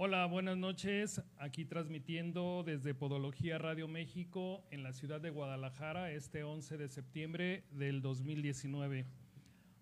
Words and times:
Hola, 0.00 0.26
buenas 0.26 0.56
noches. 0.56 1.20
Aquí 1.38 1.64
transmitiendo 1.64 2.62
desde 2.64 2.94
Podología 2.94 3.58
Radio 3.58 3.88
México 3.88 4.64
en 4.70 4.84
la 4.84 4.92
ciudad 4.92 5.20
de 5.20 5.30
Guadalajara 5.30 6.12
este 6.12 6.44
11 6.44 6.78
de 6.78 6.86
septiembre 6.86 7.64
del 7.72 8.00
2019. 8.00 9.06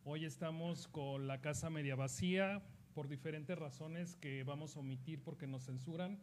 Hoy 0.04 0.24
estamos 0.24 0.88
con 0.88 1.26
la 1.26 1.42
casa 1.42 1.68
media 1.68 1.96
vacía 1.96 2.62
por 2.94 3.08
diferentes 3.08 3.58
razones 3.58 4.16
que 4.16 4.42
vamos 4.42 4.74
a 4.74 4.80
omitir 4.80 5.20
porque 5.20 5.46
nos 5.46 5.66
censuran. 5.66 6.18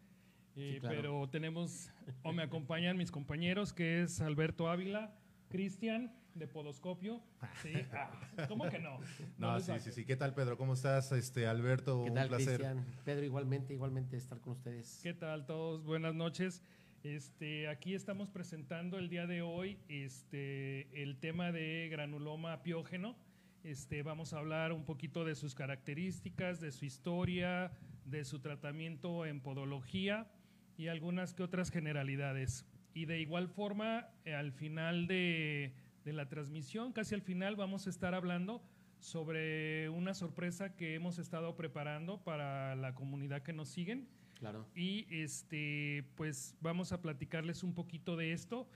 Eh, 0.55 0.79
pero 0.81 1.29
tenemos, 1.29 1.91
o 2.23 2.33
me 2.33 2.41
acompañan 2.41 2.97
mis 2.97 3.11
compañeros, 3.11 3.73
que 3.73 4.01
es 4.01 4.21
Alberto 4.21 4.69
Ávila, 4.69 5.15
Cristian 5.49 6.11
de 6.35 6.47
Podoscopio. 6.47 7.21
Sí, 7.61 7.73
ah, 7.93 8.11
¿cómo 8.47 8.69
que 8.69 8.79
no? 8.79 8.99
No, 9.37 9.59
sí, 9.59 9.71
sí, 9.79 9.91
sí. 9.91 10.05
¿Qué 10.05 10.15
tal, 10.15 10.33
Pedro? 10.33 10.57
¿Cómo 10.57 10.73
estás, 10.73 11.11
este 11.11 11.47
Alberto? 11.47 12.03
¿Qué 12.05 12.11
tal, 12.11 12.23
Un 12.23 12.29
placer. 12.29 12.59
Cristian? 12.59 12.85
Pedro, 13.05 13.25
igualmente, 13.25 13.73
igualmente 13.73 14.17
estar 14.17 14.39
con 14.39 14.53
ustedes. 14.53 14.99
¿Qué 15.03 15.13
tal 15.13 15.45
todos? 15.45 15.83
Buenas 15.83 16.15
noches. 16.15 16.63
Este, 17.03 17.67
aquí 17.67 17.93
estamos 17.93 18.29
presentando 18.29 18.97
el 18.97 19.09
día 19.09 19.27
de 19.27 19.41
hoy 19.41 19.77
este, 19.89 21.01
el 21.01 21.17
tema 21.19 21.51
de 21.51 21.89
granuloma 21.91 22.63
piógeno. 22.63 23.17
Este, 23.63 24.03
vamos 24.03 24.33
a 24.33 24.39
hablar 24.39 24.71
un 24.71 24.85
poquito 24.85 25.25
de 25.25 25.35
sus 25.35 25.55
características, 25.55 26.59
de 26.59 26.71
su 26.71 26.85
historia, 26.85 27.71
de 28.05 28.25
su 28.25 28.39
tratamiento 28.39 29.25
en 29.25 29.41
podología 29.41 30.31
y 30.77 30.87
algunas 30.87 31.33
que 31.33 31.43
otras 31.43 31.71
generalidades. 31.71 32.65
Y 32.93 33.05
de 33.05 33.19
igual 33.19 33.49
forma, 33.49 34.09
al 34.25 34.51
final 34.51 35.07
de, 35.07 35.73
la 36.11 36.27
transmisión, 36.27 36.91
casi 36.91 37.15
al 37.15 37.21
final, 37.21 37.55
vamos 37.55 37.87
a 37.87 37.89
estar 37.89 38.13
hablando 38.13 38.61
sobre 38.99 39.89
una 39.89 40.13
sorpresa 40.13 40.75
que 40.75 40.95
hemos 40.95 41.19
estado 41.19 41.55
preparando 41.55 42.21
para 42.23 42.75
la 42.75 42.95
comunidad 42.95 43.43
que 43.43 43.53
nos 43.53 43.69
siguen. 43.69 44.09
Claro. 44.39 44.67
Y 44.75 45.05
este, 45.09 46.03
pues 46.15 46.55
vamos 46.59 46.91
a 46.91 47.01
platicarles 47.01 47.63
un 47.63 47.73
poquito 47.73 48.17
de 48.17 48.33
esto, 48.33 48.67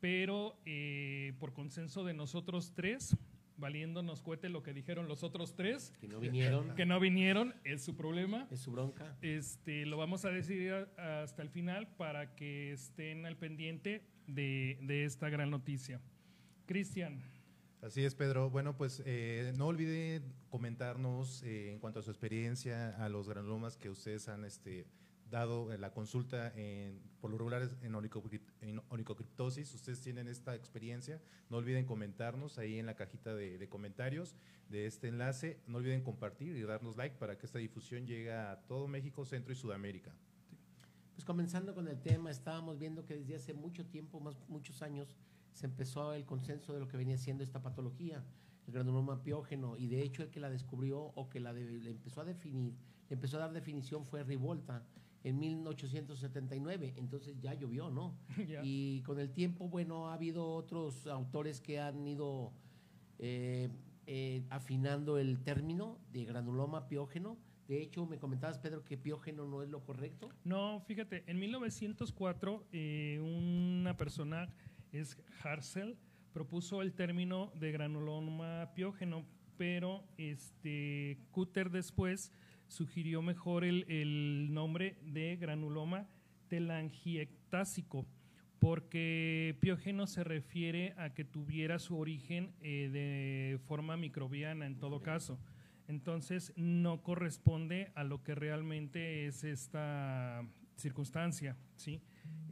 pero 0.00 0.56
eh, 0.64 1.34
por 1.38 1.52
consenso 1.52 2.04
de 2.04 2.14
nosotros 2.14 2.72
tres, 2.74 3.16
valiéndonos 3.56 4.22
cuete 4.22 4.48
lo 4.48 4.62
que 4.62 4.72
dijeron 4.72 5.08
los 5.08 5.22
otros 5.22 5.54
tres. 5.54 5.92
Que 6.00 6.08
no 6.08 6.18
vinieron. 6.18 6.74
Que 6.74 6.86
no 6.86 6.98
vinieron, 6.98 7.54
es 7.64 7.82
su 7.84 7.96
problema. 7.96 8.46
Es 8.50 8.60
su 8.60 8.72
bronca. 8.72 9.16
Este, 9.22 9.86
lo 9.86 9.96
vamos 9.96 10.24
a 10.24 10.30
decidir 10.30 10.88
hasta 10.98 11.42
el 11.42 11.48
final 11.48 11.88
para 11.96 12.34
que 12.34 12.72
estén 12.72 13.24
al 13.26 13.36
pendiente 13.36 14.02
de, 14.26 15.04
esta 15.04 15.28
gran 15.28 15.50
noticia. 15.50 16.00
Cristian. 16.66 17.22
Así 17.82 18.04
es, 18.04 18.14
Pedro. 18.14 18.48
Bueno, 18.48 18.76
pues 18.76 19.02
eh, 19.06 19.52
no 19.56 19.66
olvide 19.66 20.22
comentarnos 20.50 21.42
eh, 21.42 21.72
en 21.72 21.80
cuanto 21.80 21.98
a 21.98 22.02
su 22.02 22.10
experiencia, 22.10 22.90
a 23.04 23.08
los 23.08 23.28
granulomas 23.28 23.76
que 23.76 23.90
ustedes 23.90 24.28
han 24.28 24.44
este, 24.44 24.86
dado 25.32 25.76
la 25.76 25.90
consulta 25.90 26.52
en, 26.54 27.00
por 27.20 27.30
lo 27.30 27.38
regular 27.38 27.68
en, 27.80 27.94
onicocriptosis. 28.88 29.74
Ustedes 29.74 30.00
tienen 30.00 30.28
esta 30.28 30.54
experiencia. 30.54 31.20
No 31.50 31.56
olviden 31.56 31.86
comentarnos 31.86 32.58
ahí 32.58 32.78
en 32.78 32.86
la 32.86 32.94
cajita 32.94 33.34
de, 33.34 33.68
comentarios 33.68 34.36
de 34.68 34.86
este 34.86 35.08
enlace. 35.08 35.58
No 35.66 35.78
olviden 35.78 36.02
compartir 36.02 36.56
y 36.56 36.62
darnos 36.62 36.96
like 36.96 37.16
para 37.16 37.36
que 37.36 37.46
esta 37.46 37.58
difusión 37.58 38.06
llegue 38.06 38.32
a 38.32 38.62
todo 38.68 38.86
México, 38.86 39.24
Centro 39.24 39.52
y 39.52 39.56
Sudamérica. 39.56 40.14
Pues 41.14 41.24
comenzando 41.24 41.74
con 41.74 41.88
el 41.88 42.00
tema, 42.00 42.30
estábamos 42.30 42.78
viendo 42.78 43.04
que 43.06 43.16
desde 43.16 43.34
hace 43.34 43.54
mucho 43.54 43.86
tiempo, 43.86 44.20
más 44.20 44.36
muchos 44.48 44.82
años, 44.82 45.16
se 45.52 45.66
empezó 45.66 46.12
el 46.14 46.24
consenso 46.24 46.72
de 46.72 46.80
lo 46.80 46.88
que 46.88 46.96
venía 46.96 47.18
siendo 47.18 47.44
esta 47.44 47.62
patología, 47.62 48.24
el 48.66 48.72
granuloma 48.72 49.22
piógeno, 49.22 49.76
y 49.76 49.88
de 49.88 50.02
hecho 50.02 50.22
el 50.22 50.30
que 50.30 50.40
la 50.40 50.50
descubrió 50.50 51.00
o 51.00 51.28
que 51.28 51.40
la 51.40 51.52
le 51.52 51.90
empezó 51.90 52.20
a 52.20 52.24
definir, 52.24 52.74
le 53.08 53.14
empezó 53.14 53.36
a 53.36 53.40
dar 53.40 53.52
definición 53.52 54.06
fue 54.06 54.22
Rivolta, 54.22 54.84
en 55.24 55.38
1879, 55.38 56.94
entonces 56.96 57.38
ya 57.40 57.54
llovió, 57.54 57.90
¿no? 57.90 58.18
Y 58.64 59.02
con 59.02 59.18
el 59.18 59.30
tiempo, 59.30 59.68
bueno, 59.68 60.08
ha 60.08 60.14
habido 60.14 60.48
otros 60.54 61.06
autores 61.06 61.60
que 61.60 61.80
han 61.80 62.06
ido 62.06 62.52
eh, 63.18 63.68
eh, 64.06 64.44
afinando 64.50 65.18
el 65.18 65.42
término 65.42 65.98
de 66.12 66.24
granuloma 66.24 66.88
piógeno. 66.88 67.38
De 67.68 67.80
hecho, 67.80 68.04
me 68.04 68.18
comentabas, 68.18 68.58
Pedro, 68.58 68.84
que 68.84 68.98
piógeno 68.98 69.46
no 69.46 69.62
es 69.62 69.70
lo 69.70 69.84
correcto. 69.84 70.28
No, 70.44 70.80
fíjate, 70.80 71.22
en 71.26 71.38
1904 71.38 72.66
eh, 72.72 73.20
una 73.22 73.96
persona, 73.96 74.52
es 74.92 75.18
Harsel, 75.42 75.96
propuso 76.32 76.82
el 76.82 76.92
término 76.92 77.52
de 77.56 77.72
granuloma 77.72 78.72
piógeno, 78.74 79.24
pero 79.56 80.04
este 80.16 81.18
Cutter 81.30 81.70
después 81.70 82.32
sugirió 82.68 83.22
mejor 83.22 83.64
el, 83.64 84.52
nombre 84.52 84.96
de 85.02 85.36
granuloma 85.36 86.06
telangiectásico, 86.48 88.06
porque 88.58 89.56
piógeno 89.60 90.06
se 90.06 90.24
refiere 90.24 90.94
a 90.96 91.14
que 91.14 91.24
tuviera 91.24 91.78
su 91.78 91.98
origen 91.98 92.54
eh, 92.60 92.88
de 92.92 93.58
forma 93.66 93.96
microbiana 93.96 94.66
en 94.66 94.78
todo 94.78 95.02
caso. 95.02 95.38
Entonces 95.88 96.52
no 96.56 97.02
corresponde 97.02 97.90
a 97.94 98.04
lo 98.04 98.22
que 98.22 98.34
realmente 98.34 99.26
es 99.26 99.44
esta 99.44 100.46
circunstancia, 100.76 101.56
¿sí? 101.76 102.00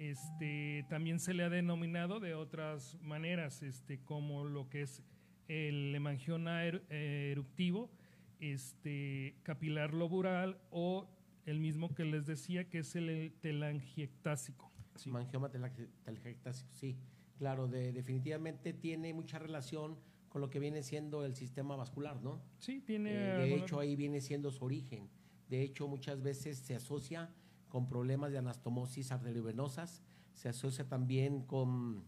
Este, 0.01 0.87
también 0.89 1.21
se 1.21 1.35
le 1.35 1.45
ha 1.45 1.51
denominado 1.51 2.21
de 2.21 2.35
otras 2.35 2.97
maneras, 3.03 3.63
este, 3.63 4.03
como 4.03 4.45
lo 4.45 4.71
que 4.71 4.81
es 4.81 5.03
el 5.47 5.95
hemangioma 5.95 6.65
er, 6.65 6.87
eruptivo, 6.89 7.91
este, 8.39 9.37
capilar 9.43 9.93
lobural 9.93 10.59
o 10.71 11.07
el 11.45 11.61
mismo 11.61 11.95
que 11.95 12.07
les 12.07 12.25
decía 12.25 12.67
que 12.67 12.79
es 12.79 12.97
el 12.97 13.35
telangiectásico. 13.43 14.73
Sí. 14.95 15.11
Mangioma 15.11 15.51
telangiectásico, 15.51 16.73
sí. 16.73 16.97
Claro, 17.37 17.69
definitivamente 17.69 18.73
tiene 18.73 19.13
mucha 19.13 19.39
relación 19.39 19.99
con 20.31 20.41
lo 20.41 20.49
que 20.49 20.61
viene 20.61 20.83
siendo 20.83 21.27
el 21.27 21.37
sistema 21.37 21.77
vascular, 21.77 22.23
¿no? 22.23 22.41
Sí, 22.57 22.81
tiene. 22.81 23.11
Eh, 23.13 23.37
de 23.37 23.55
hecho, 23.55 23.79
ahí 23.79 23.97
viene 23.97 24.23
siendo 24.23 24.51
su 24.51 24.65
origen. 24.65 25.11
De 25.51 25.61
hecho, 25.61 25.89
muchas 25.89 26.23
veces 26.23 26.57
se 26.57 26.75
asocia 26.75 27.35
con 27.71 27.89
problemas 27.89 28.31
de 28.31 28.39
anastomosis 28.39 29.11
arteriovenosas, 29.13 30.03
se 30.35 30.51
asocia 30.51 30.87
también 30.87 31.43
con, 31.43 32.05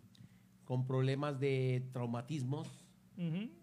con 0.64 0.86
problemas 0.86 1.40
de 1.40 1.88
traumatismos 1.92 2.82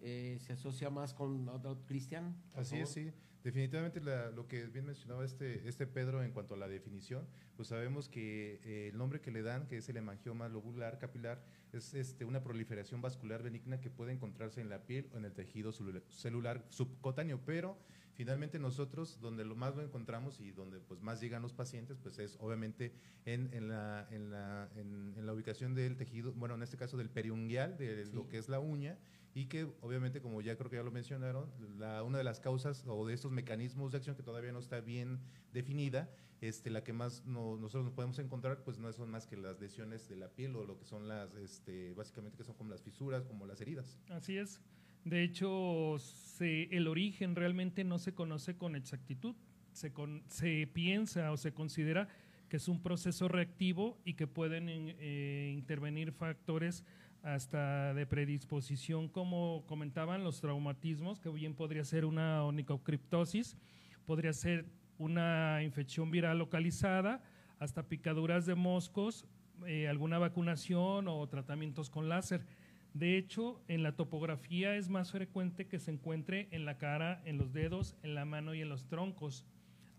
eh, 0.02 0.38
se 0.42 0.54
asocia 0.54 0.90
más 0.90 1.14
con 1.14 1.48
Cristian. 1.86 2.36
Así 2.56 2.78
es, 2.78 2.90
sí. 2.90 3.12
Definitivamente 3.44 4.02
lo 4.02 4.48
que 4.48 4.66
bien 4.66 4.86
mencionaba 4.86 5.24
este, 5.24 5.68
este 5.68 5.88
Pedro 5.88 6.22
en 6.24 6.34
cuanto 6.34 6.56
a 6.56 6.58
la 6.58 6.68
definición, 6.68 7.26
pues 7.56 7.70
sabemos 7.70 8.10
que 8.10 8.60
eh, 8.66 8.90
el 8.92 8.98
nombre 8.98 9.22
que 9.22 9.32
le 9.32 9.42
dan, 9.42 9.66
que 9.66 9.78
es 9.78 9.88
el 9.88 9.96
hemangioma 9.96 10.50
lobular 10.50 11.00
capilar, 11.00 11.42
es 11.72 11.94
este, 11.94 12.26
una 12.26 12.44
proliferación 12.44 13.02
vascular 13.02 13.42
benigna 13.42 13.80
que 13.80 13.90
puede 13.90 14.12
encontrarse 14.12 14.60
en 14.60 14.68
la 14.68 14.86
piel 14.86 15.10
o 15.14 15.18
en 15.18 15.26
el 15.26 15.34
tejido 15.34 15.72
celular 15.72 16.66
subcutáneo, 16.68 17.40
pero 17.46 17.78
finalmente 18.20 18.60
nosotros 18.60 19.18
donde 19.22 19.46
lo 19.46 19.56
más 19.56 19.78
lo 19.78 19.82
encontramos 19.82 20.42
y 20.42 20.52
donde 20.52 20.82
pues 20.82 21.02
más 21.02 21.22
llegan 21.22 21.42
los 21.42 21.54
pacientes, 21.54 21.98
pues 22.04 22.20
es 22.20 22.36
obviamente 22.42 22.92
en, 23.24 23.50
en, 23.54 23.70
la, 23.70 24.10
en, 24.12 24.30
la, 24.30 24.70
en, 24.76 25.26
la 25.26 25.34
ubicación 25.34 25.74
del 25.74 25.96
tejido, 25.96 26.34
bueno, 26.34 26.56
en 26.56 26.62
este 26.62 26.76
caso 26.76 26.98
del 26.98 27.10
periungual, 27.10 27.78
de 27.78 28.06
lo 28.08 28.28
que 28.28 28.38
es 28.38 28.50
la 28.50 28.60
uña, 28.60 28.98
y 29.34 29.46
que 29.46 29.72
obviamente, 29.80 30.20
como 30.20 30.42
ya 30.42 30.58
creo 30.58 30.70
que 30.70 30.76
ya 30.76 30.84
lo 30.84 30.92
mencionaron, 30.92 31.50
la, 31.78 32.04
una 32.04 32.18
de 32.18 32.26
las 32.26 32.42
causas 32.42 32.84
o 32.88 33.08
de 33.08 33.14
estos 33.14 33.32
mecanismos 33.32 33.94
de 33.94 34.00
acción 34.00 34.18
que 34.18 34.24
todavía 34.24 34.52
no 34.52 34.60
está 34.60 34.82
bien 34.82 35.22
definida, 35.54 36.10
este, 36.42 36.72
la 36.72 36.84
que 36.84 36.92
más 36.92 37.26
nosotros 37.26 37.86
nos 37.86 37.94
podemos 37.94 38.20
encontrar, 38.20 38.66
pues 38.66 38.80
no 38.80 38.92
son 38.92 39.12
más 39.12 39.28
que 39.28 39.38
las 39.38 39.62
lesiones 39.62 40.10
de 40.10 40.18
la 40.18 40.28
piel 40.28 40.58
o 40.58 40.66
lo 40.66 40.78
que 40.78 40.84
son 40.84 41.08
las, 41.08 41.34
este, 41.36 41.94
básicamente 41.94 42.36
que 42.36 42.44
son 42.44 42.56
como 42.56 42.70
las 42.70 42.82
fisuras, 42.82 43.24
como 43.24 43.46
las 43.46 43.62
heridas. 43.62 43.98
Así 44.10 44.38
es. 44.38 44.60
De 45.06 45.24
hecho, 45.24 45.96
el 46.40 46.88
origen 46.88 47.36
realmente 47.36 47.84
no 47.84 48.00
se 48.00 48.14
conoce 48.14 48.56
con 48.56 48.76
exactitud. 48.76 49.36
Se, 49.72 49.92
se 50.28 50.68
piensa 50.68 51.32
o 51.32 51.38
se 51.38 51.54
considera 51.54 52.08
que 52.50 52.58
es 52.58 52.68
un 52.68 52.82
proceso 52.82 53.28
reactivo 53.28 53.98
y 54.04 54.16
que 54.16 54.28
pueden 54.28 54.68
eh, 54.68 55.52
intervenir 55.54 56.12
factores 56.12 56.84
hasta 57.22 57.94
de 57.94 58.06
predisposición, 58.06 59.08
como 59.08 59.64
comentaban, 59.68 60.24
los 60.24 60.42
traumatismos, 60.42 61.20
que 61.20 61.30
bien 61.30 61.54
podría 61.54 61.84
ser 61.84 62.06
una 62.06 62.44
onicocriptosis, 62.44 63.58
podría 64.06 64.34
ser 64.34 64.66
una 64.98 65.62
infección 65.64 66.12
viral 66.12 66.40
localizada, 66.40 67.22
hasta 67.60 67.88
picaduras 67.88 68.46
de 68.46 68.56
moscos, 68.56 69.26
eh, 69.68 69.88
alguna 69.88 70.18
vacunación 70.18 71.08
o 71.08 71.28
tratamientos 71.28 71.90
con 71.90 72.10
láser. 72.10 72.46
De 72.94 73.18
hecho, 73.18 73.62
en 73.68 73.84
la 73.84 73.96
topografía 73.96 74.76
es 74.76 74.90
más 74.90 75.12
frecuente 75.12 75.68
que 75.68 75.80
se 75.80 75.92
encuentre 75.92 76.48
en 76.52 76.66
la 76.66 76.78
cara, 76.78 77.22
en 77.26 77.38
los 77.38 77.54
dedos, 77.54 77.96
en 78.04 78.16
la 78.16 78.26
mano 78.26 78.54
y 78.54 78.62
en 78.62 78.70
los 78.70 78.88
troncos. 78.88 79.46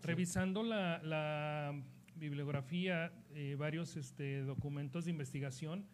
Revisando 0.01 0.63
la, 0.63 1.73
bibliografía, 2.15 3.11
eh, 3.33 3.55
varios 3.57 3.95
este, 3.95 4.43
documentos 4.43 5.05
de 5.05 5.11
investigación, 5.11 5.87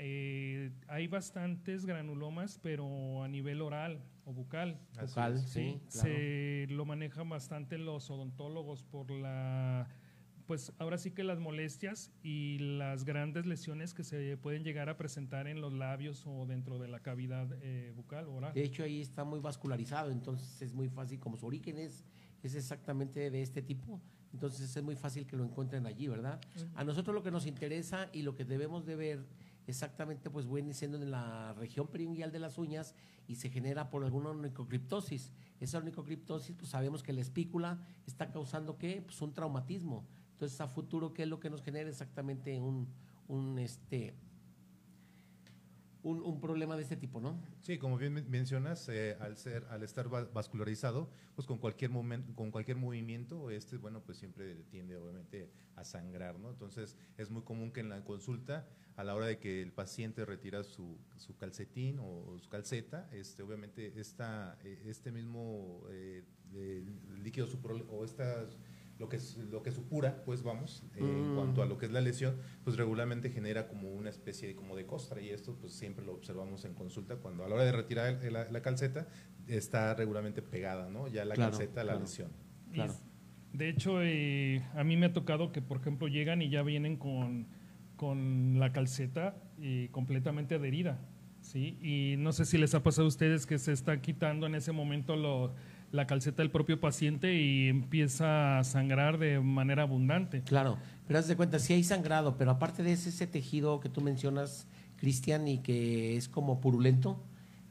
eh, 0.00 0.70
hay 0.86 1.08
bastantes 1.08 1.84
granulomas, 1.84 2.58
pero 2.62 3.22
a 3.22 3.28
nivel 3.28 3.60
oral 3.60 4.00
o 4.24 4.32
bucal. 4.32 4.80
Bucal, 5.00 5.38
sí, 5.38 5.80
claro. 5.90 6.08
Se 6.08 6.66
lo 6.70 6.84
manejan 6.84 7.28
bastante 7.28 7.78
los 7.78 8.08
odontólogos 8.10 8.84
por 8.84 9.10
la 9.10 9.88
pues 10.48 10.72
ahora 10.78 10.96
sí 10.96 11.10
que 11.10 11.24
las 11.24 11.38
molestias 11.38 12.10
y 12.22 12.56
las 12.58 13.04
grandes 13.04 13.44
lesiones 13.44 13.92
que 13.92 14.02
se 14.02 14.38
pueden 14.38 14.64
llegar 14.64 14.88
a 14.88 14.96
presentar 14.96 15.46
en 15.46 15.60
los 15.60 15.74
labios 15.74 16.24
o 16.26 16.46
dentro 16.46 16.78
de 16.78 16.88
la 16.88 17.00
cavidad 17.00 17.46
eh, 17.60 17.92
bucal 17.94 18.26
oral. 18.28 18.54
De 18.54 18.64
hecho, 18.64 18.82
ahí 18.82 19.02
está 19.02 19.24
muy 19.24 19.40
vascularizado, 19.40 20.10
entonces 20.10 20.62
es 20.62 20.72
muy 20.72 20.88
fácil, 20.88 21.20
como 21.20 21.36
su 21.36 21.44
origen 21.44 21.76
es, 21.76 22.02
es 22.42 22.54
exactamente 22.54 23.30
de 23.30 23.42
este 23.42 23.60
tipo, 23.60 24.00
entonces 24.32 24.74
es 24.74 24.82
muy 24.82 24.96
fácil 24.96 25.26
que 25.26 25.36
lo 25.36 25.44
encuentren 25.44 25.86
allí, 25.86 26.08
¿verdad? 26.08 26.40
A 26.74 26.82
nosotros 26.82 27.14
lo 27.14 27.22
que 27.22 27.30
nos 27.30 27.44
interesa 27.44 28.08
y 28.14 28.22
lo 28.22 28.34
que 28.34 28.46
debemos 28.46 28.86
de 28.86 28.96
ver 28.96 29.26
exactamente 29.66 30.30
pues 30.30 30.50
viene 30.50 30.72
siendo 30.72 30.96
en 30.96 31.10
la 31.10 31.52
región 31.58 31.88
periungual 31.88 32.32
de 32.32 32.38
las 32.38 32.56
uñas 32.56 32.94
y 33.26 33.34
se 33.34 33.50
genera 33.50 33.90
por 33.90 34.02
alguna 34.02 34.30
onicocriptosis. 34.30 35.30
Esa 35.60 35.76
onicocriptosis 35.76 36.56
pues 36.56 36.70
sabemos 36.70 37.02
que 37.02 37.12
la 37.12 37.20
espícula 37.20 37.78
está 38.06 38.30
causando 38.30 38.78
¿qué? 38.78 39.02
Pues 39.04 39.20
un 39.20 39.34
traumatismo. 39.34 40.06
Entonces, 40.38 40.60
a 40.60 40.68
futuro, 40.68 41.12
¿qué 41.12 41.24
es 41.24 41.28
lo 41.28 41.40
que 41.40 41.50
nos 41.50 41.64
genera 41.64 41.90
exactamente 41.90 42.60
un, 42.60 42.86
un 43.26 43.58
este, 43.58 44.14
un, 46.04 46.22
un, 46.22 46.40
problema 46.40 46.76
de 46.76 46.82
este 46.84 46.96
tipo, 46.96 47.20
¿no? 47.20 47.42
Sí, 47.60 47.76
como 47.76 47.98
bien 47.98 48.24
mencionas, 48.30 48.88
eh, 48.88 49.16
al 49.18 49.36
ser, 49.36 49.64
al 49.68 49.82
estar 49.82 50.08
vascularizado, 50.08 51.10
pues 51.34 51.44
con 51.44 51.58
cualquier 51.58 51.90
momento, 51.90 52.32
con 52.36 52.52
cualquier 52.52 52.76
movimiento, 52.76 53.50
este, 53.50 53.78
bueno, 53.78 54.00
pues 54.00 54.18
siempre 54.18 54.54
tiende 54.70 54.96
obviamente 54.96 55.50
a 55.74 55.82
sangrar, 55.82 56.38
¿no? 56.38 56.50
Entonces 56.50 56.96
es 57.16 57.30
muy 57.30 57.42
común 57.42 57.72
que 57.72 57.80
en 57.80 57.88
la 57.88 58.04
consulta, 58.04 58.68
a 58.94 59.02
la 59.02 59.16
hora 59.16 59.26
de 59.26 59.40
que 59.40 59.60
el 59.60 59.72
paciente 59.72 60.24
retira 60.24 60.62
su, 60.62 60.98
su 61.16 61.36
calcetín 61.36 61.98
o, 61.98 62.38
su 62.38 62.48
calceta, 62.48 63.08
este, 63.10 63.42
obviamente 63.42 63.98
esta, 63.98 64.56
eh, 64.62 64.84
este 64.86 65.10
mismo 65.10 65.82
eh, 65.90 66.22
líquido 67.24 67.48
o 67.90 68.04
estas 68.04 68.56
lo 68.98 69.08
que, 69.08 69.16
es, 69.16 69.36
lo 69.36 69.62
que 69.62 69.70
supura, 69.70 70.22
pues 70.24 70.42
vamos, 70.42 70.84
en 70.96 71.32
mm. 71.32 71.36
cuanto 71.36 71.62
a 71.62 71.66
lo 71.66 71.78
que 71.78 71.86
es 71.86 71.92
la 71.92 72.00
lesión, 72.00 72.36
pues 72.64 72.76
regularmente 72.76 73.30
genera 73.30 73.68
como 73.68 73.92
una 73.92 74.10
especie 74.10 74.48
de, 74.48 74.56
como 74.56 74.74
de 74.74 74.86
costra 74.86 75.20
y 75.20 75.30
esto 75.30 75.56
pues 75.56 75.72
siempre 75.72 76.04
lo 76.04 76.14
observamos 76.14 76.64
en 76.64 76.74
consulta 76.74 77.16
cuando 77.16 77.44
a 77.44 77.48
la 77.48 77.54
hora 77.54 77.64
de 77.64 77.72
retirar 77.72 78.20
la, 78.30 78.62
calceta 78.62 79.08
está 79.46 79.94
regularmente 79.94 80.42
pegada, 80.42 80.88
¿no? 80.88 81.06
Ya 81.06 81.24
la 81.24 81.36
calceta 81.36 81.82
a 81.82 81.84
la 81.84 81.94
lesión. 81.94 82.30
Claro. 82.72 82.94
De 83.52 83.68
hecho, 83.68 84.02
eh, 84.02 84.62
a 84.74 84.84
mí 84.84 84.96
me 84.96 85.06
ha 85.06 85.12
tocado 85.12 85.52
que, 85.52 85.62
por 85.62 85.78
ejemplo, 85.78 86.08
llegan 86.08 86.42
y 86.42 86.50
ya 86.50 86.62
vienen 86.62 86.96
con, 86.96 87.46
con 87.96 88.58
la 88.58 88.72
calceta 88.72 89.36
eh, 89.60 89.88
completamente 89.90 90.56
adherida, 90.56 91.00
¿sí? 91.40 91.78
Y 91.80 92.16
no 92.18 92.32
sé 92.32 92.44
si 92.44 92.58
les 92.58 92.74
ha 92.74 92.82
pasado 92.82 93.06
a 93.06 93.08
ustedes 93.08 93.46
que 93.46 93.58
se 93.58 93.72
está 93.72 94.00
quitando 94.00 94.46
en 94.46 94.54
ese 94.54 94.72
momento 94.72 95.16
lo 95.16 95.54
la 95.90 96.06
calceta 96.06 96.42
del 96.42 96.50
propio 96.50 96.80
paciente 96.80 97.34
y 97.34 97.68
empieza 97.68 98.58
a 98.58 98.64
sangrar 98.64 99.18
de 99.18 99.40
manera 99.40 99.82
abundante. 99.82 100.42
Claro, 100.42 100.78
pero 101.06 101.18
haz 101.18 101.28
de 101.28 101.36
cuenta, 101.36 101.58
si 101.58 101.72
hay 101.72 101.84
sangrado, 101.84 102.36
pero 102.36 102.50
aparte 102.50 102.82
de 102.82 102.92
ese, 102.92 103.08
ese 103.08 103.26
tejido 103.26 103.80
que 103.80 103.88
tú 103.88 104.00
mencionas, 104.00 104.66
Cristian, 104.96 105.48
y 105.48 105.58
que 105.58 106.16
es 106.16 106.28
como 106.28 106.60
purulento, 106.60 107.22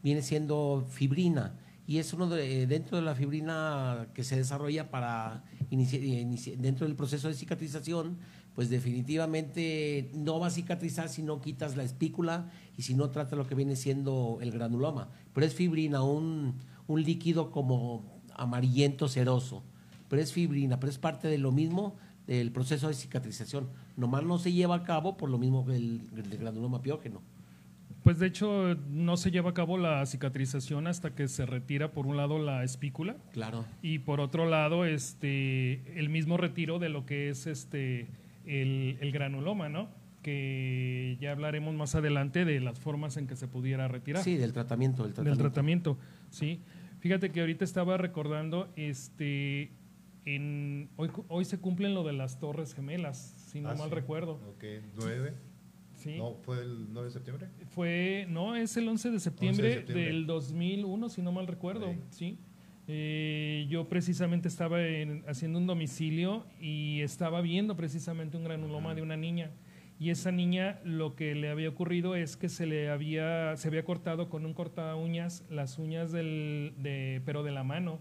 viene 0.03 0.21
siendo 0.21 0.85
fibrina. 0.89 1.55
Y 1.85 1.99
es 1.99 2.11
uno 2.11 2.27
de, 2.27 2.67
dentro 2.67 2.97
de 2.97 3.03
la 3.03 3.15
fibrina 3.15 4.07
que 4.13 4.23
se 4.23 4.35
desarrolla 4.35 4.89
para 4.89 5.43
dentro 5.69 6.85
del 6.85 6.95
proceso 6.95 7.29
de 7.29 7.33
cicatrización, 7.33 8.17
pues 8.55 8.69
definitivamente 8.69 10.09
no 10.13 10.39
va 10.39 10.47
a 10.47 10.49
cicatrizar 10.49 11.07
si 11.07 11.21
no 11.21 11.39
quitas 11.39 11.77
la 11.77 11.83
espícula 11.83 12.51
y 12.75 12.81
si 12.81 12.93
no 12.93 13.09
trata 13.09 13.35
lo 13.35 13.47
que 13.47 13.55
viene 13.55 13.75
siendo 13.75 14.39
el 14.41 14.51
granuloma. 14.51 15.09
Pero 15.33 15.45
es 15.45 15.53
fibrina, 15.53 16.03
un, 16.03 16.55
un 16.87 17.03
líquido 17.03 17.51
como 17.51 18.21
amarillento 18.35 19.07
ceroso, 19.07 19.63
pero 20.07 20.21
es 20.21 20.33
fibrina, 20.33 20.79
pero 20.79 20.89
es 20.89 20.97
parte 20.97 21.27
de 21.27 21.37
lo 21.37 21.51
mismo 21.51 21.95
del 22.27 22.51
proceso 22.51 22.89
de 22.89 22.93
cicatrización. 22.93 23.69
Nomás 23.95 24.23
no 24.23 24.37
se 24.37 24.51
lleva 24.51 24.75
a 24.75 24.83
cabo 24.83 25.17
por 25.17 25.29
lo 25.29 25.37
mismo 25.37 25.65
que 25.65 25.75
el, 25.75 26.01
granuloma 26.39 26.81
piógeno. 26.81 27.21
Pues 28.03 28.19
de 28.19 28.27
hecho 28.27 28.75
no 28.89 29.17
se 29.17 29.31
lleva 29.31 29.49
a 29.49 29.53
cabo 29.53 29.77
la 29.77 30.05
cicatrización 30.05 30.87
hasta 30.87 31.13
que 31.15 31.27
se 31.27 31.45
retira 31.45 31.91
por 31.91 32.05
un 32.05 32.15
lado 32.15 32.39
la 32.39 32.63
espícula. 32.63 33.17
Claro. 33.33 33.65
Y 33.81 33.99
por 33.99 34.21
otro 34.21 34.45
lado, 34.45 34.85
este, 34.85 35.99
el 35.99 36.09
mismo 36.09 36.37
retiro 36.37 36.79
de 36.79 36.89
lo 36.89 37.05
que 37.05 37.29
es 37.29 37.47
este 37.47 38.07
el, 38.45 38.97
el 39.01 39.11
granuloma, 39.11 39.67
¿no? 39.67 39.89
Que 40.21 41.17
ya 41.19 41.31
hablaremos 41.31 41.75
más 41.75 41.95
adelante 41.95 42.45
de 42.45 42.61
las 42.61 42.79
formas 42.79 43.17
en 43.17 43.27
que 43.27 43.35
se 43.35 43.47
pudiera 43.47 43.87
retirar. 43.89 44.23
Sí, 44.23 44.37
del 44.37 44.53
tratamiento, 44.53 45.03
del 45.03 45.13
tratamiento. 45.13 45.43
Del 45.43 45.51
tratamiento, 45.51 45.97
sí. 46.29 46.61
Fíjate 47.07 47.31
que 47.31 47.39
ahorita 47.39 47.63
estaba 47.63 47.95
recordando, 47.95 48.67
este, 48.75 49.71
en, 50.25 50.89
hoy, 50.97 51.09
hoy 51.29 51.45
se 51.45 51.57
cumplen 51.57 51.93
lo 51.93 52.03
de 52.03 52.11
las 52.11 52.37
Torres 52.37 52.73
Gemelas, 52.73 53.17
si 53.49 53.61
no 53.61 53.69
ah, 53.69 53.75
mal 53.75 53.91
recuerdo. 53.91 54.41
Ok. 54.49 54.65
¿No 56.17 56.35
fue 56.41 56.59
el 56.59 56.91
9 56.91 57.07
de 57.07 57.13
septiembre? 57.13 57.47
Fue, 57.69 58.25
no, 58.27 58.57
es 58.57 58.75
el 58.75 58.89
11 58.89 59.11
de 59.11 59.19
septiembre, 59.21 59.83
del 59.83 60.25
2001, 60.25 61.07
si 61.07 61.21
no 61.21 61.31
mal 61.31 61.47
recuerdo, 61.47 61.95
sí. 62.09 62.39
Eh, 62.89 63.67
yo 63.69 63.87
precisamente 63.87 64.49
estaba 64.49 64.79
haciendo 65.27 65.59
un 65.59 65.65
domicilio 65.65 66.45
y 66.59 66.99
estaba 67.03 67.39
viendo 67.39 67.77
precisamente 67.77 68.35
un 68.35 68.43
granuloma 68.43 68.95
de 68.95 69.01
una 69.01 69.15
niña 69.15 69.51
y 69.99 70.11
esa 70.11 70.31
niña 70.31 70.79
lo 70.83 71.15
que 71.15 71.33
le 71.33 71.49
había 71.49 71.69
ocurrido 71.69 72.15
es 72.15 72.37
que 72.37 72.49
se 72.49 72.67
le 72.67 72.89
había 72.89 73.55
se 73.57 73.67
había 73.67 73.83
cortado 73.83 74.29
con 74.29 74.45
un 74.45 74.53
corta 74.53 74.95
uñas 74.95 75.43
las 75.49 75.79
uñas 75.79 76.11
del 76.11 76.73
de, 76.77 77.21
pero 77.25 77.43
de 77.43 77.51
la 77.51 77.63
mano 77.63 77.99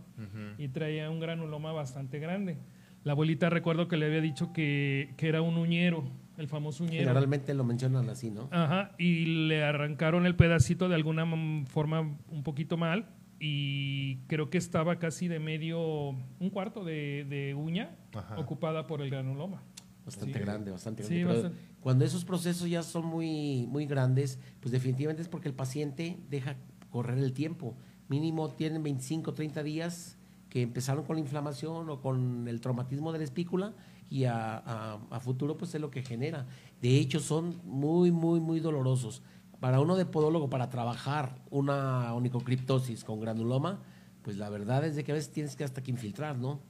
y 0.58 0.68
traía 0.68 1.10
un 1.10 1.20
granuloma 1.20 1.72
bastante 1.72 2.18
grande. 2.18 2.58
La 3.04 3.12
abuelita 3.12 3.50
recuerdo 3.50 3.86
que 3.86 3.96
le 3.96 4.06
había 4.06 4.20
dicho 4.20 4.52
que, 4.52 5.14
que 5.16 5.28
era 5.28 5.40
un 5.40 5.56
uñero 5.56 6.04
el 6.36 6.48
famoso 6.48 6.84
uñero. 6.84 7.04
Generalmente 7.04 7.54
lo 7.54 7.64
mencionan 7.64 8.10
así 8.10 8.30
no 8.30 8.48
ajá 8.50 8.92
y 8.98 9.46
le 9.48 9.64
arrancaron 9.64 10.26
el 10.26 10.36
pedacito 10.36 10.88
de 10.88 10.96
alguna 10.96 11.26
forma 11.66 12.00
un 12.00 12.42
poquito 12.42 12.76
mal 12.76 13.06
y 13.38 14.16
creo 14.26 14.50
que 14.50 14.58
estaba 14.58 14.98
casi 14.98 15.28
de 15.28 15.38
medio 15.40 16.10
un 16.10 16.50
cuarto 16.50 16.84
de, 16.84 17.54
uña 17.56 17.96
ocupada 18.36 18.86
por 18.86 19.00
el 19.00 19.08
granuloma 19.10 19.62
Bastante 20.06 20.38
grande, 20.38 20.70
bastante 20.70 21.02
grande. 21.02 21.50
Cuando 21.80 22.04
esos 22.04 22.24
procesos 22.24 22.70
ya 22.70 22.84
son 22.84 23.04
muy, 23.06 23.66
muy 23.66 23.86
grandes, 23.86 24.38
pues 24.60 24.70
definitivamente 24.70 25.20
es 25.20 25.28
porque 25.28 25.48
el 25.48 25.54
paciente 25.54 26.16
deja 26.30 26.56
correr 26.90 27.18
el 27.18 27.32
tiempo. 27.32 27.76
Mínimo 28.08 28.50
tienen 28.50 28.84
25, 28.84 29.34
30 29.34 29.64
días 29.64 30.16
que 30.48 30.62
empezaron 30.62 31.04
con 31.04 31.16
la 31.16 31.20
inflamación 31.20 31.90
o 31.90 32.00
con 32.00 32.46
el 32.46 32.60
traumatismo 32.60 33.10
de 33.12 33.18
la 33.18 33.24
espícula 33.24 33.74
y 34.08 34.26
a, 34.26 35.00
futuro 35.20 35.56
pues 35.56 35.74
es 35.74 35.80
lo 35.80 35.90
que 35.90 36.02
genera. 36.02 36.46
De 36.80 36.98
hecho 36.98 37.18
son 37.18 37.60
muy, 37.64 38.12
muy, 38.12 38.38
muy 38.38 38.60
dolorosos. 38.60 39.22
Para 39.58 39.80
uno 39.80 39.96
de 39.96 40.06
podólogo, 40.06 40.48
para 40.48 40.70
trabajar 40.70 41.42
una 41.50 42.14
onicocriptosis 42.14 43.02
con 43.02 43.20
granuloma, 43.20 43.82
pues 44.22 44.36
la 44.36 44.50
verdad 44.50 44.84
es 44.84 44.94
de 44.94 45.02
que 45.02 45.10
a 45.10 45.16
veces 45.16 45.32
tienes 45.32 45.56
que 45.56 45.64
hasta 45.64 45.82
que 45.82 45.90
infiltrar, 45.90 46.38
¿no? 46.38 46.60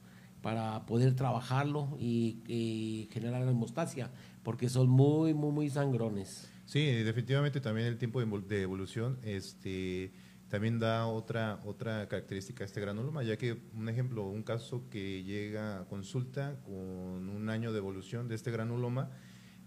Para 0.41 0.85
poder 0.85 1.15
trabajarlo 1.15 1.97
y, 1.99 3.09
generar 3.11 3.41
hemostasia, 3.41 4.11
porque 4.43 4.69
son 4.69 4.89
muy, 4.89 5.33
muy, 5.33 5.51
muy 5.51 5.69
sangrones. 5.69 6.49
Sí, 6.65 6.85
definitivamente 6.85 7.61
también 7.61 7.87
el 7.87 7.97
tiempo 7.97 8.19
de 8.21 8.61
evolución 8.61 9.19
este, 9.23 10.11
también 10.49 10.79
da 10.79 11.07
otra, 11.07 11.59
otra 11.65 12.07
característica 12.07 12.63
a 12.63 12.67
este 12.67 12.81
granuloma, 12.81 13.23
ya 13.23 13.37
que, 13.37 13.57
un 13.73 13.89
ejemplo, 13.89 14.25
un 14.25 14.43
caso 14.43 14.89
que 14.89 15.23
llega 15.23 15.79
a 15.79 15.85
consulta 15.85 16.59
con 16.63 17.29
un 17.29 17.49
año 17.49 17.71
de 17.71 17.79
evolución 17.79 18.27
de 18.27 18.35
este 18.35 18.51
granuloma, 18.51 19.09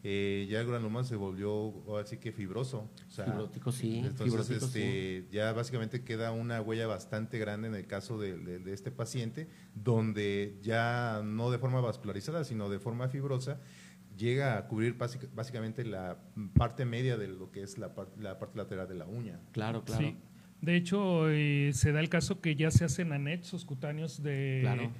eh, 0.02 0.46
ya 0.48 0.60
el 0.60 0.66
granuloma 0.66 1.04
se 1.04 1.16
volvió 1.16 1.98
así 1.98 2.16
que 2.16 2.32
fibroso. 2.32 2.90
Fibrótico, 3.08 3.70
sí. 3.70 3.98
Entonces, 3.98 4.62
este, 4.62 5.26
ya 5.30 5.52
básicamente 5.52 6.02
queda 6.04 6.32
una 6.32 6.62
huella 6.62 6.86
bastante 6.86 7.38
grande 7.38 7.68
en 7.68 7.74
el 7.74 7.86
caso 7.86 8.18
de, 8.18 8.62
este 8.72 8.90
paciente, 8.90 9.48
donde 9.74 10.58
ya 10.62 11.20
no 11.24 11.50
de 11.50 11.58
forma 11.58 11.80
vascularizada, 11.80 12.44
sino 12.44 12.70
de 12.70 12.78
forma 12.78 13.08
fibrosa, 13.08 13.60
llega 14.16 14.56
a 14.56 14.66
cubrir 14.66 14.96
básicamente 14.96 15.84
la 15.84 16.18
parte 16.54 16.84
media 16.84 17.16
de 17.16 17.28
lo 17.28 17.50
que 17.50 17.62
es 17.62 17.76
la, 17.76 17.92
la 18.18 18.38
parte 18.38 18.56
lateral 18.58 18.88
de 18.88 18.94
la 18.94 19.06
uña. 19.06 19.40
Claro, 19.52 19.84
claro. 19.84 20.16
De 20.62 20.76
hecho, 20.76 21.30
eh, 21.30 21.70
se 21.72 21.92
da 21.92 22.00
el 22.00 22.10
caso 22.10 22.40
que 22.40 22.54
ya 22.54 22.70
se 22.70 22.84
hacen 22.84 23.12
anexos 23.12 23.64
cutáneos 23.64 24.22
de 24.22 24.90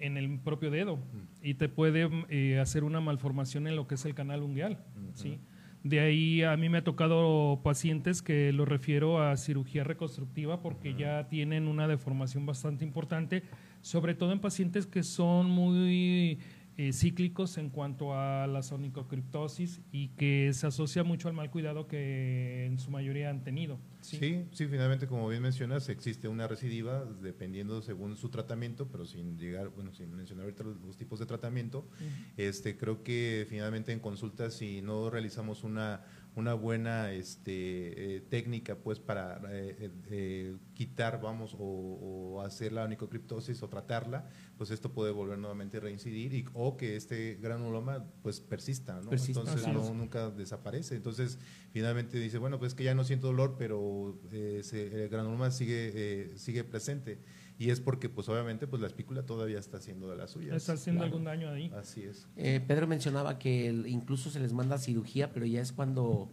en 0.00 0.16
el 0.16 0.38
propio 0.40 0.70
dedo 0.70 0.98
y 1.42 1.54
te 1.54 1.68
puede 1.68 2.08
eh, 2.28 2.58
hacer 2.58 2.84
una 2.84 3.00
malformación 3.00 3.66
en 3.66 3.76
lo 3.76 3.86
que 3.86 3.94
es 3.94 4.04
el 4.04 4.14
canal 4.14 4.42
ungueal. 4.42 4.78
¿sí? 5.14 5.38
De 5.82 6.00
ahí 6.00 6.42
a 6.42 6.56
mí 6.56 6.68
me 6.68 6.78
ha 6.78 6.84
tocado 6.84 7.60
pacientes 7.62 8.20
que 8.20 8.52
lo 8.52 8.64
refiero 8.64 9.22
a 9.22 9.36
cirugía 9.36 9.84
reconstructiva 9.84 10.60
porque 10.60 10.94
ya 10.94 11.28
tienen 11.28 11.68
una 11.68 11.86
deformación 11.86 12.44
bastante 12.44 12.84
importante, 12.84 13.44
sobre 13.82 14.14
todo 14.14 14.32
en 14.32 14.40
pacientes 14.40 14.86
que 14.86 15.02
son 15.04 15.48
muy 15.48 16.40
eh, 16.76 16.92
cíclicos 16.92 17.56
en 17.56 17.70
cuanto 17.70 18.14
a 18.14 18.46
la 18.46 18.62
sonicocriptosis 18.62 19.80
y 19.92 20.08
que 20.08 20.50
se 20.52 20.66
asocia 20.66 21.04
mucho 21.04 21.28
al 21.28 21.34
mal 21.34 21.50
cuidado 21.50 21.86
que 21.86 22.66
en 22.66 22.78
su 22.78 22.90
mayoría 22.90 23.30
han 23.30 23.44
tenido. 23.44 23.78
Sí, 24.06 24.46
sí, 24.52 24.66
finalmente, 24.66 25.06
como 25.06 25.28
bien 25.28 25.42
mencionas, 25.42 25.88
existe 25.88 26.28
una 26.28 26.46
recidiva 26.46 27.04
dependiendo 27.04 27.82
según 27.82 28.16
su 28.16 28.28
tratamiento, 28.28 28.88
pero 28.88 29.04
sin 29.04 29.38
llegar, 29.38 29.70
bueno, 29.70 29.92
sin 29.92 30.14
mencionar 30.14 30.44
ahorita 30.44 30.64
los, 30.64 30.96
tipos 30.96 31.18
de 31.18 31.26
tratamiento. 31.26 31.88
este, 32.36 32.76
creo 32.76 33.02
que 33.02 33.46
finalmente 33.48 33.92
en 33.92 34.00
consultas, 34.00 34.54
si 34.54 34.82
no 34.82 35.10
realizamos 35.10 35.64
una 35.64 36.04
una 36.36 36.52
buena 36.52 37.12
este, 37.12 38.16
eh, 38.16 38.20
técnica 38.20 38.76
pues 38.76 39.00
para 39.00 39.40
eh, 39.50 39.90
eh, 40.10 40.56
quitar, 40.74 41.18
vamos, 41.20 41.56
o, 41.58 42.42
hacer 42.44 42.72
la 42.72 42.84
onicocriptosis 42.84 43.62
o 43.62 43.68
tratarla, 43.68 44.28
pues 44.58 44.70
esto 44.70 44.92
puede 44.92 45.12
volver 45.12 45.38
nuevamente 45.38 45.78
a 45.78 45.80
reincidir 45.80 46.34
y, 46.34 46.44
o 46.52 46.76
que 46.76 46.94
este 46.94 47.38
granuloma 47.40 48.04
pues 48.22 48.40
persista, 48.40 49.00
¿no? 49.00 49.10
Entonces 49.12 49.66
no, 49.66 49.94
nunca 49.94 50.30
desaparece. 50.30 50.94
Entonces 50.94 51.38
finalmente 51.72 52.18
dice, 52.18 52.36
bueno, 52.36 52.58
pues 52.58 52.74
que 52.74 52.84
ya 52.84 52.94
no 52.94 53.04
siento 53.04 53.28
dolor, 53.28 53.56
pero 53.58 54.20
el 54.30 55.08
granuloma 55.08 55.50
sigue, 55.50 56.32
sigue 56.36 56.64
presente 56.64 57.18
y 57.58 57.70
es 57.70 57.80
porque 57.80 58.08
pues 58.08 58.28
obviamente 58.28 58.66
pues 58.66 58.82
la 58.82 58.88
espícula 58.88 59.24
todavía 59.24 59.58
está 59.58 59.78
haciendo 59.78 60.08
de 60.10 60.16
la 60.16 60.28
suya. 60.28 60.54
Está 60.54 60.74
haciendo 60.74 61.04
algún 61.04 61.24
daño 61.24 61.50
ahí. 61.50 61.72
Así 61.74 62.02
es. 62.02 62.28
Eh, 62.36 62.60
Pedro 62.66 62.86
mencionaba 62.86 63.38
que 63.38 63.66
incluso 63.86 64.30
se 64.30 64.40
les 64.40 64.52
manda 64.52 64.78
cirugía, 64.78 65.32
pero 65.32 65.46
ya 65.46 65.60
es 65.60 65.72
cuando 65.72 66.30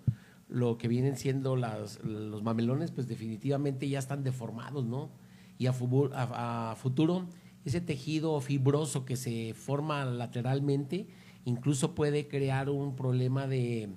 lo 0.50 0.78
que 0.78 0.88
vienen 0.88 1.16
siendo 1.16 1.56
las, 1.56 2.04
los 2.04 2.44
mamelones 2.44 2.92
pues 2.92 3.08
definitivamente 3.08 3.88
ya 3.88 4.00
están 4.00 4.24
deformados, 4.24 4.86
¿no? 4.86 5.12
Y 5.58 5.68
a, 5.68 5.72
a, 5.72 6.76
futuro 6.76 7.28
ese 7.64 7.80
tejido 7.80 8.40
fibroso 8.42 9.06
que 9.06 9.16
se 9.16 9.54
forma 9.54 10.04
lateralmente 10.04 11.08
incluso 11.46 11.96
puede 11.96 12.28
crear 12.28 12.70
un 12.70 12.96
problema 12.96 13.48
de, 13.48 13.90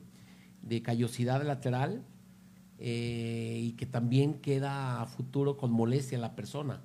de 0.62 0.82
callosidad 0.82 1.42
lateral 1.44 2.04
eh, 2.78 3.60
y 3.62 3.72
que 3.72 3.86
también 3.86 4.34
queda 4.34 5.00
a 5.00 5.06
futuro 5.06 5.56
con 5.56 5.72
molestia 5.72 6.18
a 6.18 6.20
la 6.20 6.36
persona. 6.36 6.82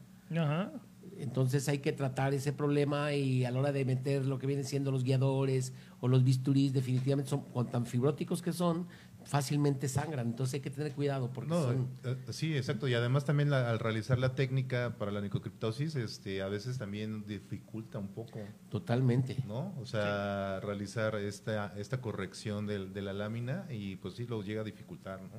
Entonces 1.17 1.67
hay 1.69 1.79
que 1.79 1.91
tratar 1.91 2.33
ese 2.33 2.53
problema 2.53 3.13
y 3.13 3.45
a 3.45 3.51
la 3.51 3.59
hora 3.59 3.71
de 3.71 3.85
meter 3.85 4.25
lo 4.25 4.39
que 4.39 4.47
vienen 4.47 4.65
siendo 4.65 4.91
los 4.91 5.03
guiadores 5.03 5.73
o 5.99 6.07
los 6.07 6.23
bisturís, 6.23 6.73
definitivamente 6.73 7.29
son 7.29 7.41
con 7.51 7.69
tan 7.69 7.85
fibróticos 7.85 8.41
que 8.41 8.51
son, 8.53 8.87
fácilmente 9.23 9.87
sangran. 9.87 10.27
Entonces 10.27 10.55
hay 10.55 10.59
que 10.61 10.71
tener 10.71 10.93
cuidado 10.93 11.31
porque 11.31 11.51
son... 11.51 11.89
Eh, 12.03 12.15
sí, 12.29 12.55
exacto. 12.55 12.87
Y 12.87 12.95
además 12.95 13.25
también 13.25 13.53
al 13.53 13.77
realizar 13.77 14.17
la 14.17 14.33
técnica 14.33 14.95
para 14.97 15.11
la 15.11 15.21
nicocriptosis, 15.21 15.95
este, 15.95 16.41
a 16.41 16.47
veces 16.47 16.77
también 16.77 17.25
dificulta 17.27 17.99
un 17.99 18.09
poco. 18.09 18.39
Totalmente. 18.69 19.37
¿No? 19.47 19.75
O 19.79 19.85
sea, 19.85 20.59
realizar 20.61 21.15
esta, 21.15 21.73
esta 21.77 22.01
corrección 22.01 22.65
de, 22.65 22.87
de 22.87 23.01
la 23.01 23.13
lámina 23.13 23.67
y 23.69 23.97
pues 23.97 24.15
sí 24.15 24.25
lo 24.25 24.41
llega 24.41 24.61
a 24.61 24.63
dificultar, 24.65 25.21
¿no? 25.21 25.29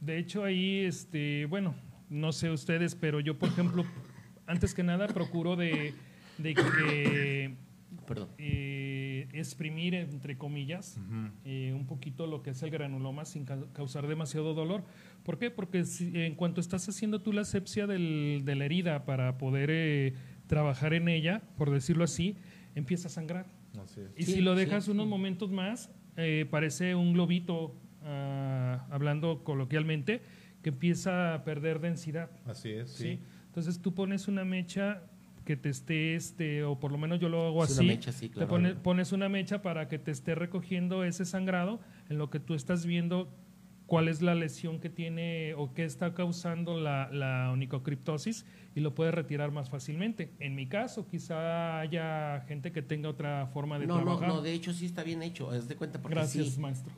De 0.00 0.18
hecho 0.18 0.44
ahí, 0.44 0.78
este, 0.78 1.44
bueno, 1.44 1.74
no 2.08 2.32
sé 2.32 2.50
ustedes, 2.50 2.94
pero 2.94 3.20
yo 3.20 3.38
por 3.38 3.50
ejemplo 3.50 3.84
antes 4.50 4.74
que 4.74 4.82
nada 4.82 5.06
procuro 5.06 5.54
de, 5.54 5.94
que 6.42 7.54
eh, 8.38 9.28
exprimir, 9.32 9.94
entre 9.94 10.36
comillas, 10.36 10.98
eh, 11.44 11.72
un 11.74 11.86
poquito 11.86 12.26
lo 12.26 12.42
que 12.42 12.50
es 12.50 12.62
el 12.62 12.70
granuloma 12.70 13.24
sin 13.24 13.44
causar 13.44 14.08
demasiado 14.08 14.52
dolor. 14.54 14.82
¿Por 15.22 15.38
qué? 15.38 15.50
Porque 15.50 15.84
en 16.00 16.34
cuanto 16.34 16.60
estás 16.60 16.88
haciendo 16.88 17.22
tú 17.22 17.32
la 17.32 17.42
asepsia 17.42 17.86
de 17.86 18.42
la 18.56 18.64
herida 18.64 19.04
para 19.04 19.38
poder 19.38 19.70
eh, 19.72 20.14
trabajar 20.48 20.94
en 20.94 21.08
ella, 21.08 21.42
por 21.56 21.70
decirlo 21.70 22.02
así, 22.02 22.36
empieza 22.74 23.06
a 23.06 23.10
sangrar. 23.10 23.46
Y 24.16 24.24
si 24.24 24.40
lo 24.40 24.56
dejas 24.56 24.88
unos 24.88 25.06
momentos 25.06 25.52
más, 25.52 25.90
parece 26.50 26.96
un 26.96 27.12
globito, 27.12 27.76
ah, 28.02 28.84
hablando 28.90 29.44
coloquialmente, 29.44 30.22
que 30.62 30.70
empieza 30.70 31.34
a 31.34 31.44
perder 31.44 31.80
densidad. 31.80 32.30
Así 32.46 32.70
es, 32.70 32.90
¿sí? 32.90 33.20
Entonces 33.50 33.82
tú 33.82 33.94
pones 33.94 34.28
una 34.28 34.44
mecha 34.44 35.02
que 35.44 35.56
te 35.56 35.70
esté, 35.70 36.14
este, 36.14 36.62
o 36.62 36.78
por 36.78 36.92
lo 36.92 36.98
menos 36.98 37.18
yo 37.18 37.28
lo 37.28 37.44
hago 37.44 37.64
así, 37.64 37.84
mecha, 37.84 38.12
sí, 38.12 38.28
claro. 38.28 38.62
te 38.62 38.74
pones 38.76 39.10
una 39.10 39.28
mecha 39.28 39.60
para 39.60 39.88
que 39.88 39.98
te 39.98 40.12
esté 40.12 40.36
recogiendo 40.36 41.02
ese 41.02 41.24
sangrado 41.24 41.80
en 42.08 42.18
lo 42.18 42.30
que 42.30 42.38
tú 42.38 42.54
estás 42.54 42.86
viendo 42.86 43.28
cuál 43.86 44.06
es 44.06 44.22
la 44.22 44.36
lesión 44.36 44.78
que 44.78 44.88
tiene 44.88 45.54
o 45.54 45.74
qué 45.74 45.84
está 45.84 46.14
causando 46.14 46.78
la, 46.78 47.10
la 47.10 47.50
onicocriptosis 47.50 48.46
y 48.74 48.80
lo 48.80 48.94
puedes 48.94 49.12
retirar 49.12 49.50
más 49.50 49.68
fácilmente. 49.68 50.32
En 50.38 50.54
mi 50.54 50.66
caso, 50.66 51.06
quizá 51.08 51.80
haya 51.80 52.44
gente 52.46 52.70
que 52.70 52.82
tenga 52.82 53.08
otra 53.08 53.48
forma 53.48 53.78
de 53.78 53.86
trabajar. 53.86 54.28
No, 54.28 54.36
no, 54.36 54.42
de 54.42 54.52
hecho 54.52 54.72
sí 54.72 54.86
está 54.86 55.02
bien 55.02 55.22
hecho, 55.22 55.50
haz 55.50 55.66
de 55.66 55.76
cuenta 55.76 56.00
porque 56.00 56.14
Gracias, 56.14 56.56
maestro. 56.56 56.92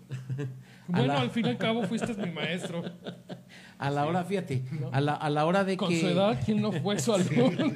bueno, 0.89 1.15
al 1.15 1.31
fin 1.31 1.47
y 1.47 1.49
al 1.49 1.59
cabo 1.59 1.83
fuiste 1.89 2.15
mi 2.15 2.31
maestro. 2.31 2.83
A 3.79 3.91
la 3.91 4.07
hora, 4.07 4.23
fíjate, 4.25 4.65
a, 4.93 5.01
la, 5.01 5.15
a 5.15 5.31
la 5.31 5.47
hora 5.47 5.65
de 5.65 5.77
Con 5.77 5.89
que... 5.89 6.01
Con 6.01 6.11
su 6.11 6.15
edad, 6.15 6.41
¿quién 6.45 6.61
no 6.61 6.73
fue 6.73 6.99
su 6.99 7.15
alumno? 7.15 7.75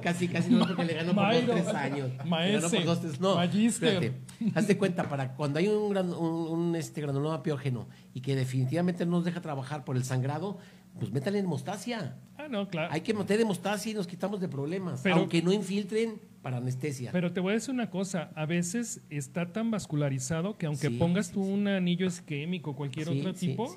casi, 0.00 0.28
casi 0.28 0.50
no, 0.50 0.66
porque 0.66 0.84
le 0.84 0.94
ganó 0.94 1.14
por 1.14 1.34
dos, 1.34 1.44
tres 1.44 1.68
años. 1.68 2.10
Maestro, 2.24 2.70
por 2.70 2.84
dos, 2.84 3.20
no, 3.20 3.42
espérate. 3.42 4.12
Haz 4.54 4.68
de 4.68 4.78
cuenta, 4.78 5.08
para 5.08 5.34
cuando 5.34 5.58
hay 5.58 5.66
un, 5.66 5.90
gran, 5.90 6.12
un, 6.12 6.74
este 6.76 7.00
granuloma 7.00 7.42
piógeno 7.42 7.88
y 8.14 8.20
que 8.20 8.36
definitivamente 8.36 9.04
no 9.04 9.12
nos 9.12 9.24
deja 9.24 9.40
trabajar 9.40 9.84
por 9.84 9.96
el 9.96 10.04
sangrado, 10.04 10.58
pues 10.98 11.12
métale 11.12 11.38
en 11.38 11.44
hemostasia. 11.46 12.16
Ah, 12.36 12.48
no, 12.48 12.68
claro. 12.68 12.92
Hay 12.92 13.00
que 13.00 13.14
meter 13.14 13.40
hemostasia 13.40 13.92
y 13.92 13.94
nos 13.94 14.06
quitamos 14.06 14.40
de 14.40 14.48
problemas, 14.48 15.04
aunque 15.06 15.42
no 15.42 15.52
infiltren 15.52 16.20
para 16.42 16.58
anestesia. 16.58 17.10
Pero 17.12 17.32
te 17.32 17.40
voy 17.40 17.52
a 17.52 17.54
decir 17.54 17.74
una 17.74 17.90
cosa, 17.90 18.30
a 18.34 18.46
veces 18.46 19.02
está 19.10 19.52
tan 19.52 19.70
vascularizado 19.70 20.56
que 20.56 20.66
aunque 20.66 20.90
pongas 20.90 21.32
tú 21.32 21.42
un 21.42 21.68
anillo 21.68 22.06
isquémico 22.06 22.70
o 22.70 22.76
cualquier 22.76 23.08
otro 23.08 23.34
tipo, 23.34 23.74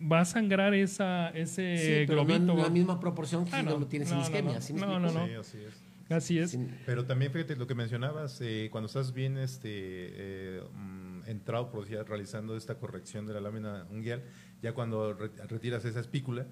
va 0.00 0.20
a 0.20 0.24
sangrar 0.24 0.74
esa, 0.74 1.28
ese 1.30 2.04
sí, 2.06 2.06
globito. 2.06 2.38
No 2.38 2.52
en 2.54 2.62
la 2.62 2.70
misma 2.70 3.00
proporción 3.00 3.44
que 3.44 3.54
ah, 3.54 3.60
si 3.60 3.66
no, 3.66 3.78
lo 3.78 3.86
tienes 3.86 4.08
sin 4.08 4.18
isquemia. 4.18 4.58
No, 4.74 4.98
no, 4.98 5.10
no. 5.10 5.40
así 5.40 5.58
es. 5.58 5.90
Así 6.10 6.38
es. 6.38 6.58
Pero 6.86 7.04
también 7.04 7.30
fíjate 7.32 7.54
lo 7.54 7.68
que 7.68 7.76
mencionabas, 7.76 8.40
eh, 8.40 8.68
cuando 8.72 8.88
estás 8.88 9.12
bien 9.12 9.38
este, 9.38 9.68
eh, 9.70 10.62
mm, 10.74 11.28
entrado, 11.28 11.70
por 11.70 11.84
decir, 11.84 12.02
realizando 12.04 12.56
esta 12.56 12.76
corrección 12.76 13.26
de 13.26 13.34
la 13.34 13.40
lámina 13.40 13.86
unguial, 13.90 14.24
ya 14.62 14.72
cuando 14.72 15.14
retiras 15.14 15.84
esa 15.84 16.00
espícula 16.00 16.46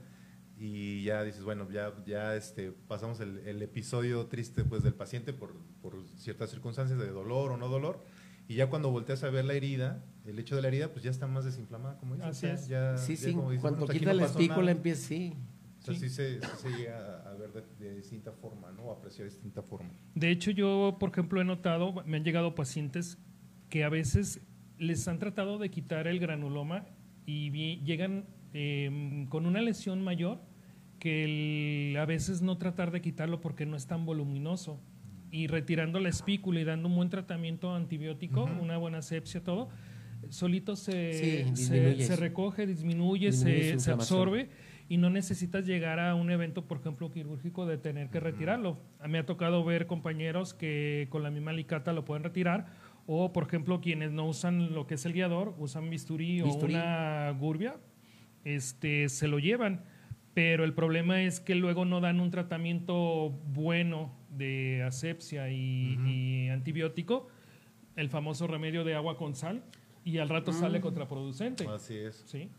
y 0.58 1.04
ya 1.04 1.22
dices, 1.22 1.44
bueno, 1.44 1.70
ya, 1.70 1.92
ya 2.04 2.34
este, 2.34 2.72
pasamos 2.72 3.20
el, 3.20 3.38
el 3.46 3.62
episodio 3.62 4.26
triste 4.26 4.64
pues, 4.64 4.82
del 4.82 4.94
paciente 4.94 5.32
por, 5.32 5.54
por 5.80 6.02
ciertas 6.16 6.50
circunstancias 6.50 6.98
de 6.98 7.08
dolor 7.10 7.52
o 7.52 7.56
no 7.56 7.68
dolor, 7.68 8.02
y 8.48 8.54
ya 8.54 8.68
cuando 8.68 8.90
volteas 8.90 9.22
a 9.24 9.30
ver 9.30 9.44
la 9.44 9.52
herida, 9.52 10.02
el 10.24 10.38
hecho 10.38 10.56
de 10.56 10.62
la 10.62 10.68
herida, 10.68 10.90
pues 10.90 11.04
ya 11.04 11.10
está 11.10 11.26
más 11.26 11.44
desinflamada, 11.44 11.98
como 11.98 12.16
dices. 12.16 12.44
Así 12.44 12.74
es. 12.74 13.00
sí, 13.00 13.16
sí, 13.16 13.34
cuando 13.60 13.86
quita 13.86 14.14
la 14.14 14.24
espícula 14.24 14.70
empieza, 14.70 15.08
sí. 15.08 15.34
O 15.80 15.82
sea, 15.82 15.94
sí, 15.94 16.08
se, 16.08 16.40
llega 16.76 17.22
a 17.22 17.34
ver 17.34 17.52
de, 17.78 17.94
distinta 17.94 18.32
forma, 18.32 18.72
¿no? 18.72 18.90
A 18.90 18.94
apreciar 18.94 19.28
de 19.28 19.34
distinta 19.34 19.62
forma. 19.62 19.90
De 20.14 20.30
hecho, 20.30 20.50
yo, 20.50 20.96
por 20.98 21.10
ejemplo, 21.10 21.40
he 21.40 21.44
notado, 21.44 22.02
me 22.04 22.16
han 22.16 22.24
llegado 22.24 22.54
pacientes 22.54 23.18
que 23.68 23.84
a 23.84 23.88
veces 23.88 24.40
les 24.78 25.06
han 25.08 25.18
tratado 25.18 25.58
de 25.58 25.70
quitar 25.70 26.06
el 26.06 26.18
granuloma 26.18 26.86
y 27.28 27.50
llegan 27.84 28.24
em, 28.54 29.26
con 29.26 29.44
una 29.44 29.60
lesión 29.60 30.02
mayor 30.02 30.40
que 30.98 31.94
a 32.00 32.06
veces 32.06 32.40
no 32.40 32.56
tratar 32.56 32.90
de 32.90 33.02
quitarlo 33.02 33.42
porque 33.42 33.66
no 33.66 33.76
es 33.76 33.86
tan 33.86 34.06
voluminoso. 34.06 34.80
Y 35.30 35.46
retirando 35.46 36.00
la 36.00 36.08
espícula 36.08 36.58
y 36.58 36.64
dando 36.64 36.88
un 36.88 36.96
buen 36.96 37.10
tratamiento 37.10 37.74
antibiótico, 37.74 38.44
una 38.44 38.78
buena 38.78 38.98
asepsia, 38.98 39.44
todo, 39.44 39.68
solito 40.30 40.74
se, 40.74 41.54
se, 41.54 42.16
recoge, 42.16 42.66
disminuye, 42.66 43.32
se, 43.32 43.78
se, 43.78 43.90
absorbe 43.90 44.48
y 44.88 44.96
no 44.96 45.10
necesitas 45.10 45.66
llegar 45.66 46.00
a 46.00 46.14
un 46.14 46.30
evento, 46.30 46.64
por 46.64 46.78
ejemplo, 46.78 47.12
quirúrgico 47.12 47.66
de 47.66 47.76
tener 47.76 48.08
que 48.08 48.20
retirarlo. 48.20 48.78
A 49.00 49.06
Me 49.06 49.18
ha 49.18 49.26
tocado 49.26 49.62
ver 49.64 49.86
compañeros 49.86 50.54
que 50.54 51.08
con 51.10 51.22
la 51.22 51.30
misma 51.30 51.50
alicata 51.50 51.92
lo 51.92 52.06
pueden 52.06 52.24
retirar 52.24 52.68
o, 53.10 53.32
por 53.32 53.44
ejemplo, 53.44 53.80
quienes 53.80 54.12
no 54.12 54.26
usan 54.26 54.74
lo 54.74 54.86
que 54.86 54.96
es 54.96 55.06
el 55.06 55.14
guiador, 55.14 55.54
usan 55.58 55.88
bisturí, 55.88 56.42
o 56.42 56.52
una 56.56 57.30
gurbia, 57.30 57.76
este, 58.44 59.08
se 59.08 59.28
lo 59.28 59.38
llevan. 59.38 59.82
Pero 60.34 60.62
el 60.62 60.74
problema 60.74 61.22
es 61.22 61.40
que 61.40 61.54
luego 61.54 61.86
no 61.86 62.02
dan 62.02 62.20
un 62.20 62.30
tratamiento 62.30 63.30
bueno 63.46 64.12
de 64.36 64.82
asepsia 64.82 65.50
y, 65.50 66.50
antibiótico, 66.50 67.28
el 67.96 68.10
famoso 68.10 68.46
remedio 68.46 68.84
de 68.84 68.94
agua 68.94 69.16
con 69.16 69.34
sal, 69.34 69.64
y 70.04 70.18
al 70.18 70.28
rato 70.28 70.52
sale 70.52 70.78
mm. 70.78 70.82
contraproducente. 70.82 71.66
Así 71.66 71.96
es. 71.96 72.22
Sí. 72.26 72.50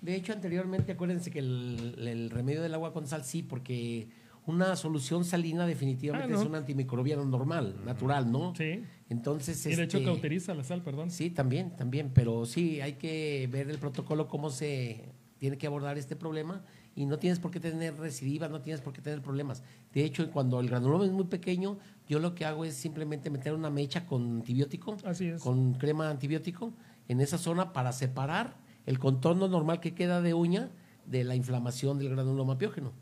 De 0.00 0.16
hecho, 0.16 0.32
anteriormente, 0.32 0.90
acuérdense 0.90 1.30
que 1.30 1.38
el, 1.38 2.28
remedio 2.28 2.60
del 2.60 2.74
agua 2.74 2.92
con 2.92 3.06
sal 3.06 3.24
sí, 3.24 3.44
porque 3.44 4.08
una 4.46 4.74
solución 4.74 5.24
salina 5.24 5.64
definitivamente 5.64 6.34
ah, 6.34 6.40
es 6.40 6.44
un 6.44 6.56
antimicrobiano 6.56 7.24
normal, 7.24 7.76
natural, 7.84 8.32
¿no? 8.32 8.52
Sí. 8.56 8.82
Entonces, 9.12 9.64
y 9.66 9.76
de 9.76 9.84
hecho 9.84 9.98
este, 9.98 10.08
cauteriza 10.08 10.54
la 10.54 10.64
sal, 10.64 10.82
perdón. 10.82 11.10
Sí, 11.10 11.30
también, 11.30 11.76
también, 11.76 12.10
pero 12.12 12.46
sí, 12.46 12.80
hay 12.80 12.94
que 12.94 13.48
ver 13.52 13.70
el 13.70 13.78
protocolo, 13.78 14.26
cómo 14.26 14.50
se 14.50 15.04
tiene 15.38 15.58
que 15.58 15.66
abordar 15.66 15.98
este 15.98 16.16
problema 16.16 16.64
y 16.94 17.04
no 17.04 17.18
tienes 17.18 17.38
por 17.38 17.50
qué 17.50 17.60
tener 17.60 17.96
recidivas, 17.98 18.50
no 18.50 18.62
tienes 18.62 18.80
por 18.80 18.92
qué 18.92 19.02
tener 19.02 19.20
problemas. 19.20 19.62
De 19.92 20.04
hecho, 20.04 20.30
cuando 20.30 20.60
el 20.60 20.68
granuloma 20.68 21.04
es 21.04 21.12
muy 21.12 21.24
pequeño, 21.24 21.78
yo 22.08 22.18
lo 22.18 22.34
que 22.34 22.44
hago 22.44 22.64
es 22.64 22.74
simplemente 22.74 23.28
meter 23.28 23.52
una 23.52 23.70
mecha 23.70 24.06
con 24.06 24.38
antibiótico, 24.38 24.96
Así 25.04 25.26
es. 25.26 25.42
con 25.42 25.74
crema 25.74 26.08
antibiótico 26.08 26.72
en 27.08 27.20
esa 27.20 27.38
zona 27.38 27.72
para 27.72 27.92
separar 27.92 28.56
el 28.86 28.98
contorno 28.98 29.46
normal 29.46 29.80
que 29.80 29.94
queda 29.94 30.22
de 30.22 30.32
uña 30.34 30.70
de 31.06 31.24
la 31.24 31.34
inflamación 31.34 31.98
del 31.98 32.10
granuloma 32.10 32.56
piógeno. 32.58 32.92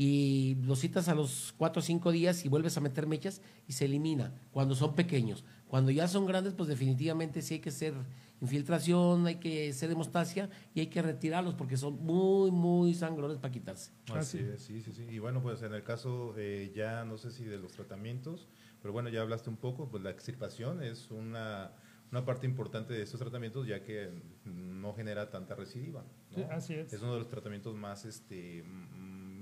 Y 0.00 0.54
lo 0.62 0.76
citas 0.76 1.08
a 1.08 1.14
los 1.16 1.52
4 1.56 1.80
o 1.80 1.82
5 1.82 2.12
días 2.12 2.44
y 2.44 2.48
vuelves 2.48 2.76
a 2.76 2.80
meter 2.80 3.08
mechas 3.08 3.42
y 3.66 3.72
se 3.72 3.86
elimina 3.86 4.32
cuando 4.52 4.76
son 4.76 4.94
pequeños. 4.94 5.44
Cuando 5.66 5.90
ya 5.90 6.06
son 6.06 6.24
grandes, 6.24 6.54
pues 6.54 6.68
definitivamente 6.68 7.42
sí 7.42 7.54
hay 7.54 7.60
que 7.60 7.70
hacer 7.70 7.94
infiltración, 8.40 9.26
hay 9.26 9.40
que 9.40 9.70
hacer 9.70 9.90
hemostasia 9.90 10.50
y 10.72 10.78
hay 10.78 10.86
que 10.86 11.02
retirarlos 11.02 11.54
porque 11.54 11.76
son 11.76 12.00
muy, 12.04 12.52
muy 12.52 12.94
sangrones 12.94 13.38
para 13.38 13.50
quitarse. 13.50 13.90
Así 14.14 14.38
es, 14.38 14.62
sí, 14.62 14.80
sí, 14.82 14.92
sí. 14.92 15.02
Y 15.10 15.18
bueno, 15.18 15.42
pues 15.42 15.62
en 15.62 15.74
el 15.74 15.82
caso 15.82 16.32
eh, 16.36 16.70
ya 16.72 17.04
no 17.04 17.18
sé 17.18 17.32
si 17.32 17.42
de 17.42 17.58
los 17.58 17.72
tratamientos, 17.72 18.46
pero 18.80 18.92
bueno, 18.92 19.08
ya 19.08 19.22
hablaste 19.22 19.50
un 19.50 19.56
poco, 19.56 19.88
pues 19.88 20.04
la 20.04 20.10
extirpación 20.10 20.80
es 20.80 21.10
una, 21.10 21.72
una 22.12 22.24
parte 22.24 22.46
importante 22.46 22.94
de 22.94 23.02
estos 23.02 23.18
tratamientos 23.18 23.66
ya 23.66 23.82
que 23.82 24.12
no 24.44 24.94
genera 24.94 25.28
tanta 25.28 25.56
recidiva. 25.56 26.04
¿no? 26.30 26.36
Sí, 26.36 26.42
así 26.48 26.74
es. 26.74 26.92
Es 26.92 27.02
uno 27.02 27.14
de 27.14 27.18
los 27.18 27.28
tratamientos 27.28 27.74
más 27.74 28.04
este 28.04 28.62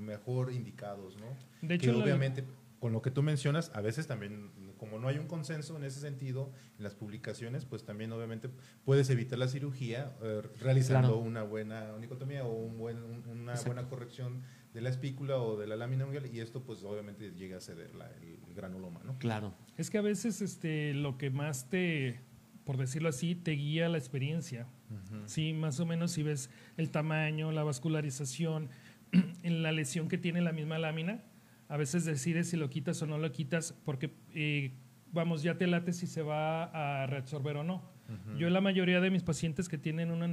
mejor 0.07 0.53
indicados, 0.53 1.17
¿no? 1.19 1.27
De 1.61 1.79
que 1.79 1.87
hecho, 1.87 1.99
la- 1.99 2.05
obviamente 2.05 2.45
con 2.79 2.93
lo 2.93 3.01
que 3.03 3.11
tú 3.11 3.23
mencionas, 3.23 3.71
a 3.75 3.81
veces 3.81 4.07
también, 4.07 4.51
como 4.79 4.99
no 4.99 5.09
hay 5.09 5.17
un 5.19 5.27
consenso 5.27 5.77
en 5.79 5.85
ese 5.85 5.99
sentido 5.99 6.53
en 6.77 6.85
las 6.85 6.95
publicaciones, 6.95 7.65
pues 7.65 7.85
también 7.85 8.13
obviamente 8.13 8.51
puedes 8.85 9.09
evitar 9.09 9.39
la 9.39 9.49
cirugía 9.49 10.15
eh, 10.23 10.43
realizando 10.61 11.09
Claro. 11.15 11.19
una 11.23 11.43
buena 11.43 11.95
onicotomía 11.95 12.45
o 12.45 12.53
un 12.53 12.79
buen, 12.79 13.03
un- 13.03 13.27
una 13.27 13.53
Exacto. 13.53 13.73
buena 13.75 13.89
corrección 13.89 14.43
de 14.75 14.83
la 14.83 14.91
espícula 14.91 15.39
o 15.39 15.57
de 15.57 15.67
la 15.67 15.77
lámina 15.77 16.05
unguial 16.05 16.27
y 16.33 16.39
esto 16.41 16.63
pues 16.63 16.85
obviamente 16.85 17.31
llega 17.33 17.57
a 17.57 17.61
ceder 17.61 17.95
la- 17.95 18.11
el, 18.13 18.37
granuloma, 18.55 19.01
¿no? 19.05 19.19
Claro. 19.19 19.55
Es 19.79 19.89
que 19.91 19.97
a 19.99 20.03
veces 20.03 20.43
este, 20.43 20.93
lo 20.95 21.17
que 21.17 21.31
más 21.31 21.69
te, 21.71 22.21
por 22.65 22.77
decirlo 22.77 23.09
así, 23.09 23.35
te 23.35 23.53
guía 23.53 23.89
la 23.89 23.99
experiencia. 23.99 24.67
Sí, 25.25 25.53
más 25.53 25.81
o 25.81 25.87
menos 25.87 26.13
si 26.13 26.23
ves 26.23 26.49
el 26.77 26.91
tamaño, 26.91 27.51
la 27.51 27.65
vascularización, 27.65 28.69
en 29.43 29.63
la 29.63 29.73
lesión 29.73 30.09
que 30.09 30.19
tiene 30.19 30.41
la 30.41 30.53
misma 30.53 30.79
lámina, 30.79 31.23
a 31.69 31.77
veces 31.77 32.05
decides 32.05 32.51
si 32.51 32.57
lo 32.57 32.71
quitas 32.71 33.01
o 33.03 33.07
no 33.07 33.19
lo 33.19 33.33
quitas 33.33 33.73
porque, 33.85 34.15
eh, 34.35 34.73
vamos, 35.13 35.43
ya 35.43 35.57
te 35.59 35.67
late 35.67 35.93
si 35.93 36.07
se 36.07 36.23
va 36.23 36.65
a 36.65 37.07
reabsorber 37.07 37.57
o 37.57 37.65
no. 37.65 37.97
Yo 38.39 38.49
la 38.51 38.61
mayoría 38.61 39.01
de 39.01 39.11
mis 39.11 39.25
pacientes 39.25 39.69
que 39.69 39.79
tienen 39.79 40.13
una 40.13 40.31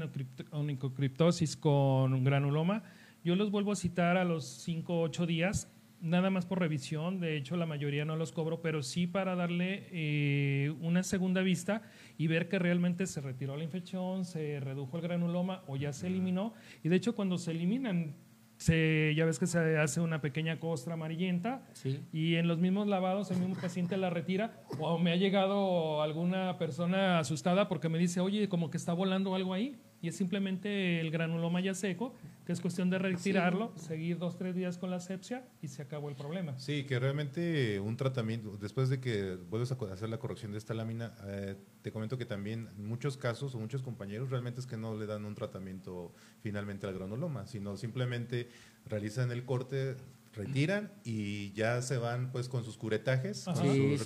onicocriptosis 0.52 1.58
con 1.58 2.24
granuloma, 2.24 2.84
yo 3.24 3.36
los 3.36 3.50
vuelvo 3.50 3.72
a 3.72 3.76
citar 3.76 4.16
a 4.16 4.24
los 4.24 4.46
5 4.46 4.94
o 4.94 5.02
8 5.02 5.26
días, 5.26 5.74
nada 6.04 6.30
más 6.30 6.46
por 6.46 6.60
revisión, 6.60 7.20
de 7.20 7.38
hecho 7.38 7.56
la 7.56 7.66
mayoría 7.66 8.04
no 8.04 8.18
los 8.18 8.34
cobro, 8.34 8.62
pero 8.62 8.84
sí 8.84 9.08
para 9.08 9.36
darle 9.36 9.88
eh, 9.92 10.76
una 10.82 11.02
segunda 11.02 11.42
vista 11.42 11.82
y 12.18 12.28
ver 12.28 12.50
que 12.50 12.60
realmente 12.60 13.08
se 13.08 13.22
retiró 13.22 13.56
la 13.56 13.64
infección, 13.64 14.26
se 14.26 14.60
redujo 14.60 14.98
el 14.98 15.04
granuloma 15.04 15.64
o 15.66 15.78
ya 15.78 15.94
se 15.94 16.08
eliminó. 16.08 16.54
Y 16.84 16.90
de 16.90 16.98
hecho 16.98 17.16
cuando 17.16 17.38
se 17.38 17.52
eliminan, 17.52 18.16
se, 18.64 19.14
ya 19.16 19.26
ves 19.26 19.40
que 19.40 19.48
se 19.48 19.78
hace 19.78 20.00
una 20.00 20.22
pequeña 20.22 20.60
costra 20.60 20.94
amarillenta 20.94 21.62
Sí. 21.74 22.00
y 22.14 22.36
en 22.36 22.48
los 22.48 22.60
mismos 22.60 22.88
lavados 22.88 23.30
el 23.32 23.38
mismo 23.40 23.56
paciente 23.60 23.98
la 23.98 24.10
retira 24.10 24.54
o 24.80 24.98
me 24.98 25.12
ha 25.12 25.16
llegado 25.18 26.02
alguna 26.02 26.58
persona 26.58 27.20
asustada 27.20 27.68
porque 27.68 27.90
me 27.90 27.98
dice, 28.00 28.22
oye, 28.22 28.48
como 28.48 28.70
que 28.70 28.78
está 28.78 28.94
volando 28.94 29.36
algo 29.36 29.54
ahí 29.54 29.76
y 30.04 30.10
es 30.10 30.18
simplemente 30.18 31.00
el 31.00 31.12
granuloma 31.12 31.62
ya 31.62 31.74
seco, 31.74 32.14
que 32.46 32.52
es 32.52 32.60
cuestión 32.60 32.90
de 32.90 33.00
retirarlo, 33.00 33.72
seguir 33.78 34.18
dos, 34.18 34.38
tres 34.38 34.54
días 34.54 34.78
con 34.78 34.90
la 34.92 34.98
asepsia 34.98 35.48
y 35.62 35.70
se 35.70 35.82
acabó 35.82 36.10
el 36.10 36.16
problema. 36.16 36.60
Sí, 36.60 36.84
que 36.84 37.00
realmente 37.00 37.80
un 37.80 37.96
tratamiento, 37.96 38.58
después 38.58 38.90
de 38.90 39.00
que 39.00 39.38
vuelves 39.50 39.72
a 39.72 39.76
hacer 39.94 40.10
la 40.10 40.18
corrección 40.20 40.52
de 40.52 40.58
esta 40.58 40.74
lámina, 40.74 41.16
eh, 41.26 41.56
te 41.82 41.94
comento 41.94 42.18
que 42.18 42.26
también 42.26 42.68
en 42.78 42.86
muchos 42.86 43.16
casos 43.16 43.56
o 43.56 43.60
muchos 43.60 43.82
compañeros 43.82 44.30
realmente 44.30 44.60
es 44.60 44.68
que 44.68 44.76
no 44.76 44.98
le 44.98 45.06
dan 45.06 45.24
un 45.24 45.36
tratamiento 45.36 46.14
finalmente 46.42 46.86
al 46.86 46.94
granuloma, 46.94 47.48
sino 47.48 47.78
simplemente 47.78 48.50
realizan 48.86 49.32
el 49.32 49.46
corte, 49.46 49.96
retiran 50.34 50.92
y 51.06 51.54
ya 51.54 51.82
se 51.82 51.96
van 51.98 52.30
pues 52.34 52.50
con 52.50 52.66
sus 52.66 52.76
curetajes, 52.76 53.46
con 53.46 53.56
sus 53.56 53.64
Sí, 53.64 53.96
recomendaciones, 53.98 54.02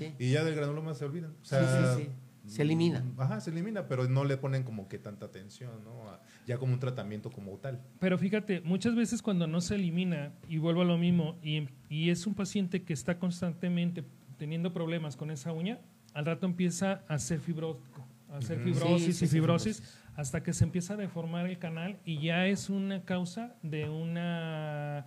exactamente. 0.00 0.24
y 0.24 0.30
ya 0.30 0.44
del 0.44 0.54
granuloma 0.54 0.94
se 0.94 1.06
olvidan. 1.06 1.32
O 1.32 1.34
Sí, 1.44 1.48
sea, 1.50 1.96
sí, 1.96 2.04
sí. 2.04 2.10
Se 2.46 2.62
elimina. 2.62 3.04
Ajá, 3.18 3.40
se 3.40 3.50
elimina, 3.50 3.86
pero 3.86 4.08
no 4.08 4.24
le 4.24 4.36
ponen 4.36 4.62
como 4.64 4.88
que 4.88 4.98
tanta 4.98 5.26
atención, 5.26 5.84
¿no? 5.84 6.08
A- 6.08 6.20
ya 6.46 6.58
como 6.58 6.72
un 6.72 6.80
tratamiento 6.80 7.30
como 7.30 7.52
tal. 7.58 7.80
Pero 8.00 8.18
fíjate, 8.18 8.60
muchas 8.62 8.94
veces 8.94 9.22
cuando 9.22 9.46
no 9.46 9.60
se 9.60 9.74
elimina, 9.76 10.32
y 10.48 10.58
vuelvo 10.58 10.82
a 10.82 10.84
lo 10.84 10.98
mismo, 10.98 11.36
y, 11.42 11.68
y 11.88 12.10
es 12.10 12.26
un 12.26 12.34
paciente 12.34 12.82
que 12.82 12.92
está 12.92 13.18
constantemente 13.18 14.04
teniendo 14.38 14.72
problemas 14.72 15.16
con 15.16 15.30
esa 15.30 15.52
uña, 15.52 15.78
al 16.14 16.26
rato 16.26 16.46
empieza 16.46 17.04
a 17.08 17.18
ser 17.18 17.40
fibrótico, 17.40 18.04
a 18.30 18.38
hacer 18.38 18.58
fibrosis 18.60 19.04
Sí, 19.04 19.12
sí, 19.12 19.24
y 19.24 19.28
sí, 19.28 19.34
fibrosis. 19.36 19.98
hasta 20.16 20.42
que 20.42 20.52
se 20.52 20.64
empieza 20.64 20.94
a 20.94 20.96
deformar 20.96 21.46
el 21.46 21.58
canal 21.58 21.98
y 22.04 22.20
ya 22.20 22.46
es 22.46 22.68
una 22.70 23.04
causa 23.04 23.54
de 23.62 23.88
una, 23.88 25.06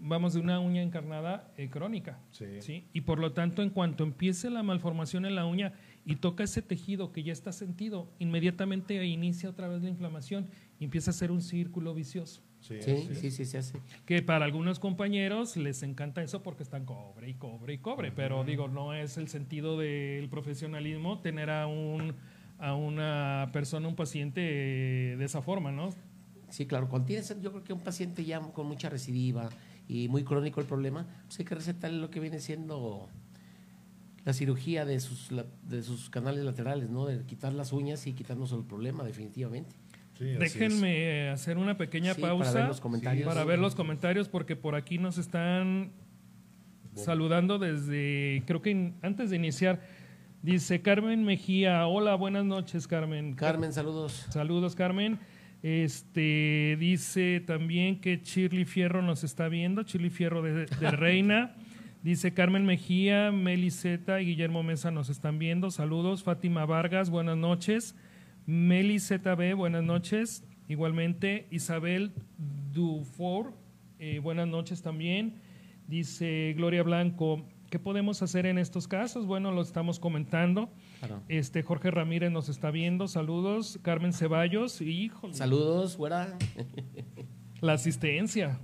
vamos, 0.00 0.34
de 0.34 0.40
una 0.40 0.60
uña 0.60 0.82
encarnada 0.82 1.52
eh, 1.56 1.68
crónica. 1.68 2.18
Sí. 2.30 2.46
¿sí? 2.60 2.88
Y 2.92 3.02
por 3.02 3.18
lo 3.18 3.32
tanto, 3.32 3.62
en 3.62 3.70
cuanto 3.70 4.02
empiece 4.02 4.50
la 4.50 4.62
malformación 4.62 5.24
en 5.26 5.34
la 5.34 5.44
uña 5.46 5.72
y 6.10 6.16
toca 6.16 6.42
ese 6.42 6.60
tejido 6.60 7.12
que 7.12 7.22
ya 7.22 7.32
está 7.32 7.52
sentido, 7.52 8.10
inmediatamente 8.18 9.04
inicia 9.06 9.48
otra 9.48 9.68
vez 9.68 9.80
la 9.82 9.88
inflamación 9.88 10.48
y 10.80 10.84
empieza 10.84 11.12
a 11.12 11.14
ser 11.14 11.30
un 11.30 11.40
círculo 11.40 11.94
vicioso. 11.94 12.42
Sí, 12.58 12.82
Sí, 12.82 13.08
sí, 13.14 13.30
sí, 13.30 13.44
se 13.44 13.58
hace. 13.58 13.80
Que 14.06 14.20
para 14.20 14.44
algunos 14.44 14.80
compañeros 14.80 15.56
les 15.56 15.84
encanta 15.84 16.20
eso 16.20 16.42
porque 16.42 16.64
están 16.64 16.84
cobre 16.84 17.30
y 17.30 17.34
cobre 17.34 17.74
y 17.74 17.78
cobre, 17.78 18.10
pero 18.10 18.42
digo, 18.42 18.66
no 18.66 18.92
es 18.92 19.18
el 19.18 19.28
sentido 19.28 19.78
del 19.78 20.28
profesionalismo 20.28 21.20
tener 21.20 21.48
a 21.48 21.68
un 21.68 22.14
a 22.58 22.74
una 22.74 23.48
persona, 23.52 23.88
un 23.88 23.96
paciente 23.96 24.42
eh, 24.42 25.16
de 25.16 25.24
esa 25.24 25.40
forma, 25.40 25.72
¿no? 25.72 25.90
Sí, 26.50 26.66
claro. 26.66 26.88
Cuando 26.88 27.06
tienes, 27.06 27.34
yo 27.40 27.52
creo 27.52 27.64
que 27.64 27.72
un 27.72 27.80
paciente 27.80 28.24
ya 28.24 28.40
con 28.40 28.66
mucha 28.66 28.90
recidiva 28.90 29.48
y 29.88 30.08
muy 30.08 30.24
crónico 30.24 30.60
el 30.60 30.66
problema, 30.66 31.06
pues 31.26 31.38
hay 31.38 31.46
que 31.46 31.54
recetarle 31.54 31.98
lo 31.98 32.10
que 32.10 32.20
viene 32.20 32.40
siendo 32.40 33.08
la 34.24 34.32
cirugía 34.32 34.84
de 34.84 35.00
sus, 35.00 35.32
la- 35.32 35.46
de 35.68 35.82
sus 35.82 36.10
canales 36.10 36.44
laterales, 36.44 36.90
¿no? 36.90 37.06
De 37.06 37.24
quitar 37.24 37.52
las 37.52 37.72
uñas 37.72 38.06
y 38.06 38.12
quitarnos 38.12 38.52
el 38.52 38.64
problema, 38.64 39.02
definitivamente. 39.04 39.74
Sí, 40.18 40.24
así 40.24 40.32
es. 40.32 40.38
Déjenme 40.38 41.28
hacer 41.30 41.56
una 41.56 41.76
pequeña 41.78 42.12
Sí, 42.14 42.20
pausa 42.20 42.44
para 42.50 42.60
ver 42.60 42.68
los 42.68 42.80
comentarios. 42.80 43.26
para 43.26 43.44
ver 43.44 43.58
los 43.58 43.74
comentarios 43.74 44.28
porque 44.28 44.56
por 44.56 44.74
aquí 44.74 44.98
nos 44.98 45.16
están 45.16 45.92
saludando 46.94 47.58
desde, 47.58 48.42
creo 48.46 48.60
que 48.60 48.70
in- 48.70 48.94
antes 49.02 49.30
de 49.30 49.36
iniciar, 49.36 49.80
dice 50.42 50.82
Carmen 50.82 51.24
Mejía, 51.24 51.86
hola, 51.86 52.14
buenas 52.16 52.44
noches 52.44 52.86
Carmen. 52.86 53.34
Carmen, 53.34 53.72
saludos. 53.72 54.26
Saludos, 54.30 54.74
Carmen. 54.74 55.18
Este 55.62 56.76
dice 56.78 57.40
también 57.46 58.00
que 58.00 58.18
Shirley 58.22 58.64
Fierro 58.64 59.02
nos 59.02 59.24
está 59.24 59.48
viendo, 59.48 59.82
Shirley 59.82 60.10
Fierro 60.10 60.42
de, 60.42 60.66
de 60.66 60.90
Reina. 60.90 61.54
Dice 62.02 62.32
Carmen 62.32 62.64
Mejía, 62.64 63.30
Meli 63.30 63.70
Zeta 63.70 64.22
y 64.22 64.26
Guillermo 64.26 64.62
Mesa 64.62 64.90
nos 64.90 65.10
están 65.10 65.38
viendo. 65.38 65.70
Saludos. 65.70 66.22
Fátima 66.22 66.64
Vargas, 66.64 67.10
buenas 67.10 67.36
noches. 67.36 67.94
Meli 68.46 68.98
ZB, 68.98 69.54
buenas 69.54 69.84
noches. 69.84 70.42
Igualmente, 70.68 71.46
Isabel 71.50 72.12
Dufour, 72.72 73.52
eh, 73.98 74.18
buenas 74.20 74.48
noches 74.48 74.80
también. 74.80 75.34
Dice 75.88 76.54
Gloria 76.56 76.82
Blanco, 76.82 77.44
¿qué 77.68 77.78
podemos 77.78 78.22
hacer 78.22 78.46
en 78.46 78.56
estos 78.56 78.88
casos? 78.88 79.26
Bueno, 79.26 79.50
lo 79.52 79.60
estamos 79.60 80.00
comentando. 80.00 80.70
Claro. 81.00 81.20
Este 81.28 81.62
Jorge 81.62 81.90
Ramírez 81.90 82.30
nos 82.30 82.48
está 82.48 82.70
viendo, 82.70 83.08
saludos. 83.08 83.78
Carmen 83.82 84.14
Ceballos, 84.14 84.80
híjole, 84.80 85.34
Saludos, 85.34 85.98
fuera. 85.98 86.38
la 87.60 87.74
asistencia. 87.74 88.58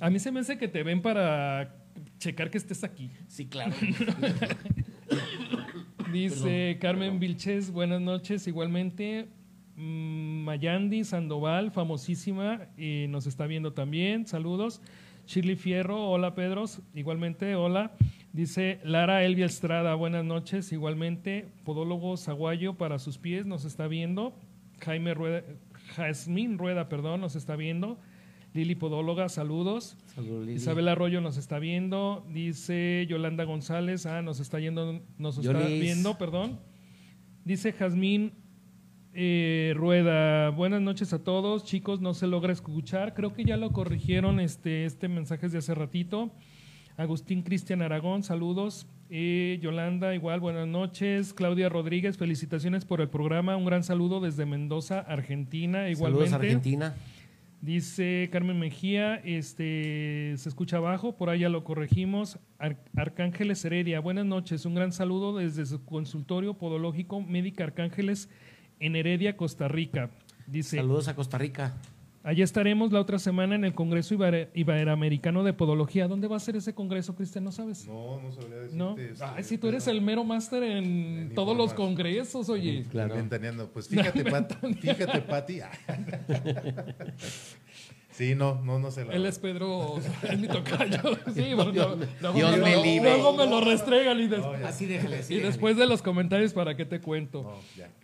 A 0.00 0.08
mí 0.08 0.18
se 0.18 0.32
me 0.32 0.40
hace 0.40 0.56
que 0.56 0.68
te 0.68 0.82
ven 0.82 1.02
para 1.02 1.83
checar 2.24 2.50
que 2.50 2.56
estés 2.56 2.82
aquí. 2.84 3.10
Sí, 3.28 3.46
claro. 3.46 3.74
Dice 6.12 6.78
Carmen 6.80 7.20
Vilches, 7.20 7.70
buenas 7.70 8.00
noches, 8.00 8.46
igualmente. 8.46 9.28
Mm, 9.76 10.44
Mayandi 10.44 11.04
Sandoval, 11.04 11.70
famosísima, 11.70 12.68
y 12.78 13.06
nos 13.08 13.26
está 13.26 13.46
viendo 13.46 13.74
también, 13.74 14.26
saludos. 14.26 14.80
Shirley 15.26 15.56
Fierro, 15.56 16.08
hola 16.08 16.34
Pedros, 16.34 16.80
igualmente, 16.94 17.56
hola. 17.56 17.92
Dice 18.32 18.80
Lara 18.84 19.22
Elvia 19.22 19.44
Estrada, 19.44 19.94
buenas 19.94 20.24
noches, 20.24 20.72
igualmente. 20.72 21.48
Podólogo 21.62 22.16
Zaguayo 22.16 22.74
para 22.74 22.98
sus 22.98 23.18
pies, 23.18 23.44
nos 23.44 23.66
está 23.66 23.86
viendo. 23.86 24.34
Jaime 24.80 25.12
Rueda, 25.12 25.44
Jazmín 25.94 26.56
Rueda, 26.56 26.88
perdón, 26.88 27.20
nos 27.20 27.36
está 27.36 27.54
viendo. 27.54 27.98
Lili 28.54 28.76
Podóloga, 28.76 29.28
saludos. 29.28 29.96
Lili. 30.16 30.52
Isabel 30.52 30.86
Arroyo 30.86 31.20
nos 31.20 31.36
está 31.36 31.58
viendo, 31.58 32.24
dice 32.32 33.04
Yolanda 33.08 33.42
González, 33.42 34.06
ah, 34.06 34.22
nos 34.22 34.38
está 34.38 34.60
yendo, 34.60 35.02
nos 35.18 35.38
está 35.38 35.58
viendo, 35.58 36.16
perdón. 36.16 36.60
Dice 37.44 37.72
Jazmín 37.72 38.32
eh, 39.12 39.74
Rueda, 39.76 40.50
buenas 40.50 40.80
noches 40.80 41.12
a 41.12 41.24
todos, 41.24 41.64
chicos, 41.64 42.00
no 42.00 42.14
se 42.14 42.28
logra 42.28 42.52
escuchar, 42.52 43.14
creo 43.14 43.32
que 43.32 43.44
ya 43.44 43.56
lo 43.56 43.72
corrigieron 43.72 44.38
este, 44.38 44.84
este 44.84 45.08
mensaje 45.08 45.48
de 45.48 45.58
hace 45.58 45.74
ratito. 45.74 46.30
Agustín 46.96 47.42
Cristian 47.42 47.82
Aragón, 47.82 48.22
saludos. 48.22 48.86
Eh, 49.10 49.58
Yolanda, 49.60 50.14
igual, 50.14 50.38
buenas 50.38 50.68
noches. 50.68 51.34
Claudia 51.34 51.68
Rodríguez, 51.68 52.16
felicitaciones 52.16 52.84
por 52.84 53.00
el 53.00 53.08
programa. 53.08 53.56
Un 53.56 53.64
gran 53.64 53.82
saludo 53.82 54.20
desde 54.20 54.46
Mendoza, 54.46 55.00
Argentina. 55.00 55.90
Igualmente. 55.90 56.30
Saludos 56.30 56.44
Argentina. 56.44 56.94
Dice 57.64 58.28
Carmen 58.30 58.58
Mejía, 58.58 59.14
este 59.24 60.34
se 60.36 60.48
escucha 60.50 60.76
abajo, 60.76 61.16
por 61.16 61.34
ya 61.34 61.48
lo 61.48 61.64
corregimos. 61.64 62.38
Ar- 62.58 62.84
Arcángeles 62.94 63.64
Heredia, 63.64 64.00
buenas 64.00 64.26
noches, 64.26 64.66
un 64.66 64.74
gran 64.74 64.92
saludo 64.92 65.38
desde 65.38 65.64
su 65.64 65.82
consultorio 65.82 66.58
podológico 66.58 67.22
Médica 67.22 67.64
Arcángeles 67.64 68.28
en 68.80 68.96
Heredia, 68.96 69.38
Costa 69.38 69.66
Rica. 69.66 70.10
Dice, 70.46 70.76
Saludos 70.76 71.08
a 71.08 71.16
Costa 71.16 71.38
Rica. 71.38 71.72
Allá 72.24 72.42
estaremos 72.42 72.90
la 72.90 72.98
otra 73.00 73.20
semana 73.20 73.54
en 73.54 73.64
el 73.64 73.74
Congreso 73.74 74.14
Iber- 74.16 74.48
Iberoamericano 74.54 75.44
de 75.44 75.52
Podología. 75.52 76.08
¿Dónde 76.08 76.26
va 76.26 76.36
a 76.36 76.40
ser 76.40 76.56
ese 76.56 76.74
congreso, 76.74 77.14
Cristian? 77.14 77.44
¿No 77.44 77.52
sabes? 77.52 77.86
No, 77.86 78.20
no 78.20 78.32
sabría 78.32 78.56
decirte. 78.56 78.76
¿No? 78.76 78.98
este, 78.98 79.24
Ay, 79.24 79.44
si 79.44 79.58
tú 79.58 79.68
eres 79.68 79.86
el 79.86 80.00
mero 80.00 80.24
máster 80.24 80.62
en, 80.64 80.84
En 80.84 81.34
todos 81.34 81.56
los 81.56 81.72
congresos, 81.74 82.48
oye. 82.48 82.84
Claro. 82.90 83.14
Ventaneando. 83.14 83.70
Pues 83.70 83.86
fíjate, 83.88 84.24
Pat, 84.30 84.52
fíjate, 84.80 85.20
Pati. 85.22 85.60
sí, 88.16 88.34
no, 88.34 88.60
no, 88.62 88.78
no 88.78 88.90
sé 88.90 89.04
la 89.04 89.12
Él 89.14 89.26
es 89.26 89.38
Pedro, 89.38 89.96
es 90.30 90.38
mi 90.38 90.48
tocayo. 90.48 91.00
Sí, 91.34 91.52
bueno, 91.54 91.72
Dios- 91.72 91.98
luego, 92.20 92.36
Dios 92.38 92.58
me, 92.58 92.76
libre. 92.82 93.10
luego 93.10 93.34
me 93.36 93.46
lo 93.46 93.60
restregan 93.60 94.20
y, 94.20 94.26
des- 94.28 94.40
No. 94.40 94.52
Así 94.66 94.86
déjale, 94.86 95.16
así 95.18 95.34
y 95.34 95.36
déjale. 95.36 95.52
después 95.52 95.76
de 95.76 95.86
los 95.86 96.00
comentarios, 96.02 96.52
¿para 96.52 96.76
qué 96.76 96.84
te 96.84 97.00
cuento? 97.00 97.42
No, 97.42 97.54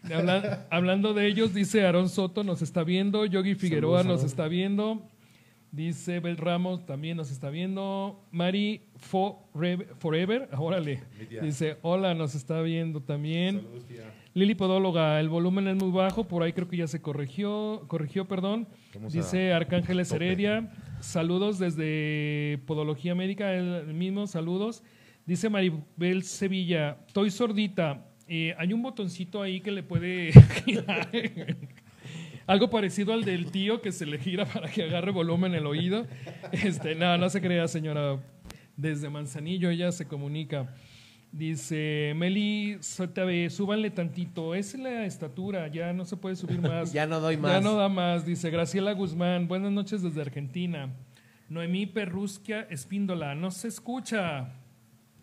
ya. 0.08 0.16
Habla- 0.16 0.66
hablando 0.70 1.14
de 1.14 1.26
ellos, 1.26 1.54
dice 1.54 1.84
Aarón 1.86 2.08
Soto 2.08 2.44
nos 2.44 2.62
está 2.62 2.84
viendo, 2.84 3.24
Yogi 3.24 3.54
Figueroa 3.54 4.02
Saludos, 4.02 4.22
nos 4.22 4.30
está 4.30 4.48
viendo, 4.48 5.02
dice 5.72 6.18
Bel 6.20 6.36
Ramos 6.36 6.84
también 6.86 7.16
nos 7.16 7.30
está 7.30 7.48
viendo, 7.50 8.24
Mari 8.32 8.82
Forever, 8.96 9.86
Forever 9.98 10.48
órale, 10.58 11.02
dice 11.42 11.76
hola, 11.82 12.14
nos 12.14 12.34
está 12.34 12.60
viendo 12.62 13.00
también. 13.00 13.56
Saludos, 13.62 13.84
tía. 13.86 14.14
Lili 14.32 14.54
Podóloga, 14.54 15.18
el 15.18 15.28
volumen 15.28 15.66
es 15.66 15.76
muy 15.76 15.90
bajo, 15.90 16.28
por 16.28 16.44
ahí 16.44 16.52
creo 16.52 16.68
que 16.68 16.76
ya 16.76 16.86
se 16.86 17.02
corrigió, 17.02 17.82
corrigió, 17.88 18.28
perdón. 18.28 18.68
Vamos 18.94 19.12
Dice 19.12 19.52
Arcángeles. 19.52 20.12
Heredia, 20.12 20.70
saludos 21.00 21.58
desde 21.58 22.60
Podología 22.64 23.16
Médica, 23.16 23.52
el 23.52 23.92
mismo, 23.92 24.28
saludos. 24.28 24.84
Dice 25.26 25.50
Maribel 25.50 26.22
Sevilla, 26.22 26.98
estoy 27.08 27.32
sordita, 27.32 28.06
eh, 28.28 28.54
hay 28.56 28.72
un 28.72 28.80
botoncito 28.80 29.42
ahí 29.42 29.60
que 29.60 29.72
le 29.72 29.82
puede 29.82 30.30
girar. 30.64 31.10
Algo 32.46 32.70
parecido 32.70 33.12
al 33.12 33.24
del 33.24 33.50
tío 33.50 33.80
que 33.80 33.90
se 33.90 34.06
le 34.06 34.18
gira 34.18 34.44
para 34.44 34.70
que 34.70 34.84
agarre 34.84 35.10
volumen 35.10 35.54
el 35.54 35.66
oído. 35.66 36.06
Este, 36.52 36.94
no, 36.94 37.18
no 37.18 37.28
se 37.28 37.40
crea, 37.40 37.66
señora. 37.66 38.20
Desde 38.76 39.10
Manzanillo 39.10 39.70
ella 39.70 39.90
se 39.90 40.06
comunica. 40.06 40.72
Dice 41.32 42.12
Meli 42.16 42.78
ZB, 42.82 43.50
súbanle 43.50 43.90
tantito. 43.90 44.54
Es 44.54 44.76
la 44.76 45.04
estatura, 45.06 45.68
ya 45.68 45.92
no 45.92 46.04
se 46.04 46.16
puede 46.16 46.34
subir 46.34 46.60
más. 46.60 46.92
Ya 46.92 47.06
no 47.06 47.20
doy 47.20 47.36
más. 47.36 47.52
Ya 47.52 47.60
no 47.60 47.76
da 47.76 47.88
más. 47.88 48.26
Dice 48.26 48.50
Graciela 48.50 48.92
Guzmán, 48.94 49.46
buenas 49.46 49.70
noches 49.70 50.02
desde 50.02 50.20
Argentina. 50.20 50.90
Noemí 51.48 51.86
Perrusquia 51.86 52.62
Espíndola, 52.70 53.34
no 53.36 53.50
se 53.52 53.68
escucha. 53.68 54.54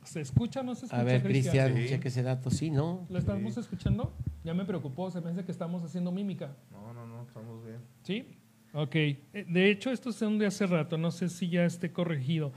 ¿Se 0.04 0.22
escucha 0.22 0.62
o 0.62 0.64
no 0.64 0.76
se 0.76 0.86
escucha? 0.86 1.02
A 1.02 1.04
ver, 1.04 1.22
Cristian, 1.24 1.76
Sí. 1.76 1.88
cheque 1.90 2.08
ese 2.08 2.24
dato. 2.24 2.50
Sí, 2.50 2.70
¿no? 2.72 3.06
¿Lo 3.10 3.20
estamos 3.20 3.58
escuchando? 3.58 4.14
Ya 4.46 4.54
me 4.54 4.64
preocupó, 4.64 5.12
se 5.12 5.20
me 5.20 5.32
hace 5.32 5.44
que 5.44 5.52
estamos 5.52 5.84
haciendo 5.84 6.14
mímica. 6.14 6.56
No, 6.72 6.94
no, 6.94 7.06
no, 7.06 7.24
estamos 7.24 7.66
bien. 7.66 7.80
¿Sí? 8.04 8.26
Ok. 8.74 8.96
Eh, 8.96 9.20
De 9.50 9.70
hecho, 9.70 9.92
esto 9.92 10.12
es 10.12 10.20
de 10.20 10.46
hace 10.46 10.66
rato, 10.68 10.98
no 10.98 11.12
sé 11.12 11.28
si 11.28 11.50
ya 11.50 11.66
esté 11.66 11.92
corregido. 11.92 12.54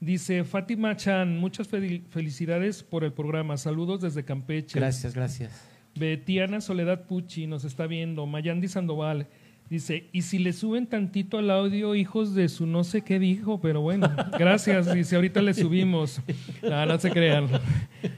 Dice 0.00 0.44
Fátima 0.44 0.96
Chan, 0.96 1.38
muchas 1.38 1.70
fel- 1.70 2.02
felicidades 2.10 2.82
por 2.82 3.04
el 3.04 3.12
programa. 3.12 3.56
Saludos 3.56 4.00
desde 4.02 4.24
Campeche. 4.24 4.78
Gracias, 4.78 5.14
gracias. 5.14 5.68
Betiana 5.94 6.60
Soledad 6.60 7.06
Pucci 7.06 7.46
nos 7.46 7.64
está 7.64 7.86
viendo. 7.86 8.26
Mayandi 8.26 8.68
Sandoval 8.68 9.28
dice, 9.70 10.08
y 10.12 10.22
si 10.22 10.38
le 10.38 10.52
suben 10.52 10.86
tantito 10.88 11.38
al 11.38 11.50
audio, 11.50 11.94
hijos 11.94 12.34
de 12.34 12.48
su 12.50 12.66
no 12.66 12.84
sé 12.84 13.00
qué 13.02 13.18
dijo, 13.18 13.60
pero 13.60 13.80
bueno, 13.80 14.10
gracias. 14.38 14.92
Dice, 14.92 15.16
ahorita 15.16 15.40
le 15.40 15.54
subimos. 15.54 16.20
No, 16.62 16.84
no 16.84 16.98
se 16.98 17.10
crean. 17.10 17.48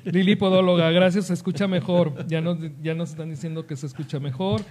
Lili 0.05 0.35
Podóloga, 0.35 0.91
gracias, 0.91 1.27
se 1.27 1.35
escucha 1.35 1.69
mejor. 1.69 2.27
Ya 2.27 2.41
nos, 2.41 2.59
ya 2.83 2.95
nos 2.95 3.11
están 3.11 3.31
diciendo 3.31 3.67
que 3.67 3.77
se 3.77 3.87
escucha 3.87 4.19
mejor. 4.19 4.63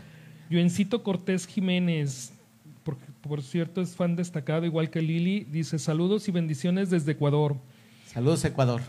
Yuencito 0.49 1.01
Cortés 1.01 1.47
Jiménez, 1.47 2.33
por, 3.27 3.41
cierto, 3.41 3.81
es 3.81 3.95
fan 3.95 4.15
destacado, 4.15 4.65
igual 4.65 4.89
que 4.89 5.01
Lili, 5.01 5.45
dice, 5.49 5.79
saludos 5.79 6.27
y 6.27 6.31
bendiciones 6.31 6.89
desde 6.89 7.13
Ecuador. 7.13 7.55
Saludos, 8.07 8.43
Ecuador. 8.45 8.81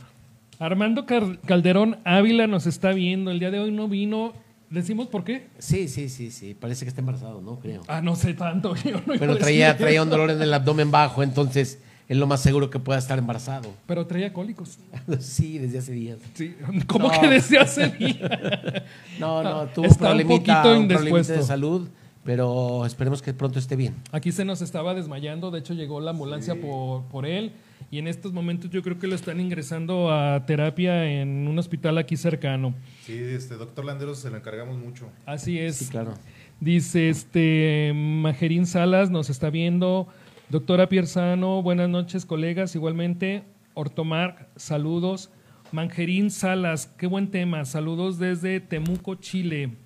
Armando 0.58 1.04
Calderón 1.06 1.98
Ávila 2.04 2.46
nos 2.46 2.66
está 2.66 2.92
viendo. 2.92 3.30
El 3.30 3.38
día 3.40 3.50
de 3.50 3.58
hoy 3.60 3.72
no 3.72 3.88
vino. 3.88 4.32
¿Decimos 4.70 5.08
por 5.08 5.22
qué? 5.24 5.46
Sí, 5.58 5.86
sí, 5.88 6.08
sí, 6.08 6.30
sí. 6.30 6.54
Parece 6.54 6.84
que 6.84 6.88
está 6.88 7.00
embarazado, 7.00 7.40
¿no? 7.42 7.58
Creo. 7.58 7.82
Ah, 7.88 8.00
no 8.00 8.16
sé 8.16 8.34
tanto. 8.34 8.74
yo 8.84 9.00
no 9.06 9.14
Pero 9.18 9.36
traía, 9.36 9.76
traía 9.76 10.02
un 10.02 10.10
dolor 10.10 10.30
en 10.30 10.40
el 10.40 10.52
abdomen 10.54 10.90
bajo, 10.90 11.22
entonces 11.22 11.78
es 12.08 12.16
lo 12.16 12.26
más 12.26 12.40
seguro 12.40 12.70
que 12.70 12.78
pueda 12.78 12.98
estar 12.98 13.18
embarazado. 13.18 13.70
Pero 13.86 14.06
traía 14.06 14.32
cólicos. 14.32 14.78
Sí, 15.20 15.58
desde 15.58 15.78
hace 15.78 15.92
días. 15.92 16.18
Sí. 16.34 16.54
¿Cómo 16.86 17.12
No. 17.12 17.20
que 17.20 17.28
desde 17.28 17.58
hace 17.58 17.88
día? 17.90 18.84
No, 19.20 19.42
no, 19.42 19.60
Ah, 19.60 19.70
tuvo 19.74 19.84
un 19.84 19.90
está 19.90 20.04
un 20.12 20.16
problemita, 20.18 20.62
poquito 20.62 20.80
un 20.80 20.88
problemita 20.88 21.32
de 21.34 21.42
salud, 21.42 21.88
pero 22.26 22.84
esperemos 22.84 23.22
que 23.22 23.32
pronto 23.32 23.60
esté 23.60 23.76
bien. 23.76 23.94
Aquí 24.10 24.32
se 24.32 24.44
nos 24.44 24.60
estaba 24.60 24.94
desmayando. 24.94 25.52
De 25.52 25.60
hecho, 25.60 25.74
llegó 25.74 26.00
la 26.00 26.10
ambulancia 26.10 26.60
por, 26.60 27.04
por 27.04 27.24
él. 27.24 27.52
Y 27.88 27.98
en 27.98 28.08
estos 28.08 28.32
momentos 28.32 28.68
yo 28.70 28.82
creo 28.82 28.98
que 28.98 29.06
lo 29.06 29.14
están 29.14 29.38
ingresando 29.38 30.10
a 30.10 30.44
terapia 30.44 31.08
en 31.08 31.46
un 31.46 31.56
hospital 31.56 31.98
aquí 31.98 32.16
cercano. 32.16 32.74
Sí, 33.04 33.14
este 33.16 33.54
doctor 33.54 33.84
Landeros 33.84 34.18
se 34.18 34.28
lo 34.28 34.36
encargamos 34.36 34.76
mucho. 34.76 35.08
Así 35.24 35.58
es. 35.60 35.76
Sí, 35.76 35.86
claro. 35.86 36.14
Dice 36.58 37.08
este 37.10 37.92
Majerín 37.94 38.66
Salas, 38.66 39.08
nos 39.08 39.30
está 39.30 39.48
viendo. 39.48 40.08
Doctora 40.48 40.88
Pierzano, 40.88 41.62
buenas 41.62 41.88
noches, 41.88 42.26
colegas. 42.26 42.74
Igualmente, 42.74 43.44
Ortomar, 43.74 44.50
saludos. 44.56 45.30
Mangerín 45.70 46.30
Salas, 46.30 46.86
qué 46.98 47.06
buen 47.06 47.30
tema. 47.30 47.64
Saludos 47.64 48.18
desde 48.18 48.58
Temuco, 48.58 49.14
Chile. 49.14 49.76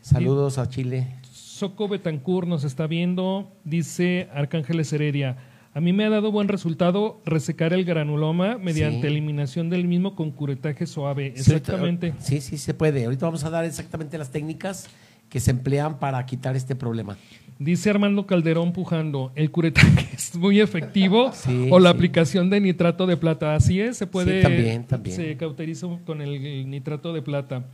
Saludos 0.00 0.56
a 0.56 0.68
Chile. 0.68 1.21
Soco 1.62 1.86
Betancourt 1.86 2.48
nos 2.48 2.64
está 2.64 2.88
viendo, 2.88 3.52
dice 3.62 4.26
Arcángeles 4.34 4.92
Heredia. 4.92 5.36
A 5.74 5.80
mí 5.80 5.92
me 5.92 6.04
ha 6.04 6.10
dado 6.10 6.32
buen 6.32 6.48
resultado 6.48 7.20
resecar 7.24 7.72
el 7.72 7.84
granuloma 7.84 8.58
mediante 8.58 9.02
Sí. 9.02 9.06
eliminación 9.06 9.70
del 9.70 9.86
mismo 9.86 10.16
con 10.16 10.32
curetaje 10.32 10.86
suave. 10.88 11.28
Exactamente. 11.28 12.14
Sí, 12.18 12.40
sí, 12.40 12.58
se 12.58 12.74
puede. 12.74 13.04
Ahorita 13.04 13.26
vamos 13.26 13.44
a 13.44 13.50
dar 13.50 13.64
exactamente 13.64 14.18
las 14.18 14.32
técnicas 14.32 14.88
que 15.28 15.38
se 15.38 15.52
emplean 15.52 16.00
para 16.00 16.26
quitar 16.26 16.56
este 16.56 16.74
problema. 16.74 17.16
Dice 17.60 17.90
Armando 17.90 18.26
Calderón 18.26 18.72
pujando, 18.72 19.30
el 19.36 19.52
curetaje 19.52 20.08
es 20.16 20.34
muy 20.34 20.58
efectivo 20.58 21.30
Sí, 21.32 21.68
o 21.70 21.78
la 21.78 21.90
sí. 21.92 21.96
aplicación 21.96 22.50
de 22.50 22.60
nitrato 22.60 23.06
de 23.06 23.16
plata. 23.16 23.54
Así 23.54 23.80
es, 23.80 23.96
se 23.98 24.08
puede, 24.08 24.42
también, 24.42 24.84
también. 24.84 25.14
se 25.14 25.36
cauteriza 25.36 25.86
con 26.04 26.22
el 26.22 26.68
nitrato 26.68 27.12
de 27.12 27.22
plata. 27.22 27.66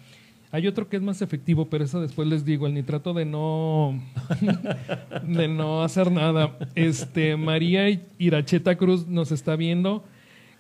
Hay 0.51 0.67
otro 0.67 0.89
que 0.89 0.97
es 0.97 1.03
más 1.03 1.21
efectivo, 1.21 1.69
pero 1.69 1.85
eso 1.85 2.01
después 2.01 2.27
les 2.27 2.45
digo, 2.45 2.67
el 2.67 2.75
nitrato 2.75 3.13
de 3.13 3.27
no 3.27 4.01
de 5.23 5.49
no 5.49 5.83
hacer 5.83 6.11
nada. 6.11 6.57
Este 6.75 7.37
María 7.37 7.89
Iracheta 8.19 8.77
Cruz 8.77 9.07
nos 9.07 9.31
está 9.31 9.57
viendo. 9.57 10.05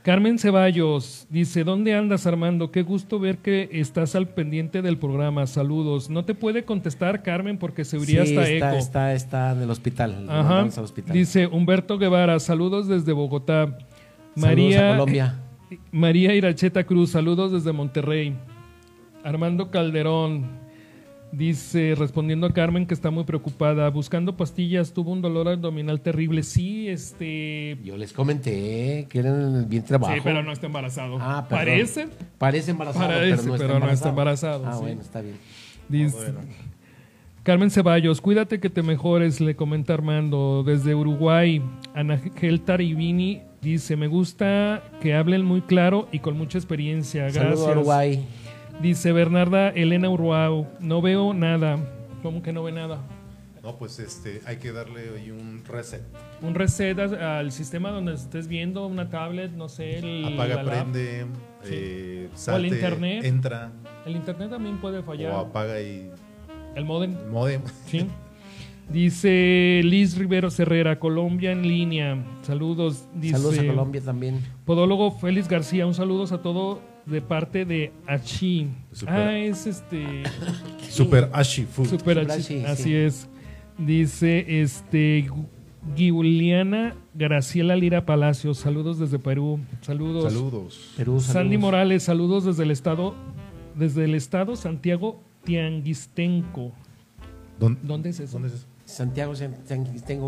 Carmen 0.02 0.38
Ceballos 0.38 1.26
dice, 1.28 1.64
¿dónde 1.64 1.94
andas 1.94 2.26
Armando? 2.26 2.70
Qué 2.70 2.82
gusto 2.82 3.18
ver 3.18 3.38
que 3.38 3.68
estás 3.72 4.14
al 4.14 4.28
pendiente 4.28 4.80
del 4.80 4.96
programa. 4.96 5.46
Saludos. 5.46 6.08
No 6.08 6.24
te 6.24 6.34
puede 6.34 6.64
contestar 6.64 7.22
Carmen 7.22 7.58
porque 7.58 7.84
se 7.84 7.98
oiría 7.98 8.24
Sí, 8.24 8.36
hasta 8.36 8.48
está, 8.48 8.68
eco. 8.70 8.78
está, 8.78 9.12
está 9.14 9.52
en 9.52 9.62
el 9.62 9.70
hospital. 9.70 10.26
Ajá. 10.28 10.60
al 10.60 10.84
hospital. 10.84 11.12
Dice 11.12 11.46
Humberto 11.46 11.98
Guevara, 11.98 12.38
saludos 12.40 12.88
desde 12.88 13.12
Bogotá. 13.12 13.66
Saludos 13.66 13.86
a 14.36 14.40
María, 14.40 14.90
Colombia. 14.92 15.34
María 15.90 16.34
Iracheta 16.34 16.84
Cruz, 16.84 17.10
saludos 17.10 17.52
desde 17.52 17.72
Monterrey. 17.72 18.34
Armando 19.28 19.70
Calderón 19.70 20.66
dice, 21.30 21.94
respondiendo 21.96 22.46
a 22.46 22.52
Carmen 22.54 22.86
que 22.86 22.94
está 22.94 23.10
muy 23.10 23.24
preocupada, 23.24 23.90
buscando 23.90 24.36
pastillas, 24.36 24.92
tuvo 24.94 25.12
un 25.12 25.20
dolor 25.20 25.48
abdominal 25.48 26.00
terrible. 26.00 26.42
Sí, 26.42 26.88
este... 26.88 27.76
Yo 27.84 27.96
les 27.98 28.12
comenté 28.14 29.06
que 29.10 29.18
eran 29.18 29.56
el 29.56 29.66
vientre 29.66 29.98
bajo. 29.98 30.14
Sí, 30.14 30.20
pero 30.24 30.42
no 30.42 30.52
está 30.52 30.66
embarazado. 30.66 31.18
Ah, 31.20 31.46
perdón. 31.48 31.64
Parece, 31.66 32.08
Parece 32.38 32.70
embarazado, 32.70 33.06
Parece, 33.08 33.36
pero 33.36 33.46
no 33.48 33.54
está 33.54 33.58
pero 33.66 33.68
no 33.68 33.74
embarazado. 33.74 33.94
está 33.94 34.08
embarazado, 34.08 34.66
Ah, 34.66 34.72
sí. 34.74 34.80
bueno, 34.80 35.00
está 35.02 35.20
bien. 35.20 35.36
dice- 35.88 36.16
Bueno. 36.32 36.40
Carmen 37.42 37.70
Ceballos, 37.70 38.20
cuídate 38.20 38.60
que 38.60 38.68
te 38.68 38.82
mejores, 38.82 39.40
le 39.40 39.56
comenta 39.56 39.94
Armando. 39.94 40.62
Desde 40.66 40.94
Uruguay, 40.94 41.62
Anagel 41.94 42.60
Taribini 42.60 43.40
dice, 43.62 43.96
me 43.96 44.06
gusta 44.06 44.82
que 45.00 45.14
hablen 45.14 45.44
muy 45.46 45.62
claro 45.62 46.08
y 46.12 46.18
con 46.18 46.36
mucha 46.36 46.58
experiencia. 46.58 47.22
Gracias. 47.22 47.42
Saludos 47.44 47.66
a 47.68 47.70
Uruguay. 47.72 48.22
Dice 48.82 49.12
Bernarda 49.12 49.70
Elena 49.70 50.08
Uruau, 50.08 50.66
no 50.80 51.02
veo 51.02 51.34
nada. 51.34 51.78
¿Cómo 52.22 52.42
que 52.42 52.52
no 52.52 52.62
ve 52.62 52.72
nada? 52.72 53.00
No, 53.62 53.76
pues 53.76 53.98
este, 53.98 54.40
hay 54.46 54.56
que 54.58 54.70
darle 54.72 55.10
ahí 55.16 55.30
un 55.30 55.62
reset. 55.66 56.02
Un 56.42 56.54
reset 56.54 56.96
al 56.98 57.50
sistema 57.50 57.90
donde 57.90 58.14
estés 58.14 58.46
viendo 58.46 58.86
una 58.86 59.10
tablet, 59.10 59.50
no 59.52 59.68
sé, 59.68 59.98
el, 59.98 60.32
Apaga, 60.34 60.62
la 60.62 60.70
prende, 60.84 61.26
Sí. 61.64 61.70
eh, 61.74 62.28
O 62.48 62.56
el 62.56 62.66
internet. 62.66 63.24
entra 63.24 63.72
El 64.06 64.14
internet 64.16 64.50
también 64.50 64.78
puede 64.78 65.02
fallar. 65.02 65.32
o 65.32 65.38
apaga 65.38 65.80
y 65.80 66.08
El 66.76 66.84
modem, 66.84 67.16
modem. 67.30 67.62
sí. 67.86 68.06
Dice 68.92 69.82
Liz 69.84 70.16
Rivero 70.16 70.48
Herrera, 70.56 70.98
Colombia 70.98 71.52
en 71.52 71.60
línea. 71.62 72.24
Saludos. 72.40 73.04
Dice 73.14 73.36
Saludos 73.36 73.58
a 73.58 73.66
Colombia 73.66 74.00
también. 74.02 74.40
Podólogo 74.64 75.10
Félix 75.10 75.46
García, 75.46 75.86
un 75.86 75.92
saludos 75.92 76.32
a 76.32 76.40
todo 76.40 76.80
de 77.08 77.20
parte 77.22 77.64
de 77.64 77.92
Achi. 78.06 78.68
Super. 78.92 79.14
Ah, 79.14 79.38
es 79.38 79.66
este. 79.66 80.22
Super 80.90 81.30
Ashi 81.32 81.64
Food. 81.64 81.86
Super. 81.88 82.18
Achi, 82.18 82.64
Así 82.64 82.82
sí. 82.84 82.94
es. 82.94 83.28
Dice 83.78 84.62
este. 84.62 85.28
Giuliana 85.96 86.96
Graciela 87.14 87.74
Lira 87.76 88.04
Palacios, 88.04 88.58
saludos 88.58 88.98
desde 88.98 89.18
Perú. 89.18 89.60
Saludos. 89.80 90.32
Saludos. 90.32 90.92
Perú, 90.96 91.20
Sandy. 91.20 91.56
Morales, 91.56 92.02
saludos 92.02 92.44
desde 92.44 92.64
el 92.64 92.70
estado, 92.70 93.14
desde 93.74 94.04
el 94.04 94.14
estado 94.14 94.56
Santiago 94.56 95.22
Tianguistenco. 95.44 96.72
¿Dónde, 97.58 97.80
¿Dónde 97.82 98.10
es 98.10 98.20
eso? 98.20 98.32
dónde 98.34 98.48
es 98.48 98.54
eso? 98.54 98.66
Santiago, 98.84 99.32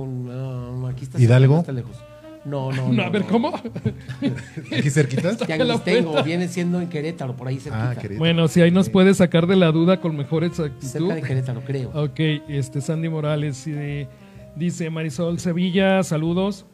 un. 0.02 0.26
no, 0.26 0.86
aquí 0.86 1.04
está 1.04 1.20
¿Hidalgo? 1.20 1.60
está 1.60 1.72
lejos. 1.72 1.96
No, 2.44 2.72
no, 2.72 2.88
No, 2.88 2.92
no. 2.94 3.02
a 3.02 3.10
ver. 3.10 3.24
¿cómo? 3.24 3.52
¿Aquí 4.76 4.90
cerquita? 4.90 5.36
Tianguistengo, 5.36 6.22
viene 6.22 6.48
siendo 6.48 6.80
en 6.80 6.88
Querétaro, 6.88 7.36
por 7.36 7.48
ahí 7.48 7.58
cerquita. 7.60 7.90
ah, 7.90 7.96
querido. 7.96 8.18
Bueno, 8.18 8.48
si 8.48 8.60
ahí 8.62 8.70
nos 8.70 8.88
puede 8.88 9.12
sacar 9.14 9.46
de 9.46 9.56
la 9.56 9.70
duda 9.72 10.00
con 10.00 10.16
mejor 10.16 10.44
exactitud. 10.44 10.86
Cerca 10.88 11.14
de 11.14 11.22
Querétaro, 11.22 11.60
creo. 11.66 11.90
Ok, 11.94 12.18
este 12.48 12.80
Sandy 12.80 13.08
Morales 13.10 13.64
eh, 13.66 14.08
dice 14.56 14.88
Marisol 14.90 15.38
Sevilla, 15.38 16.02
saludos. 16.02 16.64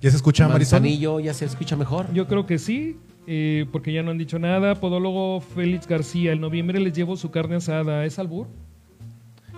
¿Ya 0.00 0.10
se 0.10 0.16
escucha 0.16 0.48
Marisol? 0.48 0.80
Manzanillo, 0.80 1.20
ya 1.20 1.34
se 1.34 1.44
escucha 1.44 1.76
mejor. 1.76 2.12
Yo 2.14 2.26
creo 2.26 2.46
que 2.46 2.58
sí, 2.58 2.96
eh, 3.26 3.66
porque 3.72 3.92
ya 3.92 4.02
no 4.02 4.10
han 4.10 4.18
dicho 4.18 4.38
nada. 4.38 4.74
Podólogo 4.74 5.40
Félix 5.40 5.86
García, 5.86 6.32
en 6.32 6.40
noviembre 6.40 6.80
les 6.80 6.92
llevo 6.94 7.16
su 7.16 7.30
carne 7.30 7.56
asada. 7.56 8.04
¿Es 8.06 8.18
albur? 8.18 8.46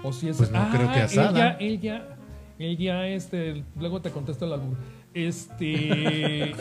¿O 0.03 0.13
si 0.13 0.29
es 0.29 0.37
Pues 0.37 0.51
no 0.51 0.69
creo 0.71 0.93
que 0.93 1.01
Ah, 1.01 1.05
asada. 1.05 1.51
Él 1.59 1.81
ya, 1.81 1.97
él 1.99 2.07
ya, 2.09 2.17
él 2.59 2.77
ya, 2.77 3.07
este, 3.09 3.65
luego 3.79 4.01
te 4.01 4.11
contesto 4.11 4.45
el 4.45 4.53
albur. 4.53 4.77
Este, 5.16 6.52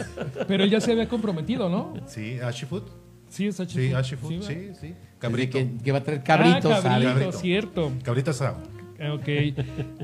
pero 0.48 0.64
él 0.64 0.70
ya 0.70 0.80
se 0.80 0.94
había 0.94 1.10
comprometido, 1.10 1.68
¿no? 1.68 1.94
Sí, 2.06 2.40
Ashi 2.40 2.66
Food. 2.66 2.84
Sí, 3.28 3.48
es 3.48 3.58
Sí, 3.58 3.92
Ashi 3.92 4.16
Food, 4.16 4.32
¿verdad? 4.32 4.48
sí, 4.48 4.54
sí. 4.80 4.88
Dice 4.88 4.96
Cabrito. 5.20 5.58
Que, 5.58 5.72
que 5.84 5.92
va 5.92 5.98
a 5.98 6.04
traer 6.04 6.24
cabritos. 6.24 6.72
ah, 6.72 6.82
¿sabe? 6.82 7.04
cabrito, 7.06 7.10
Cabrito. 7.20 7.32
cierto. 7.40 7.92
Cabrito 8.04 8.32
asado. 8.32 8.58
Ok. 9.14 9.28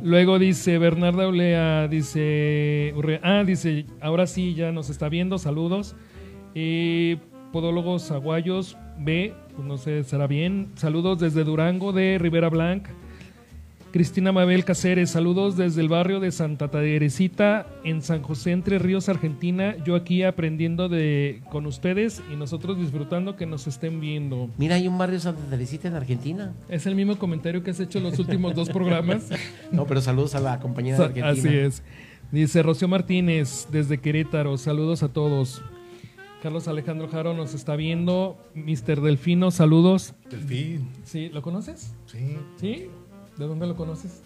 Luego 0.03 0.37
dice 0.37 0.77
Bernarda 0.77 1.27
Olea, 1.27 1.87
dice, 1.87 2.93
ah, 3.23 3.43
dice, 3.45 3.85
ahora 4.01 4.27
sí 4.27 4.53
ya 4.53 4.73
nos 4.73 4.89
está 4.89 5.07
viendo, 5.07 5.37
saludos. 5.37 5.95
Eh, 6.53 7.17
Podólogos 7.53 8.11
Aguayos 8.11 8.77
B, 8.99 9.33
pues 9.55 9.65
no 9.65 9.77
sé, 9.77 10.03
será 10.03 10.27
bien. 10.27 10.71
Saludos 10.75 11.19
desde 11.19 11.45
Durango 11.45 11.93
de 11.93 12.17
Rivera 12.19 12.49
Blanca. 12.49 12.91
Cristina 13.91 14.31
Mabel 14.31 14.63
Cáceres, 14.63 15.09
saludos 15.09 15.57
desde 15.57 15.81
el 15.81 15.89
barrio 15.89 16.21
de 16.21 16.31
Santa 16.31 16.69
Teresita 16.69 17.67
en 17.83 18.01
San 18.01 18.21
José, 18.21 18.51
Entre 18.51 18.79
Ríos, 18.79 19.09
Argentina. 19.09 19.75
Yo 19.83 19.95
aquí 19.95 20.23
aprendiendo 20.23 20.87
de 20.87 21.41
con 21.49 21.65
ustedes 21.65 22.21
y 22.31 22.37
nosotros 22.37 22.79
disfrutando 22.79 23.35
que 23.35 23.45
nos 23.45 23.67
estén 23.67 23.99
viendo. 23.99 24.49
Mira, 24.57 24.75
hay 24.75 24.87
un 24.87 24.97
barrio 24.97 25.19
Santa 25.19 25.41
Teresita 25.49 25.89
en 25.89 25.95
Argentina. 25.95 26.53
Es 26.69 26.85
el 26.85 26.95
mismo 26.95 27.17
comentario 27.17 27.63
que 27.63 27.71
has 27.71 27.81
hecho 27.81 27.97
en 27.97 28.05
los 28.05 28.17
últimos 28.17 28.55
dos 28.55 28.69
programas. 28.69 29.29
No, 29.71 29.85
pero 29.85 30.01
saludos 30.01 30.35
a 30.35 30.39
la 30.39 30.59
compañía 30.59 30.97
de 30.97 31.03
Argentina. 31.05 31.29
Así 31.29 31.47
es. 31.47 31.83
Dice 32.31 32.61
Rocío 32.61 32.87
Martínez 32.87 33.67
desde 33.71 33.99
Querétaro. 33.99 34.57
Saludos 34.57 35.01
a 35.03 35.09
todos. 35.09 35.61
Carlos 36.41 36.67
Alejandro 36.67 37.07
Jaro 37.07 37.33
nos 37.33 37.53
está 37.53 37.75
viendo. 37.75 38.37
Mr. 38.55 39.01
Delfino, 39.01 39.51
saludos. 39.51 40.13
Delfín. 40.29 40.89
¿Sí? 41.03 41.29
¿Lo 41.29 41.41
conoces? 41.41 41.93
Sí. 42.05 42.37
¿Sí? 42.57 42.89
¿De 43.41 43.47
dónde 43.47 43.65
lo 43.65 43.75
conoces? 43.75 44.21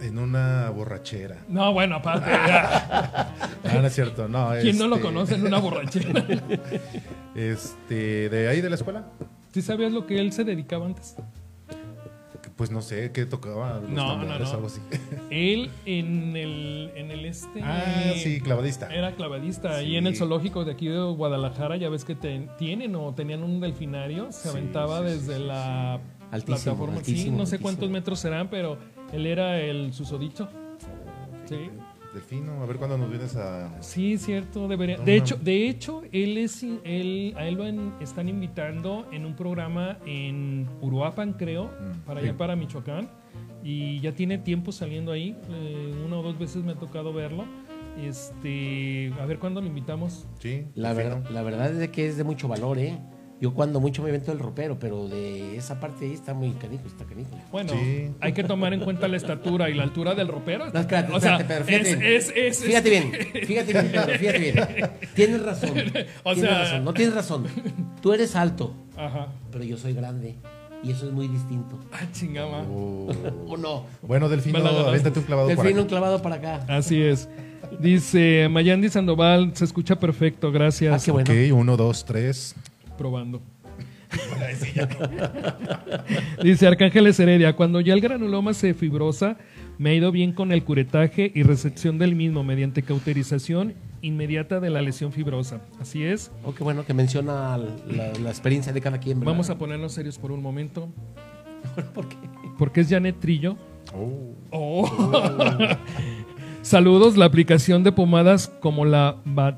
En 0.00 0.16
una 0.18 0.70
borrachera. 0.70 1.44
No, 1.48 1.72
bueno, 1.72 1.96
aparte. 1.96 2.30
ya. 2.30 3.32
Ah, 3.64 3.78
no 3.80 3.86
es 3.88 3.94
cierto. 3.94 4.28
No, 4.28 4.50
¿Quién 4.60 4.78
no 4.78 4.86
lo 4.86 4.94
este, 4.94 5.08
conoce 5.08 5.34
en 5.34 5.44
una 5.44 5.58
borrachera? 5.58 6.24
Este, 7.34 8.28
de 8.28 8.48
ahí 8.48 8.60
de 8.60 8.68
la 8.70 8.76
escuela. 8.76 9.06
¿Sí 9.52 9.60
sabías 9.60 9.90
lo 9.92 10.06
que 10.06 10.20
él 10.20 10.32
se 10.32 10.44
dedicaba 10.44 10.86
antes? 10.86 11.16
Pues 12.54 12.70
no 12.70 12.80
sé, 12.80 13.10
¿qué 13.12 13.26
tocaba? 13.26 13.80
Los 13.80 13.90
No, 13.90 14.16
no, 14.18 14.38
no. 14.38 14.46
algo 14.50 14.68
así. 14.68 14.80
Él 15.30 15.68
en 15.84 16.36
el, 16.36 16.90
en 16.94 17.10
el 17.10 17.24
este. 17.26 17.60
Ah, 17.62 18.12
sí, 18.16 18.40
clavadista. 18.40 18.88
Era 18.94 19.12
clavadista. 19.16 19.80
Sí. 19.80 19.86
Y 19.86 19.96
en 19.96 20.06
el 20.06 20.16
zoológico 20.16 20.64
de 20.64 20.72
aquí 20.72 20.88
de 20.88 20.98
Guadalajara, 21.02 21.76
ya 21.76 21.90
ves 21.90 22.04
que 22.06 22.14
te- 22.14 22.48
tienen 22.56 22.94
o 22.96 23.12
tenían 23.14 23.42
un 23.42 23.60
delfinario. 23.60 24.32
Se 24.32 24.44
Sí, 24.44 24.48
aventaba 24.48 25.00
sí, 25.00 25.04
desde 25.04 25.38
la 25.40 26.00
Altísimo, 26.30 26.76
plataforma. 26.76 26.92
sí, 26.94 26.98
altísimo, 27.12 27.36
no 27.38 27.46
sé 27.46 27.56
altísimo. 27.56 27.62
cuántos 27.62 27.90
metros 27.90 28.18
serán, 28.20 28.48
pero 28.48 28.78
él 29.12 29.26
era 29.26 29.60
el 29.60 29.92
susodicho. 29.92 30.48
Sí. 31.46 31.70
Delfino, 32.14 32.62
a 32.62 32.66
ver 32.66 32.76
cuándo 32.78 32.96
nos 32.96 33.10
vienes 33.10 33.36
a. 33.36 33.70
Sí, 33.82 34.16
cierto, 34.16 34.68
debería. 34.68 34.96
No, 34.96 35.04
De 35.04 35.18
no. 35.18 35.22
hecho, 35.22 35.36
de 35.36 35.68
hecho, 35.68 36.02
él 36.12 36.38
es 36.38 36.62
él, 36.62 37.34
a 37.36 37.46
él 37.46 37.54
lo 37.56 37.66
en- 37.66 37.92
están 38.00 38.28
invitando 38.30 39.06
en 39.12 39.26
un 39.26 39.36
programa 39.36 39.98
en 40.06 40.66
Uruapan, 40.80 41.34
creo, 41.34 41.64
Mm, 41.66 42.06
para 42.06 42.20
sí. 42.20 42.28
allá 42.28 42.36
para 42.38 42.56
Michoacán. 42.56 43.10
Y 43.62 44.00
ya 44.00 44.12
tiene 44.12 44.38
tiempo 44.38 44.72
saliendo 44.72 45.12
ahí. 45.12 45.36
eh, 45.50 45.94
una 46.06 46.16
o 46.18 46.22
dos 46.22 46.38
veces 46.38 46.64
me 46.64 46.72
ha 46.72 46.76
tocado 46.76 47.12
verlo. 47.12 47.44
Este, 48.02 49.12
a 49.20 49.26
ver 49.26 49.38
cuándo 49.38 49.60
lo 49.60 49.66
invitamos. 49.66 50.26
Sí, 50.38 50.66
La, 50.74 50.92
ver- 50.94 51.30
la 51.30 51.42
verdad 51.42 51.70
es 51.72 51.78
de 51.78 51.90
que 51.90 52.06
es 52.06 52.16
de 52.16 52.24
mucho 52.24 52.48
valor, 52.48 52.78
¿eh? 52.78 52.98
Yo 53.38 53.52
cuando 53.52 53.80
mucho 53.80 54.02
me 54.02 54.08
invento 54.08 54.32
el 54.32 54.38
ropero, 54.38 54.78
pero 54.78 55.08
de 55.08 55.58
esa 55.58 55.78
parte 55.78 56.06
ahí 56.06 56.12
está 56.14 56.32
muy 56.32 56.52
canijo, 56.52 56.84
está 56.86 57.04
canijo. 57.04 57.30
Bueno, 57.52 57.72
Sí. 57.74 58.08
hay 58.20 58.32
que 58.32 58.42
tomar 58.44 58.72
en 58.72 58.80
cuenta 58.80 59.08
la 59.08 59.18
estatura 59.18 59.68
y 59.68 59.74
la 59.74 59.82
altura 59.82 60.14
del 60.14 60.28
ropero. 60.28 60.70
No, 60.72 60.80
espérate, 60.80 61.12
o 61.12 61.20
sea, 61.20 61.36
espérate, 61.36 61.44
pero 61.46 61.64
fíjate 61.66 61.90
es, 61.90 61.98
bien. 61.98 62.12
es, 62.16 62.32
es- 62.34 62.64
Fíjate 62.64 62.88
bien, 62.90 63.12
fíjate 63.46 63.72
bien, 63.74 63.88
Pedro, 63.92 64.18
fíjate 64.18 64.38
bien. 64.38 64.56
Tienes 65.14 65.42
razón. 65.42 65.70
O 66.24 66.32
tienes 66.32 66.50
sea- 66.50 66.58
razón, 66.62 66.84
no 66.84 66.94
tienes 66.94 67.14
razón. 67.14 67.44
Tú 68.00 68.12
eres 68.14 68.34
alto, 68.36 68.72
Ajá. 68.96 69.28
pero 69.52 69.64
yo 69.64 69.76
soy 69.76 69.92
grande. 69.92 70.36
Y 70.82 70.92
eso 70.92 71.06
es 71.06 71.12
muy 71.12 71.26
distinto. 71.28 71.78
Ah, 71.92 72.06
chingama. 72.12 72.62
Oh. 72.70 73.08
¿O 73.48 73.56
no? 73.58 73.84
Bueno, 74.02 74.28
Delfino, 74.28 74.58
avéntate 74.66 75.18
un 75.18 75.24
clavado 75.26 75.48
Delfino 75.48 75.68
acá. 75.70 75.80
un 75.82 75.86
clavado 75.88 76.22
para 76.22 76.36
acá. 76.36 76.64
Así 76.68 77.02
es. 77.02 77.28
Dice 77.80 78.48
Mayandi 78.50 78.88
Sandoval, 78.88 79.50
se 79.54 79.64
escucha 79.64 79.96
perfecto, 79.98 80.48
Ah, 80.48 80.50
gracias. 80.52 81.04
qué 81.04 81.10
bueno. 81.10 81.30
Ok, 81.30 81.38
uno, 81.52 81.76
dos, 81.76 82.04
tres. 82.04 82.54
Probando. 82.96 83.42
Dice 86.42 86.66
Arcángeles 86.66 87.18
Heredia, 87.20 87.54
cuando 87.56 87.80
ya 87.80 87.94
el 87.94 88.00
granuloma 88.00 88.54
se 88.54 88.74
fibrosa, 88.74 89.36
me 89.78 89.90
ha 89.90 89.94
ido 89.94 90.12
bien 90.12 90.32
con 90.32 90.52
el 90.52 90.62
curetaje 90.64 91.32
y 91.34 91.42
recepción 91.42 91.98
del 91.98 92.14
mismo 92.14 92.44
mediante 92.44 92.82
cauterización 92.82 93.74
inmediata 94.02 94.60
de 94.60 94.70
la 94.70 94.82
lesión 94.82 95.12
fibrosa. 95.12 95.60
Así 95.80 96.04
es. 96.04 96.30
Oh, 96.44 96.54
qué 96.54 96.62
bueno 96.62 96.84
que 96.86 96.94
menciona 96.94 97.58
la, 97.58 98.12
la 98.22 98.30
experiencia 98.30 98.72
de 98.72 98.80
cada 98.80 98.98
quien. 98.98 99.18
¿verdad? 99.20 99.32
Vamos 99.32 99.50
a 99.50 99.58
ponernos 99.58 99.92
serios 99.92 100.18
por 100.18 100.32
un 100.32 100.42
momento. 100.42 100.88
¿Por 101.94 102.08
qué? 102.08 102.16
Porque 102.58 102.80
es 102.82 102.88
Janet 102.88 103.18
Trillo. 103.18 103.56
Oh. 103.94 104.34
Oh. 104.50 104.90
Saludos, 106.62 107.16
la 107.16 107.26
aplicación 107.26 107.84
de 107.84 107.92
pomadas 107.92 108.48
como 108.60 108.84
la 108.84 109.16
Ba- 109.24 109.56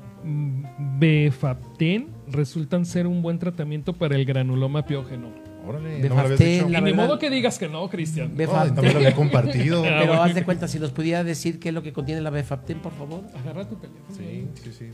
Befapten 0.99 2.07
resultan 2.31 2.85
ser 2.85 3.07
un 3.07 3.21
buen 3.21 3.39
tratamiento 3.39 3.93
para 3.93 4.15
el 4.15 4.25
granuloma 4.25 4.85
piógeno. 4.85 5.29
Órale, 5.67 5.99
De 6.01 6.09
no 6.09 6.15
me 6.15 6.21
habías 6.21 6.39
dicho. 6.39 6.67
Y 6.67 6.71
ni 6.71 6.81
verdad- 6.81 6.95
modo 6.95 7.19
que 7.19 7.29
digas 7.29 7.59
que 7.59 7.67
no, 7.67 7.87
Cristian. 7.89 8.35
Befapten. 8.35 8.75
no 8.75 8.81
me 8.81 8.91
lo 8.91 8.97
había 8.97 9.15
compartido. 9.15 9.83
Ah, 9.85 9.97
Pero 10.01 10.13
haz 10.23 10.33
de 10.33 10.43
cuenta, 10.43 10.67
si 10.67 10.79
nos 10.79 10.91
pudiera 10.91 11.23
decir 11.23 11.59
qué 11.59 11.69
es 11.69 11.75
lo 11.75 11.83
que 11.83 11.93
contiene 11.93 12.21
la 12.21 12.29
Befapten, 12.29 12.79
por 12.79 12.93
favor. 12.93 13.21
Agarra 13.43 13.67
tu 13.67 13.75
teléfono. 13.75 14.15
Sí, 14.17 14.47
sí, 14.63 14.71
sí. 14.77 14.85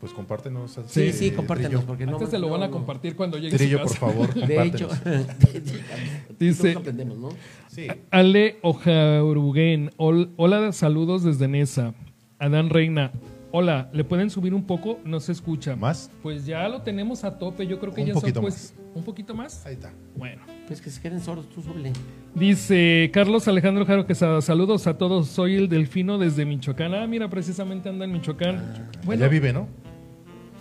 Pues 0.00 0.12
compártenos. 0.12 0.72
Sí, 0.72 0.80
este, 1.04 1.12
sí, 1.12 1.30
compártenos. 1.30 1.70
Trillo. 1.72 1.86
Porque 1.86 2.04
no, 2.04 2.12
Antes 2.14 2.30
te 2.30 2.38
lo 2.38 2.48
no, 2.48 2.52
van 2.54 2.62
a 2.64 2.70
compartir 2.70 3.16
cuando 3.16 3.38
llegue 3.38 3.56
Trillo, 3.56 3.78
por 3.80 3.88
su 3.88 3.94
casa. 3.94 4.06
favor, 4.06 4.34
De 4.34 4.62
hecho. 4.62 4.88
Dice- 6.38 6.74
¿no? 7.16 7.28
Sí. 7.68 7.86
Ale 8.10 8.56
Ojauruguen, 8.62 9.90
hol- 9.96 10.30
hola, 10.36 10.72
saludos 10.72 11.22
desde 11.22 11.48
Nesa. 11.48 11.94
Adán 12.38 12.68
Reina, 12.70 13.12
hola, 13.56 13.88
¿le 13.92 14.02
pueden 14.02 14.30
subir 14.30 14.52
un 14.52 14.64
poco? 14.64 14.98
No 15.04 15.20
se 15.20 15.30
escucha. 15.30 15.76
¿Más? 15.76 16.10
Pues 16.24 16.44
ya 16.44 16.68
lo 16.68 16.82
tenemos 16.82 17.22
a 17.22 17.38
tope, 17.38 17.68
yo 17.68 17.78
creo 17.78 17.94
que 17.94 18.00
Un 18.00 18.08
ya 18.08 18.12
son 18.12 18.20
poquito 18.22 18.40
pues 18.40 18.74
un 18.96 19.04
poquito 19.04 19.32
más. 19.32 19.64
Ahí 19.64 19.74
está. 19.74 19.92
Bueno. 20.16 20.42
Pues 20.66 20.80
que 20.80 20.90
se 20.90 21.00
queden 21.00 21.20
sordos, 21.20 21.48
tú 21.48 21.62
súbele. 21.62 21.92
Dice 22.34 23.10
Carlos 23.12 23.46
Alejandro 23.46 23.86
Jaro 23.86 24.06
Quesada, 24.06 24.42
saludos 24.42 24.88
a 24.88 24.98
todos, 24.98 25.28
soy 25.28 25.54
el 25.54 25.68
Delfino 25.68 26.18
desde 26.18 26.44
Michoacán. 26.44 26.94
Ah, 26.94 27.06
mira, 27.06 27.30
precisamente 27.30 27.88
anda 27.88 28.04
en 28.06 28.12
Michoacán. 28.12 28.90
bueno, 29.04 29.22
Allá 29.22 29.30
vive, 29.30 29.52
¿no? 29.52 29.68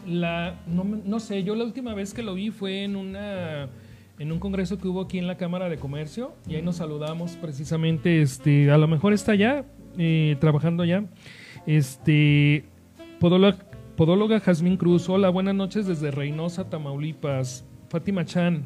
la, 0.05 0.61
no, 0.67 0.83
no 0.83 1.19
sé, 1.19 1.43
yo 1.43 1.55
la 1.55 1.63
última 1.63 1.95
vez 1.95 2.13
que 2.13 2.21
lo 2.21 2.35
vi 2.35 2.51
fue 2.51 2.83
en 2.83 2.95
una 2.95 3.69
en 4.19 4.31
un 4.31 4.37
congreso 4.37 4.77
que 4.77 4.87
hubo 4.87 5.01
aquí 5.01 5.17
en 5.17 5.25
la 5.25 5.37
Cámara 5.37 5.67
de 5.69 5.77
Comercio 5.77 6.35
y 6.47 6.55
ahí 6.55 6.61
nos 6.61 6.75
saludamos 6.75 7.31
precisamente, 7.37 8.21
este, 8.21 8.69
a 8.69 8.77
lo 8.77 8.87
mejor 8.87 9.13
está 9.13 9.33
ya 9.33 9.65
eh, 9.97 10.35
trabajando 10.39 10.85
ya, 10.85 11.05
este, 11.65 12.65
podóloga, 13.23 13.57
podóloga 13.95 14.39
Jazmín 14.41 14.75
Cruz, 14.75 15.07
hola, 15.07 15.29
buenas 15.29 15.55
noches 15.55 15.87
desde 15.87 16.11
Reynosa, 16.11 16.69
Tamaulipas, 16.69 17.63
Fátima 17.87 18.25
Chan, 18.25 18.63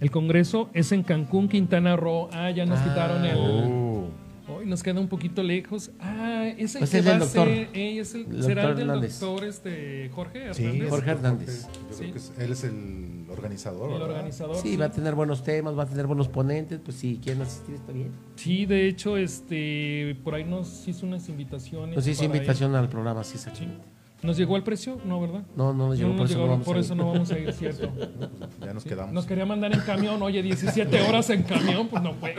el 0.00 0.10
congreso 0.10 0.70
es 0.72 0.92
en 0.92 1.02
Cancún, 1.02 1.46
Quintana 1.46 1.94
Roo, 1.94 2.30
ah, 2.32 2.50
ya 2.50 2.64
nos 2.64 2.78
Ah. 2.78 2.84
quitaron 2.84 3.24
el... 3.26 3.36
Oh. 3.38 4.08
Hoy 4.50 4.64
nos 4.64 4.82
queda 4.82 4.98
un 4.98 5.08
poquito 5.08 5.42
lejos. 5.42 5.90
Ah, 6.00 6.46
ese 6.56 6.78
Pues 6.78 6.90
que 6.90 6.98
es 7.00 7.06
va 7.06 7.10
el 7.10 7.16
a 7.16 7.18
doctor. 7.26 7.46
ser, 7.48 7.68
eh, 7.74 7.98
es 7.98 8.14
el- 8.14 8.22
El 8.34 8.42
será 8.42 8.62
doctor 8.62 8.70
el 8.70 8.76
del 8.78 8.88
Hernández. 8.88 9.20
doctor 9.20 9.44
este, 9.46 10.08
Jorge 10.14 10.54
Sí, 10.54 10.64
Hernández. 10.64 10.88
Jorge 10.90 11.10
Hernández. 11.10 11.66
Yo 11.66 11.70
Sí. 11.90 11.98
creo 11.98 12.12
que 12.12 12.18
es- 12.18 12.32
él 12.38 12.52
es 12.52 12.64
el 12.64 13.24
organizador. 13.28 13.90
el 13.90 13.98
¿verdad? 13.98 14.08
organizador. 14.08 14.56
Sí, 14.56 14.78
va 14.78 14.86
a 14.86 14.90
tener 14.90 15.14
buenos 15.14 15.42
temas, 15.44 15.76
va 15.78 15.82
a 15.82 15.86
tener 15.86 16.06
buenos 16.06 16.28
ponentes, 16.28 16.80
pues 16.82 16.96
si 16.96 17.18
quieren 17.22 17.42
asistir 17.42 17.74
está 17.74 17.92
bien. 17.92 18.10
Sí, 18.36 18.64
de 18.64 18.88
hecho, 18.88 19.18
este, 19.18 20.16
por 20.24 20.34
ahí 20.34 20.44
nos 20.44 20.88
hizo 20.88 21.04
unas 21.04 21.28
invitaciones. 21.28 21.94
Nos 21.94 22.06
hizo 22.06 22.24
ir. 22.24 22.30
invitación 22.34 22.74
al 22.74 22.88
programa, 22.88 23.24
sí, 23.24 23.34
exactamente. 23.34 23.84
¿Nos 24.20 24.36
llegó 24.36 24.56
el 24.56 24.64
precio? 24.64 25.00
No, 25.04 25.20
¿verdad? 25.20 25.42
No, 25.56 25.72
no 25.72 25.88
nos 25.88 25.96
llegó, 25.98 26.10
no 26.10 26.16
por 26.16 26.22
nos 26.22 26.30
eso 26.30 26.38
llegó, 26.38 26.46
no 26.46 26.52
vamos 26.52 26.66
por 26.66 26.74
a 26.74 26.78
ir. 26.78 26.84
eso 26.84 26.94
no 26.96 27.06
vamos 27.12 27.30
a 27.30 27.38
ir, 27.38 27.52
cierto. 27.58 27.86
No, 27.86 28.28
pues 28.28 28.50
ya 28.60 28.74
nos 28.74 28.82
Sí, 28.82 28.88
quedamos. 28.88 29.12
Nos 29.14 29.26
quería 29.26 29.46
mandar 29.46 29.72
en 29.72 29.80
camión, 29.80 30.20
oye, 30.22 30.42
17 30.42 31.00
horas 31.08 31.30
en 31.30 31.44
camión, 31.44 31.86
pues 31.86 32.02
no 32.02 32.14
puedes. 32.14 32.36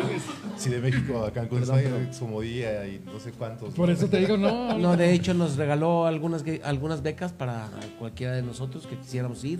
Si 0.57 0.69
de 0.69 0.79
México 0.81 1.23
a 1.23 1.31
Cancún 1.31 1.61
está 1.63 1.75
pero- 1.75 2.11
Somodía 2.13 2.85
y 2.85 3.01
no 3.05 3.17
sé 3.19 3.31
cuántos. 3.31 3.73
Por 3.75 3.89
eso 3.89 4.07
te 4.09 4.17
digo, 4.19 4.35
no. 4.35 4.77
No, 4.77 4.97
de 4.97 5.13
hecho 5.13 5.33
nos 5.33 5.55
regaló 5.55 6.05
algunas, 6.05 6.43
algunas 6.63 7.01
becas 7.01 7.31
para 7.31 7.69
cualquiera 7.97 8.33
de 8.33 8.41
nosotros 8.41 8.85
que 8.85 8.97
quisiéramos 8.97 9.41
ir, 9.45 9.59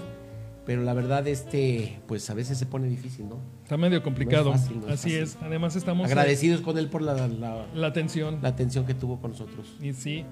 pero 0.66 0.84
la 0.84 0.94
verdad, 0.94 1.26
este, 1.28 2.00
pues 2.06 2.30
a 2.30 2.34
veces 2.34 2.58
se 2.58 2.66
pone 2.66 2.88
difícil, 2.90 3.30
¿no? 3.30 3.38
Está 3.64 3.78
medio 3.78 4.04
complicado. 4.04 4.52
fácil, 4.52 4.82
no 4.82 4.88
es 4.88 4.94
Así 4.96 5.10
fácil. 5.12 5.24
es. 5.24 5.38
Además, 5.42 5.76
estamos. 5.78 6.10
eh, 6.10 6.12
Agradecidos 6.12 6.60
con 6.62 6.78
él 6.78 6.90
por 6.90 7.02
la, 7.02 7.14
la, 7.28 7.66
La 7.74 7.88
atención. 7.88 8.40
la 8.42 8.50
atención 8.50 8.86
que 8.86 8.94
tuvo 8.94 9.22
con 9.22 9.32
nosotros. 9.32 9.68
Y 9.82 9.94
sí. 9.94 10.26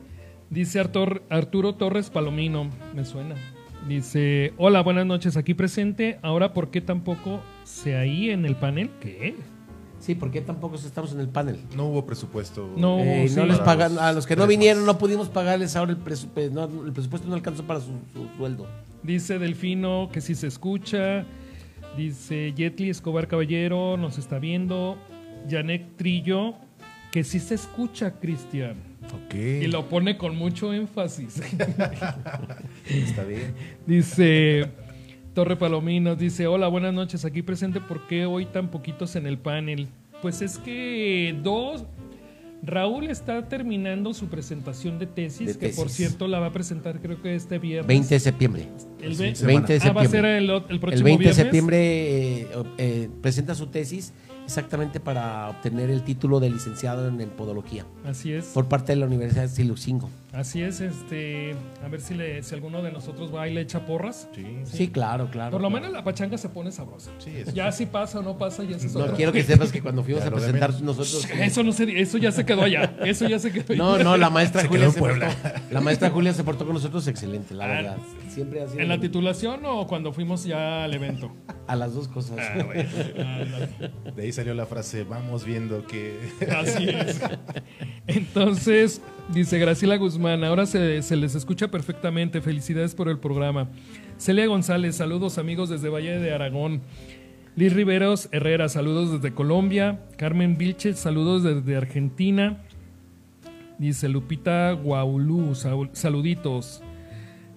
Dice 0.50 0.80
Artur- 0.82 1.22
Arturo 1.30 1.76
Torres 1.76 2.10
Palomino, 2.10 2.70
me 2.96 3.04
suena. 3.06 3.36
Dice, 3.88 4.54
hola, 4.58 4.82
buenas 4.82 5.06
noches, 5.06 5.38
aquí 5.38 5.54
presente. 5.54 6.20
Ahora, 6.22 6.54
¿por 6.54 6.70
qué 6.72 6.82
tampoco 6.82 7.42
se 7.64 7.96
ahí 7.96 8.30
en 8.30 8.46
el 8.46 8.56
panel? 8.56 8.90
¿Qué? 9.00 9.36
Sí, 10.00 10.14
porque 10.16 10.42
tampoco 10.42 10.76
estamos 10.76 11.12
en 11.14 11.20
el 11.20 11.28
panel. 11.30 11.58
No 11.76 11.88
hubo 11.88 12.06
presupuesto. 12.06 12.70
No, 12.78 13.00
Eh, 13.00 13.28
sí. 13.28 13.36
no 13.36 13.46
les 13.46 13.60
pagan, 13.60 13.96
los 13.96 14.02
a 14.04 14.14
los 14.14 14.28
que 14.28 14.36
no 14.36 14.46
vinieron 14.48 14.86
no 14.86 14.98
pudimos 14.98 15.28
pagarles 15.30 15.76
ahora 15.76 15.92
el, 15.92 15.98
presu- 16.04 16.28
pues, 16.34 16.52
no, 16.52 16.66
el 16.86 16.94
presupuesto 16.94 17.28
no 17.28 17.36
alcanzó 17.36 17.64
para 17.66 17.80
su, 17.80 17.92
su 18.14 18.28
sueldo. 18.38 18.68
Dice 19.04 19.40
Delfino 19.40 20.10
que 20.12 20.22
sí 20.22 20.36
se 20.36 20.48
escucha. 20.48 21.26
Dice 21.98 22.54
Yetli 22.54 22.90
Escobar 22.90 23.28
Caballero, 23.28 23.98
nos 23.98 24.18
está 24.18 24.38
viendo. 24.40 24.98
Janek 25.50 25.96
Trillo, 25.96 26.54
que 27.12 27.24
sí 27.24 27.40
se 27.40 27.56
escucha, 27.56 28.12
Cristian. 28.20 28.76
Y 29.34 29.68
lo 29.68 29.88
pone 29.90 30.18
con 30.18 30.36
mucho 30.36 30.74
énfasis. 30.74 31.42
Está 32.90 33.24
bien. 33.24 33.54
Dice 33.86 34.70
Torre 35.34 35.56
Palomino, 35.56 36.16
dice, 36.16 36.48
hola, 36.48 36.68
buenas 36.68 36.94
noches, 36.94 37.24
aquí 37.26 37.42
presente, 37.42 37.80
¿por 37.80 38.08
qué 38.08 38.26
hoy 38.26 38.46
tan 38.46 38.70
poquitos 38.72 39.16
en 39.16 39.28
el 39.28 39.38
panel? 39.38 39.88
Pues 40.22 40.42
es 40.42 40.58
que 40.58 41.36
dos, 41.44 41.84
Raúl 42.64 43.08
está 43.08 43.48
terminando 43.48 44.16
su 44.16 44.28
presentación 44.30 44.98
de 44.98 45.06
tesis, 45.06 45.60
De 45.60 45.68
que 45.70 45.76
por 45.76 45.90
cierto 45.90 46.28
la 46.28 46.40
va 46.40 46.48
a 46.48 46.52
presentar 46.52 47.00
creo 47.02 47.22
que 47.22 47.36
este 47.36 47.60
viernes. 47.60 47.88
20 47.88 48.16
de 48.16 48.20
septiembre. 48.20 48.68
el 49.02 49.16
Sí, 49.16 49.24
ve- 49.24 49.36
semana. 49.36 49.60
20 49.60 49.74
de 49.74 49.80
Ah, 49.88 49.92
va 49.94 50.02
a 50.02 50.06
ser 50.06 50.24
septiembre. 50.24 50.66
el, 50.74 50.80
próximo 50.80 50.98
El 50.98 51.04
20 51.04 51.12
de 51.12 51.18
viernes. 51.18 51.36
septiembre 51.36 51.78
eh, 52.42 52.48
eh, 52.80 53.10
presenta 53.22 53.54
su 53.54 53.68
tesis 53.68 54.12
exactamente 54.48 55.02
para 55.02 55.50
obtener 55.50 55.90
el 55.90 56.04
título 56.04 56.40
de 56.40 56.50
licenciado 56.50 57.06
en, 57.08 57.30
podología 57.32 57.86
Así 58.06 58.32
es. 58.32 58.46
por 58.46 58.68
parte 58.70 58.94
de 58.94 58.96
la 58.96 59.06
Universidad 59.06 59.44
de 59.44 59.50
Silucingo. 59.50 60.10
Así 60.34 60.62
es, 60.62 60.82
este, 60.82 61.56
a 61.84 61.88
ver 61.88 62.02
si, 62.02 62.14
le, 62.14 62.44
si 62.44 62.54
alguno 62.54 62.82
de 62.84 62.92
nosotros 62.92 63.34
va 63.34 63.48
y 63.48 63.54
le 63.54 63.62
echa 63.62 63.86
porras. 63.86 64.28
Sí, 64.36 64.46
Sí, 64.66 64.88
claro, 64.90 65.30
claro. 65.32 65.52
Por 65.52 65.62
lo 65.62 65.70
claro. 65.70 65.82
menos 65.82 65.96
la 65.98 66.04
pachanga 66.04 66.38
se 66.38 66.50
pone 66.50 66.70
sabrosa. 66.72 67.12
sí, 67.20 67.32
eso. 67.38 67.52
Ya 67.54 67.72
si 67.72 67.86
pasa 67.86 68.20
o 68.20 68.22
no 68.24 68.38
pasa, 68.38 68.64
ya 68.66 68.78
se 68.78 68.88
No, 68.90 69.06
otro. 69.06 69.16
quiero 69.16 69.32
que 69.32 69.42
sepas 69.44 69.72
que 69.72 69.82
cuando 69.82 70.04
fuimos 70.04 70.24
a 70.26 70.30
presentar 70.30 70.74
nosotros... 70.82 71.26
Eso 71.40 71.64
no 71.64 71.72
se, 71.72 72.00
eso 72.02 72.18
ya 72.18 72.32
se 72.34 72.46
quedó 72.46 72.64
allá. 72.64 72.94
Eso 73.06 73.26
ya 73.28 73.40
se 73.40 73.52
quedó 73.52 73.74
No, 73.76 73.94
allá. 73.94 74.04
no, 74.04 74.18
la 74.18 74.30
maestra 74.30 74.62
Se 74.64 74.68
Julia 74.68 74.92
se 74.92 75.00
portó, 75.00 75.26
la 75.72 75.82
maestra 75.82 76.10
Julia 76.10 76.34
se 76.34 76.44
portó 76.44 76.66
con 76.66 76.74
nosotros 76.74 77.08
excelente, 77.08 77.54
la 77.54 77.64
Ah, 77.64 77.68
verdad. 77.70 77.98
Siempre 78.30 78.62
ha 78.62 78.68
sido 78.68 78.82
¿En 78.82 78.90
la 78.90 79.00
titulación 79.00 79.62
o 79.66 79.88
cuando 79.88 80.12
fuimos 80.12 80.44
ya 80.44 80.84
al 80.84 80.94
evento? 80.94 81.32
a 81.68 81.76
las 81.76 81.94
dos 81.96 82.08
cosas. 82.10 82.38
Ah, 82.40 82.64
bueno. 82.66 82.90
Ah, 83.20 83.44
no. 84.06 84.12
De 84.12 84.24
ahí 84.24 84.32
salió 84.34 84.54
la 84.54 84.66
frase, 84.66 85.04
vamos 85.06 85.46
viendo 85.46 85.88
que... 85.88 86.18
Así 86.56 86.90
es. 86.90 87.20
Entonces, 88.08 89.02
dice 89.34 89.58
Graciela 89.60 89.96
Guzmán, 89.98 90.17
ahora 90.26 90.66
se, 90.66 91.02
se 91.02 91.16
les 91.16 91.36
escucha 91.36 91.70
perfectamente. 91.70 92.42
Felicidades 92.42 92.96
por 92.96 93.10
el 93.10 93.20
programa. 93.20 93.70
Celia 94.18 94.48
González, 94.48 94.96
saludos 94.96 95.38
amigos 95.38 95.70
desde 95.70 95.90
Valle 95.90 96.20
de 96.20 96.34
Aragón. 96.34 96.82
Liz 97.56 97.74
Riveros 97.74 98.30
Herrera, 98.32 98.70
saludos 98.70 99.12
desde 99.14 99.34
Colombia. 99.36 100.00
Carmen 100.18 100.58
Vilches, 100.58 101.00
saludos 101.00 101.44
desde 101.44 101.76
Argentina. 101.76 102.58
Dice 103.78 104.10
Lupita 104.10 104.72
Guaulú, 104.74 105.56
sal- 105.56 105.90
saluditos. 105.94 106.82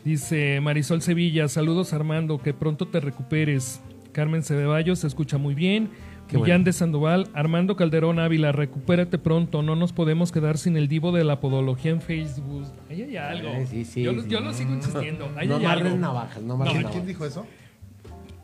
Dice 0.05 0.61
Marisol 0.61 1.03
Sevilla, 1.03 1.49
saludos 1.49 1.93
Armando, 1.93 2.39
que 2.39 2.55
pronto 2.55 2.89
te 2.89 3.01
recuperes. 3.01 3.81
Carmen 4.13 4.43
Ceballos, 4.43 5.01
se 5.01 5.07
escucha 5.07 5.39
muy 5.39 5.55
bien. 5.55 5.91
Qué 6.31 6.37
Millán 6.37 6.49
bueno. 6.61 6.65
de 6.65 6.73
Sandoval, 6.73 7.29
Armando 7.35 7.75
Calderón 7.77 8.21
Ávila, 8.21 8.53
recupérate 8.53 9.19
pronto, 9.19 9.63
no 9.63 9.75
nos 9.75 9.93
podemos 9.93 10.31
quedar 10.31 10.59
sin 10.59 10.77
el 10.77 10.87
divo 10.87 11.11
de 11.11 11.25
la 11.25 11.41
podología 11.41 11.91
en 11.91 12.01
Facebook. 12.01 12.67
Ahí 12.89 13.03
hay 13.03 13.17
algo. 13.17 13.49
Eh, 13.49 13.67
sí, 13.67 13.85
sí, 13.85 14.03
yo, 14.03 14.13
lo- 14.13 14.23
sí. 14.23 14.29
yo 14.29 14.41
lo 14.41 14.53
sigo 14.53 14.73
insistiendo. 14.73 15.29
Ahí 15.37 15.49
no 15.49 15.57
hay 15.57 15.65
algo. 15.67 15.97
navajas, 15.97 16.41
no 16.43 16.57
No, 16.57 16.65
¿Quién, 16.65 16.75
navajas. 16.77 16.93
quién 16.93 17.07
dijo 17.07 17.27
eso? 17.27 17.47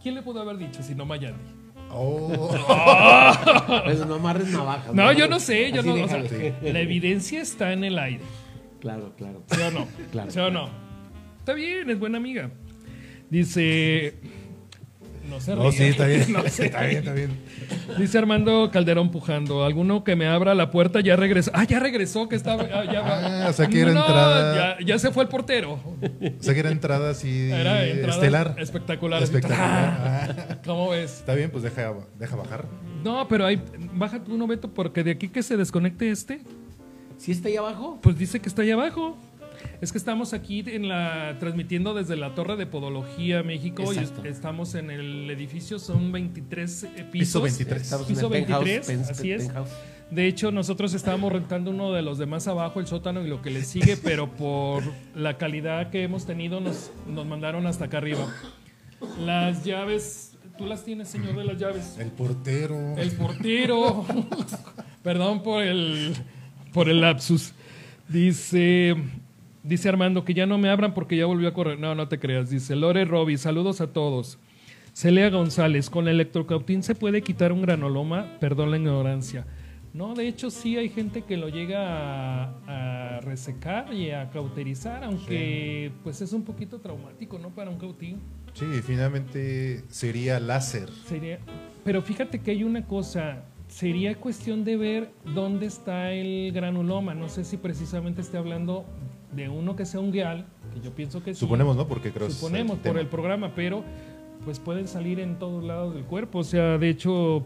¿Quién 0.02 0.16
le 0.16 0.22
pudo 0.22 0.40
haber 0.40 0.56
dicho 0.58 0.82
si 0.82 0.94
no 0.96 1.06
Mayandi? 1.06 1.38
Oh, 1.92 2.48
Pues 3.84 4.04
no 4.04 4.14
amarres 4.16 4.48
navajas. 4.48 4.92
No, 4.92 5.12
yo 5.12 5.28
no 5.28 5.38
sé, 5.38 5.70
yo 5.70 5.80
así 5.80 5.88
no. 5.88 6.04
o 6.04 6.08
sea, 6.08 6.24
la 6.62 6.80
evidencia 6.80 7.40
está 7.40 7.72
en 7.72 7.84
el 7.84 7.96
aire. 7.98 8.22
Claro, 8.80 9.12
claro. 9.16 9.44
¿Sí 9.46 9.60
o 9.62 9.70
no? 9.70 9.86
Claro. 10.10 10.30
¿Sí 10.32 10.38
o 10.40 10.50
no? 10.50 10.68
Está 11.38 11.54
bien, 11.54 11.88
es 11.90 11.98
buena 12.00 12.18
amiga. 12.18 12.50
Dice. 13.30 14.14
No 15.28 15.40
se 15.40 15.54
no, 15.54 15.62
ría. 15.62 15.72
sí, 15.72 15.84
está 15.84 16.06
bien. 16.06 16.26
No 16.32 16.42
se 16.48 16.66
está 16.66 16.82
bien, 16.82 16.98
está 16.98 17.12
bien. 17.12 17.30
Dice 17.98 18.18
Armando 18.18 18.70
Calderón 18.72 19.10
pujando. 19.10 19.64
Alguno 19.64 20.04
que 20.04 20.16
me 20.16 20.26
abra 20.26 20.54
la 20.54 20.70
puerta 20.70 21.00
ya 21.00 21.16
regresó. 21.16 21.50
Ah, 21.54 21.64
ya 21.64 21.78
regresó, 21.80 22.28
que 22.28 22.36
estaba. 22.36 22.64
ah, 22.64 22.84
ya. 22.84 23.44
Ah, 23.46 23.48
o 23.50 23.52
sea 23.52 23.66
que 23.68 23.80
era 23.80 23.92
No, 23.92 24.00
entrada- 24.06 24.78
Ya, 24.78 24.86
ya 24.86 24.98
se 24.98 25.10
fue 25.10 25.22
el 25.24 25.28
portero. 25.28 25.74
O 25.74 26.42
sea 26.42 26.54
que 26.54 26.60
era 26.60 26.70
entrada 26.70 27.10
así 27.10 27.50
Era 27.50 27.84
entrada 27.86 28.14
estelar. 28.14 28.54
espectacular. 28.58 29.22
Espectacular. 29.22 29.60
¡ah! 29.60 30.28
Ah, 30.50 30.58
¿Cómo 30.64 30.90
ves? 30.90 31.18
Está 31.18 31.34
bien, 31.34 31.50
pues 31.50 31.62
deja, 31.62 31.92
deja 32.18 32.36
bajar. 32.36 32.66
No, 33.04 33.26
pero 33.28 33.46
ahí. 33.46 33.62
Baja 33.94 34.22
tú, 34.22 34.36
no, 34.36 34.46
Beto, 34.46 34.72
porque 34.72 35.02
de 35.04 35.12
aquí 35.12 35.28
que 35.28 35.42
se 35.42 35.56
desconecte 35.56 36.10
este. 36.10 36.40
¿Sí 37.18 37.32
está 37.32 37.48
ahí 37.48 37.56
abajo? 37.56 37.98
Pues 38.02 38.18
dice 38.18 38.40
que 38.40 38.48
está 38.48 38.62
ahí 38.62 38.70
abajo. 38.70 39.16
Es 39.80 39.92
que 39.92 39.98
estamos 39.98 40.32
aquí 40.32 40.64
en 40.66 40.88
la 40.88 41.36
transmitiendo 41.38 41.94
desde 41.94 42.16
la 42.16 42.34
Torre 42.34 42.56
de 42.56 42.66
Podología 42.66 43.42
México 43.42 43.82
Exacto. 43.92 44.22
y 44.24 44.28
estamos 44.28 44.74
en 44.74 44.90
el 44.90 45.30
edificio, 45.30 45.78
son 45.78 46.12
23 46.12 46.84
eh, 46.84 46.88
pisos. 47.10 47.10
Piso 47.12 47.40
23. 47.42 47.82
Estamos 47.82 48.06
Piso 48.06 48.26
en 48.26 48.32
el 48.34 48.40
penthouse, 48.44 48.64
23, 48.64 48.86
pen- 48.86 49.00
así 49.10 49.32
es. 49.32 49.44
penthouse. 49.46 49.70
De 50.10 50.26
hecho, 50.28 50.52
nosotros 50.52 50.94
estábamos 50.94 51.32
rentando 51.32 51.70
uno 51.72 51.92
de 51.92 52.00
los 52.00 52.16
de 52.18 52.26
más 52.26 52.46
abajo, 52.46 52.78
el 52.78 52.86
sótano 52.86 53.24
y 53.24 53.28
lo 53.28 53.42
que 53.42 53.50
le 53.50 53.62
sigue, 53.64 53.96
pero 54.02 54.30
por 54.30 54.82
la 55.14 55.36
calidad 55.36 55.90
que 55.90 56.02
hemos 56.04 56.26
tenido 56.26 56.60
nos, 56.60 56.90
nos 57.08 57.26
mandaron 57.26 57.66
hasta 57.66 57.86
acá 57.86 57.98
arriba. 57.98 58.32
Las 59.24 59.64
llaves, 59.64 60.36
tú 60.56 60.64
las 60.66 60.84
tienes, 60.84 61.08
señor 61.08 61.36
de 61.36 61.44
las 61.44 61.58
llaves. 61.58 61.96
El 61.98 62.12
portero. 62.12 62.96
El 62.96 63.10
portero. 63.12 64.06
Perdón 65.02 65.42
por 65.42 65.62
el, 65.62 66.14
por 66.72 66.88
el 66.88 67.00
lapsus. 67.00 67.52
Dice, 68.08 68.94
dice 69.66 69.88
Armando 69.88 70.24
que 70.24 70.34
ya 70.34 70.46
no 70.46 70.58
me 70.58 70.68
abran 70.68 70.94
porque 70.94 71.16
ya 71.16 71.26
volvió 71.26 71.48
a 71.48 71.54
correr. 71.54 71.78
No, 71.78 71.94
no 71.94 72.08
te 72.08 72.18
creas. 72.18 72.50
Dice 72.50 72.76
Lore 72.76 73.04
Roby, 73.04 73.36
saludos 73.36 73.80
a 73.80 73.92
todos. 73.92 74.38
Celia 74.92 75.28
González, 75.28 75.90
con 75.90 76.08
el 76.08 76.14
electrocautín 76.14 76.82
se 76.82 76.94
puede 76.94 77.20
quitar 77.20 77.52
un 77.52 77.60
granuloma, 77.60 78.38
perdón 78.40 78.70
la 78.70 78.78
ignorancia. 78.78 79.46
No, 79.92 80.14
de 80.14 80.28
hecho 80.28 80.50
sí 80.50 80.76
hay 80.76 80.88
gente 80.88 81.22
que 81.22 81.36
lo 81.36 81.48
llega 81.48 82.44
a, 82.44 83.16
a 83.16 83.20
resecar 83.20 83.92
y 83.92 84.10
a 84.10 84.30
cauterizar, 84.30 85.04
aunque 85.04 85.90
pues 86.02 86.20
es 86.20 86.32
un 86.32 86.44
poquito 86.44 86.80
traumático, 86.80 87.38
¿no? 87.38 87.50
Para 87.50 87.70
un 87.70 87.78
cautín. 87.78 88.20
Sí, 88.54 88.64
finalmente 88.82 89.84
sería 89.88 90.40
láser. 90.40 90.88
Sería, 91.06 91.38
pero 91.84 92.00
fíjate 92.00 92.40
que 92.40 92.52
hay 92.52 92.64
una 92.64 92.86
cosa, 92.86 93.44
sería 93.68 94.14
cuestión 94.16 94.64
de 94.64 94.76
ver 94.76 95.10
dónde 95.34 95.66
está 95.66 96.12
el 96.12 96.52
granuloma. 96.52 97.14
No 97.14 97.28
sé 97.28 97.44
si 97.44 97.58
precisamente 97.58 98.22
esté 98.22 98.38
hablando 98.38 98.86
de 99.32 99.48
uno 99.48 99.76
que 99.76 99.84
sea 99.86 100.00
un 100.00 100.12
guial, 100.12 100.46
que 100.74 100.80
yo 100.80 100.94
pienso 100.94 101.22
que 101.22 101.34
sí. 101.34 101.40
Suponemos, 101.40 101.76
¿no? 101.76 101.86
Porque 101.88 102.12
creo 102.12 102.30
Suponemos 102.30 102.78
por 102.78 102.98
el 102.98 103.06
programa, 103.06 103.52
pero 103.54 103.82
pues 104.44 104.58
pueden 104.60 104.86
salir 104.88 105.18
en 105.20 105.38
todos 105.38 105.64
lados 105.64 105.94
del 105.94 106.04
cuerpo. 106.04 106.38
O 106.40 106.44
sea, 106.44 106.78
de 106.78 106.88
hecho, 106.88 107.44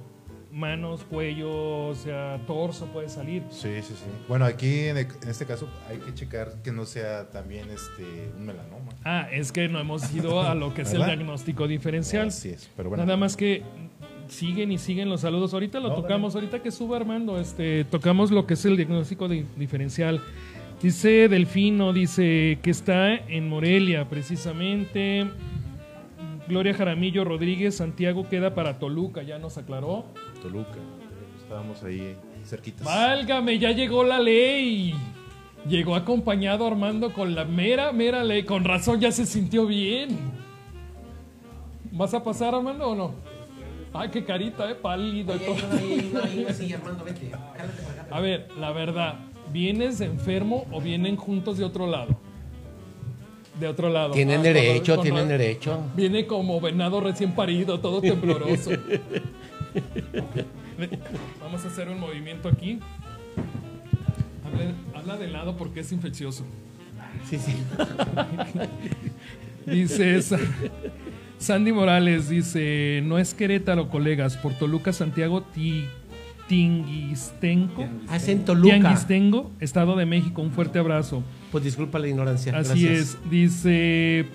manos, 0.52 1.04
cuello, 1.04 1.86
o 1.88 1.94
sea, 1.94 2.38
torso 2.46 2.86
puede 2.86 3.08
salir. 3.08 3.42
Sí, 3.50 3.68
sí, 3.82 3.94
sí. 3.94 4.04
Bueno, 4.28 4.44
aquí 4.44 4.80
en, 4.80 4.98
e- 4.98 5.08
este 5.28 5.46
caso 5.46 5.68
hay 5.88 5.98
que 5.98 6.12
checar 6.12 6.60
que 6.62 6.72
no 6.72 6.84
sea 6.84 7.30
también 7.30 7.70
este 7.70 8.30
un 8.36 8.46
melanoma. 8.46 8.90
Ah, 9.04 9.28
es 9.32 9.52
que 9.52 9.68
no 9.68 9.78
hemos 9.80 10.12
ido 10.14 10.42
a 10.42 10.54
lo 10.54 10.74
que 10.74 10.82
es 10.82 10.92
el 10.92 11.04
diagnóstico 11.04 11.66
diferencial. 11.68 12.28
Así 12.28 12.50
es, 12.50 12.68
pero 12.76 12.88
bueno. 12.90 13.04
Nada 13.06 13.16
más 13.16 13.36
que 13.36 13.62
siguen 14.28 14.70
y 14.72 14.78
siguen 14.78 15.08
los 15.08 15.22
saludos. 15.22 15.54
Ahorita 15.54 15.80
lo 15.80 15.88
No, 15.88 15.94
tocamos, 15.94 16.34
ahorita 16.34 16.60
que 16.62 16.70
suba 16.70 16.96
Armando, 16.98 17.38
este, 17.40 17.84
tocamos 17.84 18.30
lo 18.30 18.46
que 18.46 18.54
es 18.54 18.64
el 18.64 18.76
diagnóstico 18.76 19.26
di- 19.28 19.46
diferencial. 19.56 20.20
Dice 20.82 21.28
Delfino, 21.28 21.92
dice 21.92 22.58
que 22.62 22.70
está 22.70 23.14
en 23.14 23.50
Morelia, 23.50 24.08
precisamente. 24.08 25.26
Gloria 26.48 26.72
Jaramillo 26.72 27.22
Rodríguez, 27.22 27.76
Santiago 27.76 28.26
queda 28.28 28.54
para 28.54 28.78
Toluca, 28.78 29.22
ya 29.22 29.38
nos 29.38 29.58
aclaró. 29.58 30.06
Toluca. 30.42 30.78
Estábamos 31.42 31.84
ahí 31.84 32.16
cerquitas. 32.46 32.86
Válgame, 32.86 33.58
ya 33.58 33.72
llegó 33.72 34.04
la 34.04 34.20
ley. 34.20 34.94
Llegó 35.68 35.94
acompañado 35.94 36.66
Armando 36.66 37.12
con 37.12 37.34
la 37.34 37.44
mera, 37.44 37.92
mera 37.92 38.24
ley. 38.24 38.44
Con 38.44 38.64
razón 38.64 39.00
ya 39.00 39.12
se 39.12 39.26
sintió 39.26 39.66
bien. 39.66 40.18
¿Vas 41.92 42.14
a 42.14 42.24
pasar, 42.24 42.54
Armando, 42.54 42.88
o 42.88 42.94
no? 42.94 43.14
Ay, 43.92 44.08
qué 44.08 44.24
carita, 44.24 44.70
eh, 44.70 44.76
pálido 44.76 45.36
y 45.36 45.38
todo. 45.40 45.56
silla, 46.54 46.76
Armando, 46.78 47.04
acá. 47.04 47.66
A 48.10 48.20
ver, 48.20 48.48
la 48.58 48.72
verdad, 48.72 49.18
¿vienes 49.52 50.00
enfermo 50.00 50.66
o 50.70 50.80
vienen 50.80 51.16
juntos 51.16 51.58
de 51.58 51.64
otro 51.64 51.86
lado? 51.86 52.16
De 53.58 53.66
otro 53.68 53.88
lado. 53.90 54.12
Tienen 54.12 54.40
Ah, 54.40 54.44
derecho, 54.44 54.94
con- 54.96 55.02
tienen 55.02 55.22
con- 55.22 55.28
derecho. 55.28 55.80
Viene 55.94 56.26
como 56.26 56.60
venado 56.60 57.00
recién 57.00 57.32
parido, 57.32 57.78
todo 57.80 58.00
tembloroso. 58.00 58.70
Vamos 61.40 61.64
a 61.64 61.68
hacer 61.68 61.88
un 61.88 62.00
movimiento 62.00 62.48
aquí. 62.48 62.78
Habla, 64.44 64.72
habla 64.98 65.16
de 65.18 65.28
lado 65.28 65.56
porque 65.56 65.80
es 65.80 65.92
infeccioso. 65.92 66.44
Sí, 67.28 67.38
sí. 67.38 67.54
Dice 69.66 70.22
Sa- 70.22 70.38
Sandy 71.38 71.72
Morales, 71.72 72.28
dice, 72.28 73.02
no 73.04 73.18
es 73.18 73.34
Querétaro, 73.34 73.88
colegas, 73.88 74.36
por 74.36 74.54
Toluca, 74.54 74.92
Santiago, 74.92 75.42
Ti- 75.42 75.86
Tinguistenco. 76.50 77.86
Toluca. 78.44 78.74
Tianguistengo, 78.74 79.52
Estado 79.60 79.94
de 79.94 80.04
México, 80.04 80.42
un 80.42 80.50
fuerte 80.50 80.80
abrazo. 80.80 81.22
Pues 81.52 81.62
disculpa 81.62 82.00
la 82.00 82.08
ignorancia. 82.08 82.58
Así 82.58 82.86
gracias. 82.86 83.18
es, 83.22 83.30
dice 83.30 84.26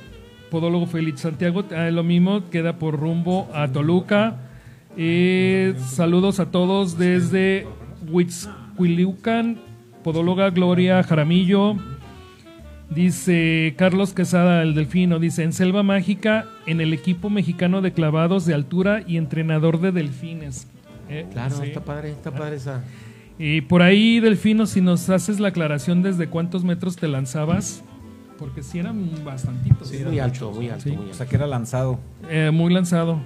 Podólogo 0.49 0.86
Félix 0.86 1.20
Santiago, 1.20 1.66
ah, 1.76 1.91
lo 1.91 2.05
mismo, 2.05 2.49
queda 2.49 2.80
por 2.80 2.97
rumbo 2.97 3.49
a 3.53 3.68
Toluca. 3.68 4.38
Eh, 4.95 5.76
saludos 5.89 6.39
a 6.39 6.51
todos 6.51 6.97
desde 6.97 7.68
Huitzcuiliucan, 8.09 9.59
Podóloga 10.01 10.51
Gloria 10.51 11.03
Jaramillo. 11.03 11.76
Dice 12.89 13.74
Carlos 13.78 14.13
Quesada, 14.13 14.61
el 14.61 14.74
delfino, 14.74 15.20
dice, 15.20 15.43
en 15.43 15.51
Selva 15.51 15.84
Mágica, 15.84 16.45
en 16.66 16.80
el 16.80 16.93
equipo 16.93 17.30
mexicano 17.30 17.82
de 17.82 17.91
clavados 17.91 18.45
de 18.45 18.53
altura 18.53 19.03
y 19.05 19.18
entrenador 19.18 19.82
de 19.82 19.91
delfines. 19.91 20.70
Eh, 21.10 21.26
Claro, 21.32 21.56
sí. 21.58 21.68
está 21.68 21.84
padre, 21.84 22.12
está 22.12 22.32
padre 22.32 22.56
esa. 22.58 22.84
Y 23.38 23.62
por 23.62 23.82
ahí, 23.82 24.20
Delfino, 24.20 24.66
si 24.66 24.82
nos 24.82 25.10
haces 25.10 25.39
la 25.39 25.49
aclaración 25.49 26.01
desde 26.01 26.28
cuántos 26.28 26.64
metros 26.64 26.95
te 26.95 27.08
lanzabas, 27.08 27.84
porque 28.39 28.64
si 28.64 28.80
eran 28.80 29.10
bastantitos. 29.24 29.89
Sí, 29.89 30.03
muy 30.06 30.20
alto, 30.20 30.51
muy 30.51 30.70
alto, 30.70 30.84
Sí. 30.84 30.91
muy 30.91 31.10
O 31.10 31.14
sea, 31.14 31.26
que 31.26 31.36
era 31.36 31.47
lanzado. 31.47 31.99
Eh, 32.30 32.51
muy 32.53 32.74
lanzado. 32.74 33.20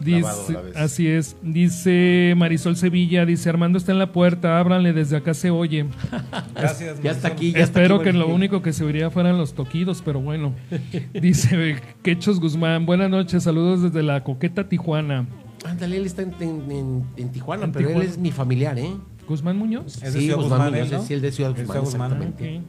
Dice, 0.00 0.58
así 0.74 1.06
es. 1.06 1.36
Dice 1.40 2.34
Marisol 2.36 2.74
Sevilla, 2.76 3.24
dice 3.24 3.48
Armando 3.48 3.78
está 3.78 3.92
en 3.92 4.00
la 4.00 4.10
puerta, 4.10 4.58
ábranle, 4.58 4.92
desde 4.92 5.16
acá 5.16 5.34
se 5.34 5.50
oye. 5.50 5.86
Gracias. 6.56 7.00
Ya 7.00 7.12
está 7.12 7.28
aquí, 7.28 7.52
ya 7.52 7.60
está 7.60 7.80
Espero 7.80 7.96
aquí, 7.96 8.04
que 8.06 8.12
lo 8.12 8.26
único 8.26 8.60
que 8.60 8.72
se 8.72 8.82
oiría 8.84 9.10
fueran 9.10 9.38
los 9.38 9.54
toquidos, 9.54 10.02
pero 10.04 10.20
bueno. 10.20 10.52
Dice 11.14 11.76
Quechos 12.02 12.40
Guzmán, 12.40 12.86
buenas 12.86 13.08
noches, 13.08 13.44
saludos 13.44 13.82
desde 13.82 14.02
la 14.02 14.24
coqueta 14.24 14.68
Tijuana. 14.68 15.26
Ándale, 15.64 15.96
él 15.96 16.06
está 16.06 16.22
en, 16.22 16.34
en- 16.40 16.70
en- 16.70 17.04
en 17.16 17.32
Tijuana, 17.32 17.64
En 17.64 17.72
pero 17.72 17.88
Tijuana. 17.88 18.04
él 18.04 18.10
es 18.10 18.18
mi 18.18 18.30
familiar, 18.30 18.78
¿eh? 18.78 18.90
Guzmán 19.28 19.56
Muñoz. 19.56 19.96
Es 20.02 20.12
de 20.12 20.20
sí, 20.20 20.20
Ciudad 20.26 20.36
Guzmán, 20.36 20.58
Guzmán, 20.58 20.72
Muñoz, 20.72 20.92
él, 20.92 20.98
¿no? 20.98 21.02
sí, 21.04 21.14
el 21.14 21.20
de 21.22 21.32
Ciudad 21.32 21.50
Guzmán, 21.50 21.66
Ciudad 21.66 21.80
Guzmán. 21.84 22.12
exactamente. 22.12 22.60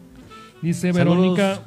Dice 0.62 0.94
Saludos. 0.94 1.18
Verónica, 1.18 1.60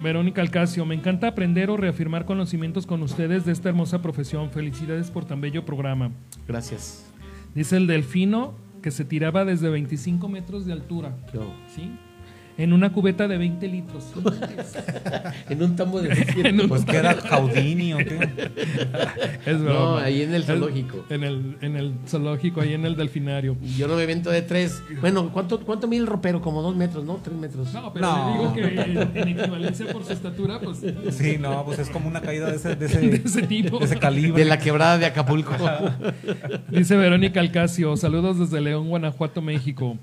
Verónica 0.00 0.40
Alcacio, 0.40 0.84
me 0.86 0.94
encanta 0.94 1.28
aprender 1.28 1.70
o 1.70 1.76
reafirmar 1.76 2.24
conocimientos 2.24 2.86
con 2.86 3.02
ustedes 3.02 3.44
de 3.44 3.52
esta 3.52 3.68
hermosa 3.68 4.00
profesión. 4.02 4.50
Felicidades 4.50 5.10
por 5.10 5.24
tan 5.26 5.40
bello 5.40 5.64
programa. 5.64 6.10
Gracias. 6.48 7.04
Dice 7.54 7.76
el 7.76 7.86
delfino 7.86 8.54
que 8.80 8.90
se 8.90 9.04
tiraba 9.04 9.44
desde 9.44 9.68
25 9.68 10.28
metros 10.28 10.64
de 10.66 10.72
altura, 10.72 11.14
Yo. 11.32 11.52
¿sí? 11.76 11.92
En 12.58 12.72
una 12.74 12.92
cubeta 12.92 13.26
de 13.28 13.38
20 13.38 13.66
litros. 13.68 14.12
En 15.48 15.62
un 15.62 15.74
tambo 15.76 16.00
de 16.00 16.10
En 16.44 16.60
un- 16.60 16.68
Pues 16.68 16.84
que 16.84 16.96
era 16.96 17.14
Jaudini 17.14 17.94
o 17.94 17.98
qué. 17.98 18.28
es 19.46 19.58
No, 19.58 19.64
broma. 19.64 20.02
ahí 20.04 20.22
en 20.22 20.34
el 20.34 20.44
zoológico. 20.44 21.04
En 21.10 21.24
el, 21.24 21.56
en 21.60 21.76
el 21.76 21.94
zoológico, 22.06 22.60
ahí 22.60 22.74
en 22.74 22.84
el 22.86 22.96
delfinario. 22.96 23.56
Yo 23.76 23.88
no 23.88 23.96
me 23.96 24.02
evento 24.02 24.30
de 24.30 24.42
tres. 24.42 24.82
Bueno, 25.00 25.30
¿cuánto, 25.32 25.60
cuánto 25.60 25.88
mide 25.88 26.00
el 26.02 26.06
ropero? 26.06 26.40
Como 26.40 26.62
dos 26.62 26.76
metros, 26.76 27.04
¿no? 27.04 27.16
Tres 27.22 27.36
metros. 27.36 27.72
No, 27.72 27.92
pero 27.92 28.06
No. 28.06 28.32
digo 28.32 28.52
que 28.54 29.20
en 29.20 29.28
equivalencia 29.28 29.86
por 29.92 30.04
su 30.04 30.12
estatura, 30.12 30.60
pues 30.60 30.78
Sí, 31.10 31.38
no, 31.38 31.64
pues 31.64 31.78
es 31.78 31.88
como 31.90 32.08
una 32.08 32.20
caída 32.20 32.50
de 32.50 32.56
ese, 32.56 32.70
de 32.76 32.76
de 32.76 32.86
ese, 32.86 33.22
ese 33.24 33.42
tipo. 33.42 33.78
de 33.78 33.84
ese 33.86 33.96
calibre. 33.98 34.42
De 34.44 34.48
la 34.48 34.58
quebrada 34.58 34.98
de 34.98 35.06
Acapulco. 35.06 35.52
Dice 36.70 36.96
Verónica 36.96 37.40
Alcacio, 37.40 37.96
saludos 37.96 38.38
desde 38.38 38.60
León, 38.60 38.88
Guanajuato, 38.88 39.40
México. 39.42 39.96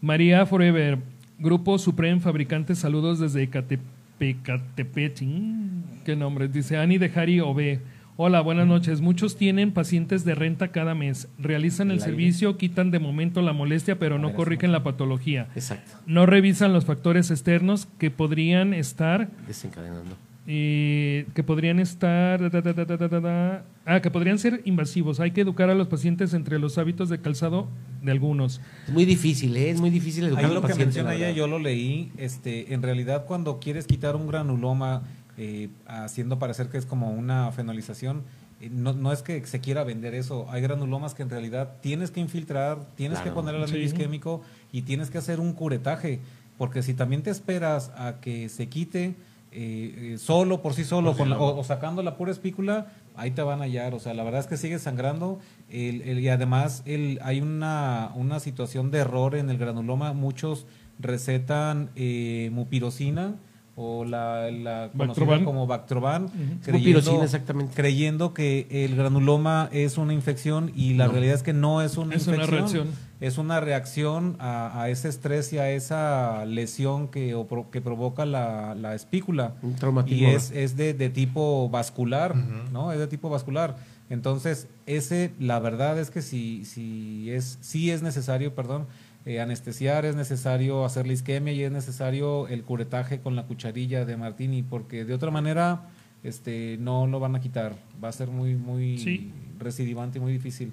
María 0.00 0.44
Forever, 0.46 0.98
Grupo 1.38 1.78
Supreme 1.78 2.20
Fabricantes, 2.20 2.78
saludos 2.78 3.18
desde 3.18 3.42
Ecatepec. 3.42 5.22
Mm, 5.22 6.02
¿Qué 6.04 6.16
nombre? 6.16 6.48
Dice 6.48 6.76
Ani 6.76 6.98
de 6.98 7.08
Jari 7.08 7.40
Ove. 7.40 7.80
Hola, 8.16 8.40
buenas 8.40 8.66
noches. 8.66 9.00
Muchos 9.00 9.36
tienen 9.36 9.72
pacientes 9.72 10.24
de 10.24 10.34
renta 10.34 10.68
cada 10.68 10.94
mes. 10.94 11.28
Realizan 11.38 11.90
el 11.90 11.96
El 11.96 12.02
servicio, 12.02 12.56
quitan 12.58 12.90
de 12.90 12.98
momento 12.98 13.40
la 13.42 13.52
molestia, 13.52 13.98
pero 13.98 14.18
no 14.18 14.34
corrigen 14.34 14.70
la 14.70 14.82
patología. 14.84 15.48
Exacto. 15.54 15.96
No 16.06 16.26
revisan 16.26 16.72
los 16.72 16.84
factores 16.84 17.30
externos 17.30 17.88
que 17.98 18.10
podrían 18.10 18.74
estar 18.74 19.28
Desencadenando. 19.48 20.16
Eh, 20.46 21.26
que 21.34 21.42
podrían 21.44 21.78
estar 21.78 22.40
da, 22.50 22.60
da, 22.60 22.72
da, 22.72 22.84
da, 22.84 22.96
da, 22.96 23.08
da, 23.08 23.20
da. 23.20 23.64
ah 23.86 24.00
que 24.02 24.10
podrían 24.10 24.38
ser 24.40 24.60
invasivos 24.64 25.20
hay 25.20 25.30
que 25.30 25.40
educar 25.42 25.70
a 25.70 25.74
los 25.74 25.86
pacientes 25.86 26.34
entre 26.34 26.58
los 26.58 26.78
hábitos 26.78 27.08
de 27.08 27.20
calzado 27.20 27.68
de 28.02 28.10
algunos 28.10 28.60
Es 28.88 28.92
muy 28.92 29.04
difícil, 29.04 29.56
¿eh? 29.56 29.70
Es 29.70 29.80
muy 29.80 29.90
difícil 29.90 30.24
educar 30.24 30.44
Ahí 30.44 30.50
al 30.50 30.54
lo 30.56 30.62
que 30.66 30.74
menciona 30.74 31.10
la 31.10 31.14
ella, 31.16 31.30
yo 31.30 31.46
lo 31.46 31.60
leí. 31.60 32.10
Este, 32.16 32.74
en 32.74 32.82
realidad, 32.82 33.24
cuando 33.26 33.60
quieres 33.60 33.86
quitar 33.86 34.16
un 34.16 34.26
granuloma, 34.26 35.02
eh, 35.38 35.68
haciendo 35.86 36.38
parecer 36.40 36.68
que 36.68 36.76
es 36.78 36.86
como 36.86 37.10
una 37.12 37.52
fenolización, 37.52 38.22
eh, 38.60 38.68
no, 38.72 38.92
no 38.94 39.12
es 39.12 39.22
que 39.22 39.46
se 39.46 39.60
quiera 39.60 39.84
vender 39.84 40.14
eso. 40.14 40.46
Hay 40.50 40.60
granulomas 40.60 41.14
que 41.14 41.22
en 41.22 41.30
realidad 41.30 41.76
tienes 41.80 42.10
que 42.10 42.18
infiltrar, 42.18 42.78
tienes 42.96 43.20
que 43.20 43.30
poner 43.30 43.54
el 43.54 43.62
anillo 43.62 43.78
Sí. 43.78 43.84
isquémico 43.84 44.42
y 44.72 44.82
tienes 44.82 45.08
que 45.10 45.18
hacer 45.18 45.38
un 45.38 45.52
curetaje. 45.52 46.18
Porque 46.58 46.82
si 46.82 46.94
también 46.94 47.22
te 47.22 47.30
esperas 47.30 47.92
a 47.96 48.16
que 48.20 48.48
se 48.48 48.68
quite 48.68 49.14
eh, 49.52 50.12
eh, 50.14 50.18
solo, 50.18 50.62
por 50.62 50.74
sí 50.74 50.84
solo, 50.84 51.08
Por 51.10 51.16
sí 51.16 51.18
con 51.20 51.30
la- 51.30 51.38
o 51.38 51.62
sacando 51.64 52.02
la 52.02 52.16
pura 52.16 52.32
espícula, 52.32 52.86
ahí 53.16 53.30
te 53.32 53.42
van 53.42 53.60
a 53.60 53.64
hallar. 53.64 53.94
O 53.94 54.00
sea, 54.00 54.14
la 54.14 54.22
verdad 54.24 54.40
es 54.40 54.46
que 54.46 54.56
sigue 54.56 54.78
sangrando. 54.78 55.38
El- 55.70 56.02
el- 56.02 56.20
y 56.20 56.28
además 56.28 56.82
el, 56.86 57.18
hay 57.22 57.40
una, 57.40 58.10
una 58.14 58.40
situación 58.40 58.90
de 58.90 58.98
error 58.98 59.34
en 59.34 59.50
el 59.50 59.58
granuloma. 59.58 60.12
Muchos 60.12 60.66
recetan 60.98 61.90
eh, 61.96 62.50
mupirocina 62.52 63.36
o 63.74 64.04
la, 64.04 64.50
la 64.50 64.90
conocida 64.96 65.06
Bactroban. 65.24 65.44
como 65.44 65.66
Bactroban, 65.66 66.28
creyendo, 66.62 67.22
exactamente. 67.22 67.72
creyendo 67.74 68.34
que 68.34 68.66
el 68.70 68.96
granuloma 68.96 69.68
es 69.72 69.96
una 69.98 70.12
infección 70.12 70.72
y 70.76 70.94
la 70.94 71.06
No. 71.06 71.12
realidad 71.12 71.34
es 71.36 71.42
que 71.42 71.52
no 71.54 71.80
es 71.82 71.96
una 71.96 72.14
es 72.14 72.26
una 72.26 72.36
infección 72.36 72.58
reacción 72.60 72.88
es 73.20 73.38
una 73.38 73.60
reacción 73.60 74.36
a, 74.40 74.82
a 74.82 74.88
ese 74.90 75.08
estrés 75.08 75.52
y 75.52 75.58
a 75.58 75.70
esa 75.70 76.44
lesión 76.44 77.06
que, 77.08 77.34
o 77.36 77.46
pro- 77.46 77.70
que 77.70 77.80
provoca 77.80 78.26
la, 78.26 78.74
la 78.74 78.96
espícula. 78.96 79.54
Un 79.62 79.70
Y 79.70 79.74
traumatismo. 79.74 80.28
es, 80.28 80.50
es 80.50 80.76
de, 80.76 80.92
de 80.92 81.08
tipo 81.08 81.68
vascular. 81.70 82.34
¿no? 82.72 82.90
Es 82.90 82.98
de 82.98 83.06
tipo 83.06 83.30
vascular. 83.30 83.76
Entonces, 84.10 84.66
ese, 84.86 85.30
la 85.38 85.60
verdad 85.60 86.00
es 86.00 86.10
que 86.10 86.20
si, 86.20 86.64
si 86.64 87.30
es, 87.30 87.58
sí 87.60 87.92
es 87.92 88.02
necesario, 88.02 88.56
perdón, 88.56 88.86
eh, 89.24 89.40
anestesiar, 89.40 90.04
es 90.04 90.16
necesario 90.16 90.84
hacer 90.84 91.06
la 91.06 91.12
isquemia 91.12 91.52
y 91.52 91.62
es 91.62 91.70
necesario 91.72 92.48
el 92.48 92.62
curetaje 92.64 93.20
con 93.20 93.36
la 93.36 93.44
cucharilla 93.44 94.04
de 94.04 94.16
Martini, 94.16 94.62
porque 94.62 95.04
de 95.04 95.14
otra 95.14 95.30
manera 95.30 95.88
este, 96.24 96.76
no 96.80 97.06
lo 97.06 97.20
van 97.20 97.34
a 97.36 97.40
quitar. 97.40 97.74
Va 98.02 98.08
a 98.08 98.12
ser 98.12 98.28
muy, 98.28 98.54
muy 98.56 98.98
Sí. 98.98 99.30
recidivante 99.58 100.18
y 100.18 100.20
muy 100.20 100.32
difícil. 100.32 100.72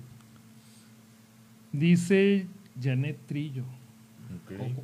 dice 1.72 2.48
Janet 2.82 3.18
Trillo. 3.28 3.64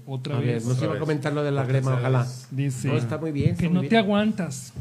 O- 0.06 0.14
otra 0.16 0.38
A 0.38 0.40
vez 0.40 0.64
nos 0.66 0.76
Otra 0.76 0.88
iba 0.88 0.96
a 0.96 1.00
comentar 1.00 1.34
lo 1.34 1.44
de 1.44 1.52
la 1.52 1.66
grema, 1.66 1.92
sabes- 1.92 2.00
ojalá. 2.00 2.28
dice 2.52 2.88
No, 2.88 2.98
está 2.98 3.18
muy 3.18 3.32
bien. 3.32 3.56
que 3.56 3.70
no 3.70 3.82
te 3.84 3.98
aguantas 3.98 4.74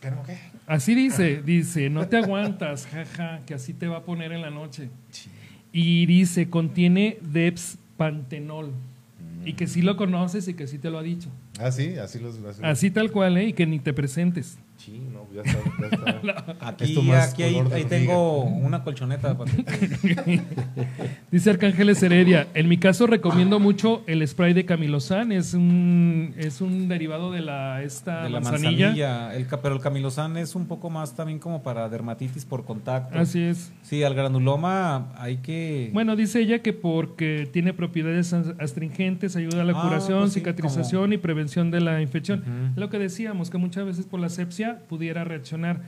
¿Qué 0.00 0.10
no, 0.10 0.22
qué? 0.24 0.36
Así 0.66 0.94
dice, 0.94 1.42
dice, 1.42 1.90
no 1.90 2.06
te 2.08 2.16
aguantas, 2.18 2.86
jaja, 2.86 3.40
que 3.46 3.54
así 3.54 3.72
te 3.74 3.86
va 3.86 3.98
a 3.98 4.02
poner 4.04 4.32
en 4.32 4.40
la 4.42 4.50
noche. 4.50 4.88
Y 5.72 6.06
dice, 6.06 6.48
contiene 6.50 7.18
Deps 7.22 7.78
Pantenol. 7.96 8.70
Y 9.44 9.54
que 9.54 9.66
sí 9.66 9.82
lo 9.82 9.96
conoces 9.96 10.48
y 10.48 10.54
que 10.54 10.66
sí 10.66 10.78
te 10.78 10.90
lo 10.90 10.98
ha 10.98 11.02
dicho. 11.02 11.28
Ah, 11.58 11.70
sí, 11.70 11.96
así 11.98 12.18
los. 12.18 12.34
Así, 12.36 12.42
los- 12.42 12.60
Así 12.62 12.90
tal 12.90 13.10
cual, 13.12 13.36
¿eh? 13.36 13.48
Y 13.48 13.52
que 13.52 13.66
ni 13.66 13.78
te 13.78 13.92
presentes. 13.92 14.58
Sí, 14.84 15.02
no, 15.12 15.26
ya 15.34 15.40
está. 15.40 15.58
Ya 15.80 15.86
está. 15.86 16.56
Aquí, 16.68 16.98
aquí 17.10 17.42
de 17.42 17.74
ahí 17.74 17.84
tengo 17.84 18.42
una 18.44 18.82
colchoneta. 18.84 19.34
Dice 21.30 21.50
Arcángeles 21.50 22.02
Heredia, 22.02 22.48
en 22.54 22.68
mi 22.68 22.76
caso 22.78 23.06
recomiendo 23.06 23.58
mucho 23.58 24.02
el 24.06 24.26
spray 24.26 24.52
de 24.52 24.64
Camilozan, 24.64 25.32
es 25.32 25.54
un, 25.54 26.34
es 26.36 26.60
un 26.60 26.88
derivado 26.88 27.32
de 27.32 27.40
la, 27.40 27.82
esta 27.82 28.24
de 28.24 28.30
la 28.30 28.40
manzanilla. 28.40 28.86
manzanilla. 28.88 29.34
El, 29.34 29.46
ca- 29.46 29.60
pero 29.62 29.74
el 29.74 29.80
camilosán 29.80 30.36
es 30.36 30.54
un 30.54 30.66
poco 30.66 30.90
más 30.90 31.14
también 31.16 31.38
como 31.38 31.62
para 31.62 31.88
dermatitis 31.88 32.44
por 32.44 32.64
contacto. 32.64 33.18
Así 33.18 33.40
es. 33.42 33.72
Sí, 33.82 34.02
al 34.02 34.14
granuloma 34.14 35.12
hay 35.16 35.38
que... 35.38 35.90
Bueno, 35.92 36.14
dice 36.16 36.40
ella 36.40 36.60
que 36.60 36.72
porque 36.72 37.48
tiene 37.52 37.72
propiedades 37.72 38.32
as- 38.32 38.54
astringentes, 38.58 39.34
ayuda 39.36 39.62
a 39.62 39.64
la 39.64 39.72
Ah, 39.76 39.82
curación, 39.82 40.20
pues 40.20 40.32
sí, 40.34 40.40
cicatrización 40.40 41.12
y 41.12 41.18
prevención 41.18 41.70
de 41.70 41.80
la 41.80 42.00
infección. 42.00 42.72
Lo 42.76 42.90
que 42.90 42.98
decíamos, 42.98 43.50
que 43.50 43.58
muchas 43.58 43.84
veces 43.86 44.06
por 44.06 44.20
la 44.20 44.28
sepsia 44.28 44.73
pudiera 44.80 45.24
reaccionar. 45.24 45.80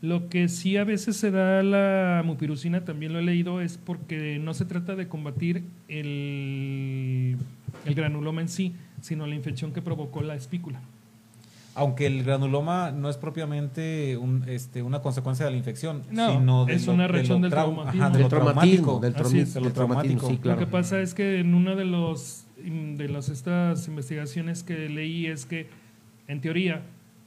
Lo 0.00 0.28
que 0.28 0.48
sí 0.48 0.76
a 0.76 0.84
veces 0.84 1.16
se 1.16 1.30
da 1.30 1.62
la 1.62 2.22
mupirusina, 2.24 2.84
también 2.84 3.12
lo 3.12 3.20
he 3.20 3.22
leído, 3.22 3.60
es 3.60 3.78
porque 3.78 4.38
no 4.40 4.52
se 4.52 4.64
trata 4.64 4.96
de 4.96 5.06
combatir 5.06 5.62
el, 5.88 7.36
el 7.86 7.94
granuloma 7.94 8.40
en 8.40 8.48
sí, 8.48 8.74
sino 9.00 9.26
la 9.26 9.34
infección 9.34 9.72
que 9.72 9.82
provocó 9.82 10.22
la 10.22 10.34
espícula. 10.34 10.80
Aunque 11.74 12.06
el 12.06 12.22
granuloma 12.22 12.90
no 12.90 13.08
es 13.08 13.16
propiamente 13.16 14.16
un, 14.18 14.44
este, 14.46 14.82
una 14.82 15.00
consecuencia 15.00 15.46
de 15.46 15.52
la 15.52 15.56
infección, 15.56 16.02
No, 16.10 16.32
sino 16.32 16.64
de 16.66 16.74
es 16.74 16.86
lo- 16.86 16.92
una 16.94 17.04
de 17.04 17.08
reacción 17.08 17.40
del 17.40 17.50
trau- 17.50 17.54
traumatismo. 17.64 18.02
ajá, 18.04 18.10
de 18.10 18.12
Del 18.18 18.22
lo 18.24 18.28
traumatismo, 18.28 18.84
traumático. 19.00 19.00
del, 19.32 19.38
es. 19.42 19.54
del 19.54 19.72
traumático. 19.72 20.28
sí, 20.28 20.36
claro. 20.36 20.60
Lo 20.60 20.66
que 20.66 20.70
pasa 20.70 21.00
es 21.00 21.14
que 21.14 21.38
en 21.40 21.54
una 21.54 21.74
de 21.74 21.84
los 21.86 22.44
de 22.64 23.08
las 23.08 23.28
estas 23.28 23.88
investigaciones 23.88 24.62
que 24.62 24.88
leí 24.88 25.26
es 25.26 25.46
que 25.46 25.66
en 26.28 26.40
teoría 26.40 26.82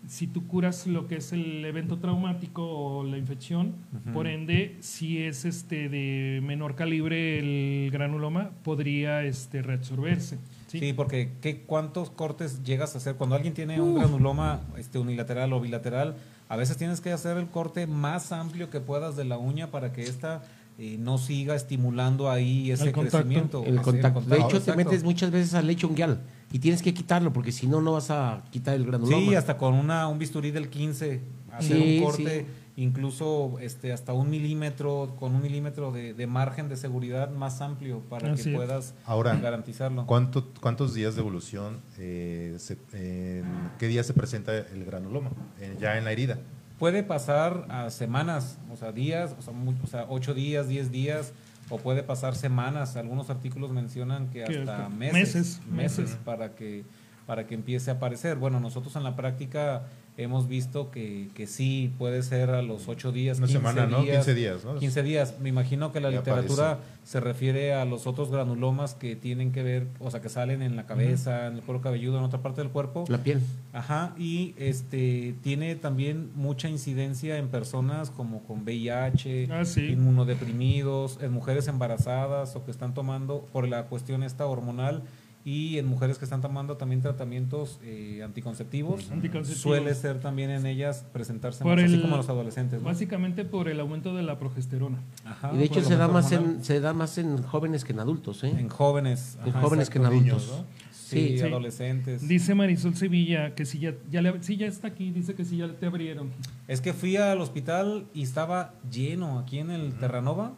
si 0.08 0.28
tú 0.28 0.47
curas 0.47 0.88
lo 0.88 1.08
que 1.08 1.18
es 1.18 1.32
el 1.34 1.64
evento 1.66 1.97
traumático 1.97 2.64
o 2.64 3.03
la 3.03 3.18
infección, 3.18 3.76
por 4.14 4.28
ende 4.28 4.78
si 4.80 5.20
es 5.24 5.45
este 5.45 5.89
de 5.89 6.41
menor 6.43 6.76
calibre 6.76 7.39
el 7.39 7.91
granuloma 7.91 8.51
podría 8.64 9.24
este 9.24 9.62
reabsorberse. 9.62 10.38
¿sí? 10.68 10.80
Sí, 10.80 10.93
porque 10.93 11.32
¿qué, 11.41 11.62
¿cuántos 11.62 12.10
cortes 12.10 12.64
llegas 12.64 12.95
a 12.95 12.99
hacer? 12.99 13.16
Cuando 13.16 13.36
alguien 13.36 13.53
tiene 13.53 13.82
un 13.82 13.95
granuloma 13.95 14.62
este, 14.78 14.99
unilateral 14.99 15.53
o 15.53 15.62
bilateral, 15.62 16.16
a 16.49 16.56
veces 16.56 16.78
tienes 16.78 17.01
que 17.01 17.12
hacer 17.12 17.38
el 17.38 17.47
corte 17.47 17.88
más 17.88 18.32
amplio 18.32 18.70
que 18.70 18.80
puedas 18.80 19.16
de 19.16 19.26
la 19.26 19.38
uña 19.38 19.72
para 19.72 19.91
que 19.91 20.03
ésta 20.03 20.43
eh, 20.78 20.97
no 20.99 21.18
siga 21.18 21.56
estimulando 21.56 22.30
ahí 22.30 22.70
ese 22.70 22.88
El 22.88 22.91
contacto. 22.91 23.18
crecimiento. 23.18 23.64
El 23.66 23.82
contacto. 23.82 24.22
De 24.22 24.39
hecho, 24.39 24.62
te 24.62 24.76
metes 24.76 25.03
muchas 25.03 25.32
veces 25.32 25.53
al 25.53 25.68
leche 25.68 25.88
unguial 25.88 26.22
y 26.52 26.60
tienes 26.60 26.82
que 26.82 26.93
quitarlo 26.93 27.34
porque 27.34 27.52
si 27.52 27.68
no, 27.68 27.82
no 27.82 27.93
vas 27.93 28.12
a 28.12 28.43
quitar 28.52 28.76
el 28.76 28.86
granuloma. 28.86 29.18
Sí, 29.30 29.36
hasta 29.36 29.58
con 29.58 29.74
una, 29.74 30.08
un 30.08 30.20
bisturí 30.20 30.52
del 30.52 30.70
15, 30.70 31.22
hacer 31.52 31.78
Sí, 31.78 31.98
un 32.00 32.06
corte, 32.06 32.39
sí. 32.41 32.82
incluso 32.82 33.58
este, 33.60 33.91
hasta 33.93 34.14
un 34.14 34.30
milímetro, 34.30 35.16
con 35.20 35.36
un 35.36 35.41
milímetro 35.41 35.91
de, 35.91 36.14
de 36.14 36.28
margen 36.28 36.70
de 36.70 36.78
seguridad 36.78 37.30
más 37.32 37.62
amplio 37.62 38.00
para 38.10 38.32
Así 38.34 38.43
que 38.43 38.50
es. 38.52 38.56
puedas 38.56 38.93
Ahora, 39.06 39.36
garantizarlo. 39.36 40.06
¿cuánto, 40.06 40.50
¿cuántos 40.62 40.93
días 40.93 41.16
de 41.16 41.22
evolución, 41.22 41.80
eh, 41.98 42.56
se- 42.60 42.78
en 42.93 43.46
qué 43.80 43.88
día 43.88 44.04
se 44.04 44.14
presenta 44.14 44.56
el 44.58 44.86
granuloma? 44.86 45.32
Eh, 45.60 45.76
ya 45.80 45.98
en 45.98 46.06
la 46.06 46.12
herida. 46.12 46.39
Puede 46.80 47.04
pasar 47.04 47.66
a 47.70 47.89
semanas, 47.89 48.58
o 48.72 48.76
sea, 48.76 48.91
días, 48.91 49.34
o 49.39 49.41
sea, 49.41 49.54
mu- 49.54 49.74
o 49.84 49.88
sea, 49.88 50.06
ocho 50.10 50.34
días, 50.34 50.68
diez 50.68 50.91
días, 50.91 51.32
o 51.70 51.78
puede 51.78 52.03
pasar 52.03 52.36
semanas. 52.36 52.95
Algunos 52.95 53.30
artículos 53.30 53.72
mencionan 53.72 54.30
que 54.30 54.43
hasta 54.43 54.89
meses, 54.89 55.61
meses. 55.68 56.18
para 56.24 56.55
que 56.55 56.86
para 57.26 57.47
que 57.47 57.55
empiece 57.55 57.89
a 57.89 57.95
aparecer. 57.95 58.38
Bueno, 58.38 58.59
nosotros 58.59 58.95
en 58.95 59.03
la 59.03 59.16
práctica 59.16 59.84
hemos 60.18 60.47
visto 60.47 60.91
que, 60.91 61.30
que 61.34 61.45
sí 61.47 61.91
puede 61.97 62.24
ser 62.24 62.49
a 62.51 62.61
los 62.61 62.88
ocho 62.88 63.11
días, 63.11 63.38
Una 63.38 63.47
15 63.47 63.57
semana, 63.59 63.86
¿no? 63.88 64.01
días, 64.03 64.18
15 64.26 64.34
días, 64.34 64.66
¿no? 64.66 64.76
15 64.80 65.03
días. 65.03 65.36
Me 65.41 65.49
imagino 65.49 65.91
que 65.91 65.99
la 65.99 66.09
Ya 66.09 66.18
literatura 66.20 66.80
se 67.03 67.20
refiere 67.20 67.74
a 67.74 67.86
los 67.86 68.07
otros 68.07 68.32
granulomas 68.32 68.95
que 68.95 69.16
tienen 69.16 69.51
que 69.51 69.61
ver, 69.63 69.88
o 69.99 70.09
sea, 70.09 70.22
que 70.22 70.30
salen 70.30 70.61
en 70.61 70.76
la 70.76 70.86
cabeza, 70.86 71.47
en 71.47 71.55
el 71.55 71.61
cuero 71.61 71.82
cabelludo, 71.82 72.18
en 72.18 72.24
otra 72.24 72.41
parte 72.41 72.61
del 72.61 72.72
cuerpo. 72.72 73.03
La 73.09 73.18
piel. 73.20 73.41
Ajá, 73.74 74.16
y 74.18 74.53
este 74.57 75.36
tiene 75.43 75.76
también 75.76 76.32
mucha 76.36 76.70
incidencia 76.70 77.38
en 77.38 77.49
personas 77.49 78.09
como 78.09 78.41
con 78.43 78.61
VIH, 78.63 79.49
Ah, 79.51 79.66
sí. 79.66 79.88
inmunodeprimidos, 79.88 81.20
en 81.22 81.32
mujeres 81.32 81.68
embarazadas 81.68 82.55
o 82.55 82.63
que 82.66 82.72
están 82.72 82.93
tomando 82.93 83.45
por 83.51 83.68
la 83.68 83.84
cuestión 83.88 84.24
esta 84.24 84.45
hormonal 84.45 85.03
y 85.46 85.78
en 85.78 85.86
mujeres 85.86 86.18
que 86.18 86.26
están 86.26 86.41
tomando 86.41 86.76
también 86.76 87.02
tratamientos 87.02 87.80
eh, 87.84 88.22
anticonceptivos. 88.26 89.12
Anticonceptivos. 89.12 89.62
Suele 89.62 89.93
ser 89.93 90.20
también 90.20 90.50
en 90.50 90.66
ellas 90.66 91.06
presentarse 91.14 91.64
Por 91.64 91.76
más, 91.80 91.86
así 91.86 92.02
como 92.02 92.18
los 92.18 92.28
adolescentes. 92.28 92.80
¿no? 92.82 92.86
Básicamente 92.86 93.46
por 93.46 93.70
el 93.70 93.80
aumento 93.80 94.16
de 94.16 94.24
la 94.24 94.39
progesterona. 94.39 94.98
Ajá, 95.24 95.52
y 95.54 95.58
de 95.58 95.64
hecho 95.66 95.82
se 95.84 95.96
da, 95.98 96.08
más 96.08 96.32
hormonal. 96.32 96.56
en, 96.56 96.64
se 96.64 96.80
da 96.80 96.93
más 96.93 97.20
en 97.20 97.43
jóvenes 97.43 97.84
que 97.86 97.93
en 97.93 98.00
adultos, 98.00 98.43
¿eh? 98.43 98.50
en 98.58 98.70
jóvenes. 98.70 99.38
En 99.46 99.52
jóvenes 99.54 99.89
que 99.91 100.00
en 100.00 100.06
adultos. 100.06 100.48
Niños, 100.48 100.66
¿no? 100.66 100.86
Sí, 100.91 101.38
Sí, 101.38 101.41
adolescentes. 101.43 102.28
Dice 102.28 102.56
Marisol 102.56 102.96
Sevilla 102.96 103.54
que 103.54 103.66
si 103.66 103.78
ya, 103.78 103.93
ya, 104.10 104.24
le- 104.24 104.41
sí, 104.41 104.58
ya 104.58 104.66
está 104.66 104.88
aquí, 104.88 105.12
dice 105.12 105.36
que 105.36 105.46
si 105.46 105.58
ya 105.58 105.68
te 105.72 105.86
abrieron. 105.86 106.32
Es 106.68 106.82
que 106.82 106.93
fui 106.93 107.16
al 107.18 107.39
hospital 107.41 108.08
y 108.16 108.24
estaba 108.24 108.74
lleno 108.91 109.38
aquí 109.38 109.60
en 109.60 109.70
el 109.70 109.93
Terranova. 109.93 110.54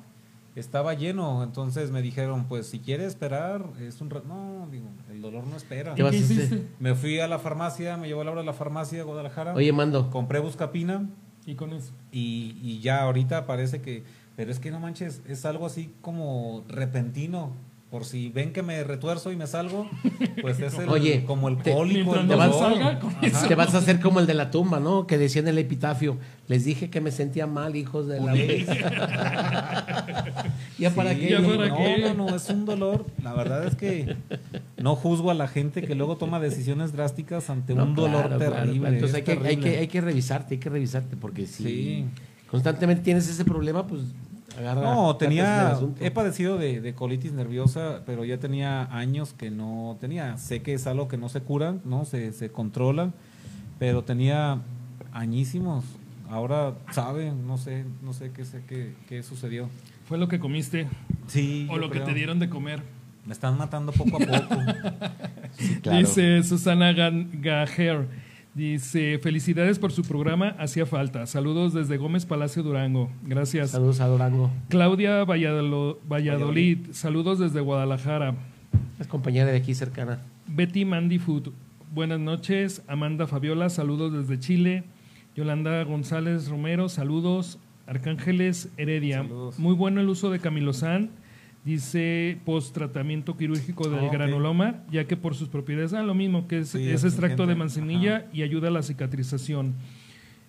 Estaba 0.57 0.93
lleno, 0.95 1.43
entonces 1.43 1.91
me 1.91 2.01
dijeron, 2.01 2.45
pues 2.45 2.65
si 2.67 2.79
quiere 2.79 3.05
esperar, 3.05 3.63
es 3.79 4.01
un... 4.01 4.09
No, 4.09 4.67
digo, 4.71 4.87
el 5.11 5.21
dolor 5.21 5.45
no 5.45 5.55
espera. 5.55 5.93
¿Qué 5.93 6.01
¿Y 6.01 6.03
vas 6.03 6.11
qué 6.15 6.17
a 6.17 6.23
hacer? 6.23 6.61
Me 6.79 6.95
fui 6.95 7.19
a 7.19 7.27
la 7.27 7.37
farmacia, 7.37 7.95
me 7.97 8.07
llevó 8.07 8.21
a 8.21 8.23
la 8.25 8.31
hora 8.31 8.41
de 8.41 8.47
la 8.47 8.53
farmacia 8.53 8.97
de 8.97 9.03
Guadalajara, 9.03 9.53
Oye, 9.53 9.71
Mando, 9.71 10.09
compré 10.09 10.39
buscapina 10.39 11.07
Y 11.45 11.53
con 11.55 11.73
eso. 11.73 11.91
y, 12.11 12.57
y 12.61 12.79
ya 12.79 13.03
ahorita 13.03 13.45
parece 13.45 13.81
que... 13.81 14.03
Pero 14.35 14.51
es 14.51 14.59
que 14.59 14.69
no 14.71 14.79
manches, 14.79 15.21
es 15.27 15.45
algo 15.45 15.65
así 15.65 15.93
como 16.01 16.63
repentino. 16.67 17.51
Por 17.89 18.03
si 18.03 18.27
ven 18.29 18.51
que 18.51 18.63
me 18.63 18.83
retuerzo 18.83 19.31
y 19.31 19.37
me 19.37 19.47
salgo, 19.47 19.89
pues 20.41 20.59
es 20.59 20.73
el, 20.79 20.89
Oye, 20.89 21.23
como 21.25 21.47
el 21.47 21.57
te- 21.57 21.71
cólico, 21.73 22.15
el 22.15 22.27
no 22.27 22.35
vas- 22.35 22.51
dolor. 22.51 22.73
salga, 22.73 22.99
con 22.99 23.11
Ajá. 23.11 23.25
eso. 23.25 23.47
te 23.47 23.55
vas 23.55 23.73
a 23.73 23.77
hacer 23.77 24.01
como 24.01 24.19
el 24.19 24.27
de 24.27 24.33
la 24.33 24.51
tumba, 24.51 24.81
¿no? 24.81 25.07
Que 25.07 25.17
decía 25.17 25.41
en 25.41 25.47
el 25.47 25.57
epitafio, 25.57 26.17
les 26.49 26.65
dije 26.65 26.89
que 26.89 26.99
me 26.99 27.11
sentía 27.11 27.47
mal, 27.47 27.77
hijos 27.77 28.07
de 28.07 28.19
la... 28.19 28.33
¿Ya 30.77 30.91
para 30.91 31.13
Sí, 31.13 31.19
qué? 31.21 31.29
ya 31.29 31.41
para 31.41 31.67
no, 31.69 31.77
qué. 31.77 31.97
no, 32.01 32.13
no, 32.29 32.35
es 32.35 32.49
un 32.49 32.65
dolor. 32.65 33.05
La 33.23 33.33
verdad 33.33 33.65
es 33.65 33.75
que 33.75 34.15
no 34.77 34.95
juzgo 34.95 35.31
a 35.31 35.33
la 35.33 35.47
gente 35.47 35.81
que 35.83 35.95
luego 35.95 36.17
toma 36.17 36.39
decisiones 36.39 36.91
drásticas 36.93 37.49
ante 37.49 37.73
No, 37.73 37.85
un 37.85 37.95
dolor 37.95 38.27
claro, 38.27 38.37
terrible. 38.37 38.79
claro. 38.79 38.93
Entonces 38.95 39.15
hay 39.15 39.23
que, 39.23 39.47
hay, 39.47 39.57
que, 39.57 39.77
hay 39.77 39.87
que 39.87 40.01
revisarte, 40.01 40.55
hay 40.55 40.59
que 40.59 40.69
revisarte, 40.69 41.15
porque 41.15 41.47
si 41.47 41.63
Sí. 41.63 42.05
constantemente 42.51 43.01
tienes 43.03 43.27
ese 43.29 43.45
problema, 43.45 43.87
pues 43.87 44.01
agarra... 44.57 44.81
No, 44.81 45.15
tenía, 45.17 45.77
he 45.99 46.11
padecido 46.11 46.57
de, 46.57 46.81
de 46.81 46.93
colitis 46.93 47.31
nerviosa, 47.33 48.01
pero 48.05 48.25
ya 48.25 48.37
tenía 48.37 48.83
años 48.95 49.33
que 49.33 49.51
no 49.51 49.97
tenía. 50.01 50.37
Sé 50.37 50.61
que 50.61 50.73
es 50.73 50.87
algo 50.87 51.07
que 51.07 51.17
no 51.17 51.29
se 51.29 51.41
cura, 51.41 51.75
¿no? 51.85 52.05
Se, 52.05 52.33
se 52.33 52.49
controla, 52.51 53.11
pero 53.79 54.03
tenía 54.03 54.59
añísimos. 55.13 55.85
Ahora 56.29 56.73
sabe, 56.91 57.31
no 57.31 57.57
sé, 57.57 57.85
no 58.03 58.11
sé 58.13 58.31
qué 58.31 58.43
sé 58.45 58.61
qué, 58.67 58.93
qué 59.07 59.23
sucedió. 59.23 59.69
Fue 60.07 60.17
lo 60.17 60.27
que 60.27 60.39
comiste 60.39 60.87
Sí. 61.27 61.67
o 61.69 61.77
lo 61.77 61.89
que 61.89 61.99
te 62.01 62.13
dieron 62.13 62.39
de 62.39 62.49
comer. 62.49 62.81
Me 63.25 63.33
están 63.33 63.57
matando 63.57 63.91
poco 63.91 64.17
a 64.17 64.19
poco. 64.19 64.61
Claro. 65.81 65.97
Dice 65.99 66.43
Susana 66.43 66.91
Gan- 66.93 67.29
Gajer. 67.41 68.07
Dice, 68.57 69.19
felicidades 69.19 69.77
por 69.77 69.91
su 69.91 70.01
programa, 70.01 70.55
hacía 70.57 70.87
falta. 70.87 71.27
Saludos 71.27 71.75
desde 71.75 71.97
Gómez 71.97 72.25
Palacio 72.25 72.63
Durango. 72.63 73.11
Gracias. 73.23 73.69
Saludos 73.69 73.99
a 73.99 74.07
Durango. 74.07 74.49
Claudia 74.69 75.23
Valladolo- 75.25 75.99
Valladolid, 76.11 76.87
saludos 76.91 77.37
desde 77.37 77.59
Guadalajara. 77.61 78.33
Es 78.99 79.05
compañera 79.05 79.51
de 79.51 79.57
aquí 79.57 79.75
cercana. 79.75 80.21
Betty 80.47 80.85
Mandy 80.85 81.19
Food, 81.19 81.49
buenas 81.93 82.19
noches. 82.19 82.81
Amanda 82.87 83.27
Fabiola, 83.27 83.69
saludos 83.69 84.11
desde 84.13 84.39
Chile. 84.39 84.85
Yolanda 85.35 85.83
González 85.83 86.47
Romero, 86.49 86.89
saludos. 86.89 87.59
Arcángeles 87.85 88.69
Heredia, 88.77 89.17
Saludos. 89.21 89.59
muy 89.59 89.75
bueno 89.75 90.01
el 90.01 90.09
uso 90.09 90.31
de 90.31 90.39
Camilosán. 90.39 91.11
Dice 91.67 92.37
post 92.45 92.73
tratamiento 92.73 93.35
quirúrgico 93.35 93.89
del 93.89 94.05
ok. 94.05 94.13
granuloma, 94.13 94.85
ya 94.89 95.03
que 95.03 95.17
por 95.17 95.35
sus 95.35 95.49
propiedades, 95.49 95.91
ah, 95.91 96.01
lo 96.01 96.13
mismo, 96.13 96.47
que 96.47 96.59
es, 96.59 96.69
Sí, 96.69 96.89
es 96.89 97.03
extracto 97.03 97.45
de 97.45 97.55
manzanilla 97.55 98.27
y 98.31 98.43
ayuda 98.43 98.69
a 98.69 98.71
la 98.71 98.83
cicatrización. 98.83 99.75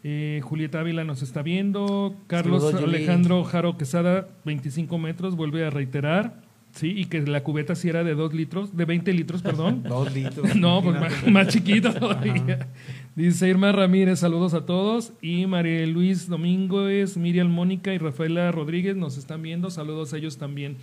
Eh, 0.05 0.41
Julieta 0.45 0.79
Ávila 0.79 1.03
nos 1.03 1.23
está 1.23 1.43
viendo. 1.43 2.15
Carlos 2.29 2.63
Saludos. 2.63 2.85
Alejandro 2.85 3.43
Jaro 3.43 3.77
Quesada, 3.77 4.29
25 4.45 4.97
metros, 4.99 5.35
vuelve 5.35 5.67
a 5.67 5.71
reiterar. 5.71 6.41
Sí, 6.73 6.93
y 6.97 7.07
que 7.07 7.23
la 7.23 7.43
cubeta 7.43 7.75
sí 7.75 7.89
era 7.89 8.05
de 8.05 8.15
2 8.15 8.35
litros, 8.35 8.77
de 8.77 8.85
20 8.85 9.13
litros, 9.13 9.43
perdón. 9.43 9.83
Dos 9.89 10.15
litros. 10.15 10.55
no, 10.57 10.83
pues 10.83 11.01
más, 11.01 11.27
más 11.27 11.49
chiquito 11.49 11.93
todavía. 11.93 12.69
Dice 13.17 13.49
Irma 13.49 13.73
Ramírez, 13.73 14.21
saludos 14.21 14.55
a 14.55 14.65
todos. 14.65 15.13
Y 15.21 15.47
María 15.47 15.85
Luis 15.87 16.29
Domínguez, 16.29 17.17
Miriam 17.17 17.49
Mónica 17.49 17.93
y 17.93 17.99
Rafaela 17.99 18.53
Rodríguez 18.53 18.97
nos 18.97 19.19
están 19.19 19.43
viendo. 19.43 19.71
Saludos 19.71 20.13
a 20.13 20.19
ellos 20.19 20.39
también. 20.39 20.77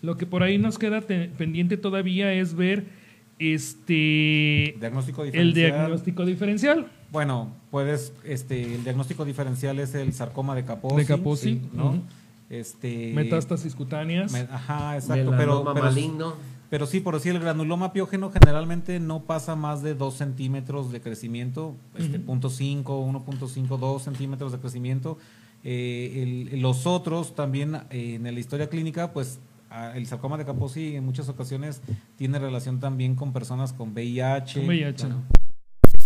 Lo 0.00 0.16
que 0.16 0.24
por 0.26 0.42
ahí 0.42 0.56
nos 0.58 0.78
queda 0.78 1.00
te- 1.02 1.28
pendiente 1.28 1.76
todavía 1.76 2.32
es 2.32 2.54
ver 2.54 2.84
este 3.38 4.76
Diagnóstico 4.78 5.24
el 5.24 5.52
diagnóstico 5.54 6.24
diferencial. 6.24 6.86
Bueno, 7.10 7.52
puedes, 7.70 8.12
este, 8.24 8.74
el 8.74 8.84
diagnóstico 8.84 9.24
diferencial 9.24 9.78
es 9.78 9.94
el 9.94 10.12
sarcoma 10.12 10.54
de 10.54 10.64
Kaposi. 10.64 10.96
De 10.96 11.06
Kaposi, 11.06 11.48
sí, 11.54 11.60
¿no? 11.72 12.02
Este. 12.50 13.12
Metástasis 13.14 13.74
cutáneas. 13.74 14.32
me- 14.32 14.40
ajá, 14.40 14.94
exacto. 14.96 15.14
Pero, 15.14 15.30
Melanoma 15.32 15.74
pero, 15.74 15.86
maligno. 15.86 16.34
pero 16.70 16.86
sí, 16.86 17.00
por 17.00 17.14
decir, 17.14 17.34
el 17.34 17.40
granuloma 17.40 17.92
piógeno 17.92 18.30
generalmente 18.30 19.00
no 19.00 19.22
pasa 19.22 19.56
más 19.56 19.82
de 19.82 19.94
2 19.94 20.14
centímetros 20.14 20.92
de 20.92 21.00
crecimiento, 21.00 21.74
este, 21.96 22.18
Ujú. 22.18 22.26
punto 22.26 22.50
cinco, 22.50 23.00
1.5, 23.00 23.78
2 23.78 24.02
centímetros 24.02 24.52
de 24.52 24.58
crecimiento. 24.58 25.18
Eh, 25.66 26.48
el- 26.52 26.60
los 26.60 26.86
otros 26.86 27.34
también 27.34 27.76
eh, 27.90 28.14
en 28.16 28.22
la 28.24 28.38
historia 28.38 28.68
clínica, 28.68 29.12
pues 29.12 29.40
el 29.94 30.06
sarcoma 30.06 30.36
de 30.36 30.44
Kaposi 30.44 30.94
en 30.94 31.04
muchas 31.04 31.28
ocasiones 31.28 31.80
tiene 32.16 32.38
relación 32.38 32.78
también 32.78 33.16
con 33.16 33.32
personas 33.32 33.72
con 33.72 33.92
VIH. 33.92 34.60
Con 34.60 34.68
VIH. 34.68 35.06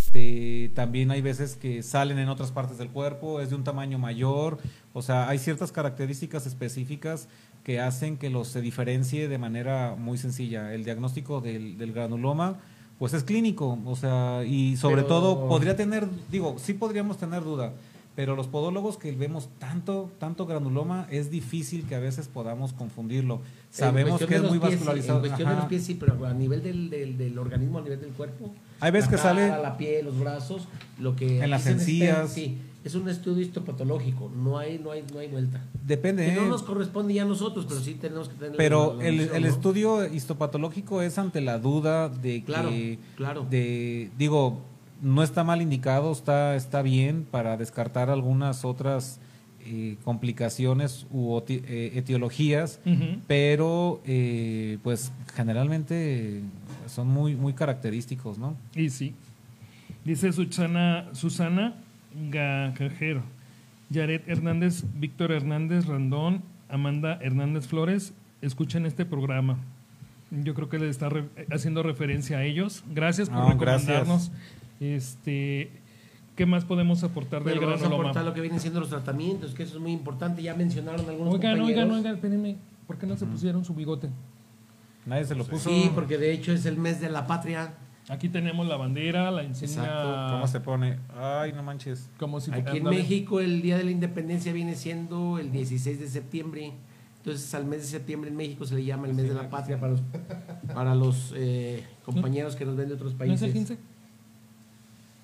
Este, 0.09 0.71
también 0.75 1.11
hay 1.11 1.21
veces 1.21 1.57
que 1.57 1.83
salen 1.83 2.19
en 2.19 2.31
otras 2.31 2.51
partes 2.51 2.79
del 2.79 2.89
cuerpo, 2.89 3.43
es 3.43 3.51
de 3.51 3.57
un 3.57 3.63
tamaño 3.65 3.99
mayor, 3.99 4.57
o 4.95 5.03
sea, 5.03 5.29
hay 5.29 5.39
ciertas 5.39 5.71
características 5.71 6.47
específicas 6.47 7.29
que 7.63 7.79
hacen 7.81 8.17
que 8.17 8.31
los 8.31 8.49
se 8.49 8.63
diferencie 8.63 9.29
de 9.29 9.37
manera 9.37 9.97
muy 9.99 10.17
sencilla. 10.17 10.73
El 10.73 10.85
diagnóstico 10.85 11.43
del, 11.43 11.77
del 11.77 11.93
granuloma, 11.93 12.57
pues 12.99 13.13
es 13.13 13.23
clínico, 13.23 13.79
o 13.85 13.97
sea, 13.97 14.45
y 14.47 14.79
sobre 14.79 15.03
Pero- 15.03 15.09
todo 15.09 15.47
podría 15.47 15.77
tener, 15.77 16.09
digo, 16.31 16.57
sí 16.59 16.73
podríamos 16.73 17.19
tener 17.19 17.45
duda, 17.45 17.75
pero 18.19 18.35
los 18.35 18.49
podólogos 18.49 18.97
que 18.99 19.13
vemos 19.13 19.49
tanto, 19.61 20.11
tanto 20.19 20.45
granuloma, 20.45 21.07
es 21.09 21.31
difícil 21.31 21.85
que 21.87 21.95
a 21.95 22.01
veces 22.01 22.27
podamos 22.27 22.73
confundirlo. 22.73 23.41
Sabemos 23.71 24.21
que 24.25 24.35
es 24.35 24.43
muy 24.43 24.59
pies, 24.59 24.73
vascularizado. 24.73 25.19
En 25.21 25.27
cuestión 25.31 25.49
de 25.51 25.55
los 25.55 25.65
pies 25.67 25.85
sí, 25.85 25.95
pero 25.95 26.27
a 26.27 26.35
nivel 26.35 26.61
del, 26.65 26.91
del, 26.91 27.17
del 27.17 27.39
organismo, 27.39 27.79
a 27.79 27.83
nivel 27.83 28.01
del 28.01 28.11
cuerpo. 28.11 28.53
Hay 28.81 28.91
veces 28.91 29.09
que 29.09 29.19
sale- 29.19 29.47
la 29.51 29.77
piel, 29.77 30.07
los 30.07 30.19
brazos, 30.19 30.67
lo 30.99 31.15
que 31.15 31.45
En 31.45 31.51
las 31.51 31.65
encías. 31.69 32.33
Sí, 32.33 32.59
es 32.83 32.97
un 32.97 33.09
estudio 33.09 33.41
histopatológico, 33.41 34.33
no 34.37 34.59
hay, 34.59 34.81
no 34.81 34.91
hay, 34.91 35.05
no 35.13 35.21
hay 35.21 35.29
vuelta. 35.29 35.63
Depende. 35.87 36.27
Que 36.27 36.33
¿eh? 36.33 36.37
no 36.41 36.47
nos 36.47 36.65
corresponde 36.65 37.15
ya 37.15 37.23
a 37.23 37.25
nosotros, 37.25 37.67
pero 37.69 37.79
sí 37.81 37.95
tenemos 37.95 38.29
que 38.29 38.35
tener 38.35 38.57
Pero 38.57 38.95
la- 38.97 39.03
la 39.05 39.09
el, 39.11 39.21
el 39.33 39.43
¿no? 39.43 39.49
estudio 39.49 40.05
histopatológico 40.13 41.03
es 41.03 41.19
ante 41.19 41.41
la 41.41 41.61
duda 41.61 42.09
de 42.09 42.43
Claro, 42.43 42.71
que, 42.71 42.99
claro. 43.17 43.47
de, 43.49 44.11
digo, 44.19 44.59
no 45.03 45.23
está 45.23 45.45
mal 45.45 45.63
indicado, 45.63 46.11
está, 46.13 46.57
está 46.57 46.83
bien 46.83 47.27
para 47.31 47.57
descartar 47.57 48.11
algunas 48.11 48.65
otras 48.65 49.21
eh, 49.65 49.97
complicaciones 50.05 51.07
u 51.11 51.41
eh, 51.49 51.93
etiologías, 51.95 52.81
pero 53.27 54.01
eh, 54.07 54.79
pues 54.83 55.13
generalmente 55.35 56.43
son 56.87 57.09
muy, 57.09 57.35
muy 57.37 57.53
característicos, 57.53 58.39
¿no? 58.39 58.57
Y 58.75 58.91
sí. 58.91 59.15
Dice 60.05 60.33
Susana, 60.33 61.07
Susana 61.13 61.75
Gajero, 62.31 63.23
Yaret 63.91 64.27
Hernández, 64.29 64.85
Víctor 64.99 65.33
Hernández 65.33 65.87
Randón, 65.87 66.43
Amanda 66.69 67.19
Hernández 67.21 67.67
Flores, 67.67 68.13
escuchen 68.43 68.87
este 68.87 69.05
programa. 69.05 69.59
Yo 70.31 70.55
creo 70.55 70.69
que 70.69 70.79
le 70.79 70.89
está 70.89 71.09
re- 71.09 71.25
haciendo 71.51 71.83
referencia 71.83 72.39
a 72.39 72.45
ellos. 72.45 72.85
Gracias 72.95 73.29
por 73.31 73.39
No, 73.39 73.51
recomendarnos. 73.51 74.31
Este, 74.81 75.71
¿Qué 76.37 76.47
más 76.47 76.65
podemos 76.65 77.03
aportar 77.03 77.43
del 77.43 77.55
Pero 77.55 77.67
vamos 77.67 77.81
a 77.81 77.85
granuloma? 77.85 78.11
aportar 78.11 78.25
lo 78.25 78.35
que 78.35 78.41
vienen 78.41 78.61
siendo 78.61 78.79
los 78.81 78.91
tratamientos, 78.91 79.55
que 79.55 79.65
eso 79.65 79.77
es 79.77 79.83
muy 79.83 79.93
importante. 79.93 80.43
Ya 80.43 80.55
mencionaron 80.55 81.01
algunos 81.09 81.35
Oigan, 81.35 81.57
compañeros. 81.59 81.67
oigan, 81.85 81.91
oigan, 81.99 82.15
espérenme. 82.15 82.57
¿Por 82.87 82.97
qué 82.97 83.07
no 83.07 83.17
se 83.17 83.27
pusieron 83.27 83.65
su 83.65 83.75
bigote? 83.75 84.09
Nadie 85.05 85.25
se 85.25 85.35
lo 85.35 85.45
puso. 85.45 85.69
Sí, 85.69 85.91
porque 85.95 86.17
de 86.19 86.33
hecho 86.33 86.53
es 86.53 86.65
el 86.67 86.77
mes 86.77 87.01
de 87.01 87.11
la 87.11 87.27
patria. 87.27 87.75
Aquí 88.09 88.29
tenemos 88.29 88.67
la 88.67 88.77
bandera, 88.77 89.31
la 89.31 89.43
insignia. 89.43 89.83
Exacto. 89.85 90.33
¿Cómo 90.33 90.47
se 90.47 90.61
pone? 90.61 90.99
Ay, 91.17 91.53
no 91.53 91.63
manches. 91.63 92.09
Como 92.19 92.41
si 92.41 92.51
Aquí 92.53 92.79
en. 92.79 92.85
México 92.85 93.41
el 93.41 93.61
Día 93.61 93.77
de 93.77 93.85
la 93.85 93.91
Independencia 93.91 94.53
viene 94.53 94.77
siendo 94.77 95.39
el 95.39 95.51
16 95.53 95.99
de 96.01 96.09
septiembre. 96.09 96.73
Entonces 97.19 97.53
al 97.55 97.67
mes 97.67 97.81
de 97.81 97.87
septiembre 97.89 98.31
en 98.31 98.37
México 98.37 98.65
se 98.65 98.77
le 98.77 98.85
llama 98.85 99.09
el 99.09 99.15
mes 99.15 99.29
de 99.29 99.35
la 99.35 99.51
patria 99.51 99.79
para 99.79 99.93
los, 99.93 100.03
para 100.73 100.95
los 100.95 101.35
eh, 101.37 101.85
compañeros 102.05 102.55
que 102.57 102.65
nos 102.65 102.77
ven 102.77 102.89
de 102.89 102.95
otros 102.95 103.13
¿No 103.13 103.19
países. 103.19 103.43
es 103.43 103.49
el 103.49 103.53
15? 103.53 103.79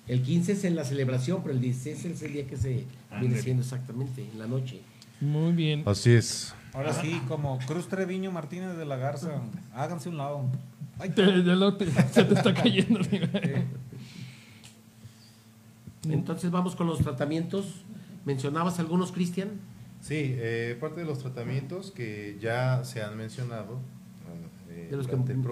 El 0.07 0.21
15 0.21 0.51
es 0.51 0.63
en 0.65 0.75
la 0.75 0.83
celebración, 0.83 1.41
pero 1.41 1.53
el 1.55 1.61
16 1.61 2.05
es 2.05 2.21
el 2.21 2.33
día 2.33 2.45
que 2.47 2.57
se 2.57 2.85
viene 3.19 3.39
siendo 3.41 3.63
exactamente, 3.63 4.23
en 4.31 4.37
la 4.39 4.45
noche. 4.47 4.81
Muy 5.19 5.51
bien. 5.53 5.83
Así 5.85 6.11
es. 6.11 6.53
Ahora 6.73 6.93
sí, 6.93 7.21
como 7.27 7.57
Cruz 7.59 7.87
Treviño 7.87 8.31
Martínez 8.31 8.75
de 8.77 8.85
la 8.85 8.97
Garza, 8.97 9.41
háganse 9.73 10.09
un 10.09 10.17
lado. 10.17 10.43
Ay, 10.99 11.09
Te- 11.09 11.23
te- 11.25 11.91
se 12.13 12.23
te 12.23 12.33
está 12.33 12.53
cayendo. 12.53 12.99
Entonces 16.07 16.51
vamos 16.51 16.75
con 16.75 16.87
los 16.87 16.99
tratamientos. 16.99 17.83
¿Mencionabas 18.25 18.79
algunos, 18.79 19.11
Cristian? 19.11 19.49
Sí, 20.01 20.15
eh, 20.37 20.77
parte 20.79 20.99
de 21.01 21.05
los 21.05 21.19
tratamientos 21.19 21.91
que 21.91 22.37
ya 22.39 22.83
se 22.83 23.01
han 23.01 23.17
mencionado 23.17 23.79
eh, 24.69 24.87
De 24.91 24.97
los 24.97 25.07
que- 25.07 25.11
durante 25.13 25.33
el 25.33 25.39
sí. 25.39 25.43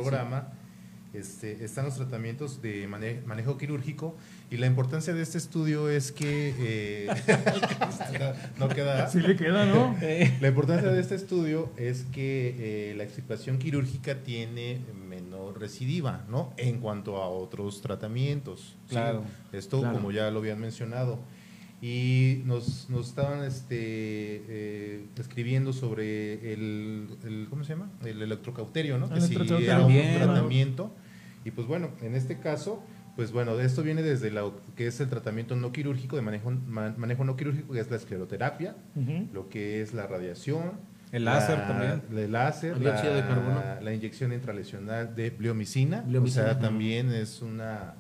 Este, 1.14 1.64
están 1.64 1.86
los 1.86 1.96
tratamientos 1.96 2.62
de 2.62 2.88
mane- 2.88 3.22
manejo 3.26 3.58
quirúrgico 3.58 4.16
y 4.50 4.58
la 4.58 4.66
importancia 4.68 5.14
de 5.14 5.22
este 5.22 5.38
estudio 5.38 5.90
es 5.90 6.12
que 6.12 6.54
eh, 6.60 7.08
no 8.60 8.68
queda 8.70 9.08
Sí 9.10 9.20
le 9.20 9.36
queda, 9.36 9.66
¿no? 9.66 9.96
la 10.42 10.48
importancia 10.48 10.90
de 10.92 11.00
este 11.00 11.16
estudio 11.16 11.70
es 11.78 12.04
que 12.12 12.92
eh, 12.92 12.96
la 12.96 13.04
extirpación 13.04 13.58
quirúrgica 13.60 14.24
tiene 14.24 14.80
menor 15.08 15.60
recidiva, 15.60 16.26
¿no? 16.30 16.54
En 16.58 16.80
cuanto 16.80 17.18
a 17.22 17.28
otros 17.30 17.82
tratamientos. 17.82 18.76
¿sí? 18.88 18.90
Claro. 18.96 19.24
Esto, 19.52 19.80
Claro. 19.82 19.96
como 19.96 20.12
ya 20.12 20.32
lo 20.32 20.40
habían 20.40 20.60
mencionado. 20.60 21.20
Y 21.82 22.42
nos, 22.46 22.90
nos 22.90 23.10
estaban 23.10 23.44
este, 23.44 23.76
eh, 23.78 25.06
escribiendo 25.20 25.74
sobre 25.74 26.54
el, 26.54 27.08
el- 27.26 27.48
¿cómo 27.50 27.66
se 27.66 27.74
llama? 27.74 27.92
El 28.06 28.22
electrocauterio, 28.22 28.98
¿no? 28.98 29.08
El 29.08 29.16
Que 29.16 29.22
si 29.22 29.36
era 29.36 29.86
un 29.86 29.94
tratamiento. 30.16 30.96
Y 31.46 31.52
pues 31.52 31.68
bueno, 31.68 31.90
en 32.02 32.16
este 32.16 32.40
caso, 32.40 32.82
pues 33.16 33.32
bueno, 33.32 33.60
esto 33.60 33.84
viene 33.84 34.02
desde 34.02 34.32
la, 34.32 34.50
que 34.76 34.88
es 34.88 35.00
el 35.00 35.10
tratamiento 35.10 35.56
no 35.56 35.72
quirúrgico, 35.72 36.16
de 36.16 36.22
manejo, 36.22 36.52
ma- 36.52 36.94
manejo 36.98 37.24
no 37.24 37.36
quirúrgico, 37.36 37.74
que 37.74 37.80
es 37.80 37.90
la 37.92 37.98
escleroterapia, 37.98 38.76
lo 39.34 39.50
que 39.50 39.82
es 39.82 39.94
la 39.94 40.08
radiación. 40.08 40.72
El 41.12 41.26
láser 41.26 41.60
la- 41.60 41.68
también. 41.68 42.02
El 42.26 42.32
láser, 42.32 42.74
El 42.74 42.80
dióxido 42.80 43.14
de 43.14 43.22
la, 43.22 43.28
carbono. 43.28 43.62
la 43.82 43.94
inyección 43.94 44.34
intralesional 44.34 45.16
de 45.16 45.30
bleomicina. 45.30 46.02
Bleomicina. 46.02 46.44
O 46.44 46.46
sea, 46.48 46.60
también 46.60 47.12
es 47.12 47.42
una 47.44 47.94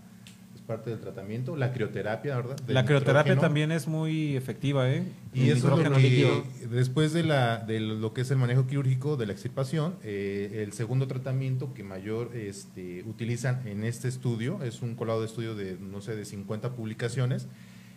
parte 0.67 0.89
del 0.89 0.99
tratamiento. 0.99 1.55
La 1.57 1.73
crioterapia, 1.73 2.35
¿verdad? 2.37 2.55
Del 2.57 2.73
La 2.73 2.85
crioterapia 2.85 3.37
también 3.37 3.71
es 3.71 3.87
muy 3.87 4.35
efectiva, 4.37 4.89
¿eh? 4.89 5.03
Y 5.33 5.49
El 5.49 5.57
eso 5.57 5.77
es 5.79 5.89
lo 5.89 5.95
que, 5.95 5.99
líquido. 6.01 6.43
después 6.71 7.11
de, 7.13 7.23
la, 7.23 7.57
de 7.59 7.79
lo 7.79 8.13
que 8.13 8.21
es 8.21 8.31
el 8.31 8.37
manejo 8.37 8.65
quirúrgico 8.67 9.17
de 9.17 9.25
la 9.25 9.33
extirpación, 9.33 9.95
eh, 10.03 10.61
el 10.63 10.73
segundo 10.73 11.07
tratamiento 11.07 11.73
que 11.73 11.83
mayor 11.83 12.35
este, 12.35 13.03
utilizan 13.03 13.67
en 13.67 13.83
este 13.83 14.07
estudio, 14.07 14.63
es 14.63 14.81
un 14.81 14.95
colado 14.95 15.19
de 15.19 15.27
estudio 15.27 15.53
de, 15.55 15.77
no 15.79 16.01
sé, 16.01 16.15
de 16.15 16.23
50 16.25 16.71
publicaciones, 16.73 17.47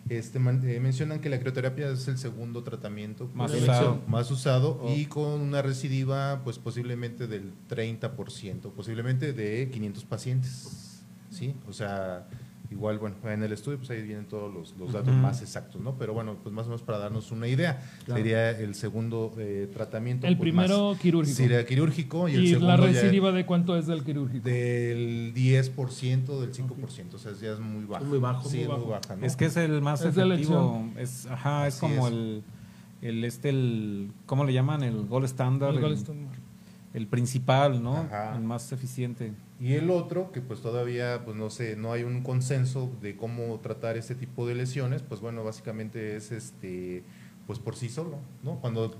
este, 0.09 0.39
man- 0.39 0.61
eh, 0.65 0.79
mencionan 0.79 1.19
que 1.19 1.29
la 1.29 1.39
crioterapia 1.39 1.89
es 1.91 2.07
el 2.07 2.17
segundo 2.17 2.63
tratamiento 2.63 3.29
Más 3.33 3.53
usado. 3.53 4.01
más 4.07 4.31
usado 4.31 4.79
Oh. 4.81 4.93
y 4.95 5.05
con 5.05 5.41
una 5.41 5.61
recidiva 5.61 6.41
pues 6.45 6.59
posiblemente 6.59 7.27
del 7.27 7.51
30%, 7.69 8.71
posiblemente 8.71 9.33
de 9.33 9.69
500 9.71 10.05
pacientes, 10.05 11.03
¿sí? 11.29 11.55
O 11.67 11.73
sea, 11.73 12.25
igual, 12.69 12.99
bueno, 12.99 13.15
en 13.25 13.43
el 13.43 13.51
estudio 13.53 13.77
pues 13.77 13.89
ahí 13.91 14.01
vienen 14.01 14.25
todos 14.25 14.53
los, 14.53 14.75
los 14.77 14.91
datos 14.91 15.13
más 15.13 15.41
exactos, 15.41 15.81
¿no? 15.81 15.95
Pero 15.97 16.13
bueno, 16.13 16.35
pues 16.43 16.53
más 16.53 16.65
o 16.65 16.69
menos 16.69 16.81
para 16.83 16.97
darnos 16.97 17.31
una 17.31 17.47
idea, 17.47 17.81
Claro. 18.05 18.19
sería 18.19 18.51
el 18.51 18.75
segundo 18.75 19.33
eh, 19.37 19.69
tratamiento. 19.73 20.27
El 20.27 20.35
pues, 20.37 20.41
primero 20.51 20.91
más- 20.91 20.99
quirúrgico. 20.99 21.35
Sería 21.37 21.65
quirúrgico 21.65 22.27
y, 22.27 22.35
el 22.35 22.43
¿Y 22.43 22.47
segundo 22.49 22.67
la 22.75 22.77
ya 22.77 22.85
recidiva 23.01 23.31
de 23.31 23.45
cuánto 23.45 23.77
es 23.77 23.87
del 23.87 24.03
quirúrgico? 24.03 24.43
del 24.47 25.33
10%, 25.33 26.39
del 26.41 26.53
5%, 26.53 27.13
o 27.13 27.17
sea, 27.17 27.31
ya 27.41 27.53
es 27.53 27.59
muy 27.59 27.85
bajo. 27.85 28.03
Es 28.03 28.09
muy 28.09 28.19
bajo. 28.19 28.49
Sí, 28.49 28.57
Muy 28.57 28.63
es 28.63 28.67
muy 28.69 28.77
bajo. 28.77 28.89
baja, 28.91 29.15
¿no? 29.15 29.25
Es 29.25 29.35
que 29.35 29.45
es 29.45 29.57
el 29.57 29.81
más 29.81 30.01
Es 30.01 30.17
efectivo. 30.17 30.85
Es, 30.97 31.25
ajá, 31.27 31.67
es 31.67 31.75
Así 31.75 31.81
como 31.81 32.07
es. 32.07 32.13
el, 32.13 32.43
el 33.01 33.23
este 33.23 33.49
el 33.49 34.11
¿cómo 34.25 34.43
le 34.43 34.53
llaman? 34.53 34.83
El 34.83 35.05
gold 35.05 35.25
standard, 35.25 35.69
El 35.71 35.75
el, 35.77 35.81
Gold 35.83 35.97
Standard. 35.97 36.39
el 36.93 37.07
principal, 37.07 37.81
¿no? 37.81 37.95
Ajá. 37.97 38.35
El 38.35 38.43
más 38.43 38.71
eficiente. 38.71 39.33
Y 39.59 39.73
el 39.73 39.89
otro, 39.89 40.31
que 40.31 40.41
pues 40.41 40.61
todavía, 40.61 41.21
pues 41.25 41.35
no 41.35 41.49
sé, 41.49 41.75
no 41.75 41.91
hay 41.91 42.03
un 42.03 42.21
consenso 42.21 42.91
de 43.01 43.15
cómo 43.17 43.59
tratar 43.59 43.97
este 43.97 44.13
tipo 44.15 44.45
de 44.47 44.53
lesiones, 44.55 45.01
pues 45.01 45.19
bueno, 45.19 45.43
básicamente 45.43 46.15
es 46.15 46.31
este 46.31 47.03
pues 47.47 47.59
por 47.59 47.77
sí 47.77 47.87
solo, 47.87 48.17
¿no? 48.43 48.59
Cuando, 48.59 48.93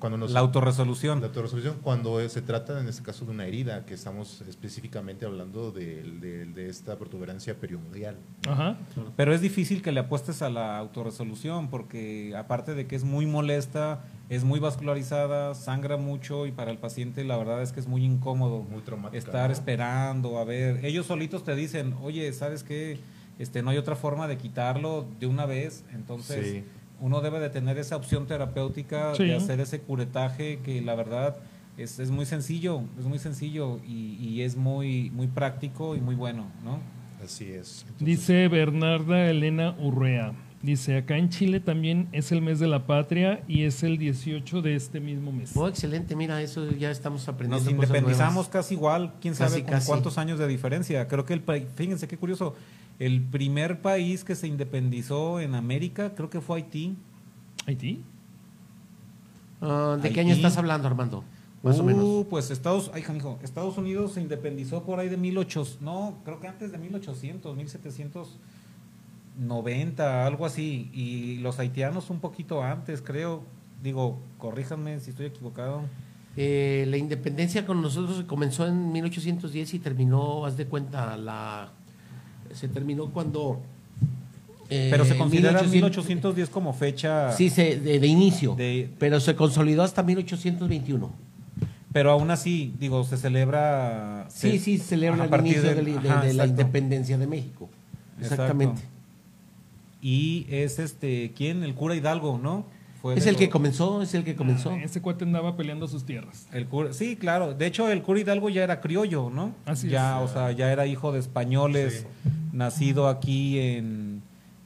cuando 0.00 0.18
nos... 0.18 0.32
La 0.32 0.40
autorresolución. 0.40 1.20
La 1.20 1.28
autorresolución, 1.28 1.76
cuando 1.82 2.18
eh, 2.20 2.28
se 2.28 2.42
trata 2.42 2.80
en 2.80 2.88
este 2.88 3.04
caso 3.04 3.24
de 3.24 3.30
una 3.30 3.46
herida, 3.46 3.86
que 3.86 3.94
estamos 3.94 4.40
específicamente 4.48 5.24
hablando 5.24 5.70
de, 5.70 6.02
de- 6.20 6.46
de 6.46 6.68
esta 6.68 6.98
protuberancia 6.98 7.54
perimundial. 7.60 8.16
Ajá. 8.48 8.76
Pero 9.16 9.32
es 9.32 9.40
difícil 9.40 9.82
que 9.82 9.92
le 9.92 10.00
apuestes 10.00 10.42
a 10.42 10.50
la 10.50 10.78
autorresolución 10.78 11.70
porque 11.70 12.34
aparte 12.36 12.74
de 12.74 12.88
que 12.88 12.96
es 12.96 13.04
muy 13.04 13.24
molesta, 13.24 14.02
es 14.34 14.44
muy 14.44 14.60
vascularizada, 14.60 15.54
sangra 15.54 15.98
mucho 15.98 16.46
y 16.46 16.52
para 16.52 16.70
el 16.70 16.78
paciente 16.78 17.22
la 17.22 17.36
verdad 17.36 17.60
es 17.62 17.72
que 17.72 17.80
es 17.80 17.86
muy 17.86 18.02
incómodo 18.02 18.62
Muy 18.62 18.82
estar 19.16 19.48
¿no? 19.48 19.52
esperando 19.52 20.38
a 20.38 20.44
ver. 20.44 20.82
Ellos 20.86 21.04
solitos 21.06 21.44
te 21.44 21.54
dicen, 21.54 21.94
oye, 22.02 22.32
¿sabes 22.32 22.62
qué? 22.64 22.98
Este, 23.38 23.62
no 23.62 23.70
hay 23.70 23.76
otra 23.76 23.94
forma 23.94 24.28
de 24.28 24.38
quitarlo 24.38 25.06
de 25.20 25.26
una 25.26 25.44
vez. 25.44 25.84
Entonces 25.92 26.46
Sí. 26.50 26.64
uno 27.00 27.20
debe 27.20 27.40
de 27.40 27.50
tener 27.50 27.76
esa 27.76 27.96
opción 27.96 28.26
terapéutica 28.26 29.14
Sí. 29.14 29.24
de 29.24 29.36
hacer 29.36 29.60
ese 29.60 29.80
curetaje 29.80 30.60
que 30.64 30.80
la 30.80 30.94
verdad 30.94 31.36
es, 31.76 31.98
es 31.98 32.10
muy 32.10 32.24
sencillo, 32.24 32.82
es 32.98 33.04
muy 33.04 33.18
sencillo 33.18 33.80
y, 33.86 34.16
y 34.18 34.42
es 34.42 34.56
muy, 34.56 35.10
muy 35.10 35.26
práctico 35.26 35.94
y 35.94 36.00
muy 36.00 36.14
bueno, 36.14 36.46
¿no? 36.64 36.80
Así 37.22 37.44
es. 37.52 37.82
Entonces, 37.82 38.06
Dice 38.06 38.48
Bernarda 38.48 39.28
Elena 39.28 39.76
Urrea. 39.78 40.32
Dice, 40.62 40.96
acá 40.96 41.16
en 41.18 41.28
Chile 41.28 41.58
también 41.58 42.08
es 42.12 42.30
el 42.30 42.40
mes 42.40 42.60
de 42.60 42.68
la 42.68 42.86
patria 42.86 43.42
y 43.48 43.64
es 43.64 43.82
el 43.82 43.98
18 43.98 44.62
de 44.62 44.76
este 44.76 45.00
mismo 45.00 45.32
mes. 45.32 45.56
Oh, 45.56 45.66
excelente, 45.66 46.14
mira, 46.14 46.40
eso 46.40 46.70
ya 46.70 46.90
estamos 46.92 47.26
aprendiendo. 47.28 47.56
Nos 47.56 47.74
cosas 47.74 47.88
independizamos 47.90 48.34
nuevas. 48.34 48.48
casi 48.48 48.74
igual, 48.74 49.14
quién 49.20 49.34
Casi, 49.34 49.50
sabe 49.50 49.62
con 49.64 49.70
casi. 49.72 49.86
cuántos 49.88 50.18
años 50.18 50.38
de 50.38 50.46
diferencia. 50.46 51.08
Creo 51.08 51.24
que 51.24 51.32
el 51.34 51.40
país, 51.40 51.64
fíjense 51.74 52.06
qué 52.06 52.16
curioso, 52.16 52.54
el 53.00 53.22
primer 53.22 53.80
país 53.82 54.22
que 54.22 54.36
se 54.36 54.46
independizó 54.46 55.40
en 55.40 55.56
América 55.56 56.14
creo 56.14 56.30
que 56.30 56.40
fue 56.40 56.58
Haití. 56.58 56.96
¿Haití? 57.66 58.04
Ah, 59.60 59.96
¿De 60.00 60.10
qué 60.10 60.20
Haití. 60.20 60.30
año 60.30 60.34
estás 60.36 60.56
hablando, 60.58 60.86
Armando? 60.86 61.24
Más 61.64 61.78
o 61.78 61.82
Uh, 61.82 61.86
menos. 61.86 62.26
Pues 62.28 62.50
Estados, 62.50 62.90
ay, 62.94 63.02
canijo, 63.02 63.38
Estados 63.42 63.76
Unidos 63.78 64.12
se 64.12 64.20
independizó 64.20 64.84
por 64.84 64.98
ahí 64.98 65.08
de 65.08 65.16
1800, 65.16 65.80
no, 65.80 66.18
creo 66.24 66.40
que 66.40 66.48
antes 66.48 66.72
de 66.72 66.78
1800, 66.78 68.38
1790, 69.38 70.26
algo 70.26 70.46
así. 70.46 70.90
Y 70.92 71.38
los 71.38 71.58
haitianos 71.58 72.10
un 72.10 72.20
poquito 72.20 72.62
antes, 72.62 73.02
creo. 73.02 73.42
Digo, 73.82 74.18
corríjanme 74.38 75.00
si 75.00 75.10
estoy 75.10 75.26
equivocado. 75.26 75.82
Eh, 76.36 76.86
la 76.88 76.96
independencia 76.96 77.66
con 77.66 77.82
nosotros 77.82 78.24
comenzó 78.26 78.66
en 78.66 78.92
1810 78.92 79.74
y 79.74 79.78
terminó, 79.78 80.46
haz 80.46 80.56
de 80.56 80.66
cuenta, 80.66 81.16
la 81.16 81.70
se 82.54 82.68
terminó 82.68 83.06
cuando... 83.08 83.60
eh, 84.70 84.88
Pero 84.90 85.04
se 85.04 85.16
considera 85.16 85.62
1800 85.62 86.04
1810 86.06 86.48
como 86.50 86.72
fecha. 86.72 87.32
Sí, 87.32 87.50
se, 87.50 87.78
de, 87.78 87.98
de 87.98 88.06
inicio, 88.06 88.54
de- 88.54 88.90
pero 88.98 89.20
se 89.20 89.34
consolidó 89.34 89.82
hasta 89.82 90.02
1821. 90.02 91.10
Pero 91.92 92.10
aún 92.10 92.30
así, 92.30 92.74
digo, 92.78 93.04
se 93.04 93.16
celebra. 93.18 94.26
Sí, 94.30 94.52
se- 94.52 94.58
sí, 94.58 94.78
se 94.78 94.84
celebra 94.84 95.24
a 95.24 95.26
el 95.26 95.40
inicio 95.40 95.62
de, 95.62 95.74
de- 95.74 95.98
ajá, 95.98 96.22
de 96.24 96.32
la 96.34 96.46
independencia 96.46 97.18
de 97.18 97.26
México. 97.26 97.68
Exacto. 98.20 98.42
Y 100.02 100.46
es 100.50 100.80
este, 100.80 101.32
¿quién? 101.34 101.62
El 101.62 101.74
cura 101.74 101.94
Hidalgo, 101.94 102.36
¿no? 102.36 102.66
Fue 103.00 103.14
Es 103.16 103.26
el 103.26 103.36
que 103.36 103.48
comenzó, 103.48 104.02
es 104.02 104.12
el 104.14 104.24
que 104.24 104.34
comenzó. 104.34 104.70
Ah, 104.70 104.82
ese 104.82 105.00
cuate 105.00 105.24
andaba 105.24 105.56
peleando 105.56 105.86
sus 105.86 106.04
tierras. 106.04 106.48
El 106.52 106.66
cura, 106.66 106.92
sí, 106.92 107.16
claro. 107.16 107.54
De 107.54 107.66
hecho, 107.66 107.88
el 107.88 108.02
cura 108.02 108.20
Hidalgo 108.20 108.48
ya 108.48 108.64
era 108.64 108.80
criollo, 108.80 109.30
¿no? 109.30 109.54
Así 109.64 109.88
ya, 109.88 110.22
es. 110.22 110.30
o 110.30 110.32
sea, 110.32 110.50
ya 110.50 110.72
era 110.72 110.86
hijo 110.86 111.12
de 111.12 111.20
españoles, 111.20 112.04
nacido 112.52 113.06
aquí 113.06 113.60
en, 113.60 114.22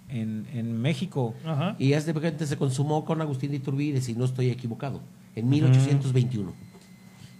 en, 0.08 0.46
en 0.54 0.80
México. 0.80 1.34
Ajá. 1.44 1.76
Y 1.78 1.90
de 1.90 2.14
cuenta 2.14 2.46
se 2.46 2.56
consumó 2.56 3.04
con 3.04 3.20
Agustín 3.20 3.50
de 3.50 3.58
Iturbide, 3.58 4.00
si 4.00 4.14
no 4.14 4.24
estoy 4.24 4.48
equivocado, 4.48 5.02
en 5.34 5.50
1821. 5.50 6.52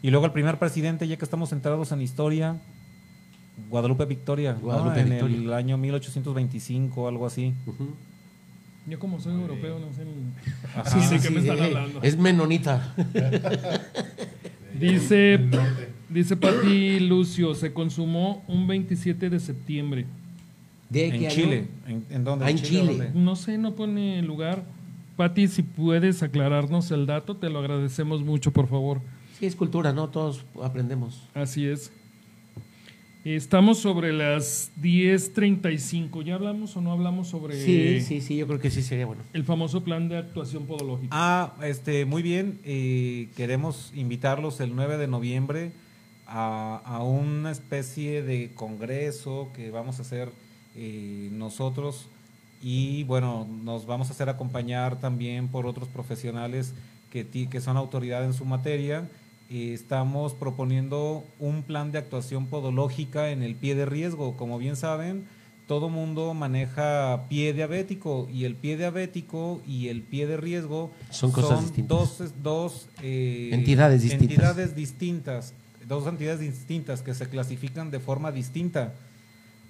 Y 0.03 0.11
luego 0.11 0.27
el 0.27 0.33
primer 0.33 0.59
presidente, 0.59 1.09
ya 1.09 1.17
que 1.17 1.25
estamos 1.25 1.49
centrados 1.49 1.93
en 1.93 2.03
historia, 2.03 2.61
Guadalupe 3.71 4.05
Victoria, 4.05 4.53
¿no? 4.53 4.61
Guadalupe 4.61 5.01
en 5.01 5.11
Victoria. 5.11 5.37
el 5.37 5.53
año 5.53 5.79
1825, 5.79 7.09
algo 7.09 7.27
así. 7.27 7.55
Yo 8.89 8.99
como 8.99 9.21
soy 9.21 9.35
europeo 9.35 9.79
no 9.81 9.93
sé 9.93 10.05
ni... 10.05 10.13
Ajá. 10.79 10.85
Sí, 10.91 11.01
Sí, 11.01 11.17
¿de 11.17 11.21
qué 11.23 11.31
me 11.31 11.41
sí, 11.41 11.49
están 11.49 11.65
eh, 11.65 11.67
hablando? 11.69 12.03
Es 12.03 12.17
menonita. 12.17 12.95
Dice, 14.79 15.41
dice 16.11 16.37
Pati 16.37 17.01
Lucio, 17.01 17.55
se 17.55 17.73
consumó 17.73 18.45
un 18.47 18.67
27 18.67 19.31
de 19.31 19.41
septiembre. 19.41 20.05
¿De 20.91 21.07
En? 21.09 21.29
Chile. 21.31 21.67
¿En, 21.87 22.05
en 22.11 22.25
dónde? 22.25 22.45
Ah, 22.45 22.51
en 22.51 22.59
Chile. 22.59 23.11
No 23.15 23.37
sé, 23.37 23.57
no 23.59 23.75
pone 23.75 24.21
lugar. 24.23 24.65
Pati, 25.17 25.49
si 25.49 25.63
puedes 25.63 26.23
aclararnos 26.23 26.91
el 26.91 27.07
dato, 27.07 27.37
te 27.37 27.49
lo 27.49 27.59
agradecemos 27.61 28.23
mucho, 28.23 28.53
por 28.53 28.69
favor. 28.69 29.01
Sí, 29.39 29.47
es 29.47 29.57
cultura, 29.57 29.93
¿no? 29.95 30.09
Todos 30.11 30.45
aprendemos. 30.63 31.23
Así 31.35 31.67
es. 31.67 31.91
Estamos 33.35 33.79
sobre 33.79 34.13
las 34.13 34.71
10.35. 34.81 36.23
¿Ya 36.23 36.37
hablamos 36.37 36.77
o 36.77 36.81
no 36.81 36.93
hablamos 36.93 37.27
sobre 37.27 37.61
Sí, 37.61 38.01
sí, 38.01 38.21
sí, 38.21 38.37
yo 38.37 38.47
creo 38.47 38.61
que 38.61 38.71
sí 38.71 38.83
sería 38.85 39.05
bueno. 39.05 39.23
el 39.33 39.43
famoso 39.43 39.83
plan 39.83 40.09
de 40.09 40.17
actuación 40.17 40.65
podológica? 40.67 41.09
Ah, 41.11 41.55
este, 41.65 42.05
muy 42.05 42.23
bien. 42.23 42.61
eh, 42.63 43.29
queremos 43.37 43.91
invitarlos 43.97 44.61
el 44.61 44.77
9 44.77 44.97
de 44.97 45.09
noviembre 45.09 45.73
a, 46.29 46.81
a 46.85 47.03
una 47.03 47.51
especie 47.51 48.23
de 48.23 48.53
congreso 48.55 49.51
que 49.57 49.73
vamos 49.73 49.99
a 49.99 50.03
hacer 50.03 50.29
eh, 50.77 51.29
nosotros 51.33 52.07
y 52.63 53.03
bueno, 53.05 53.45
nos 53.65 53.87
vamos 53.87 54.09
a 54.09 54.13
hacer 54.13 54.29
acompañar 54.29 55.01
también 55.01 55.49
por 55.49 55.67
otros 55.67 55.89
profesionales 55.89 56.75
que, 57.11 57.25
ti- 57.25 57.49
que 57.49 57.61
son 57.61 57.77
autoridad 57.77 58.25
en 58.25 58.35
su 58.35 58.45
materia. 58.45 59.09
Eh, 59.49 59.73
estamos 59.75 60.35
proponiendo 60.35 61.25
un 61.39 61.63
plan 61.63 61.93
de 61.93 61.99
actuación 61.99 62.47
podológica 62.47 63.31
en 63.31 63.43
el 63.43 63.55
pie 63.55 63.75
de 63.75 63.87
riesgo. 63.87 64.37
Como 64.37 64.59
bien 64.59 64.75
saben, 64.75 65.25
todo 65.69 65.89
mundo 65.89 66.35
maneja 66.35 67.27
pie 67.29 67.53
diabético 67.53 68.29
y 68.33 68.45
el 68.45 68.57
pie 68.57 68.77
diabético 68.77 69.61
y 69.67 69.89
el 69.89 70.03
pie 70.03 70.27
de 70.27 70.37
riesgo 70.37 70.91
Son 71.11 71.31
cosas 71.31 71.61
distintas. 71.63 72.19
dos, 72.19 72.33
dos 72.43 72.89
eh, 73.03 73.51
Entidades 73.53 74.03
distintas. 74.03 74.31
entidades 74.31 74.75
distintas, 74.75 75.55
dos 75.87 76.07
entidades 76.09 76.41
distintas 76.41 77.03
que 77.03 77.15
se 77.15 77.29
clasifican 77.29 77.91
de 77.91 78.01
forma 78.01 78.33
distinta. 78.33 78.95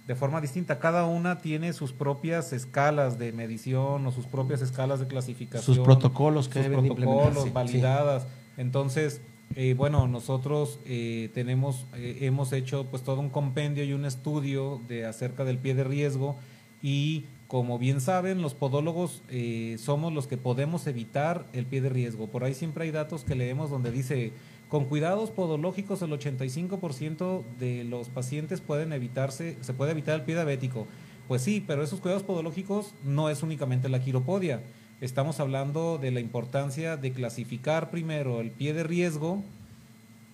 De 0.07 0.14
forma 0.14 0.41
distinta, 0.41 0.79
cada 0.79 1.05
una 1.05 1.41
tiene 1.41 1.72
sus 1.72 1.93
propias 1.93 2.53
escalas 2.53 3.18
de 3.18 3.33
medición 3.33 4.07
o 4.07 4.12
sus 4.12 4.24
propias 4.27 4.62
escalas 4.62 5.01
de 5.01 5.09
clasificación 5.09 5.62
Sus 5.62 5.85
protocolos 5.85 6.49
que 6.49 6.61
sus 6.61 6.70
deben 6.70 6.85
de 6.85 6.95
protocolos 6.95 7.53
validadas. 7.53 8.27
Entonces, 8.57 9.20
eh, 9.55 9.74
bueno, 9.76 10.07
nosotros 10.09 10.80
eh, 10.84 11.30
tenemos, 11.34 11.86
eh, 11.94 12.18
hemos 12.22 12.53
hecho 12.53 12.86
pues 12.90 13.03
todo 13.03 13.20
un 13.20 13.30
compendio 13.30 13.84
y 13.84 13.92
un 13.92 14.05
estudio 14.05 14.80
de 14.88 15.07
acerca 15.07 15.44
del 15.44 15.59
pie 15.59 15.74
de 15.74 15.84
riesgo 15.84 16.36
y 16.82 17.24
como 17.49 17.78
bien 17.78 18.01
saben, 18.01 18.42
los 18.42 18.55
podólogos 18.55 19.22
eh, 19.28 19.76
somos 19.78 20.12
los 20.12 20.26
que 20.26 20.36
podemos 20.36 20.86
evitar 20.86 21.47
el 21.53 21.64
pie 21.64 21.80
de 21.80 21.88
riesgo. 21.88 22.26
Por 22.26 22.42
ahí 22.42 22.55
siempre 22.55 22.84
hay 22.84 22.90
datos 22.90 23.22
que 23.22 23.36
leemos 23.36 23.70
donde 23.70 23.92
dice, 23.92 24.32
con 24.68 24.86
cuidados 24.86 25.30
podológicos 25.30 26.03
el 26.03 26.11
85% 26.11 27.44
de 27.59 27.84
los 27.84 28.09
pacientes 28.09 28.61
pueden 28.61 28.92
evitarse, 28.92 29.57
se 29.61 29.74
puede 29.74 29.92
evitar 29.92 30.16
el 30.16 30.22
pie 30.22 30.34
diabético. 30.34 30.88
Pues 31.28 31.42
sí, 31.42 31.62
pero 31.64 31.82
esos 31.82 32.01
cuidados 32.01 32.24
podológicos 32.24 32.94
no 33.05 33.30
es 33.30 33.42
únicamente 33.42 33.88
la 33.88 34.01
quiropodia. 34.01 34.62
Estamos 35.03 35.40
hablando 35.40 35.99
de 35.99 36.11
la 36.11 36.20
importancia 36.20 36.97
de 36.97 37.12
clasificar 37.12 37.90
primero 37.90 38.40
el 38.40 38.51
pie 38.51 38.72
de 38.72 38.82
riesgo 38.82 39.42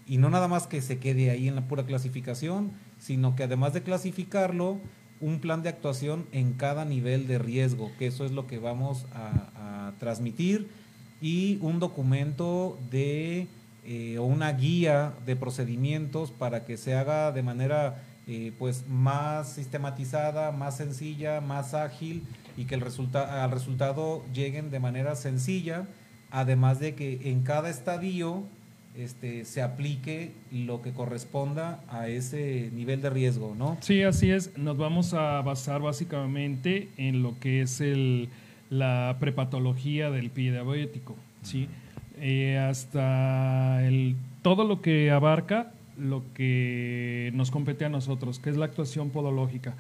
y 0.07 0.19
no 0.19 0.31
nada 0.31 0.47
más 0.47 0.69
que 0.69 0.81
se 0.81 0.99
quede 0.99 1.31
ahí 1.31 1.49
en 1.49 1.57
la 1.57 1.67
pura 1.67 1.85
clasificación, 1.85 2.71
sino 3.01 3.35
que 3.35 3.43
además 3.43 3.73
de 3.73 3.83
clasificarlo, 3.83 4.79
un 5.21 5.41
plan 5.41 5.65
de 5.65 5.69
actuación 5.69 6.27
en 6.31 6.53
cada 6.53 6.85
nivel 6.85 7.27
de 7.27 7.39
riesgo, 7.39 7.91
que 7.99 8.07
eso 8.07 8.25
es 8.25 8.31
lo 8.31 8.47
que 8.47 8.59
vamos 8.59 9.07
a, 9.15 9.93
transmitir, 9.99 10.69
y 11.21 11.59
un 11.61 11.79
documento 11.79 12.79
de 12.91 13.47
eh, 13.85 14.19
o 14.19 14.25
una 14.25 14.53
guía 14.53 15.13
de 15.27 15.37
procedimientos 15.37 16.31
para 16.31 16.65
que 16.65 16.77
se 16.77 16.95
haga 16.95 17.31
de 17.31 17.43
manera 17.43 18.03
eh, 18.27 18.53
pues 18.59 18.89
más 18.89 19.53
sistematizada, 19.53 20.51
más 20.51 20.77
sencilla, 20.77 21.41
más 21.41 21.75
ágil 21.75 22.25
y 22.57 22.65
que 22.65 22.75
el 22.75 22.81
resulta 22.81 23.45
al 23.45 23.51
resultado 23.51 24.23
lleguen 24.33 24.71
de 24.71 24.81
manera 24.81 25.15
sencilla, 25.15 25.87
además 26.31 26.81
de 26.81 26.95
que 26.95 27.31
en 27.31 27.43
cada 27.43 27.71
estadio 27.71 28.45
este, 28.97 29.45
se 29.45 29.63
aplique 29.63 30.33
lo 30.51 30.83
que 30.83 30.93
corresponda 30.93 31.83
a 31.89 32.09
ese 32.09 32.71
nivel 32.75 33.01
de 33.01 33.11
riesgo, 33.11 33.55
¿no? 33.57 33.79
Sí, 33.81 34.03
así 34.03 34.31
es. 34.31 34.57
Nos 34.59 34.77
vamos 34.77 35.15
a 35.15 35.41
basar 35.41 35.81
básicamente 35.81 36.91
en 36.97 37.23
lo 37.23 37.39
que 37.39 37.63
es 37.63 37.81
el, 37.81 38.29
la 38.69 39.17
prepatología 39.19 40.11
del 40.11 40.31
pie 40.31 40.53
diabético, 40.53 41.17
¿sí? 41.43 41.69
Eh, 42.21 42.59
hasta 42.59 43.85
el, 43.87 44.17
todo 44.43 44.65
lo 44.65 44.83
que 44.83 45.11
abarca 45.11 45.73
lo 45.97 46.23
que 46.35 47.31
nos 47.35 47.51
compete 47.51 47.85
a 47.85 47.89
nosotros, 47.89 48.39
que 48.39 48.51
es 48.51 48.57
la 48.57 48.67
actuación 48.67 49.11
podológica, 49.11 49.75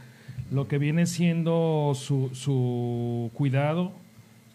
lo 0.53 0.69
que 0.69 0.79
viene 0.79 1.07
siendo 1.07 1.93
su, 1.95 2.31
su 2.35 3.31
cuidado, 3.35 3.93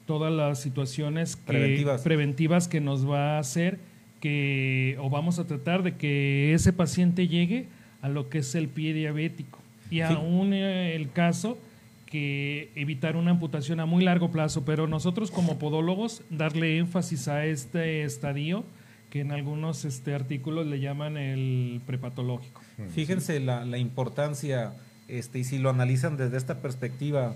todas 0.06 0.32
las 0.32 0.60
situaciones 0.62 1.36
que- 1.36 1.44
Preventivas. 1.48 2.02
preventivas 2.02 2.68
que 2.68 2.80
nos 2.82 3.10
va 3.10 3.36
a 3.38 3.40
hacer 3.40 3.80
que, 4.22 4.98
o 5.02 5.10
vamos 5.10 5.38
a 5.40 5.46
tratar 5.46 5.84
de 5.84 5.96
que 5.96 6.54
ese 6.54 6.74
paciente 6.74 7.28
llegue 7.28 7.68
a 8.02 8.10
lo 8.10 8.30
que 8.30 8.40
es 8.40 8.56
el 8.56 8.68
pie 8.68 8.94
diabético. 8.94 9.60
Y 9.92 10.02
aún 10.02 10.54
eh, 10.54 10.96
el 10.96 11.12
caso 11.12 11.58
que 12.06 12.70
evitar 12.76 13.16
una 13.18 13.32
amputación 13.32 13.80
a 13.80 13.86
muy 13.86 14.04
largo 14.04 14.32
plazo, 14.32 14.64
pero 14.66 14.88
nosotros 14.88 15.30
como 15.30 15.60
podólogos 15.60 16.22
darle 16.30 16.78
énfasis 16.78 17.28
a 17.28 17.46
este 17.46 18.04
estadio 18.04 18.64
que 19.10 19.22
en 19.22 19.32
algunos 19.32 19.86
este, 19.86 20.14
artículos 20.14 20.68
le 20.68 20.80
llaman 20.80 21.18
el 21.18 21.82
prepatológico. 21.86 22.62
Fíjense 22.94 23.40
la, 23.40 23.66
la 23.66 23.78
importancia, 23.78 24.74
este, 25.08 25.40
y 25.40 25.44
si 25.44 25.58
lo 25.58 25.70
analizan 25.70 26.18
desde 26.18 26.38
esta 26.38 26.56
perspectiva, 26.62 27.36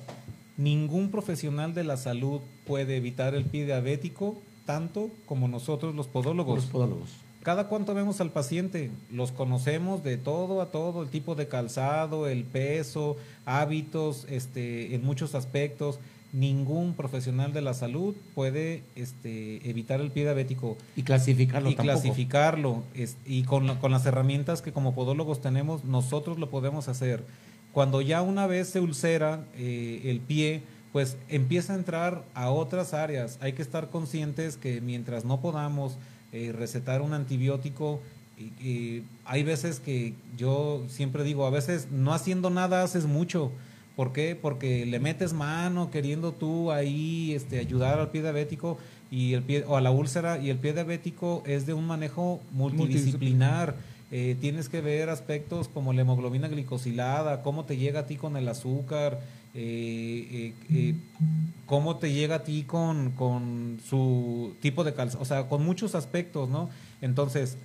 ningún 0.57 1.09
profesional 1.11 1.73
de 1.73 1.83
la 1.83 1.97
salud 1.97 2.41
puede 2.67 2.97
evitar 2.97 3.33
el 3.35 3.45
pie 3.45 3.65
diabético 3.65 4.37
tanto 4.65 5.09
como 5.25 5.47
nosotros 5.47 5.95
los 5.95 6.07
podólogos. 6.07 6.55
Los 6.57 6.65
podólogos. 6.67 7.09
Cada 7.43 7.67
cuánto 7.67 7.95
vemos 7.95 8.21
al 8.21 8.29
paciente, 8.29 8.91
los 9.11 9.31
conocemos 9.31 10.03
de 10.03 10.17
todo 10.17 10.61
a 10.61 10.67
todo, 10.67 11.01
el 11.01 11.09
tipo 11.09 11.33
de 11.33 11.47
calzado, 11.47 12.27
el 12.27 12.43
peso, 12.43 13.17
hábitos, 13.45 14.27
este, 14.29 14.93
en 14.95 15.03
muchos 15.03 15.33
aspectos. 15.35 15.99
Ningún 16.33 16.93
profesional 16.93 17.51
de 17.51 17.61
la 17.61 17.73
salud 17.73 18.15
puede 18.35 18.83
este, 18.95 19.67
evitar 19.69 19.99
el 19.99 20.11
pie 20.11 20.23
diabético 20.23 20.77
Y 20.95 21.01
clasificarlo 21.03 21.69
y 21.69 21.75
tampoco. 21.75 21.99
clasificarlo. 21.99 22.83
es- 22.93 23.17
y 23.25 23.43
con, 23.43 23.75
con 23.79 23.91
las 23.91 24.05
herramientas 24.05 24.61
que 24.61 24.71
como 24.71 24.93
podólogos 24.95 25.41
tenemos, 25.41 25.83
nosotros 25.83 26.37
lo 26.39 26.49
podemos 26.49 26.87
hacer. 26.87 27.23
Cuando 27.73 28.01
ya 28.01 28.21
una 28.21 28.47
vez 28.47 28.69
se 28.69 28.79
ulcera 28.79 29.45
eh, 29.55 30.01
el 30.05 30.19
pie, 30.19 30.63
pues 30.91 31.17
empieza 31.29 31.73
a 31.73 31.77
entrar 31.77 32.23
a 32.33 32.49
otras 32.49 32.93
áreas. 32.93 33.37
Hay 33.41 33.53
que 33.53 33.61
estar 33.61 33.89
conscientes 33.89 34.57
que 34.57 34.81
mientras 34.81 35.23
no 35.23 35.39
podamos 35.39 35.97
eh, 36.33 36.51
recetar 36.51 37.01
un 37.01 37.13
antibiótico, 37.13 38.01
y 38.59 39.03
hay 39.25 39.43
veces 39.43 39.79
que 39.79 40.13
yo 40.37 40.83
siempre 40.87 41.23
digo, 41.23 41.45
a 41.45 41.49
veces 41.49 41.89
no 41.91 42.13
haciendo 42.13 42.49
nada 42.49 42.83
haces 42.83 43.05
mucho. 43.05 43.51
¿Por 43.95 44.13
qué? 44.13 44.37
Porque 44.39 44.85
le 44.85 44.99
metes 44.99 45.33
mano 45.33 45.91
queriendo 45.91 46.31
tú 46.31 46.71
ahí 46.71 47.33
este, 47.33 47.59
ayudar 47.59 47.99
al 47.99 48.09
pie 48.09 48.21
diabético 48.21 48.77
y 49.11 49.33
el 49.33 49.43
pie, 49.43 49.65
o 49.67 49.77
a 49.77 49.81
la 49.81 49.91
úlcera 49.91 50.39
y 50.39 50.49
el 50.49 50.57
pie 50.57 50.73
diabético 50.73 51.43
es 51.45 51.65
de 51.65 51.73
un 51.73 51.85
manejo 51.85 52.41
multidisciplinar. 52.51 53.75
Eh, 54.13 54.35
tienes 54.41 54.67
que 54.67 54.81
ver 54.81 55.09
aspectos 55.09 55.69
como 55.69 55.93
la 55.93 56.01
hemoglobina 56.01 56.49
glicosilada, 56.49 57.43
cómo 57.43 57.63
te 57.63 57.77
llega 57.77 58.01
a 58.01 58.05
ti 58.07 58.17
con 58.17 58.35
el 58.35 58.47
azúcar, 58.49 59.21
eh, 59.53 60.53
eh, 60.69 60.95
cómo 61.65 61.95
te 61.95 62.11
llega 62.11 62.35
a 62.35 62.43
ti 62.43 62.63
con, 62.63 63.11
con 63.11 63.79
su 63.87 64.53
tipo 64.59 64.83
de 64.83 64.93
calzado, 64.93 65.21
o 65.21 65.25
sea, 65.25 65.47
con 65.47 65.63
muchos 65.63 65.95
aspectos, 65.95 66.49
¿no? 66.49 66.69
Entonces, 67.01 67.57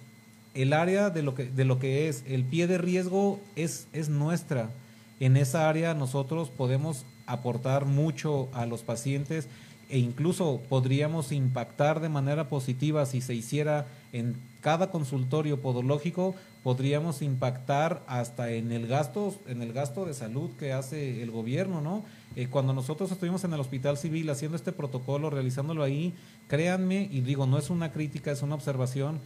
el 0.54 0.72
área 0.72 1.10
de 1.10 1.22
lo 1.22 1.34
que, 1.34 1.46
de 1.46 1.64
lo 1.64 1.80
que 1.80 2.08
es 2.08 2.22
el 2.28 2.44
pie 2.44 2.68
de 2.68 2.78
riesgo 2.78 3.40
es, 3.56 3.88
es 3.92 4.08
nuestra. 4.08 4.70
En 5.18 5.36
esa 5.36 5.68
área 5.68 5.94
nosotros 5.94 6.50
podemos 6.50 7.04
aportar 7.26 7.86
mucho 7.86 8.48
a 8.52 8.66
los 8.66 8.82
pacientes 8.82 9.48
e 9.88 9.98
incluso 9.98 10.60
podríamos 10.68 11.32
impactar 11.32 12.00
de 12.00 12.08
manera 12.08 12.48
positiva 12.48 13.06
si 13.06 13.20
se 13.20 13.34
hiciera 13.34 13.86
en 14.12 14.34
cada 14.60 14.90
consultorio 14.90 15.60
podológico 15.60 16.34
podríamos 16.64 17.22
impactar 17.22 18.02
hasta 18.08 18.50
en 18.50 18.72
el 18.72 18.88
gasto 18.88 19.34
en 19.46 19.62
el 19.62 19.72
gasto 19.72 20.04
de 20.04 20.14
salud 20.14 20.50
que 20.58 20.72
hace 20.72 21.22
el 21.22 21.30
gobierno 21.30 21.80
no 21.80 22.04
Eh, 22.36 22.48
cuando 22.50 22.74
nosotros 22.74 23.10
estuvimos 23.10 23.44
en 23.44 23.54
el 23.54 23.60
hospital 23.60 23.96
civil 23.96 24.28
haciendo 24.28 24.56
este 24.58 24.70
protocolo 24.70 25.30
realizándolo 25.30 25.82
ahí 25.82 26.12
créanme 26.48 27.08
y 27.10 27.22
digo 27.22 27.46
no 27.46 27.56
es 27.56 27.70
una 27.70 27.92
crítica 27.92 28.30
es 28.30 28.42
una 28.42 28.54
observación 28.54 29.20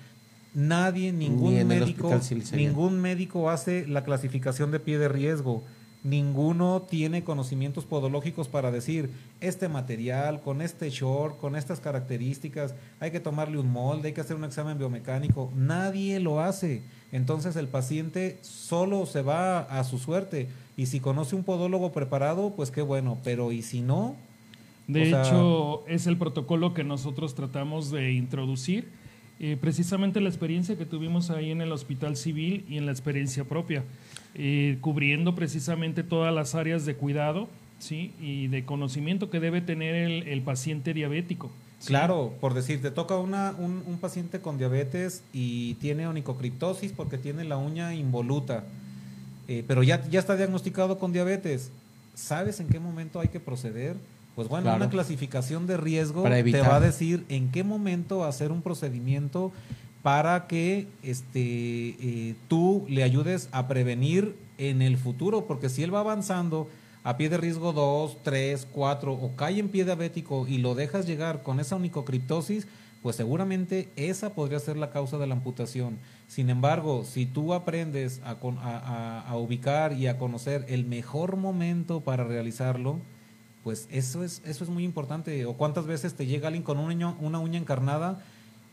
nadie 0.55 1.13
ningún 1.13 1.67
médico 1.67 2.09
ningún 2.53 3.01
médico 3.01 3.51
hace 3.51 3.85
la 3.89 4.05
clasificación 4.05 4.71
de 4.71 4.79
pie 4.79 4.99
de 4.99 5.09
riesgo 5.09 5.65
ninguno 6.03 6.83
tiene 6.89 7.23
conocimientos 7.25 7.85
podológicos 7.85 8.49
para 8.49 8.71
decir 8.71 9.11
este 9.41 9.69
material 9.69 10.41
con 10.41 10.63
este 10.63 10.89
short, 10.91 11.39
con 11.39 11.57
estas 11.57 11.81
características, 11.81 12.75
hay 13.01 13.11
que 13.11 13.21
tomarle 13.21 13.59
un 13.59 13.71
molde, 13.71 14.09
hay 14.09 14.15
que 14.15 14.21
hacer 14.21 14.37
un 14.37 14.45
examen 14.45 14.79
biomecánico, 14.79 15.51
nadie 15.55 16.19
lo 16.21 16.41
hace. 16.41 16.83
Entonces 17.13 17.57
el 17.57 17.69
paciente 17.69 18.39
solo 18.43 19.05
se 19.07 19.23
va 19.23 19.61
a 19.61 19.85
su 19.85 19.99
suerte 19.99 20.49
y 20.77 20.87
si 20.87 21.01
conoce 21.01 21.37
un 21.37 21.45
podólogo 21.45 21.93
preparado, 21.93 22.55
pues 22.57 22.71
qué 22.71 22.83
bueno, 22.83 23.19
pero 23.25 23.53
y 23.53 23.63
si 23.63 23.81
no, 23.81 24.17
De 24.87 25.03
O 25.03 25.07
sea- 25.07 25.23
hecho, 25.23 25.85
es 25.87 26.09
el 26.09 26.17
protocolo 26.17 26.75
que 26.75 26.83
nosotros 26.83 27.35
tratamos 27.37 27.91
de 27.93 28.13
introducir. 28.13 28.89
eh, 29.43 29.57
precisamente 29.59 30.21
la 30.21 30.29
experiencia 30.29 30.77
que 30.77 30.85
tuvimos 30.85 31.31
ahí 31.31 31.51
en 31.51 31.63
el 31.63 31.73
Hospital 31.73 32.17
Civil 32.19 32.67
y 32.69 32.77
en 32.77 32.85
la 32.85 32.93
experiencia 32.93 33.45
propia, 33.45 33.85
eh, 34.35 34.79
cubriendo 34.81 35.35
precisamente 35.35 36.03
todas 36.03 36.33
las 36.35 36.55
áreas 36.55 36.85
de 36.87 36.95
cuidado 36.95 37.49
¿sí? 37.79 38.13
y 38.21 38.47
de 38.49 38.65
conocimiento 38.65 39.31
que 39.31 39.41
debe 39.41 39.61
tener 39.61 39.95
el, 39.95 40.23
el 40.29 40.43
paciente 40.43 40.95
diabético. 40.95 41.51
¿sí? 41.79 41.89
Claro, 41.89 42.35
por 42.41 42.55
decir, 42.55 42.81
te 42.83 42.91
toca 42.91 43.17
una, 43.17 43.55
un, 43.59 43.83
un 43.87 43.99
paciente 43.99 44.41
con 44.41 44.59
diabetes 44.59 45.23
y 45.33 45.75
tiene 45.75 46.07
onicocriptosis 46.07 46.93
porque 46.93 47.19
tiene 47.19 47.45
la 47.45 47.57
uña 47.57 47.95
involuta, 47.95 48.65
eh, 49.49 49.65
pero 49.67 49.83
ya, 49.83 50.07
ya 50.09 50.21
está 50.21 50.37
diagnosticado 50.37 50.99
con 50.99 51.13
diabetes. 51.13 51.71
¿Sabes 52.15 52.61
en 52.61 52.69
qué 52.69 52.79
momento 52.79 53.19
hay 53.21 53.29
que 53.29 53.41
proceder? 53.41 53.97
Pues 54.37 54.47
bueno, 54.49 54.65
Claro. 54.65 54.77
una 54.77 54.91
clasificación 54.91 55.67
de 55.67 55.77
riesgo 55.77 56.23
te 56.23 56.61
va 56.61 56.77
a 56.77 56.81
decir 56.81 57.25
en 57.29 57.51
qué 57.51 57.65
momento 57.65 58.25
hacer 58.25 58.53
un 58.53 58.63
procedimiento 58.63 59.53
para 60.03 60.47
que 60.47 60.87
este, 61.03 61.41
eh, 61.41 62.35
tú 62.49 62.87
le 62.89 63.03
ayudes 63.03 63.49
a 63.53 63.69
prevenir 63.69 64.35
en 64.59 64.83
el 64.83 64.97
futuro, 64.97 65.47
porque 65.47 65.69
si 65.69 65.83
él 65.83 65.95
va 65.95 66.01
avanzando 66.01 66.69
a 67.03 67.17
pie 67.17 67.29
de 67.29 67.39
riesgo 67.39 67.73
2, 67.73 68.19
3, 68.23 68.67
4 68.73 69.13
o 69.13 69.37
cae 69.37 69.59
en 69.59 69.69
pie 69.69 69.85
diabético 69.85 70.47
y 70.47 70.59
lo 70.59 70.75
dejas 70.75 71.07
llegar 71.07 71.43
con 71.43 71.61
esa 71.61 71.77
onicocriptosis, 71.77 72.67
pues 73.03 73.17
seguramente 73.17 73.89
esa 73.97 74.35
podría 74.35 74.59
ser 74.61 74.77
la 74.77 74.91
causa 74.91 75.17
de 75.17 75.27
la 75.27 75.35
amputación. 75.35 75.99
Sin 76.29 76.51
embargo, 76.51 77.05
si 77.05 77.25
tú 77.25 77.55
aprendes 77.55 78.21
a, 78.25 78.37
a- 79.29 79.37
ubicar 79.37 79.95
y 79.95 80.07
a 80.07 80.19
conocer 80.19 80.67
el 80.69 80.85
mejor 80.85 81.37
momento 81.37 82.01
para 82.03 82.25
realizarlo, 82.25 82.99
pues 83.65 83.87
eso 83.91 84.23
es, 84.23 84.43
eso 84.45 84.65
es 84.65 84.71
muy 84.71 84.85
importante. 84.85 85.47
O 85.47 85.55
cuántas 85.55 85.87
veces 85.87 86.15
te 86.15 86.27
llega 86.27 86.49
alguien 86.49 86.63
con 86.63 86.79
una 86.79 87.39
uña 87.39 87.59
encarnada 87.59 88.23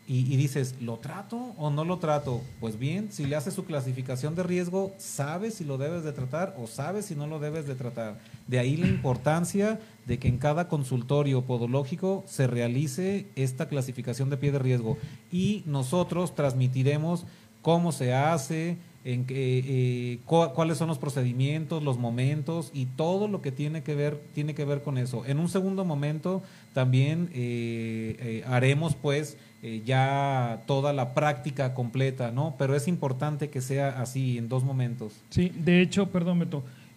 y, 0.08 0.20
y 0.34 0.38
dices, 0.38 0.76
¿lo 0.82 0.98
trato 0.98 1.38
o 1.58 1.70
no 1.70 1.84
lo 1.84 1.98
trato? 2.00 2.42
Pues 2.60 2.80
bien, 2.80 3.12
si 3.12 3.26
le 3.26 3.36
haces 3.36 3.54
su 3.54 3.66
clasificación 3.66 4.36
de 4.36 4.44
riesgo, 4.44 4.94
sabes 4.98 5.56
si 5.56 5.66
lo 5.66 5.78
debes 5.78 6.04
de 6.04 6.14
tratar 6.14 6.56
o 6.58 6.66
sabes 6.68 7.06
si 7.06 7.16
no 7.16 7.28
lo 7.28 7.40
debes 7.40 7.68
de 7.68 7.76
tratar. 7.76 8.18
De 8.48 8.58
ahí 8.60 8.78
la 8.78 8.88
importancia 8.88 9.80
de 10.06 10.18
que 10.18 10.30
en 10.30 10.38
cada 10.38 10.70
consultorio 10.70 11.42
podológico 11.44 12.24
se 12.28 12.48
realice 12.48 13.28
esta 13.36 13.68
clasificación 13.68 14.30
de 14.30 14.38
pie 14.38 14.52
de 14.54 14.60
riesgo. 14.60 14.98
Y 15.32 15.64
nosotros 15.66 16.34
transmitiremos 16.36 17.26
cómo 17.62 17.92
se 17.92 18.14
hace, 18.14 18.78
en 19.04 19.26
qué, 19.26 19.64
eh, 19.66 20.20
cu- 20.26 20.52
cuáles 20.54 20.78
son 20.78 20.88
los 20.90 20.98
procedimientos, 20.98 21.82
los 21.84 21.98
momentos 21.98 22.72
y 22.74 22.86
todo 22.86 23.28
lo 23.30 23.42
que 23.42 23.52
tiene 23.54 23.82
que 23.84 23.96
ver 23.96 24.22
tiene 24.34 24.54
que 24.54 24.66
ver 24.66 24.82
con 24.84 24.98
eso. 24.98 25.26
En 25.26 25.40
un 25.40 25.48
segundo 25.50 25.86
momento 25.86 26.42
también 26.74 27.30
eh, 27.34 28.16
eh, 28.20 28.44
haremos 28.48 28.96
pues 28.96 29.38
eh, 29.64 29.82
ya 29.86 30.62
toda 30.68 30.94
la 30.94 31.14
práctica 31.14 31.74
completa, 31.74 32.32
¿no? 32.32 32.56
Pero 32.58 32.76
es 32.76 32.88
importante 32.88 33.50
que 33.50 33.62
sea 33.62 34.02
así 34.02 34.38
en 34.38 34.50
dos 34.50 34.64
momentos. 34.64 35.14
Sí, 35.30 35.52
de 35.56 35.82
hecho, 35.82 36.10
perdón, 36.12 36.48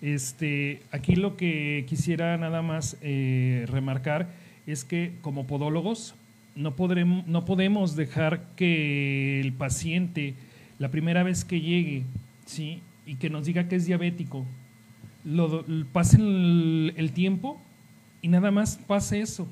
este, 0.02 0.82
aquí 0.92 1.14
lo 1.16 1.36
que 1.36 1.84
quisiera 1.88 2.36
nada 2.36 2.62
más 2.62 2.96
eh, 3.02 3.66
remarcar 3.68 4.28
es 4.66 4.84
que 4.84 5.14
como 5.22 5.46
podólogos 5.46 6.14
no, 6.56 6.74
podremos, 6.76 7.26
no 7.26 7.44
podemos 7.44 7.96
dejar 7.96 8.42
que 8.56 9.40
el 9.40 9.52
paciente, 9.52 10.34
la 10.78 10.90
primera 10.90 11.22
vez 11.22 11.44
que 11.44 11.60
llegue, 11.60 12.04
¿sí? 12.46 12.82
y 13.06 13.16
que 13.16 13.30
nos 13.30 13.46
diga 13.46 13.68
que 13.68 13.76
es 13.76 13.86
diabético, 13.86 14.44
lo, 15.24 15.48
do- 15.48 15.64
pase 15.92 16.16
el, 16.18 16.92
el 16.96 17.12
tiempo 17.12 17.60
y 18.22 18.28
nada 18.28 18.50
más 18.50 18.76
pase 18.86 19.20
eso, 19.20 19.48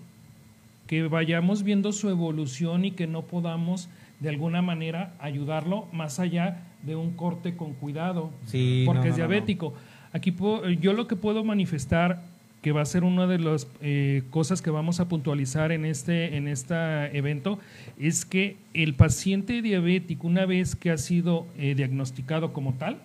que 0.89 1.05
vayamos 1.07 1.63
viendo 1.63 1.93
su 1.93 2.09
evolución 2.09 2.85
y 2.85 2.91
que 2.91 3.07
no 3.07 3.23
podamos 3.23 3.89
de 4.19 4.31
alguna 4.31 4.63
manera 4.63 5.15
ayudarlo 5.21 5.87
más 5.93 6.19
allá 6.19 6.65
de 6.83 6.97
un 6.97 7.13
corte 7.13 7.57
con 7.57 7.75
cuidado, 7.75 8.33
Sí, 8.47 8.83
porque 8.87 9.01
no, 9.03 9.05
es 9.07 9.11
no, 9.13 9.17
diabético. 9.19 9.75
Aquí 10.13 10.33
puedo- 10.33 10.69
yo 10.71 10.93
lo 10.95 11.07
que 11.07 11.15
puedo 11.15 11.45
manifestar 11.45 12.25
que 12.63 12.73
va 12.73 12.81
a 12.81 12.85
ser 12.87 13.05
una 13.05 13.29
de 13.29 13.39
las 13.39 13.69
eh, 13.83 14.23
cosas 14.31 14.61
que 14.63 14.71
vamos 14.71 14.99
a 14.99 15.07
puntualizar 15.09 15.71
en 15.71 15.85
este 15.85 16.37
en 16.37 16.49
este 16.49 16.75
evento 17.17 17.61
es 18.01 18.25
que 18.25 18.57
el 18.75 18.95
paciente 18.95 19.63
diabético 19.63 20.27
una 20.27 20.45
vez 20.45 20.75
que 20.75 20.91
ha 20.91 20.99
sido 20.99 21.47
eh, 21.57 21.75
diagnosticado 21.77 22.53
como 22.53 22.75
tal 22.75 22.99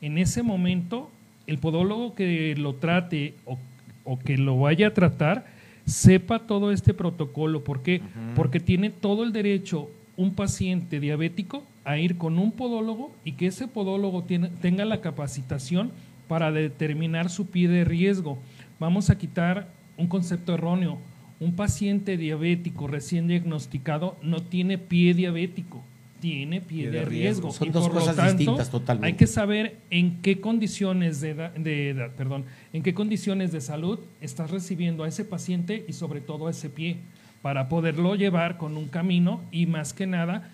en 0.00 0.16
ese 0.16 0.42
momento 0.42 1.10
el 1.46 1.58
podólogo 1.58 2.14
que 2.14 2.54
lo 2.56 2.76
trate 2.76 3.34
o, 3.44 3.58
o 4.04 4.18
que 4.18 4.38
lo 4.38 4.58
vaya 4.58 4.86
a 4.88 4.94
tratar 4.94 5.44
sepa 5.88 6.40
todo 6.40 6.70
este 6.70 6.94
protocolo. 6.94 7.64
¿Por 7.64 7.82
qué? 7.82 8.02
Porque 8.36 8.60
tiene 8.60 8.90
todo 8.90 9.24
el 9.24 9.32
derecho 9.32 9.90
un 10.16 10.34
paciente 10.34 11.00
diabético 11.00 11.64
a 11.84 11.98
ir 11.98 12.18
con 12.18 12.38
un 12.38 12.52
podólogo 12.52 13.12
y 13.24 13.32
que 13.32 13.46
ese 13.46 13.66
podólogo 13.68 14.24
tenga 14.24 14.84
la 14.84 15.00
capacitación 15.00 15.90
para 16.28 16.52
determinar 16.52 17.30
su 17.30 17.46
pie 17.46 17.68
de 17.68 17.84
riesgo. 17.84 18.38
Vamos 18.78 19.10
a 19.10 19.18
quitar 19.18 19.68
un 19.96 20.06
concepto 20.06 20.54
erróneo. 20.54 20.98
Un 21.40 21.54
paciente 21.54 22.16
diabético 22.16 22.88
recién 22.88 23.28
diagnosticado 23.28 24.16
no 24.22 24.42
tiene 24.42 24.76
pie 24.76 25.14
diabético, 25.14 25.84
tiene 26.20 26.60
pie, 26.60 26.90
de, 26.90 27.04
riesgo. 27.04 27.50
Son 27.52 27.70
dos 27.72 27.88
cosas 27.88 28.36
distintas 28.36 28.70
totalmente. 28.70 29.06
Hay 29.06 29.14
que 29.14 29.26
saber 29.26 29.78
en 29.90 30.20
qué 30.22 30.40
condiciones 30.40 31.20
de, 31.20 31.34
de, 31.34 32.10
perdón, 32.16 32.44
en 32.72 32.82
qué 32.82 32.94
condiciones 32.94 33.52
de 33.52 33.60
salud 33.60 34.00
estás 34.20 34.50
recibiendo 34.50 35.04
a 35.04 35.08
ese 35.08 35.24
paciente 35.24 35.84
y 35.88 35.92
sobre 35.92 36.20
todo 36.20 36.46
a 36.46 36.50
ese 36.50 36.70
pie 36.70 36.98
para 37.42 37.68
poderlo 37.68 38.14
llevar 38.14 38.56
con 38.56 38.76
un 38.76 38.88
camino 38.88 39.40
y 39.52 39.66
más 39.66 39.92
que 39.92 40.06
nada 40.06 40.50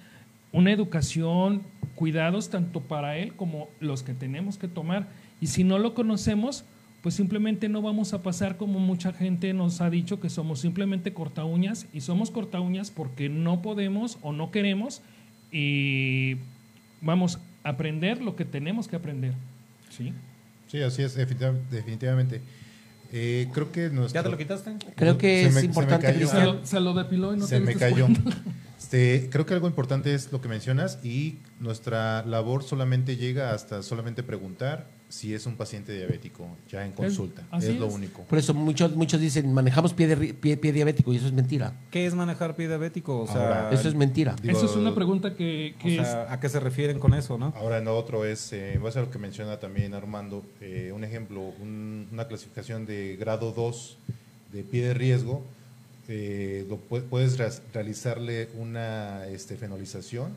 una 0.55 0.71
educación, 0.71 1.62
cuidados 1.97 2.49
tanto 2.49 2.81
para 2.81 3.19
él 3.19 3.35
como 3.35 3.69
los 3.81 4.05
que 4.05 4.15
tenemos 4.15 4.57
que 4.57 4.69
tomar. 4.69 5.09
Y 5.41 5.49
si 5.49 5.65
no 5.65 5.79
lo 5.79 5.95
conocemos, 5.95 6.65
pues 7.03 7.17
simplemente 7.17 7.69
no 7.69 7.83
vamos 7.83 8.15
a 8.15 8.23
pasar 8.23 8.57
como 8.57 8.79
mucha 8.79 9.12
gente 9.12 9.53
nos 9.53 9.81
ha 9.81 9.91
dicho 9.91 10.21
que 10.21 10.31
somos 10.31 10.61
simplemente 10.61 11.12
corta 11.12 11.45
uñas 11.45 11.87
y 11.93 12.03
somos 12.03 12.31
corta 12.31 12.61
uñas 12.61 12.93
porque 12.93 13.29
no 13.29 13.62
podemos 13.62 14.19
o 14.23 14.33
no 14.33 14.53
queremos 14.53 15.03
y 15.55 16.36
vamos 17.00 17.38
a 17.62 17.68
aprender 17.68 18.20
lo 18.20 18.34
que 18.34 18.44
tenemos 18.44 18.88
que 18.88 18.96
aprender. 18.96 19.34
¿Sí? 19.88 20.12
Sí, 20.66 20.82
así 20.82 21.02
es, 21.02 21.14
definitivamente. 21.14 22.40
Eh, 23.12 23.48
creo 23.55 23.70
que 23.70 23.88
¿Ya 24.12 24.24
te 24.24 24.28
lo 24.28 24.36
quitaste? 24.36 24.72
Creo 24.96 25.16
que 25.16 25.46
es 25.46 25.62
importante. 25.62 26.12
Se, 26.26 26.44
lo, 26.44 26.66
se, 26.66 26.80
lo, 26.80 26.92
depiló 26.92 27.32
y 27.32 27.36
no 27.36 27.46
se 27.46 27.61
me 27.61 27.74
cayó. 27.76 28.09
Este, 28.76 29.30
creo 29.30 29.46
que 29.46 29.55
algo 29.55 29.66
importante 29.66 30.14
es 30.14 30.30
lo 30.30 30.42
que 30.42 30.48
mencionas 30.48 30.98
y 31.02 31.38
nuestra 31.59 32.22
labor 32.26 32.62
solamente 32.62 33.16
llega 33.16 33.55
hasta 33.55 33.82
solamente 33.82 34.22
preguntar 34.22 34.88
si 35.09 35.32
es 35.34 35.46
un 35.46 35.57
paciente 35.57 35.92
diabético 35.92 36.46
ya 36.68 36.84
en 36.84 36.92
consulta. 36.92 37.42
Es, 37.59 37.78
lo 37.78 37.86
único. 37.86 38.22
Por 38.22 38.38
eso 38.38 38.55
muchos 38.55 38.96
muchos 38.96 39.20
dicen 39.20 39.52
manejamos 39.52 39.94
pie, 39.94 40.34
pie, 40.34 40.72
diabético 40.72 41.12
y 41.12 41.16
eso 41.16 41.26
es 41.26 41.32
mentira. 41.32 41.72
¿Qué 41.90 42.07
es 42.07 42.14
manejar 42.14 42.57
pie 42.57 42.68
diabético? 42.68 43.20
O 43.20 43.26
sea, 43.26 43.70
eso 43.70 43.88
es 43.88 43.94
mentira. 43.94 44.34
eso 44.42 44.66
es 44.66 44.76
una 44.76 44.94
pregunta 44.94 45.34
que, 45.34 45.74
¿A 46.28 46.40
qué 46.40 46.48
se 46.48 46.61
refieren 46.61 46.98
con 46.98 47.14
eso, 47.14 47.38
no? 47.38 47.52
Ahora 47.57 47.78
en 47.78 47.88
otro 47.88 48.24
es, 48.24 48.52
eh, 48.52 48.78
va 48.82 48.88
a 48.88 48.92
ser 48.92 49.05
lo 49.05 49.11
que 49.11 49.18
menciona 49.18 49.59
también 49.59 49.94
Armando, 49.94 50.44
eh, 50.61 50.92
un 50.94 51.05
ejemplo, 51.05 51.52
una 51.61 52.26
clasificación 52.26 52.86
de 52.86 53.16
grado 53.16 53.52
2 53.52 53.98
de 54.52 54.62
pie 54.62 54.86
de 54.86 54.94
riesgo 54.94 55.42
eh, 56.09 56.66
puedes 57.09 57.38
realizarle 57.72 58.48
una 58.59 59.26
este, 59.26 59.57
fenolización 59.57 60.32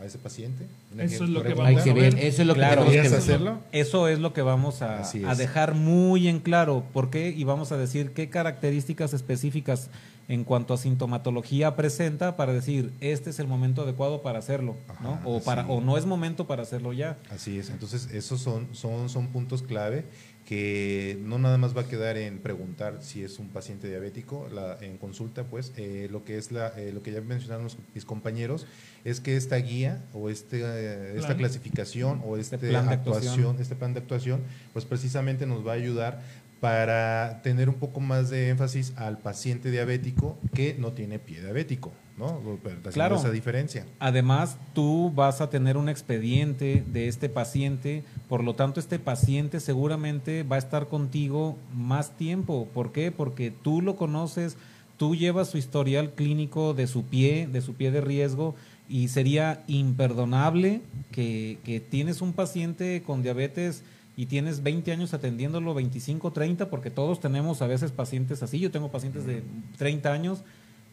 a 0.00 0.04
ese 0.04 0.18
paciente. 0.18 0.66
Eso 0.98 1.24
es 1.24 1.30
lo 1.30 1.42
que 1.42 1.54
vamos 1.54 1.86
a 1.86 1.92
ver. 1.92 2.18
Eso 2.18 2.42
es 2.42 2.48
lo 2.48 2.54
que 2.54 2.64
hacerlo? 2.64 3.58
Eso 3.72 4.08
es 4.08 4.18
lo 4.18 4.32
que 4.32 4.42
vamos 4.42 4.82
a, 4.82 5.02
a, 5.02 5.34
dejar 5.34 5.74
muy 5.74 6.28
en 6.28 6.40
claro. 6.40 6.84
¿Por 6.92 7.10
qué? 7.10 7.30
Y 7.30 7.44
vamos 7.44 7.72
a 7.72 7.76
decir 7.76 8.12
qué 8.12 8.28
características 8.30 9.12
específicas 9.14 9.90
en 10.28 10.44
cuanto 10.44 10.74
a 10.74 10.76
sintomatología 10.76 11.74
presenta 11.74 12.36
para 12.36 12.52
decir 12.52 12.92
este 13.00 13.30
es 13.30 13.38
el 13.38 13.48
momento 13.48 13.82
adecuado 13.82 14.20
para 14.20 14.38
hacerlo, 14.38 14.76
¿no? 15.00 15.18
O 15.24 15.40
para 15.40 15.66
o 15.66 15.80
no 15.80 15.96
es 15.96 16.04
momento 16.04 16.46
para 16.46 16.62
hacerlo 16.62 16.92
ya. 16.92 17.16
Así 17.30 17.58
es. 17.58 17.70
Entonces 17.70 18.10
esos 18.12 18.40
son 18.40 18.68
son 18.72 19.08
son 19.08 19.28
puntos 19.28 19.62
clave 19.62 20.04
que 20.48 21.20
no 21.26 21.38
nada 21.38 21.58
más 21.58 21.76
va 21.76 21.82
a 21.82 21.88
quedar 21.88 22.16
en 22.16 22.38
preguntar 22.38 23.00
si 23.02 23.22
es 23.22 23.38
un 23.38 23.50
paciente 23.50 23.86
diabético 23.86 24.48
la, 24.50 24.78
en 24.80 24.96
consulta, 24.96 25.44
pues 25.44 25.74
eh, 25.76 26.08
lo 26.10 26.24
que 26.24 26.38
es 26.38 26.52
la, 26.52 26.68
eh, 26.68 26.90
lo 26.94 27.02
que 27.02 27.12
ya 27.12 27.20
mencionaron 27.20 27.68
mis 27.94 28.06
compañeros 28.06 28.66
es 29.04 29.20
que 29.20 29.36
esta 29.36 29.56
guía 29.56 30.02
o 30.14 30.30
este, 30.30 30.62
eh, 30.64 31.18
esta 31.18 31.36
clasificación 31.36 32.22
o 32.24 32.38
este, 32.38 32.56
plan 32.56 32.88
de 32.88 32.94
actuación, 32.94 33.56
este 33.60 33.76
plan 33.76 33.92
de 33.92 34.00
actuación, 34.00 34.40
pues 34.72 34.86
precisamente 34.86 35.44
nos 35.44 35.66
va 35.66 35.72
a 35.72 35.74
ayudar 35.74 36.22
para 36.60 37.42
tener 37.42 37.68
un 37.68 37.74
poco 37.74 38.00
más 38.00 38.30
de 38.30 38.48
énfasis 38.48 38.94
al 38.96 39.18
paciente 39.18 39.70
diabético 39.70 40.38
que 40.54 40.74
no 40.78 40.92
tiene 40.92 41.18
pie 41.18 41.42
diabético. 41.42 41.92
¿no? 42.18 42.58
Claro. 42.92 43.16
Esa 43.16 43.30
diferencia. 43.30 43.86
Además, 44.00 44.56
tú 44.74 45.12
vas 45.14 45.40
a 45.40 45.50
tener 45.50 45.76
un 45.76 45.88
expediente 45.88 46.82
de 46.86 47.06
este 47.06 47.28
paciente, 47.28 48.02
por 48.28 48.44
lo 48.44 48.54
tanto, 48.54 48.78
este 48.78 48.98
paciente 48.98 49.58
seguramente 49.58 50.42
va 50.42 50.56
a 50.56 50.58
estar 50.58 50.88
contigo 50.88 51.56
más 51.74 52.16
tiempo. 52.16 52.68
¿Por 52.74 52.92
qué? 52.92 53.10
Porque 53.10 53.50
tú 53.50 53.80
lo 53.80 53.96
conoces, 53.96 54.56
tú 54.98 55.16
llevas 55.16 55.48
su 55.48 55.56
historial 55.56 56.12
clínico 56.12 56.74
de 56.74 56.86
su 56.86 57.04
pie, 57.04 57.48
de 57.50 57.62
su 57.62 57.74
pie 57.74 57.90
de 57.90 58.02
riesgo, 58.02 58.54
y 58.86 59.08
sería 59.08 59.64
imperdonable 59.66 60.82
que, 61.10 61.58
que 61.64 61.80
tienes 61.80 62.20
un 62.20 62.32
paciente 62.34 63.02
con 63.02 63.22
diabetes 63.22 63.82
y 64.16 64.26
tienes 64.26 64.62
20 64.62 64.92
años 64.92 65.14
atendiéndolo, 65.14 65.72
25, 65.74 66.32
30, 66.32 66.68
porque 66.70 66.90
todos 66.90 67.20
tenemos 67.20 67.62
a 67.62 67.66
veces 67.66 67.92
pacientes 67.92 68.42
así. 68.42 68.58
Yo 68.58 68.70
tengo 68.70 68.90
pacientes 68.90 69.24
de 69.24 69.42
30 69.78 70.12
años 70.12 70.42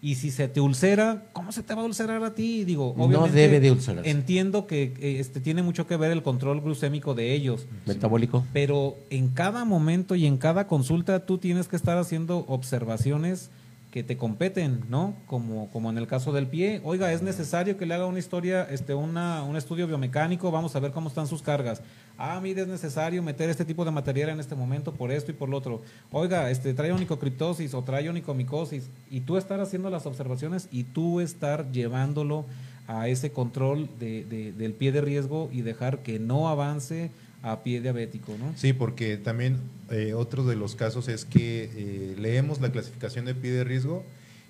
y 0.02 0.16
si 0.16 0.32
se 0.32 0.48
te 0.48 0.62
ulcera, 0.62 1.26
¿cómo 1.34 1.52
se 1.52 1.64
te 1.64 1.74
va 1.74 1.82
a 1.82 1.86
ulcerar 1.86 2.24
a 2.24 2.36
ti? 2.36 2.64
Digo, 2.64 2.92
obviamente, 2.92 3.18
no 3.18 3.28
debe 3.28 3.60
de 3.60 3.72
ulcerarse. 3.72 4.10
Entiendo 4.10 4.68
que 4.68 4.94
este, 5.20 5.40
tiene 5.40 5.64
mucho 5.64 5.88
que 5.88 5.98
ver 5.98 6.12
el 6.12 6.22
control 6.22 6.62
glucémico 6.62 7.16
de 7.16 7.34
ellos. 7.34 7.68
Metabólico. 7.86 8.46
Pero 8.54 8.98
en 9.10 9.30
cada 9.30 9.66
momento 9.66 10.16
y 10.16 10.26
en 10.26 10.38
cada 10.38 10.68
consulta 10.68 11.26
tú 11.26 11.38
tienes 11.38 11.68
que 11.68 11.76
estar 11.76 11.98
haciendo 11.98 12.46
observaciones 12.48 13.50
que 13.96 14.04
te 14.04 14.18
competen, 14.18 14.82
¿no? 14.90 15.16
Como, 15.26 15.70
como 15.72 15.90
en 15.90 15.98
el 15.98 16.06
caso 16.06 16.34
del 16.34 16.48
pie. 16.48 16.82
Oiga, 16.84 17.14
es 17.14 17.22
necesario 17.22 17.78
que 17.78 17.86
le 17.86 17.94
haga 17.94 18.08
una 18.08 18.20
historia, 18.20 18.68
este, 18.70 18.94
una, 18.94 19.42
un 19.44 19.56
estudio 19.56 19.88
biomecánico, 19.88 20.52
vamos 20.52 20.76
a 20.76 20.82
ver 20.82 20.92
cómo 20.92 21.08
están 21.08 21.28
sus 21.28 21.42
cargas 21.42 21.82
ah, 22.18 22.40
mire, 22.42 22.62
es 22.62 22.68
necesario 22.68 23.22
meter 23.24 23.50
este 23.50 23.66
tipo 23.66 23.86
de 23.86 23.92
material 23.92 24.30
en 24.30 24.40
este 24.40 24.54
momento 24.54 24.94
por 24.94 25.12
esto 25.12 25.32
y 25.32 25.34
por 25.34 25.48
lo 25.48 25.58
otro. 25.58 25.82
Oiga, 26.12 26.50
este, 26.50 26.74
trae 26.74 26.92
onicocriptosis 26.92 27.74
o 27.74 27.84
trae 27.84 28.10
onicomicosis. 28.10 28.90
Y 29.10 29.22
tú 29.22 29.38
estar 29.38 29.60
haciendo 29.60 29.90
las 29.90 30.06
observaciones 30.06 30.68
y 30.72 30.84
tú 30.84 31.22
estar 31.22 31.72
llevándolo 31.72 32.46
a 32.88 33.08
ese 33.08 33.32
control 33.32 33.90
de, 33.98 34.54
del 34.56 34.74
pie 34.74 34.92
de 34.92 35.02
riesgo 35.02 35.50
y 35.52 35.62
dejar 35.62 36.00
que 36.00 36.20
no 36.20 36.50
avance 36.50 37.12
a 37.46 37.64
pie 37.64 37.82
diabético, 37.82 38.36
¿no? 38.38 38.54
Sí, 38.58 38.74
porque 38.74 39.18
también 39.18 39.60
eh, 39.92 40.14
otro 40.14 40.44
de 40.46 40.56
los 40.56 40.76
casos 40.76 41.08
es 41.08 41.26
que 41.26 41.70
eh, 41.76 42.16
leemos 42.18 42.60
la 42.60 42.72
clasificación 42.72 43.26
de 43.26 43.36
pie 43.36 43.52
de 43.52 43.64
riesgo 43.64 44.04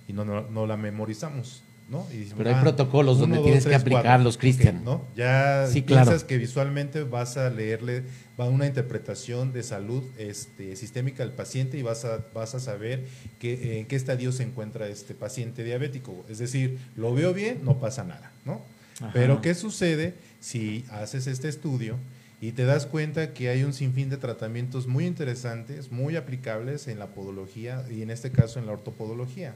y 0.07 0.13
no, 0.13 0.23
no 0.25 0.65
la 0.65 0.77
memorizamos. 0.77 1.63
Pero 2.35 2.49
hay 2.49 2.55
ah, 2.55 2.61
protocolos 2.61 3.19
donde 3.19 3.37
tienes 3.39 3.65
que 3.65 3.75
aplicarlos, 3.75 4.37
Cristian. 4.37 4.83
¿no? 4.83 5.03
Ya 5.15 5.67
piensas 5.85 6.23
que 6.23 6.37
visualmente 6.37 7.03
vas 7.03 7.37
a 7.37 7.49
leerle 7.51 8.03
va 8.39 8.49
una 8.49 8.65
interpretación 8.65 9.53
de 9.53 9.61
salud 9.61 10.03
este, 10.17 10.75
sistémica 10.75 11.21
al 11.21 11.31
paciente 11.33 11.77
y 11.77 11.83
vas 11.83 12.03
a, 12.03 12.25
vas 12.33 12.55
a 12.55 12.59
saber 12.59 13.05
que, 13.39 13.79
en 13.79 13.85
qué 13.85 13.95
estadio 13.95 14.31
se 14.31 14.43
encuentra 14.43 14.87
este 14.87 15.13
paciente 15.13 15.63
diabético. 15.63 16.25
Es 16.27 16.39
decir, 16.39 16.79
lo 16.95 17.13
veo 17.13 17.33
bien, 17.33 17.59
no 17.63 17.79
pasa 17.79 18.03
nada, 18.03 18.31
¿no? 18.45 18.61
Pero 19.13 19.41
¿qué 19.41 19.53
sucede 19.53 20.15
si 20.39 20.85
haces 20.89 21.27
este 21.27 21.49
estudio 21.49 21.97
y 22.45 22.51
te 22.51 22.65
das 22.65 22.85
cuenta 22.85 23.33
que 23.33 23.49
hay 23.49 23.63
un 23.63 23.73
sinfín 23.73 24.11
de 24.11 24.17
tratamientos 24.17 24.85
muy 24.85 25.07
interesantes, 25.07 25.91
muy 25.91 26.15
aplicables 26.15 26.87
en 26.87 26.99
la 26.99 27.07
podología 27.07 27.83
y 27.89 28.03
en 28.03 28.11
este 28.11 28.31
caso 28.31 28.59
en 28.59 28.67
la 28.67 28.73
ortopodología? 28.73 29.55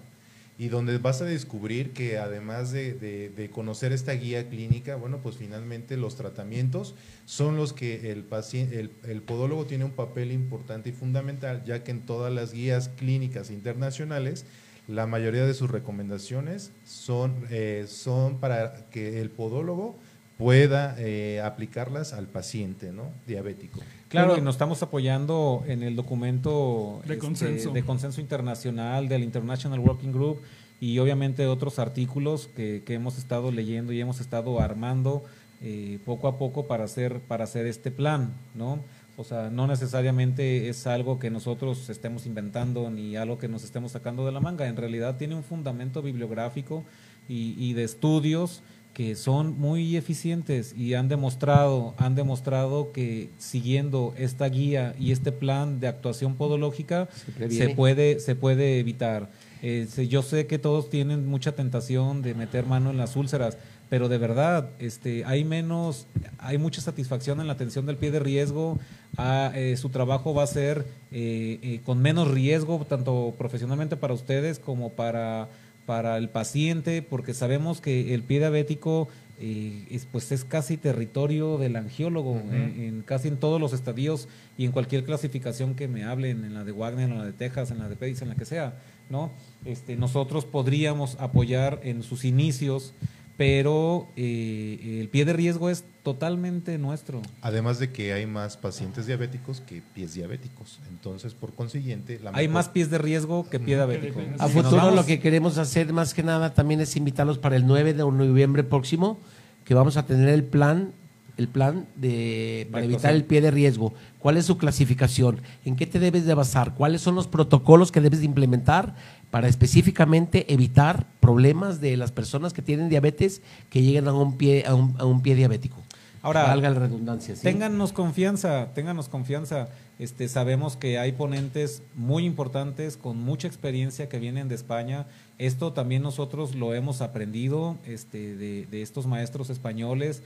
y 0.58 0.68
donde 0.68 0.98
vas 0.98 1.22
a 1.22 1.26
descubrir 1.26 1.94
que 1.94 2.18
además 2.18 2.74
de, 2.74 3.50
conocer 3.54 3.94
esta 3.94 4.12
guía 4.12 4.50
clínica, 4.50 4.98
bueno, 4.98 5.20
pues 5.24 5.38
finalmente 5.38 5.96
los 5.96 6.18
tratamientos 6.18 6.96
son 7.24 7.56
los 7.56 7.72
que 7.72 8.12
el, 8.12 8.26
paciente, 8.26 8.78
el, 8.78 9.22
podólogo 9.22 9.66
tiene 9.66 9.86
un 9.86 9.92
papel 9.92 10.34
importante 10.34 10.90
y 10.90 10.92
fundamental, 10.92 11.64
ya 11.64 11.86
que 11.86 11.92
en 11.92 12.02
todas 12.02 12.34
las 12.34 12.52
guías 12.52 12.90
clínicas 12.90 13.52
internacionales, 13.52 14.44
la 14.90 15.08
mayoría 15.08 15.46
de 15.46 15.54
sus 15.54 15.72
recomendaciones 15.72 16.72
son, 16.84 17.46
eh, 17.52 17.86
son 17.88 18.40
para 18.40 18.90
que 18.90 19.22
el 19.22 19.30
podólogo 19.30 19.98
pueda 20.40 20.96
eh, 20.98 21.42
aplicarlas 21.44 22.14
al 22.14 22.28
paciente 22.28 22.94
¿no? 22.94 23.12
diabético. 23.28 23.82
Claro, 24.08 24.38
y 24.38 24.42
nos 24.42 24.56
estamos 24.56 24.82
apoyando 24.82 25.66
en 25.68 25.84
el 25.84 25.98
documento 25.98 27.02
de, 27.06 27.16
este, 27.16 27.26
consenso. 27.26 27.72
de 27.72 27.84
consenso 27.84 28.22
internacional 28.22 29.10
del 29.10 29.24
International 29.24 29.78
Working 29.80 30.14
Group 30.14 30.40
y 30.80 30.98
obviamente 31.00 31.46
otros 31.46 31.78
artículos 31.78 32.48
que, 32.56 32.84
que 32.86 32.94
hemos 32.94 33.18
estado 33.18 33.52
leyendo 33.52 33.92
y 33.92 34.00
hemos 34.00 34.22
estado 34.22 34.62
armando 34.62 35.26
eh, 35.62 36.00
poco 36.06 36.30
a 36.30 36.38
poco 36.38 36.68
para 36.68 36.86
hacer, 36.86 37.20
para 37.20 37.44
hacer 37.44 37.66
este 37.66 37.92
plan, 37.92 38.34
¿no? 38.56 38.80
O 39.18 39.26
sea, 39.26 39.50
no 39.50 39.68
necesariamente 39.68 40.70
es 40.70 40.88
algo 40.88 41.20
que 41.20 41.30
nosotros 41.30 41.90
estemos 41.90 42.26
inventando 42.26 42.90
ni 42.90 43.18
algo 43.18 43.38
que 43.38 43.50
nos 43.50 43.66
estemos 43.66 43.92
sacando 43.92 44.26
de 44.26 44.32
la 44.32 44.40
manga. 44.40 44.70
En 44.70 44.78
realidad 44.78 45.18
tiene 45.18 45.36
un 45.36 45.44
fundamento 45.44 46.02
bibliográfico 46.02 46.86
y, 47.28 47.56
y 47.58 47.74
de 47.74 47.84
estudios 47.84 48.64
que 49.00 49.16
son 49.16 49.58
muy 49.58 49.96
eficientes 49.96 50.76
y 50.76 50.94
han 50.94 51.08
demostrado, 51.08 51.94
han 51.96 52.16
demostrado 52.16 52.92
que 52.92 53.30
siguiendo 53.38 54.14
esta 54.18 54.50
guía 54.50 54.94
y 55.00 55.14
este 55.14 55.32
plan 55.32 55.80
de 55.80 55.88
actuación 55.88 56.36
podológica 56.36 57.08
se, 57.50 57.70
puede, 57.70 58.20
se 58.20 58.36
puede 58.36 58.78
evitar. 58.78 59.30
Eh, 59.62 59.88
yo 60.10 60.22
sé 60.22 60.48
que 60.48 60.60
todos 60.60 60.90
tienen 60.90 61.26
mucha 61.28 61.54
tentación 61.54 62.22
de 62.22 62.34
meter 62.34 62.66
mano 62.66 62.90
en 62.90 62.98
las 62.98 63.16
úlceras, 63.16 63.58
pero 63.90 64.10
de 64.10 64.18
verdad 64.18 64.72
este, 64.80 65.24
hay 65.24 65.46
menos, 65.46 66.06
hay 66.38 66.58
mucha 66.58 66.82
satisfacción 66.82 67.40
en 67.40 67.48
la 67.48 67.54
atención 67.54 67.86
del 67.86 67.96
pie 67.96 68.12
de 68.12 68.20
riesgo. 68.20 68.80
Ah, 69.16 69.54
eh, 69.56 69.78
su 69.78 69.88
trabajo 69.92 70.34
va 70.34 70.44
a 70.44 70.48
ser 70.48 70.86
eh, 71.14 71.80
con 71.86 72.02
menos 72.02 72.30
riesgo, 72.30 72.86
tanto 72.86 73.34
profesionalmente 73.38 73.96
para 73.96 74.14
ustedes 74.14 74.60
como 74.60 74.90
para 74.92 75.48
para 75.90 76.20
el 76.20 76.30
paciente, 76.30 77.02
porque 77.02 77.34
sabemos 77.34 77.82
que 77.82 78.14
el 78.14 78.22
pie 78.22 78.38
diabético 78.38 79.08
eh, 79.40 79.88
es, 79.90 80.06
pues 80.06 80.32
es 80.32 80.46
casi 80.46 80.78
territorio 80.78 81.58
del 81.58 81.76
angiólogo, 81.76 82.40
eh, 82.52 82.90
en 82.90 83.02
casi 83.02 83.28
en 83.28 83.38
todos 83.38 83.60
los 83.60 83.74
estadios 83.74 84.28
y 84.56 84.66
en 84.66 84.72
cualquier 84.72 85.04
clasificación 85.04 85.74
que 85.74 85.88
me 85.88 86.04
hablen, 86.04 86.46
en 86.46 86.54
la 86.54 86.64
de 86.64 86.74
Wagner, 86.74 87.10
en 87.10 87.18
la 87.18 87.26
de 87.26 87.34
Texas, 87.34 87.72
en 87.72 87.80
la 87.80 87.90
de 87.90 87.96
Pedis, 87.96 88.22
en 88.22 88.30
la 88.30 88.36
que 88.36 88.46
sea, 88.46 88.78
¿no? 89.10 89.32
Este, 89.66 89.96
nosotros 89.96 90.46
podríamos 90.46 91.18
apoyar 91.20 91.80
en 91.82 92.04
sus 92.04 92.24
inicios 92.24 92.94
pero 93.40 94.10
eh, 94.18 94.98
el 95.00 95.08
pie 95.08 95.24
de 95.24 95.32
riesgo 95.32 95.70
es 95.70 95.86
totalmente 96.14 96.80
nuestro. 96.80 97.22
Además 97.42 97.78
de 97.78 97.92
que 97.92 98.14
hay 98.14 98.26
más 98.26 98.58
pacientes 98.58 99.06
diabéticos 99.06 99.62
que 99.62 99.84
pies 99.94 100.16
diabéticos, 100.16 100.80
entonces 100.90 101.36
por 101.36 101.54
consiguiente... 101.54 102.20
hay 102.34 102.48
más 102.48 102.68
pies 102.68 102.90
de 102.90 102.98
riesgo 102.98 103.48
que 103.48 103.60
pie 103.60 103.76
diabético. 103.76 104.20
A 104.40 104.48
futuro 104.48 104.90
lo 104.90 105.06
que 105.06 105.20
queremos 105.20 105.60
hacer 105.60 105.94
más 105.94 106.16
que 106.16 106.24
nada 106.24 106.56
también 106.56 106.82
es 106.82 106.96
invitarlos 106.96 107.38
para 107.38 107.58
el 107.58 107.68
9 107.68 107.94
de 107.94 108.00
noviembre 108.00 108.64
próximo, 108.64 109.20
que 109.66 109.76
vamos 109.76 109.98
a 109.98 110.08
tener 110.08 110.30
el 110.30 110.44
plan 110.44 110.94
el 111.38 111.48
plan 111.48 111.88
de, 111.96 112.68
para 112.70 112.84
evitar 112.84 113.14
el 113.14 113.24
pie 113.24 113.40
de 113.40 113.50
riesgo. 113.50 113.94
¿Cuál 114.18 114.36
es 114.36 114.46
su 114.46 114.58
clasificación? 114.58 115.42
¿En 115.64 115.78
qué 115.78 115.86
te 115.86 115.98
debes 115.98 116.26
de 116.26 116.34
basar? 116.34 116.76
¿Cuáles 116.76 117.00
son 117.00 117.16
los 117.16 117.28
protocolos 117.28 117.94
que 117.94 118.02
debes 118.02 118.20
de 118.20 118.26
implementar 118.26 118.94
para 119.32 119.48
específicamente 119.48 120.52
evitar 120.52 121.06
problemas 121.20 121.80
de 121.82 121.98
las 121.98 122.12
personas 122.12 122.54
que 122.54 122.62
tienen 122.62 122.90
diabetes 122.90 123.42
que 123.70 123.82
lleguen 123.82 124.08
a 124.08 124.14
un 124.14 124.38
pie, 124.38 124.66
a 124.66 124.74
un, 124.74 125.22
pie 125.22 125.36
diabético. 125.36 125.78
Ahora, 126.22 126.44
valga 126.44 126.70
la 126.70 126.80
redundancia. 126.80 127.36
Téngannos 127.36 127.94
confianza, 127.94 128.68
ténganos 128.74 129.10
confianza. 129.10 129.70
Este, 130.00 130.28
sabemos 130.28 130.78
que 130.78 130.98
hay 130.98 131.12
ponentes 131.12 131.84
muy 131.96 132.26
importantes 132.26 132.98
con 132.98 133.18
mucha 133.18 133.48
experiencia 133.48 134.10
que 134.10 134.20
vienen 134.20 134.48
de 134.48 134.56
España. 134.56 135.08
Esto 135.38 135.74
también 135.74 136.02
nosotros 136.02 136.56
lo 136.56 136.74
hemos 136.74 137.02
aprendido 137.02 137.78
este, 137.86 138.36
de, 138.36 138.66
de 138.66 138.82
estos 138.82 139.08
maestros 139.08 139.50
españoles 139.50 140.24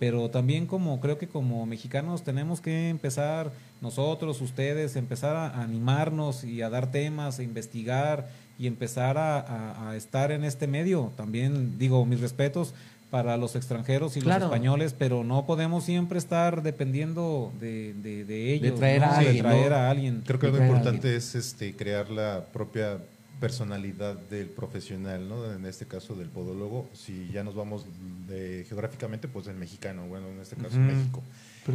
pero 0.00 0.30
también 0.30 0.66
como 0.66 0.98
creo 1.00 1.16
que 1.16 1.28
como 1.28 1.64
mexicanos 1.64 2.24
tenemos 2.24 2.60
que 2.60 2.88
empezar 2.88 3.52
nosotros, 3.80 4.40
ustedes, 4.40 4.96
empezar 4.96 5.36
a 5.36 5.62
animarnos 5.62 6.42
y 6.42 6.62
a 6.62 6.70
dar 6.70 6.90
temas, 6.90 7.38
a 7.38 7.44
investigar 7.44 8.28
y 8.58 8.66
empezar 8.66 9.16
a, 9.16 9.94
estar 9.96 10.32
en 10.32 10.44
este 10.44 10.66
medio. 10.66 11.12
También 11.16 11.78
digo 11.78 12.04
mis 12.04 12.20
respetos 12.20 12.74
para 13.10 13.36
los 13.36 13.56
extranjeros 13.56 14.16
y 14.16 14.20
los 14.20 14.34
españoles, 14.34 14.94
pero 14.96 15.24
no 15.24 15.44
podemos 15.46 15.84
siempre 15.84 16.18
estar 16.18 16.62
dependiendo 16.62 17.52
de, 17.60 17.92
de, 17.94 18.52
ellos, 18.52 18.72
de 18.72 18.78
traer, 18.78 19.02
a, 19.02 19.90
alguien, 19.90 20.22
Creo 20.24 20.38
que 20.38 20.48
lo 20.48 20.58
importante 20.58 21.16
es 21.16 21.34
este 21.34 21.74
crear 21.74 22.08
la 22.10 22.44
propia 22.52 22.98
personalidad 23.40 24.14
del 24.14 24.46
profesional, 24.48 25.28
¿no? 25.28 25.52
En 25.52 25.64
este 25.66 25.86
caso 25.86 26.14
del 26.14 26.28
podólogo, 26.28 26.88
si 26.92 27.30
ya 27.32 27.42
nos 27.42 27.54
vamos 27.54 27.86
de, 28.28 28.64
geográficamente, 28.68 29.26
pues 29.26 29.46
el 29.48 29.56
mexicano, 29.56 30.06
bueno, 30.06 30.28
en 30.28 30.40
este 30.40 30.56
caso 30.56 30.78
México. 30.78 31.22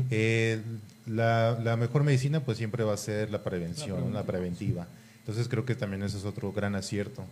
Eh, 0.10 0.62
la, 1.06 1.60
la, 1.64 1.76
mejor 1.78 2.04
medicina 2.04 2.40
pues 2.40 2.58
siempre 2.58 2.84
va 2.84 2.94
a 2.94 2.98
ser 2.98 3.32
la 3.32 3.44
prevención, 3.44 4.14
la, 4.14 4.24
preventiva. 4.24 4.88
Entonces 5.20 5.48
creo 5.48 5.66
que 5.66 5.76
también 5.76 6.04
ese 6.04 6.18
es 6.18 6.26
otro 6.26 6.52
gran 6.52 6.76
acierto. 6.76 7.24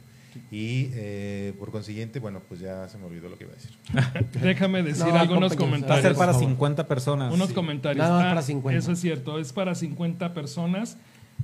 Y 0.52 0.90
eh, 0.94 1.54
por 1.60 1.72
consiguiente, 1.72 2.20
bueno, 2.20 2.42
pues 2.48 2.60
ya 2.60 2.88
se 2.90 2.98
me 2.98 3.06
olvidó 3.06 3.30
lo 3.30 3.38
que 3.38 3.46
iba 3.46 3.54
a 3.54 3.56
decir. 3.56 4.32
Déjame 4.42 4.84
decir 4.84 5.14
algunos 5.14 5.56
comentarios. 5.56 5.96
Va 5.96 6.00
a 6.00 6.02
ser 6.02 6.16
para 6.16 6.34
50 6.34 6.88
personas. 6.88 7.34
Unos 7.34 7.54
comentarios. 7.54 8.06
para 8.06 8.42
50. 8.42 8.76
Ah, 8.76 8.80
eso 8.80 8.92
es 8.92 9.00
cierto, 9.00 9.40
es 9.40 9.54
para 9.54 9.76
50 9.76 10.34
personas. 10.34 10.98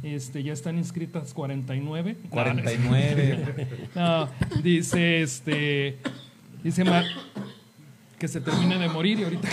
Este, 0.03 0.43
ya 0.43 0.53
están 0.53 0.77
inscritas 0.77 1.33
49. 1.33 2.17
49. 2.29 3.67
No, 3.95 4.29
dice 4.63 5.21
este 5.21 5.97
dice 6.63 6.83
que 8.17 8.27
se 8.27 8.41
termine 8.41 8.77
de 8.77 8.89
morir 8.89 9.19
y 9.19 9.23
ahorita 9.23 9.47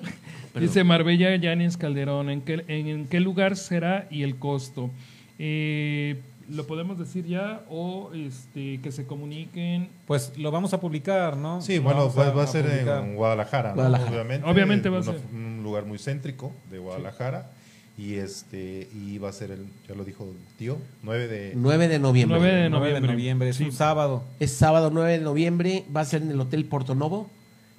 dice 0.60 0.84
Marbella 0.84 1.34
Yanis 1.36 1.76
Calderón, 1.76 2.30
¿en 2.30 2.42
qué, 2.42 2.64
en, 2.68 3.06
qué 3.06 3.20
lugar 3.20 3.56
será 3.56 4.06
y 4.10 4.22
el 4.22 4.36
costo? 4.36 4.90
Eh, 5.38 6.20
¿Lo 6.52 6.66
podemos 6.66 6.98
decir 6.98 7.26
ya 7.26 7.62
o 7.70 8.10
este, 8.12 8.80
que 8.80 8.92
se 8.92 9.06
comuniquen? 9.06 9.88
Pues 10.06 10.36
lo 10.36 10.50
vamos 10.50 10.74
a 10.74 10.80
publicar, 10.80 11.36
¿no? 11.36 11.62
Sí, 11.62 11.78
bueno, 11.78 12.12
va, 12.12 12.42
a, 12.42 12.46
ser 12.46 12.66
en 12.66 13.16
Guadalajara, 13.16 13.72
Obviamente, 13.72 14.46
Obviamente 14.46 14.88
va 14.90 14.98
a 14.98 15.02
ser. 15.02 15.20
Un 15.32 15.62
lugar 15.62 15.86
muy 15.86 15.98
céntrico 15.98 16.52
de 16.70 16.78
Guadalajara 16.78 17.50
y 17.96 18.14
este 18.14 18.88
y 18.94 19.18
va 19.18 19.28
a 19.28 19.32
ser 19.32 19.50
el 19.50 19.66
ya 19.86 19.94
lo 19.94 20.04
dijo 20.04 20.24
el 20.24 20.56
tío 20.56 20.78
9 21.02 21.28
de 21.28 21.52
9 21.54 21.88
de 21.88 21.98
noviembre. 21.98 22.38
9 22.70 22.92
de 22.92 23.00
noviembre, 23.00 23.48
es 23.48 23.60
un 23.60 23.72
sábado. 23.72 24.24
Es 24.40 24.52
sábado 24.52 24.90
9 24.92 25.18
de 25.18 25.24
noviembre 25.24 25.84
va 25.94 26.00
a 26.00 26.04
ser 26.04 26.22
en 26.22 26.30
el 26.30 26.40
hotel 26.40 26.64
Porto 26.64 26.94
Novo 26.94 27.30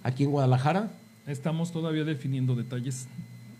aquí 0.04 0.24
en 0.24 0.32
Guadalajara. 0.32 0.90
Estamos 1.28 1.72
todavía 1.72 2.04
definiendo 2.04 2.56
detalles 2.56 3.08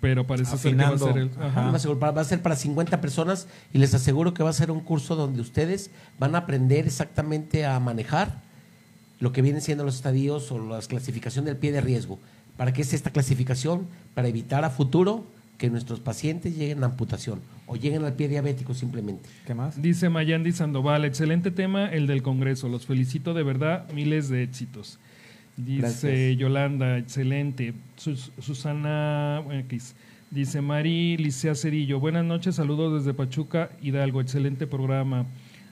pero 0.04 0.28
parece 0.28 0.58
ser 0.58 0.76
que 0.76 0.84
va 0.84 0.90
a 0.90 0.98
ser 0.98 1.18
el, 1.18 1.30
va 1.40 2.22
a 2.22 2.24
ser 2.26 2.42
para 2.42 2.58
50 2.58 3.00
personas 3.00 3.48
y 3.72 3.78
les 3.78 3.94
aseguro 3.94 4.34
que 4.34 4.44
va 4.44 4.50
a 4.50 4.54
ser 4.54 4.70
un 4.70 4.82
curso 4.82 5.16
donde 5.16 5.40
ustedes 5.40 5.92
van 6.20 6.36
a 6.36 6.40
aprender 6.40 6.86
exactamente 6.86 7.66
a 7.66 7.80
manejar 7.80 8.42
lo 9.22 9.32
que 9.32 9.42
vienen 9.42 9.62
siendo 9.62 9.86
los 9.86 9.96
estadios 9.96 10.52
o 10.52 10.60
la 10.60 10.82
clasificación 10.82 11.46
del 11.46 11.56
pie 11.56 11.72
de 11.72 11.80
riesgo 11.80 12.20
para 12.58 12.74
qué 12.74 12.82
es 12.82 12.92
esta 12.92 13.12
clasificación 13.12 13.88
para 14.14 14.28
evitar 14.28 14.66
a 14.66 14.70
futuro 14.70 15.24
que 15.58 15.70
nuestros 15.70 16.02
pacientes 16.02 16.58
lleguen 16.58 16.84
a 16.84 16.88
amputación 16.88 17.40
o 17.66 17.78
lleguen 17.78 18.04
al 18.04 18.12
pie 18.12 18.28
diabético 18.28 18.74
simplemente. 18.74 19.30
¿Qué 19.48 19.54
más? 19.54 19.82
Dice 19.82 20.10
Mayandi 20.10 20.52
Sandoval, 20.52 21.06
excelente 21.06 21.50
tema 21.50 21.88
el 21.88 22.08
del 22.08 22.24
Congreso, 22.24 22.68
los 22.68 22.86
felicito 22.86 23.34
de 23.34 23.44
verdad, 23.44 23.90
miles 23.94 24.28
de 24.28 24.44
éxitos. 24.44 25.00
Dice 25.58 26.36
Yolanda, 26.36 26.98
excelente. 26.98 27.74
Susana 27.98 29.44
X. 29.52 29.96
Dice 30.32 30.62
Mari 30.62 31.16
Licea 31.18 31.54
Cerillo, 31.54 32.00
buenas 32.00 32.26
noches, 32.26 32.56
saludos 32.56 33.04
desde 33.04 33.14
Pachuca, 33.14 33.70
Hidalgo, 33.84 34.20
excelente 34.20 34.66
programa. 34.66 35.28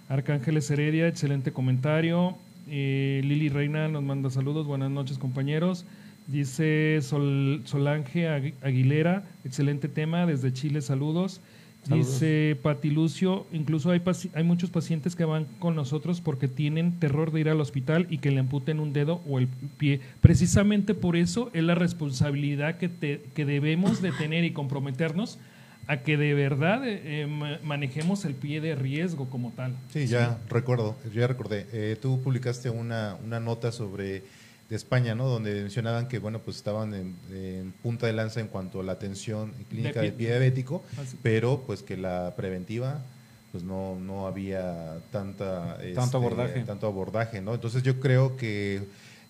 Arcángeles 0.08 0.70
Heredia, 0.70 1.08
excelente 1.08 1.52
comentario. 1.52 2.38
Eh, 2.70 3.22
Lili 3.24 3.49
Reina 3.49 3.88
nos 3.88 4.03
manda 4.03 4.30
saludos, 4.30 4.68
buenas 4.68 4.91
noches 4.91 5.18
compañeros. 5.18 5.86
Dice 6.28 6.99
Sol, 7.02 7.62
Solange 7.66 8.28
Aguilera, 8.62 9.24
excelente 9.44 9.88
tema, 9.88 10.28
desde 10.28 10.53
Chile, 10.53 10.82
saludos. 10.82 11.41
Dice 11.88 12.58
Pati 12.62 12.91
Lucio, 12.91 13.48
incluso 13.52 13.90
hay, 13.90 14.02
hay 14.34 14.44
muchos 14.44 14.70
pacientes 14.70 15.16
que 15.16 15.26
van 15.26 15.45
con 15.60 15.76
nosotros 15.76 16.22
porque 16.22 16.48
tienen 16.48 16.99
terror 16.99 17.32
de 17.32 17.41
ir 17.41 17.49
al 17.49 17.60
hospital 17.60 18.06
y 18.10 18.20
que 18.20 18.30
le 18.30 18.40
amputen 18.40 18.80
un 18.80 18.94
dedo 18.94 19.22
o 19.28 19.40
el 19.40 19.48
pie. 19.48 19.99
Precisamente 20.22 20.94
por 20.94 21.16
eso 21.16 21.49
es 21.53 21.64
la 21.64 21.74
responsabilidad 21.74 22.78
que, 22.78 23.22
que 23.34 23.45
debemos 23.45 24.02
de 24.02 24.12
tener 24.12 24.44
y 24.44 24.52
comprometernos 24.52 25.40
a 25.88 25.98
que 26.03 26.18
de 26.18 26.34
verdad 26.34 26.88
eh, 26.88 27.02
eh, 27.03 27.60
manejemos 27.64 28.26
el 28.26 28.36
pie 28.36 28.62
de 28.62 28.76
riesgo 28.76 29.30
como 29.30 29.52
tal. 29.52 29.76
Sí, 29.91 30.08
ya 30.08 30.40
recuerdo, 30.49 30.95
ya 31.14 31.28
recordé. 31.28 31.68
Eh, 31.74 31.98
tú 32.02 32.22
publicaste 32.22 32.70
una, 32.70 33.18
una 33.24 33.40
nota 33.40 33.72
sobre 33.72 34.24
de 34.72 34.77
España, 34.77 35.15
¿no? 35.15 35.27
Donde 35.27 35.53
mencionaban 35.64 36.07
que, 36.07 36.18
bueno, 36.18 36.39
pues 36.39 36.56
estaban 36.56 36.93
en, 36.93 37.73
punta 37.84 38.07
de 38.07 38.14
lanza 38.14 38.39
en 38.39 38.48
cuanto 38.48 38.80
a 38.80 38.84
la 38.84 38.93
atención 38.93 39.52
clínica 39.69 39.99
del 39.99 40.14
pie 40.14 40.30
diabético, 40.30 40.81
ah, 40.98 41.02
pero 41.22 41.64
pues 41.68 41.84
que 41.84 41.98
la 41.98 42.34
preventiva 42.38 43.03
pues 43.52 43.65
no, 43.65 43.98
no 43.99 44.27
había 44.27 44.99
tanta, 45.11 45.77
tanto 45.77 46.03
este, 46.03 46.15
abordaje. 46.18 46.61
Tanto 46.61 46.88
abordaje, 46.88 47.41
¿no? 47.41 47.53
Entonces 47.53 47.84
yo 47.84 47.99
creo 47.99 48.38
que, 48.38 48.84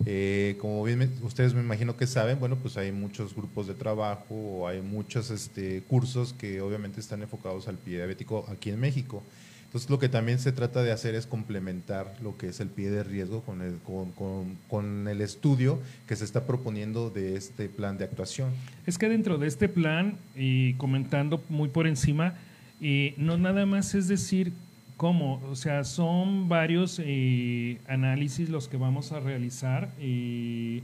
eh, 0.06 0.56
como 0.60 0.84
bien 0.84 1.12
ustedes 1.22 1.54
me 1.54 1.60
imagino 1.60 1.96
que 1.96 2.06
saben, 2.06 2.38
bueno, 2.38 2.54
pues 2.54 2.76
hay 2.76 2.92
muchos 2.92 3.34
grupos 3.34 3.66
de 3.66 3.74
trabajo, 3.74 4.68
hay 4.68 4.80
muchos 4.80 5.32
este, 5.32 5.82
cursos 5.82 6.34
que 6.34 6.60
obviamente 6.60 7.00
están 7.00 7.20
enfocados 7.20 7.66
al 7.66 7.78
pie 7.78 7.96
diabético 7.96 8.46
aquí 8.48 8.70
en 8.70 8.78
México. 8.78 9.24
Entonces 9.72 9.88
lo 9.88 9.98
que 9.98 10.10
también 10.10 10.38
se 10.38 10.52
trata 10.52 10.82
de 10.82 10.92
hacer 10.92 11.14
es 11.14 11.26
complementar 11.26 12.14
lo 12.22 12.36
que 12.36 12.48
es 12.48 12.60
el 12.60 12.68
pie 12.68 12.90
de 12.90 13.02
riesgo 13.02 13.40
con 13.40 13.62
el, 13.62 13.78
con, 13.78 14.12
con, 14.68 15.08
el 15.08 15.22
estudio 15.22 15.80
que 16.06 16.14
se 16.14 16.26
está 16.26 16.46
proponiendo 16.46 17.08
de 17.08 17.36
este 17.36 17.70
plan 17.70 17.96
de 17.96 18.04
actuación. 18.04 18.50
Es 18.86 18.98
que 18.98 19.08
dentro 19.08 19.38
de 19.38 19.46
este 19.46 19.70
plan, 19.70 20.18
y 20.36 20.74
comentando 20.74 21.42
muy 21.48 21.70
por 21.70 21.86
encima, 21.86 22.34
y 22.82 23.14
no 23.16 23.38
nada 23.38 23.64
más 23.64 23.94
es 23.94 24.08
decir 24.08 24.52
cómo, 24.98 25.40
o 25.50 25.56
sea, 25.56 25.84
son 25.84 26.50
varios 26.50 27.00
eh, 27.02 27.78
análisis 27.88 28.50
los 28.50 28.68
que 28.68 28.76
vamos 28.76 29.10
a 29.12 29.20
realizar. 29.20 29.88
y 29.98 30.82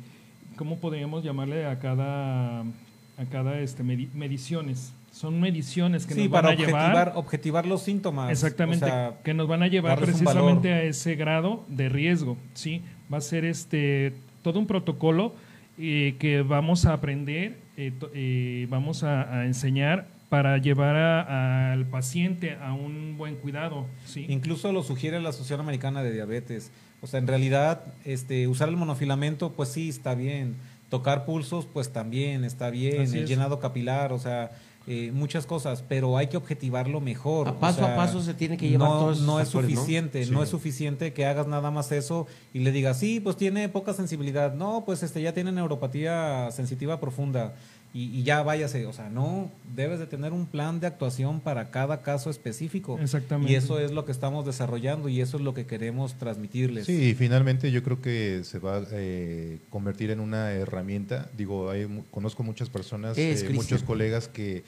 ¿cómo 0.57 0.79
podríamos 0.79 1.23
llamarle 1.23 1.67
a 1.67 1.79
cada, 1.79 2.63
a 2.63 3.25
cada 3.31 3.61
este, 3.61 3.85
medi- 3.85 4.09
mediciones? 4.15 4.93
Son 5.19 5.41
mediciones 5.41 6.07
que 6.07 6.15
Sí, 6.15 6.21
nos 6.23 6.31
van 6.31 6.43
para 6.43 6.55
a 6.55 6.57
llevar 6.57 6.75
objetivar, 7.09 7.13
objetivar 7.17 7.67
los 7.67 7.83
síntomas. 7.83 8.31
Exactamente, 8.31 8.85
O 8.85 8.89
sea, 8.89 9.15
que 9.25 9.35
nos 9.35 9.49
van 9.49 9.63
a 9.63 9.67
llevar 9.67 9.99
precisamente 9.99 10.73
a 10.73 10.83
ese 10.85 11.17
grado 11.17 11.65
de 11.69 11.89
riesgo, 11.89 12.37
¿sí? 12.55 12.83
Va 13.13 13.19
a 13.19 13.21
ser 13.21 13.45
este 13.45 14.13
todo 14.43 14.61
un 14.61 14.67
protocolo 14.69 15.35
eh, 15.77 16.15
que 16.21 16.43
vamos 16.43 16.87
a 16.87 16.93
aprender, 16.93 17.57
eh, 17.77 17.93
eh, 18.15 18.67
vamos 18.71 19.03
a, 19.03 19.41
a 19.41 19.47
enseñar 19.47 20.07
para 20.29 20.59
llevar 20.59 20.95
a- 20.97 21.73
al 21.73 21.87
paciente 21.87 22.57
a 22.63 22.73
un 22.75 23.17
buen 23.19 23.35
cuidado, 23.37 23.87
¿sí? 24.05 24.25
Incluso 24.29 24.71
lo 24.73 24.83
sugiere 24.85 25.21
la 25.21 25.31
Asociación 25.31 25.61
Americana 25.61 26.03
de 26.05 26.13
Diabetes. 26.13 26.71
O 27.01 27.07
sea, 27.09 27.19
en 27.19 27.27
realidad, 27.27 27.83
este, 28.05 28.47
usar 28.47 28.69
el 28.69 28.77
monofilamento, 28.77 29.53
pues 29.53 29.69
sí, 29.71 29.89
está 29.89 30.15
bien. 30.15 30.55
Tocar 30.91 31.25
pulsos, 31.25 31.67
pues 31.67 31.93
también 31.93 32.45
está 32.45 32.71
bien. 32.71 33.03
Así 33.03 33.19
el 33.19 33.25
es. 33.25 33.29
llenado 33.31 33.59
capilar, 33.61 34.13
o 34.13 34.19
sea, 34.19 34.51
eh, 34.91 35.13
muchas 35.13 35.45
cosas, 35.47 35.85
pero 35.87 36.17
hay 36.17 36.29
que 36.29 36.37
objetivarlo 36.37 37.01
mejor. 37.01 37.49
A 37.49 37.51
o 37.53 37.59
paso 37.61 37.85
a 37.85 37.95
paso 37.95 38.23
se 38.23 38.33
tiene 38.35 38.57
que 38.57 38.69
llevar 38.69 38.89
no, 38.89 38.99
todos 38.99 39.17
esos 39.17 39.27
no 39.27 39.39
es 39.41 39.49
factores, 39.49 39.71
¿no? 39.71 39.77
suficiente, 39.77 40.25
Sí. 40.25 40.31
¿no? 40.31 40.43
es 40.43 40.49
suficiente 40.49 41.13
que 41.13 41.27
hagas 41.27 41.47
nada 41.47 41.71
más 41.71 41.93
eso 41.93 42.27
y 42.55 42.61
le 42.61 42.73
digas, 42.73 42.99
sí, 42.99 43.21
pues 43.21 43.37
tiene 43.37 43.69
poca 43.69 43.93
sensibilidad. 43.93 44.55
No, 44.55 44.85
pues 44.87 45.03
este 45.03 45.21
ya 45.21 45.33
tiene 45.35 45.53
neuropatía 45.53 46.51
sensitiva 46.53 47.01
profunda 47.01 47.55
y, 47.95 48.05
y 48.19 48.23
ya 48.23 48.43
váyase. 48.43 48.87
O 48.87 48.93
sea, 48.93 49.09
no, 49.09 49.51
debes 49.75 49.99
de 49.99 50.07
tener 50.07 50.33
un 50.33 50.47
plan 50.47 50.79
de 50.81 50.87
actuación 50.87 51.41
para 51.41 51.71
cada 51.71 52.03
caso 52.03 52.31
específico. 52.31 52.99
Exactamente. 53.01 53.53
Y 53.53 53.57
eso 53.57 53.81
es 53.81 53.91
lo 53.93 54.05
que 54.05 54.13
estamos 54.13 54.45
desarrollando 54.47 55.09
y 55.09 55.21
eso 55.21 55.37
es 55.37 55.43
lo 55.43 55.55
que 55.55 55.67
queremos 55.67 56.15
transmitirles. 56.15 56.87
Sí, 56.87 57.11
y 57.11 57.15
finalmente 57.15 57.71
yo 57.71 57.83
creo 57.83 58.01
que 58.01 58.43
se 58.45 58.59
va 58.59 58.77
a 58.79 58.83
eh, 58.93 59.59
convertir 59.71 60.11
en 60.11 60.21
una 60.21 60.53
herramienta. 60.53 61.31
Digo, 61.37 61.71
hay, 61.71 61.87
mu- 61.87 62.05
conozco 62.11 62.43
muchas 62.43 62.69
personas, 62.71 63.17
Es, 63.19 63.43
eh, 63.43 63.51
muchos 63.51 63.83
colegas 63.83 64.29
que 64.29 64.65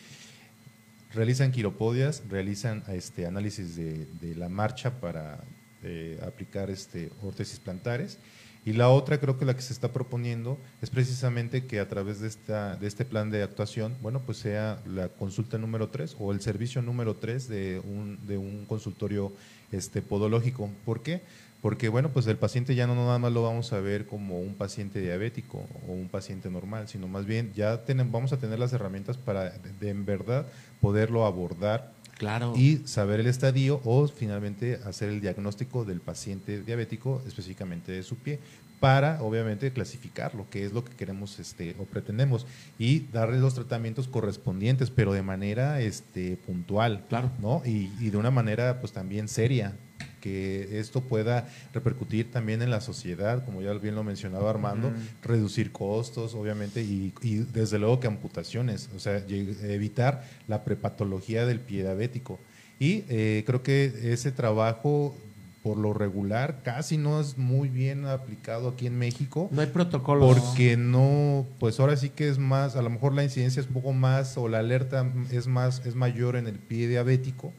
realizan 1.13 1.51
quiropodias, 1.51 2.23
realizan 2.29 2.85
este 2.89 3.27
análisis 3.27 3.77
de, 3.77 4.07
de 4.21 4.35
la 4.37 4.49
marcha 4.49 5.01
para 5.01 5.41
eh, 5.83 6.21
aplicar 6.27 6.71
este 6.71 7.11
órtesis 7.23 7.59
plantares. 7.59 8.19
Y 8.65 8.75
la 8.75 8.91
otra, 8.91 9.19
creo 9.19 9.39
que 9.39 9.47
la 9.47 9.55
que 9.55 9.63
se 9.63 9.73
está 9.73 9.93
proponiendo 9.93 10.59
es 10.83 10.91
precisamente 10.91 11.65
que 11.65 11.81
a 11.81 11.89
través 11.89 12.21
de, 12.21 12.29
esta, 12.29 12.77
de 12.77 12.87
este 12.87 13.07
plan 13.07 13.31
de 13.31 13.43
actuación, 13.43 13.97
bueno, 14.03 14.21
pues 14.21 14.39
sea 14.39 14.81
la 14.87 15.09
consulta 15.09 15.57
número 15.57 15.89
3 15.89 16.17
o 16.19 16.31
el 16.33 16.43
servicio 16.43 16.83
número 16.83 17.17
3 17.17 17.49
de 17.49 17.81
un, 17.81 18.19
de 18.27 18.37
un 18.37 18.67
consultorio 18.67 19.33
este, 19.73 20.03
podológico. 20.03 20.69
¿Por 20.85 21.03
qué? 21.03 21.23
Porque, 21.63 21.89
bueno, 21.89 22.11
pues 22.11 22.27
el 22.27 22.37
paciente 22.37 22.75
ya 22.75 22.87
no 22.87 22.95
nada 22.95 23.19
más 23.19 23.33
lo 23.33 23.43
vamos 23.43 23.73
a 23.73 23.81
ver 23.81 24.07
como 24.07 24.41
un 24.41 24.55
paciente 24.55 25.01
diabético 25.01 25.67
o 25.89 25.93
un 25.93 26.09
paciente 26.09 26.51
normal, 26.51 26.89
sino 26.89 27.09
más 27.09 27.25
bien 27.27 27.53
ya 27.55 27.85
tenemos, 27.85 28.13
vamos 28.13 28.33
a 28.33 28.39
tener 28.39 28.59
las 28.59 28.73
herramientas 28.73 29.17
para 29.17 29.51
de, 29.51 29.73
de 29.79 29.89
en 29.91 30.05
verdad 30.05 30.47
poderlo 30.81 31.27
abordar 31.27 31.93
Claro. 32.21 32.53
y 32.55 32.83
saber 32.85 33.19
el 33.21 33.27
estadio 33.27 33.81
o 33.83 34.07
finalmente 34.07 34.79
hacer 34.85 35.09
el 35.09 35.23
diagnóstico 35.23 35.87
del 35.87 36.01
paciente 36.01 36.63
diabético, 36.63 37.23
específicamente 37.27 37.93
de 37.93 38.03
su 38.03 38.17
pie, 38.17 38.39
para 38.79 39.23
obviamente 39.23 39.73
clasificarlo, 39.73 40.47
que 40.51 40.65
es 40.67 40.73
lo 40.73 40.85
que 40.85 40.93
queremos 40.95 41.39
este, 41.39 41.75
o 41.79 41.85
pretendemos, 41.85 42.47
y 42.79 43.01
darle 43.13 43.39
los 43.39 43.55
tratamientos 43.55 44.07
correspondientes, 44.07 44.91
pero 44.91 45.13
de 45.15 45.23
manera 45.23 45.81
este, 45.81 46.37
puntual, 46.47 47.05
Claro. 47.09 47.31
¿no? 47.41 47.63
Y, 47.65 47.91
y 48.01 48.11
de 48.11 48.17
una 48.19 48.31
manera 48.31 48.81
pues 48.81 48.93
también 48.93 49.27
seria, 49.29 49.75
que 50.21 50.79
esto 50.79 51.01
pueda 51.01 51.49
repercutir 51.73 52.31
también 52.31 52.63
en 52.63 52.71
la 52.71 52.81
sociedad, 52.81 53.45
como 53.45 53.63
ya 53.63 53.73
bien 53.75 53.95
lo 53.95 54.05
mencionaba 54.05 54.51
Armando, 54.51 54.93
reducir 55.23 55.73
costos, 55.73 56.35
obviamente, 56.35 56.83
y, 56.83 57.13
y 57.23 57.37
desde 57.37 57.79
luego 57.79 58.01
que 58.01 58.07
amputaciones, 58.07 58.89
o 58.95 58.99
sea, 58.99 59.17
evitar 59.29 60.25
la 60.49 60.65
prepatología 60.65 61.47
del 61.47 61.61
pie 61.61 61.83
diabético. 61.83 62.39
Y 62.79 63.05
eh, 63.09 63.45
creo 63.47 63.63
que 63.63 64.13
ese 64.13 64.33
trabajo, 64.33 65.15
por 65.63 65.77
lo 65.77 65.93
regular, 65.93 66.61
casi 66.63 66.97
no 66.97 67.21
es 67.21 67.37
muy 67.37 67.69
bien 67.69 68.07
aplicado 68.07 68.71
aquí 68.71 68.87
en 68.87 68.99
México. 68.99 69.49
No 69.53 69.61
hay 69.61 69.67
protocolos. 69.67 70.35
Porque 70.35 70.79
no, 70.79 71.47
pues 71.59 71.79
ahora 71.79 71.97
sí 71.99 72.09
que 72.09 72.29
es 72.31 72.39
más, 72.39 72.77
a 72.77 72.83
lo 72.83 72.89
mejor 72.89 73.13
la 73.13 73.23
incidencia 73.23 73.61
es 73.61 73.67
un 73.67 73.75
poco 73.75 73.93
más 73.93 74.39
o 74.39 74.49
la 74.49 74.61
alerta 74.61 75.07
es 75.31 75.47
más, 75.47 75.85
es 75.85 75.95
mayor 75.95 76.37
en 76.37 76.47
el 76.47 76.59
pie 76.59 76.89
diabético 76.89 77.53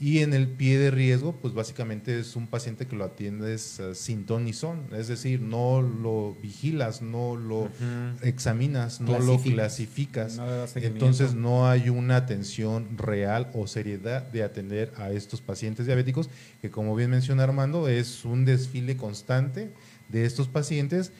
y 0.00 0.18
en 0.20 0.32
el 0.32 0.48
pie 0.48 0.78
de 0.78 0.90
riesgo, 0.90 1.32
pues 1.32 1.54
básicamente 1.54 2.18
es 2.18 2.36
un 2.36 2.46
paciente 2.46 2.86
que 2.86 2.94
lo 2.94 3.04
atiendes 3.04 3.80
eh, 3.80 3.94
sin 3.94 4.26
ton 4.26 4.44
ni 4.44 4.52
son, 4.52 4.84
es 4.92 5.08
decir, 5.08 5.40
no 5.40 5.82
lo 5.82 6.36
vigilas, 6.40 7.02
no 7.02 7.36
lo 7.36 7.68
examinas, 8.22 9.00
no 9.00 9.18
lo 9.18 9.38
Clasificas. 9.38 10.36
No. 10.36 10.46
Entonces 10.76 11.34
no 11.34 11.68
hay 11.68 11.88
una 11.88 12.16
atención 12.16 12.96
real 12.96 13.50
o 13.54 13.66
seriedad 13.66 14.22
de 14.22 14.42
atender 14.42 14.92
a 14.96 15.10
estos 15.10 15.40
pacientes 15.40 15.86
diabéticos, 15.86 16.28
que 16.60 16.70
como 16.70 16.94
bien 16.94 17.10
menciona 17.10 17.44
Armando, 17.44 17.88
es 17.88 18.24
un 18.24 18.44
desfile 18.44 18.96
constante 18.96 19.70
de 20.08 20.24
estos 20.24 20.48
pacientes 20.48 21.12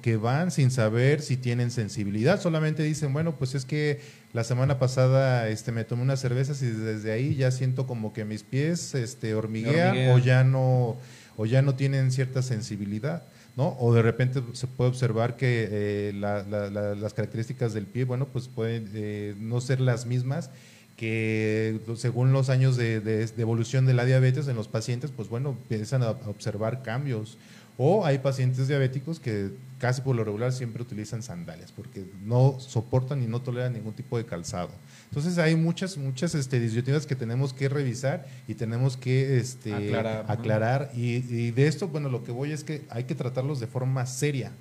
que, 0.00 0.16
van 0.16 0.50
sin 0.50 0.70
saber 0.70 1.20
si 1.20 1.36
tienen 1.36 1.70
sensibilidad, 1.70 2.40
solamente 2.40 2.82
dicen, 2.82 3.12
bueno, 3.12 3.36
pues 3.36 3.54
es 3.54 3.64
que 3.66 4.00
la 4.32 4.44
semana 4.44 4.78
pasada 4.78 5.48
este, 5.48 5.72
me 5.72 5.84
tomé 5.84 6.02
unas 6.02 6.20
cervezas 6.20 6.62
y 6.62 6.66
desde 6.70 7.12
ahí 7.12 7.34
ya 7.34 7.50
siento 7.50 7.86
como 7.86 8.12
que 8.14 8.24
mis 8.24 8.42
pies 8.44 8.94
este, 8.94 9.34
hormiguean, 9.34 9.94
o 10.12 10.18
ya 10.18 10.42
no 10.44 10.96
o 11.36 11.46
ya 11.46 11.60
no 11.62 11.74
tienen 11.74 12.10
cierta 12.12 12.40
sensibilidad. 12.42 13.22
¿no? 13.54 13.76
O 13.78 13.92
de 13.92 14.00
repente 14.00 14.42
se 14.54 14.66
puede 14.66 14.88
observar 14.88 15.36
que 15.36 15.68
eh, 15.70 16.12
la- 16.14 16.42
la- 16.44 16.70
la- 16.70 16.94
las 16.94 17.12
características 17.12 17.74
del 17.74 17.84
pie, 17.84 18.04
bueno, 18.04 18.26
pues 18.32 18.48
pueden 18.48 18.88
eh, 18.94 19.34
no 19.38 19.60
ser 19.60 19.78
las 19.80 20.06
mismas 20.06 20.48
que 20.96 21.80
según 21.96 22.32
los 22.32 22.48
años 22.48 22.76
de, 22.76 23.00
de- 23.00 23.26
de 23.26 23.42
evolución 23.42 23.84
de 23.86 23.92
la 23.94 24.04
diabetes 24.06 24.48
en 24.48 24.56
los 24.56 24.68
pacientes, 24.68 25.10
pues 25.14 25.28
bueno, 25.28 25.50
empiezan 25.50 26.02
a 26.02 26.10
observar 26.10 26.82
cambios. 26.82 27.36
O 27.78 28.04
hay 28.04 28.18
pacientes 28.18 28.68
diabéticos 28.68 29.18
que 29.18 29.50
casi 29.78 30.00
por 30.00 30.14
lo 30.14 30.22
regular 30.22 30.52
siempre 30.52 30.82
utilizan 30.82 31.22
sandalias 31.22 31.72
porque 31.72 32.04
no 32.24 32.56
soportan 32.60 33.22
y 33.22 33.26
no 33.26 33.42
toleran 33.42 33.72
ningún 33.72 33.94
tipo 33.94 34.16
de 34.16 34.24
calzado. 34.24 34.70
Entonces 35.08 35.38
hay 35.38 35.56
muchas, 35.56 35.96
muchas 35.96 36.34
este, 36.34 36.60
disyuntivas 36.60 37.04
que 37.04 37.16
tenemos 37.16 37.52
que 37.52 37.68
revisar 37.68 38.26
y 38.46 38.54
tenemos 38.54 38.96
que 38.96 39.38
este, 39.38 39.74
Aclarar, 39.74 40.24
aclarar. 40.28 40.90
Y, 40.94 41.16
y 41.28 41.50
de 41.50 41.66
esto, 41.66 41.88
bueno, 41.88 42.08
lo 42.08 42.22
que 42.22 42.30
voy 42.30 42.52
es 42.52 42.62
que 42.62 42.82
hay 42.90 43.04
que 43.04 43.14
tratarlos 43.14 43.58
de 43.58 43.66
forma 43.66 44.06
seria 44.06 44.52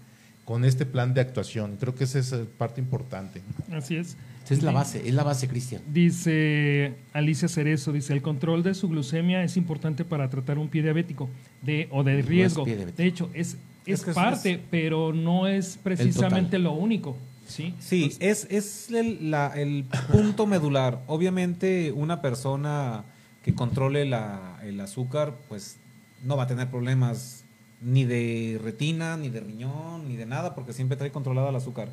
con 0.46 0.66
este 0.66 0.86
plan 0.86 1.14
de 1.14 1.22
actuación. 1.22 1.78
Creo 1.80 1.96
que 1.96 2.06
esa 2.06 2.20
es 2.20 2.34
eh, 2.34 2.46
parte 2.58 2.82
importante. 2.82 3.42
Así 3.72 3.96
es. 3.98 4.18
Es 4.52 4.64
la 4.64 4.72
base, 4.72 5.08
es 5.08 5.14
la 5.14 5.24
base, 5.24 5.48
Cristian. 5.48 5.82
Dice 5.92 6.94
Alicia 7.14 7.48
Cerezo, 7.48 7.92
dice, 7.92 8.14
el 8.14 8.22
control 8.22 8.64
de 8.64 8.74
su 8.74 8.88
glucemia 8.90 9.44
es 9.44 9.58
importante 9.58 10.06
para 10.06 10.30
tratar 10.30 10.58
un 10.58 10.68
pie 10.70 10.82
diabético 10.84 11.30
de, 11.62 11.88
o 11.92 12.04
de 12.04 12.14
No 12.14 12.20
es 12.20 12.26
riesgo. 12.26 12.64
pie 12.64 12.76
diabético. 12.76 13.02
de 13.02 13.08
hecho, 13.08 13.30
es, 13.34 13.58
es, 13.86 14.00
Es 14.00 14.04
que 14.04 14.10
es- 14.12 14.16
parte, 14.16 14.62
pero 14.70 15.14
no 15.14 15.48
es 15.48 15.78
precisamente 15.82 16.60
lo 16.60 16.74
único. 16.74 17.18
¿sí? 17.48 17.74
Sí, 17.80 18.16
es, 18.20 18.48
es 18.50 18.90
el, 18.92 19.32
la- 19.32 19.54
el 19.56 19.86
punto 20.12 20.46
medular. 20.48 21.02
Obviamente 21.08 21.92
una 21.92 22.22
persona 22.22 23.04
que 23.44 23.54
controle 23.56 24.06
la, 24.06 24.60
el 24.64 24.80
azúcar, 24.80 25.34
pues 25.50 25.78
no 26.24 26.38
va 26.38 26.44
a 26.44 26.48
tener 26.48 26.70
problemas 26.70 27.44
ni 27.82 28.06
de 28.06 28.60
retina, 28.64 29.18
ni 29.18 29.30
de 29.30 29.40
riñón, 29.40 30.08
ni 30.08 30.16
de 30.16 30.26
nada, 30.28 30.54
porque 30.56 30.72
siempre 30.74 30.96
trae 30.98 31.12
controlado 31.12 31.50
el 31.50 31.56
azúcar. 31.56 31.90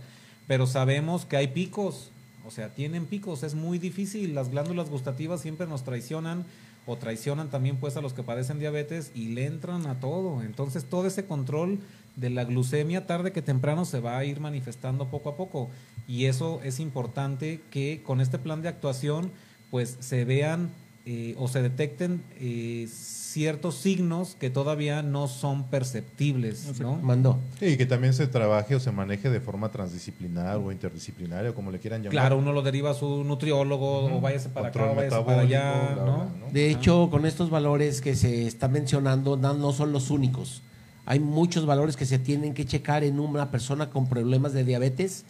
Pero 0.47 0.67
sabemos 0.67 1.25
que 1.25 1.37
hay 1.39 1.49
picos, 1.49 2.11
o 2.49 2.51
sea, 2.51 2.73
tienen 2.73 3.05
picos, 3.05 3.43
es 3.43 3.55
muy 3.55 3.79
difícil. 3.79 4.35
Las 4.35 4.51
glándulas 4.51 4.89
gustativas 4.89 5.43
siempre 5.43 5.67
nos 5.67 5.85
traicionan 5.85 6.47
o 6.87 6.97
traicionan 6.97 7.51
también 7.51 7.77
pues 7.77 7.99
a 7.99 8.01
los 8.01 8.15
que 8.15 8.23
padecen 8.23 8.59
diabetes 8.59 9.13
y 9.15 9.29
le 9.29 9.45
entran 9.45 9.87
a 9.87 10.01
todo. 10.01 10.41
Entonces 10.43 10.87
todo 10.87 11.07
ese 11.07 11.27
control 11.27 11.79
de 12.17 12.31
la 12.31 12.45
glucemia 12.45 13.07
tarde 13.07 13.33
que 13.33 13.43
temprano 13.43 13.85
se 13.85 14.01
va 14.01 14.17
a 14.17 14.25
ir 14.25 14.41
manifestando 14.41 15.11
poco 15.11 15.29
a 15.29 15.37
poco 15.37 15.69
y 16.07 16.25
eso 16.25 16.61
es 16.65 16.81
importante 16.81 17.61
que 17.71 18.03
con 18.03 18.23
este 18.23 18.39
plan 18.39 18.63
de 18.63 18.69
actuación 18.69 19.31
pues 19.71 19.99
se 20.01 20.25
vean 20.25 20.71
eh, 21.11 21.35
o 21.39 21.49
se 21.49 21.63
detecten 21.63 22.21
eh, 22.39 22.87
ciertos 22.87 23.77
signos 23.77 24.37
que 24.39 24.51
todavía 24.51 25.03
no 25.03 25.27
son 25.27 25.65
perceptibles, 25.65 26.79
¿no? 26.81 26.97
Mandó. 26.97 27.39
Y 27.63 27.79
que 27.79 27.87
también 27.87 28.13
se 28.13 28.27
trabaje 28.27 28.75
o 28.75 28.81
se 28.81 28.93
maneje 28.93 29.31
de 29.31 29.41
forma 29.41 29.71
transdisciplinar 29.71 30.59
o 30.59 30.71
interdisciplinaria, 30.71 31.49
o 31.49 31.55
como 31.55 31.71
le 31.71 31.79
quieran 31.79 32.03
llamar. 32.03 32.13
Claro, 32.13 32.37
uno 32.37 32.53
lo 32.53 32.61
deriva 32.61 32.91
a 32.91 32.95
su 32.95 33.25
nutriólogo 33.25 34.17
o 34.17 34.21
váyase 34.21 34.51
para 34.51 34.69
acá, 34.69 34.85
o 34.85 34.95
váyase 34.95 35.23
para 35.23 35.41
allá, 35.41 35.73
metabólico, 35.73 35.95
bla, 35.95 36.05
¿no? 36.05 36.17
bla, 36.19 36.47
¿no? 36.47 36.53
De 36.53 36.71
hecho, 36.71 37.09
con 37.11 37.25
estos 37.25 37.49
valores 37.49 38.03
que 38.03 38.15
se 38.15 38.47
están 38.47 38.73
mencionando, 38.73 39.39
no, 39.39 39.55
no 39.55 39.73
son 39.73 39.93
los 39.93 40.11
únicos. 40.11 40.61
Hay 41.07 41.21
muchos 41.21 41.65
valores 41.65 41.97
que 41.97 42.05
se 42.05 42.19
tienen 42.19 42.53
que 42.53 42.67
checar 42.67 43.03
en 43.03 43.19
una 43.19 43.51
persona 43.51 43.89
con 43.89 44.09
problemas 44.11 44.53
de 44.53 44.63
diabetes, 44.63 45.25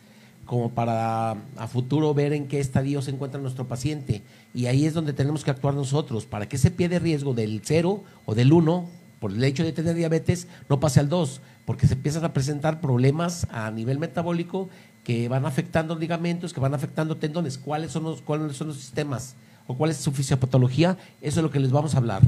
como 0.49 0.71
para 0.71 1.33
a 1.59 1.67
futuro 1.69 2.15
ver 2.15 2.33
en 2.33 2.49
qué 2.49 2.59
estadio 2.59 3.03
se 3.03 3.11
encuentra 3.11 3.39
nuestro 3.39 3.69
paciente. 3.69 4.23
Y 4.55 4.65
ahí 4.65 4.87
es 4.87 4.95
donde 4.95 5.13
tenemos 5.13 5.45
que 5.45 5.51
actuar 5.51 5.75
nosotros, 5.75 6.25
para 6.25 6.49
que 6.49 6.57
ese 6.57 6.71
pie 6.71 6.89
de 6.89 6.99
riesgo 6.99 7.35
del 7.35 7.61
0 7.63 8.03
o 8.25 8.35
del 8.35 8.51
1 8.55 8.89
por 9.21 9.31
el 9.31 9.45
hecho 9.45 9.63
de 9.63 9.73
tener 9.73 9.95
diabetes, 9.95 10.49
no 10.71 10.81
pase 10.81 11.01
al 11.01 11.11
2, 11.11 11.43
porque 11.67 11.87
se 11.87 11.95
empiezan 11.95 12.25
a 12.25 12.33
presentar 12.33 12.81
problemas 12.81 13.47
a 13.51 13.71
nivel 13.71 13.99
metabólico 13.99 14.71
que 15.05 15.29
van 15.29 15.45
afectando 15.45 15.95
ligamentos, 15.97 16.55
que 16.55 16.61
van 16.61 16.73
afectando 16.73 17.19
tendones. 17.19 17.59
¿Cuáles 17.59 17.93
son 17.93 18.05
los, 18.05 18.23
cuáles 18.23 18.57
son 18.57 18.69
los 18.69 18.79
sistemas 18.79 19.35
o 19.67 19.77
cuál 19.77 19.91
es 19.91 19.99
su 19.99 20.13
fisiopatología? 20.13 20.97
Eso 21.21 21.41
es 21.41 21.45
lo 21.45 21.51
que 21.51 21.61
les 21.61 21.73
vamos 21.73 21.95
a 21.95 21.99
hablar. 21.99 22.23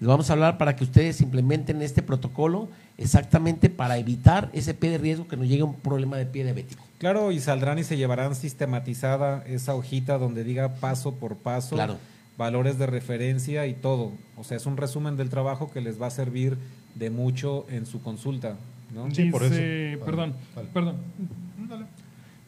Les 0.00 0.08
vamos 0.08 0.30
a 0.30 0.32
hablar 0.32 0.58
para 0.58 0.74
que 0.74 0.82
ustedes 0.82 1.20
implementen 1.20 1.80
este 1.80 2.02
protocolo 2.02 2.68
exactamente 2.98 3.70
para 3.70 3.98
evitar 3.98 4.50
ese 4.52 4.74
pie 4.74 4.90
de 4.90 4.98
riesgo 4.98 5.28
que 5.28 5.36
nos 5.36 5.46
llegue 5.46 5.62
un 5.62 5.76
problema 5.76 6.16
de 6.16 6.26
pie 6.26 6.42
diabético. 6.42 6.82
Claro, 7.02 7.32
y 7.32 7.40
saldrán 7.40 7.80
y 7.80 7.82
se 7.82 7.96
llevarán 7.96 8.36
sistematizada 8.36 9.42
esa 9.48 9.74
hojita 9.74 10.18
donde 10.18 10.44
diga 10.44 10.74
paso 10.76 11.16
por 11.16 11.34
paso, 11.36 11.74
Claro. 11.74 11.98
valores 12.38 12.78
de 12.78 12.86
referencia 12.86 13.66
y 13.66 13.74
todo. 13.74 14.12
O 14.36 14.44
sea, 14.44 14.56
es 14.56 14.66
un 14.66 14.76
resumen 14.76 15.16
del 15.16 15.28
trabajo 15.28 15.68
que 15.72 15.80
les 15.80 16.00
va 16.00 16.06
a 16.06 16.10
servir 16.10 16.56
de 16.94 17.10
mucho 17.10 17.66
en 17.70 17.86
su 17.86 18.00
consulta, 18.02 18.56
¿no? 18.94 19.10
Sí, 19.12 19.30
por 19.32 19.42
eso. 19.42 19.50
Dice- 19.52 19.96
Vale, 19.96 20.04
perdón, 20.04 20.34
perdón. 20.72 20.96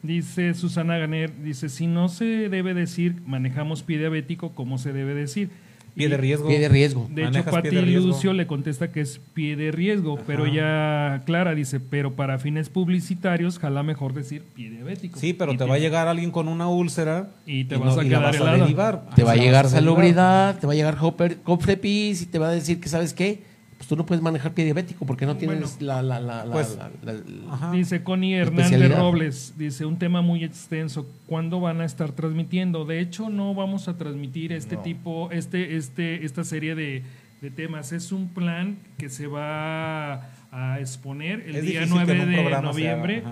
Dice 0.03 0.53
Susana 0.53 0.97
Ganer, 0.99 1.41
dice, 1.43 1.67
si 1.67 1.87
no 1.87 2.07
se 2.07 2.47
debe 2.47 2.73
decir 2.73 3.21
manejamos 3.25 3.83
pie 3.83 3.97
diabético, 3.97 4.51
¿cómo 4.53 4.77
se 4.77 4.93
debe 4.93 5.15
decir? 5.15 5.49
Pie 5.95 6.09
de 6.09 6.17
riesgo. 6.17 6.47
Pie 6.49 6.59
de 6.59 6.67
riesgo. 6.69 7.07
De 7.09 7.23
hecho, 7.23 7.43
Pati 7.45 7.69
de. 7.69 7.81
Lucio 7.83 8.33
le 8.33 8.45
contesta 8.47 8.91
que 8.91 8.99
es 9.01 9.19
pie 9.33 9.55
de 9.55 9.71
riesgo, 9.71 10.19
pero 10.27 10.45
ya 10.45 11.21
Clara 11.25 11.55
dice, 11.55 11.79
pero 11.79 12.15
para 12.15 12.37
fines 12.37 12.67
publicitarios, 12.69 13.59
jala 13.59 13.81
mejor 13.81 14.13
decir 14.13 14.43
pie 14.53 14.69
diabético. 14.69 15.17
Sí, 15.19 15.33
pero 15.33 15.53
Y 15.53 15.57
te 15.57 15.63
va 15.63 15.75
a 15.75 15.79
llegar 15.79 16.07
alguien 16.07 16.31
con 16.31 16.47
una 16.49 16.67
úlcera 16.67 17.29
Y 17.45 17.63
te 17.63 17.75
y 17.75 17.77
vas 17.77 17.95
no- 17.95 18.01
a 18.01 18.03
quedar 18.03 18.23
vas 18.23 18.35
a 18.35 18.39
helado. 18.39 18.57
derivar. 18.59 19.05
Te 19.15 19.23
va 19.23 19.31
a 19.31 19.35
llegar 19.35 19.67
salubridad, 19.69 20.59
te 20.59 20.67
va 20.67 20.73
a 20.73 20.75
llegar 20.75 20.97
Hopper- 20.99 21.37
Cofrepis 21.43 22.21
y 22.23 22.25
te 22.25 22.39
va 22.39 22.49
a 22.49 22.51
decir 22.51 22.79
que, 22.79 22.89
¿sabes 22.89 23.13
qué? 23.13 23.54
Pues 23.77 23.89
tú 23.89 23.95
no 23.97 24.05
puedes 24.05 24.21
manejar 24.23 24.53
pie 24.53 24.63
diabético 24.63 25.05
porque 25.05 25.25
no 25.25 25.35
tienes 25.35 25.77
Bueno. 25.77 25.93
la, 25.93 26.01
la, 26.01 26.19
la, 26.21 26.45
la- 26.45 26.51
Pues, 26.53 26.77
la- 27.03 27.13
la- 27.13 27.53
Ajá. 27.53 27.71
Dice 27.71 28.03
Connie 28.03 28.35
Hernández. 28.35 28.97
Robles, 28.97 29.53
dice 29.57 29.85
un 29.85 29.99
tema 29.99 30.21
muy 30.21 30.43
extenso. 30.45 31.05
¿Cuándo 31.27 31.59
van 31.59 31.81
a 31.81 31.85
estar 31.85 32.13
transmitiendo? 32.13 32.85
De 32.85 33.01
hecho, 33.01 33.29
no 33.29 33.53
vamos 33.53 33.89
a 33.89 33.97
transmitir 33.97 34.53
este 34.53 34.75
No. 34.77 34.81
tipo, 34.81 35.29
este, 35.31 35.75
este, 35.75 36.23
esta 36.25 36.45
serie 36.45 36.73
de, 36.73 37.03
de 37.41 37.51
temas. 37.51 37.91
Es 37.91 38.13
un 38.13 38.29
plan 38.29 38.77
que 38.97 39.09
se 39.09 39.27
va 39.27 40.29
a 40.51 40.79
exponer 40.79 41.41
el 41.41 41.57
Es 41.57 41.63
día 41.63 41.81
difícil 41.81 42.05
que 42.05 42.05
9 42.05 42.13
en 42.13 42.21
un 42.21 42.33
de 42.45 42.53
haga, 42.53 42.61
noviembre. 42.61 43.23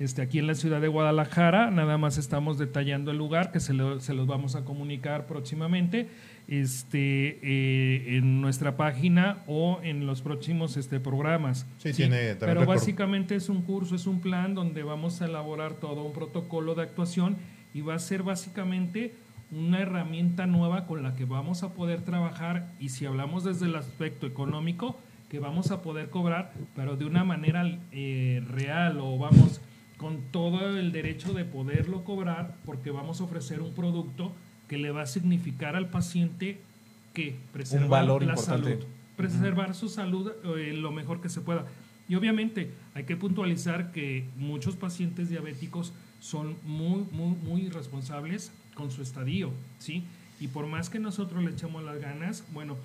Este, 0.00 0.22
aquí 0.22 0.40
en 0.40 0.48
la 0.48 0.56
ciudad 0.56 0.80
de 0.80 0.88
Guadalajara, 0.88 1.70
nada 1.70 1.98
más 1.98 2.18
estamos 2.18 2.58
detallando 2.58 3.12
el 3.12 3.16
lugar 3.16 3.52
que 3.52 3.60
se, 3.60 3.74
lo- 3.74 4.00
se 4.00 4.12
los 4.12 4.26
vamos 4.26 4.56
a 4.56 4.64
comunicar 4.64 5.26
próximamente 5.28 6.08
este, 6.48 7.38
eh, 7.42 8.16
en 8.16 8.40
nuestra 8.40 8.76
página 8.76 9.42
o 9.46 9.80
en 9.82 10.06
los 10.06 10.22
próximos 10.22 10.76
este, 10.76 11.00
programas. 11.00 11.66
Sí, 11.78 11.92
tiene 11.92 12.34
también 12.34 12.58
Pero 12.58 12.66
básicamente 12.66 13.34
es 13.34 13.48
un 13.48 13.62
curso, 13.62 13.94
es 13.94 14.06
un 14.06 14.20
plan 14.20 14.54
donde 14.54 14.82
vamos 14.82 15.22
a 15.22 15.26
elaborar 15.26 15.74
todo 15.74 16.04
un 16.04 16.12
protocolo 16.12 16.74
de 16.74 16.82
actuación 16.82 17.36
y 17.72 17.80
va 17.80 17.94
a 17.94 17.98
ser 17.98 18.22
básicamente 18.22 19.14
una 19.50 19.80
herramienta 19.80 20.46
nueva 20.46 20.86
con 20.86 21.02
la 21.02 21.14
que 21.14 21.24
vamos 21.24 21.62
a 21.62 21.74
poder 21.74 22.02
trabajar 22.02 22.72
y 22.80 22.90
si 22.90 23.06
hablamos 23.06 23.44
desde 23.44 23.66
el 23.66 23.76
aspecto 23.76 24.26
económico, 24.26 24.98
que 25.28 25.38
vamos 25.38 25.70
a 25.70 25.82
poder 25.82 26.10
cobrar, 26.10 26.52
pero 26.76 26.96
de 26.96 27.04
una 27.04 27.24
manera 27.24 27.78
eh, 27.92 28.42
real 28.48 28.98
o 29.00 29.18
vamos 29.18 29.60
con 29.96 30.20
todo 30.30 30.76
el 30.76 30.92
derecho 30.92 31.32
de 31.32 31.44
poderlo 31.44 32.04
cobrar 32.04 32.54
porque 32.64 32.90
vamos 32.90 33.20
a 33.20 33.24
ofrecer 33.24 33.60
un 33.62 33.74
producto 33.74 34.32
que 34.68 34.78
le 34.78 34.90
va 34.90 35.02
a 35.02 35.06
significar 35.06 35.76
al 35.76 35.88
paciente 35.88 36.60
que 37.12 37.36
preservar 37.52 37.88
valor 37.88 38.24
la 38.24 38.34
importante. 38.34 38.70
salud, 38.70 38.84
preservar 39.16 39.74
su 39.74 39.88
salud 39.88 40.32
eh, 40.56 40.72
lo 40.74 40.92
mejor 40.92 41.20
que 41.20 41.28
se 41.28 41.40
pueda. 41.40 41.66
Y 42.08 42.16
obviamente 42.16 42.70
hay 42.94 43.04
que 43.04 43.16
puntualizar 43.16 43.92
que 43.92 44.26
muchos 44.36 44.76
pacientes 44.76 45.30
diabéticos 45.30 45.92
son 46.20 46.56
muy, 46.64 47.06
muy, 47.12 47.36
muy 47.36 47.62
irresponsables 47.62 48.52
con 48.74 48.90
su 48.90 49.02
estadio, 49.02 49.52
¿sí? 49.78 50.04
Y 50.40 50.48
por 50.48 50.66
más 50.66 50.90
que 50.90 50.98
nosotros 50.98 51.42
le 51.44 51.52
echemos 51.52 51.82
las 51.84 52.00
ganas, 52.00 52.44
bueno, 52.52 52.76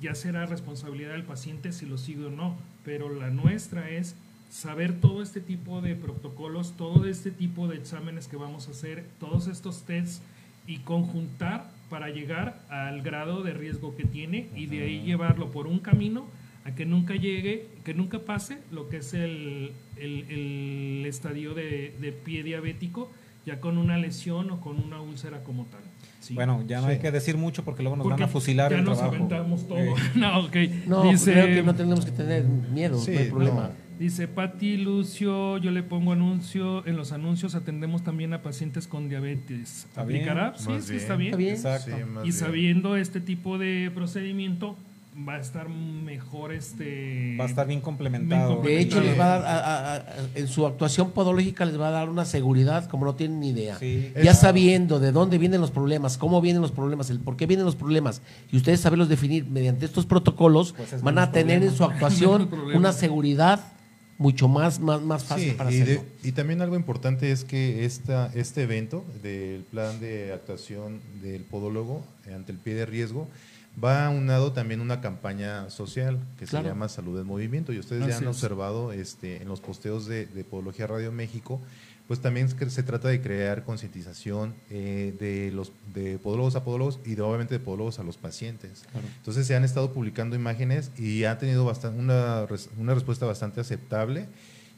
ya 0.00 0.14
será 0.14 0.44
responsabilidad 0.46 1.12
del 1.12 1.22
paciente 1.22 1.72
si 1.72 1.86
lo 1.86 1.96
sigue 1.96 2.26
o 2.26 2.30
no, 2.30 2.56
pero 2.84 3.14
la 3.14 3.30
nuestra 3.30 3.88
es 3.90 4.14
saber 4.50 5.00
todo 5.00 5.22
este 5.22 5.40
tipo 5.40 5.80
de 5.80 5.94
protocolos, 5.94 6.76
todo 6.76 7.06
este 7.06 7.30
tipo 7.30 7.68
de 7.68 7.76
exámenes 7.76 8.28
que 8.28 8.36
vamos 8.36 8.68
a 8.68 8.72
hacer, 8.72 9.06
todos 9.18 9.46
estos 9.46 9.82
tests 9.82 10.20
y 10.66 10.78
conjuntar 10.78 11.70
para 11.90 12.08
llegar 12.10 12.60
al 12.68 13.02
grado 13.02 13.42
de 13.42 13.52
riesgo 13.54 13.94
que 13.96 14.04
tiene 14.04 14.48
y 14.56 14.66
de 14.66 14.82
ahí 14.82 15.02
llevarlo 15.02 15.50
por 15.52 15.66
un 15.66 15.78
camino 15.78 16.26
a 16.64 16.74
que 16.74 16.84
nunca 16.84 17.14
llegue, 17.14 17.68
que 17.84 17.94
nunca 17.94 18.18
pase 18.18 18.58
lo 18.72 18.88
que 18.88 18.96
es 18.96 19.14
el, 19.14 19.70
el- 19.96 20.24
el 20.28 21.06
estadio 21.06 21.54
de, 21.54 21.94
de 22.00 22.10
pie 22.12 22.42
diabético, 22.42 23.10
ya 23.46 23.60
con 23.60 23.78
una 23.78 23.96
lesión 23.98 24.50
o 24.50 24.60
con 24.60 24.82
una 24.82 25.00
úlcera 25.00 25.44
como 25.44 25.64
tal. 25.66 25.80
¿sí? 26.18 26.34
Bueno, 26.34 26.64
ya 26.66 26.80
no 26.80 26.86
Sí. 26.88 26.94
hay 26.94 26.98
que 26.98 27.12
decir 27.12 27.36
mucho 27.36 27.64
porque 27.64 27.84
luego 27.84 27.94
nos 27.96 28.02
Porque 28.04 28.22
van 28.22 28.28
a 28.28 28.32
fusilar 28.32 28.72
ya 28.72 28.78
el 28.78 28.84
nos 28.84 28.98
trabajo. 28.98 29.14
aventamos 29.16 29.68
todo. 29.68 29.78
Eh, 29.78 29.94
no, 30.16 30.40
ok. 30.40 30.56
No, 30.88 31.04
dice, 31.08 31.30
creo 31.32 31.46
que 31.46 31.62
no 31.62 31.74
tenemos 31.76 32.04
que 32.04 32.10
tener 32.10 32.42
miedo, 32.44 32.98
Sí, 32.98 33.12
no 33.12 33.18
hay 33.20 33.30
problema. 33.30 33.62
no. 33.68 33.85
Dice 33.98 34.28
Pati 34.28 34.76
Lucio, 34.76 35.56
yo 35.56 35.70
le 35.70 35.82
pongo 35.82 36.12
anuncio, 36.12 36.86
en 36.86 36.96
los 36.96 37.12
anuncios 37.12 37.54
atendemos 37.54 38.02
también 38.02 38.34
a 38.34 38.42
pacientes 38.42 38.86
con 38.86 39.08
diabetes. 39.08 39.86
¿Aplicará? 39.96 40.52
Sí, 40.58 40.68
Más 40.68 40.84
sí, 40.84 40.90
bien. 40.92 41.00
está 41.02 41.16
bien. 41.16 41.28
Está 41.30 41.36
bien. 41.38 41.54
Exacto. 41.54 41.90
Sí, 41.96 42.02
Y 42.18 42.22
bien. 42.24 42.32
sabiendo 42.34 42.96
este 42.96 43.20
tipo 43.22 43.56
de 43.56 43.90
procedimiento, 43.94 44.76
va 45.26 45.36
a 45.36 45.40
estar 45.40 45.70
mejor 45.70 46.52
este... 46.52 47.36
Va 47.40 47.44
a 47.44 47.48
estar 47.48 47.66
bien 47.66 47.80
complementado. 47.80 48.60
Bien 48.60 48.64
De 48.76 48.80
hecho, 48.82 49.00
Sí. 49.00 49.06
les 49.06 49.18
va 49.18 49.24
a 49.36 49.38
dar, 49.38 49.46
a- 49.46 49.56
a- 49.60 49.94
a- 49.96 50.04
en 50.34 50.46
su 50.46 50.66
actuación 50.66 51.12
podológica 51.12 51.64
les 51.64 51.80
va 51.80 51.88
a 51.88 51.90
dar 51.92 52.10
una 52.10 52.26
seguridad 52.26 52.86
como 52.90 53.06
no 53.06 53.14
tienen 53.14 53.40
ni 53.40 53.48
idea. 53.48 53.78
Sí. 53.78 54.12
Ya 54.22 54.32
Es- 54.32 54.40
sabiendo 54.40 55.00
de 55.00 55.12
dónde 55.12 55.38
vienen 55.38 55.62
los 55.62 55.70
problemas, 55.70 56.18
cómo 56.18 56.42
vienen 56.42 56.60
los 56.60 56.70
problemas, 56.72 57.08
el 57.08 57.18
por 57.20 57.38
qué 57.38 57.46
vienen 57.46 57.64
los 57.64 57.76
problemas, 57.76 58.20
y 58.52 58.58
ustedes 58.58 58.80
saberlos 58.80 59.08
definir 59.08 59.46
mediante 59.46 59.86
estos 59.86 60.04
protocolos, 60.04 60.74
Pues 60.76 60.92
es 60.92 61.00
van 61.02 61.16
a 61.16 61.32
tener 61.32 61.62
en 61.62 61.72
su 61.72 61.84
actuación 61.84 62.50
una 62.74 62.92
seguridad 62.92 63.60
mucho 64.18 64.48
más, 64.48 64.80
más, 64.80 65.02
más 65.02 65.24
fácil 65.24 65.50
Sí, 65.50 65.56
para 65.56 65.70
y, 65.70 65.76
de- 65.76 65.82
hacerlo. 65.82 66.02
y 66.22 66.32
también 66.32 66.62
algo 66.62 66.76
importante 66.76 67.30
es 67.32 67.44
que 67.44 67.84
esta, 67.84 68.30
este 68.34 68.62
evento 68.62 69.04
del 69.22 69.62
plan 69.64 70.00
de 70.00 70.32
actuación 70.32 71.00
del 71.22 71.42
podólogo 71.42 72.02
ante 72.34 72.52
el 72.52 72.58
pie 72.58 72.74
de 72.74 72.86
riesgo 72.86 73.28
va 73.82 74.06
aunado 74.06 74.52
también 74.52 74.80
una 74.80 75.02
campaña 75.02 75.68
social 75.68 76.18
que 76.38 76.46
Claro. 76.46 76.64
se 76.64 76.70
llama 76.70 76.88
Salud 76.88 77.20
en 77.20 77.26
Movimiento 77.26 77.74
y 77.74 77.78
ustedes 77.78 78.06
ya 78.06 78.16
han 78.16 78.22
es. 78.22 78.28
observado 78.30 78.92
este, 78.92 79.42
en 79.42 79.48
los 79.48 79.60
posteos 79.60 80.06
de, 80.06 80.24
de 80.26 80.44
Podología 80.44 80.86
Radio 80.86 81.12
México 81.12 81.60
pues 82.06 82.20
también 82.20 82.48
se 82.48 82.82
trata 82.82 83.08
de 83.08 83.20
crear 83.20 83.64
concientización 83.64 84.54
eh, 84.70 85.14
de 85.18 85.50
los 85.52 85.72
de 85.92 86.18
podólogos 86.18 86.54
a 86.56 86.62
podólogos 86.64 87.00
y 87.04 87.14
de, 87.16 87.22
obviamente 87.22 87.54
de 87.54 87.60
podólogos 87.60 87.98
a 87.98 88.04
los 88.04 88.16
pacientes. 88.16 88.84
Entonces 89.18 89.46
se 89.46 89.56
han 89.56 89.64
estado 89.64 89.92
publicando 89.92 90.36
imágenes 90.36 90.90
y 90.98 91.24
ha 91.24 91.36
tenido 91.38 91.64
bastan- 91.64 91.98
una, 91.98 92.46
una 92.78 92.94
respuesta 92.94 93.26
bastante 93.26 93.60
aceptable 93.60 94.26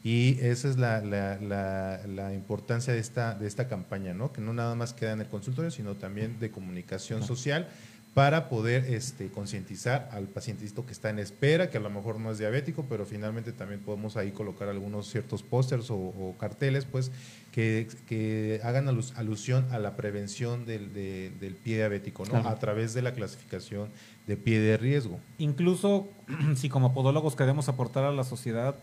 y 0.03 0.39
esa 0.39 0.69
es 0.69 0.77
la, 0.77 1.01
la- 1.01 1.37
la- 1.41 2.01
la 2.07 2.33
importancia 2.33 2.93
de 2.93 2.99
esta, 2.99 3.35
de 3.35 3.47
esta 3.47 3.67
campaña, 3.67 4.13
¿no? 4.13 4.31
que 4.31 4.39
no 4.41 4.53
nada 4.53 4.73
más 4.75 4.93
queda 4.93 5.11
en 5.11 5.19
el 5.21 5.27
consultorio, 5.27 5.71
sino 5.71 5.95
también 5.95 6.39
de 6.39 6.51
comunicación 6.51 7.21
social 7.23 7.67
para 8.13 8.49
poder 8.49 8.85
este, 8.93 9.27
concientizar 9.29 10.09
al 10.11 10.25
pacientito 10.25 10.85
que 10.85 10.91
está 10.91 11.09
en 11.09 11.19
espera, 11.19 11.69
que 11.69 11.77
a 11.77 11.79
lo 11.79 11.89
mejor 11.89 12.19
no 12.19 12.31
es 12.31 12.37
diabético, 12.39 12.85
pero 12.89 13.05
finalmente 13.05 13.51
también 13.53 13.79
podemos 13.81 14.17
ahí 14.17 14.31
colocar 14.31 14.67
algunos 14.67 15.07
ciertos 15.09 15.43
pósters 15.43 15.89
o, 15.91 15.95
o 15.95 16.35
carteles, 16.39 16.85
pues, 16.85 17.11
que, 17.51 17.87
que 18.07 18.59
hagan 18.63 18.87
alus- 18.87 19.13
alusión 19.15 19.67
a 19.71 19.77
la 19.79 19.95
prevención 19.95 20.65
del, 20.65 20.91
de- 20.93 21.31
del 21.39 21.53
pie 21.55 21.77
diabético, 21.77 22.23
¿no? 22.25 22.31
Claro. 22.31 22.49
A 22.49 22.59
través 22.59 22.93
de 22.93 23.03
la 23.03 23.13
clasificación 23.13 23.89
de 24.27 24.35
pie 24.37 24.59
de 24.59 24.75
riesgo. 24.77 25.19
Incluso 25.37 26.07
si 26.55 26.67
como 26.67 26.93
podólogos 26.93 27.35
queremos 27.35 27.69
aportar 27.69 28.03
a 28.05 28.11
la 28.11 28.23
sociedad, 28.23 28.75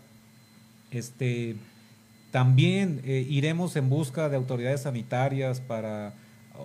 este, 0.93 1.57
también 2.31 3.01
eh, 3.05 3.27
iremos 3.28 3.77
en 3.77 3.89
busca 3.90 4.28
de 4.28 4.36
autoridades 4.36 4.82
sanitarias 4.82 5.61
para 5.61 6.15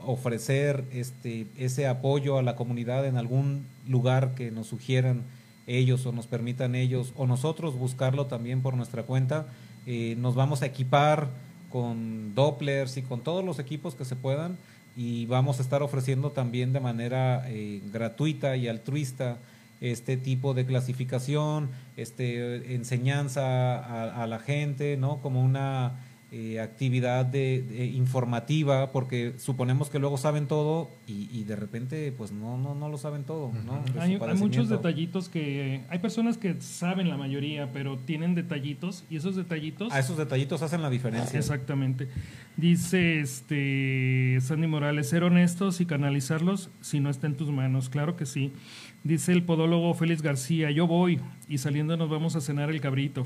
ofrecer 0.05 0.83
este, 0.91 1.47
ese 1.57 1.87
apoyo 1.87 2.37
a 2.37 2.43
la 2.43 2.55
comunidad 2.55 3.05
en 3.05 3.17
algún 3.17 3.65
lugar 3.87 4.35
que 4.35 4.51
nos 4.51 4.67
sugieran 4.67 5.23
ellos 5.67 6.05
o 6.05 6.11
nos 6.11 6.27
permitan 6.27 6.75
ellos 6.75 7.13
o 7.15 7.27
nosotros 7.27 7.77
buscarlo 7.77 8.25
también 8.25 8.61
por 8.61 8.75
nuestra 8.75 9.03
cuenta. 9.03 9.45
Eh, 9.85 10.15
nos 10.17 10.35
vamos 10.35 10.61
a 10.61 10.65
equipar 10.65 11.29
con 11.69 12.35
Dopplers 12.35 12.97
y 12.97 13.01
con 13.01 13.21
todos 13.21 13.43
los 13.43 13.59
equipos 13.59 13.95
que 13.95 14.05
se 14.05 14.15
puedan 14.15 14.57
y 14.95 15.25
vamos 15.25 15.59
a 15.59 15.61
estar 15.61 15.81
ofreciendo 15.81 16.31
también 16.31 16.73
de 16.73 16.79
manera 16.79 17.43
eh, 17.47 17.81
gratuita 17.91 18.57
y 18.57 18.67
altruista 18.67 19.37
este 19.79 20.15
tipo 20.15 20.53
de 20.53 20.65
clasificación, 20.65 21.69
este 21.97 22.75
enseñanza 22.75 23.79
a, 23.79 24.23
a 24.23 24.27
la 24.27 24.39
gente, 24.39 24.95
¿no? 24.97 25.17
Como 25.21 25.41
una 25.41 25.93
eh, 26.31 26.61
actividad 26.61 27.25
de, 27.25 27.61
de 27.61 27.85
informativa, 27.87 28.91
porque 28.91 29.33
suponemos 29.37 29.89
que 29.89 29.99
luego 29.99 30.17
saben 30.17 30.47
todo 30.47 30.89
y, 31.05 31.27
y 31.29 31.43
de 31.43 31.57
repente 31.57 32.13
pues 32.17 32.31
no, 32.31 32.57
no, 32.57 32.73
no 32.73 32.87
lo 32.87 32.97
saben 32.97 33.23
todo. 33.25 33.51
Hay, 33.99 34.15
hay 34.15 34.37
muchos 34.37 34.69
detallitos 34.69 35.27
que... 35.27 35.81
Hay 35.89 35.99
personas 35.99 36.37
que 36.37 36.55
saben 36.61 37.09
la 37.09 37.17
mayoría, 37.17 37.71
pero 37.73 37.97
tienen 37.97 38.33
detallitos 38.33 39.03
y 39.09 39.17
esos 39.17 39.35
detallitos... 39.35 39.91
A 39.91 39.99
esos 39.99 40.17
detallitos 40.17 40.61
hacen 40.61 40.81
la 40.81 40.89
diferencia. 40.89 41.37
Exactamente. 41.37 42.07
Dice 42.55 43.19
este 43.19 44.37
Sandy 44.41 44.67
Morales, 44.67 45.09
ser 45.09 45.23
honestos 45.23 45.81
y 45.81 45.85
canalizarlos 45.85 46.69
si 46.79 46.99
no 46.99 47.09
está 47.09 47.27
en 47.27 47.35
tus 47.35 47.49
manos. 47.51 47.89
Claro 47.89 48.15
que 48.15 48.25
sí. 48.25 48.53
Dice 49.03 49.31
el 49.31 49.43
podólogo 49.43 49.93
Félix 49.95 50.21
García, 50.21 50.71
yo 50.71 50.87
voy 50.87 51.19
y 51.49 51.57
saliendo 51.57 51.97
nos 51.97 52.09
vamos 52.09 52.35
a 52.35 52.41
cenar 52.41 52.69
el 52.69 52.79
cabrito. 52.79 53.25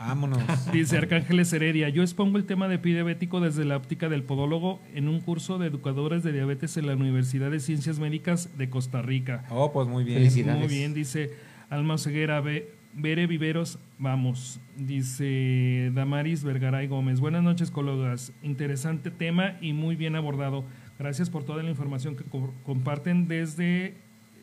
Vámonos. 0.00 0.40
Dice 0.72 0.96
Arcángeles 0.96 1.52
Heredia, 1.52 1.88
yo 1.90 2.02
expongo 2.02 2.38
el 2.38 2.44
tema 2.44 2.68
de 2.68 2.78
pie 2.78 2.94
diabético 2.94 3.38
desde 3.40 3.64
la 3.66 3.76
óptica 3.76 4.08
del 4.08 4.22
podólogo 4.22 4.80
en 4.94 5.08
un 5.08 5.20
curso 5.20 5.58
de 5.58 5.66
educadores 5.66 6.22
de 6.22 6.32
diabetes 6.32 6.76
en 6.78 6.86
la 6.86 6.94
Universidad 6.96 7.50
de 7.50 7.60
Ciencias 7.60 7.98
Médicas 7.98 8.56
de 8.56 8.70
Costa 8.70 9.02
Rica. 9.02 9.44
Oh, 9.50 9.72
pues 9.72 9.86
muy 9.88 10.04
bien. 10.04 10.18
Felicidades. 10.18 10.58
Muy 10.58 10.68
bien, 10.68 10.94
dice 10.94 11.34
Alma 11.68 11.98
Ceguera, 11.98 12.40
Bere 12.40 13.26
Viveros, 13.26 13.78
vamos. 13.98 14.58
Dice 14.76 15.92
Damaris 15.94 16.44
Vergaray 16.44 16.86
Gómez. 16.86 17.20
Buenas 17.20 17.42
noches, 17.42 17.70
colegas. 17.70 18.32
Interesante 18.42 19.10
tema 19.10 19.58
y 19.60 19.74
muy 19.74 19.96
bien 19.96 20.16
abordado. 20.16 20.64
Gracias 20.98 21.28
por 21.28 21.44
toda 21.44 21.62
la 21.62 21.68
información 21.70 22.16
que 22.16 22.24
co- 22.24 22.54
comparten 22.64 23.28
desde, 23.28 23.94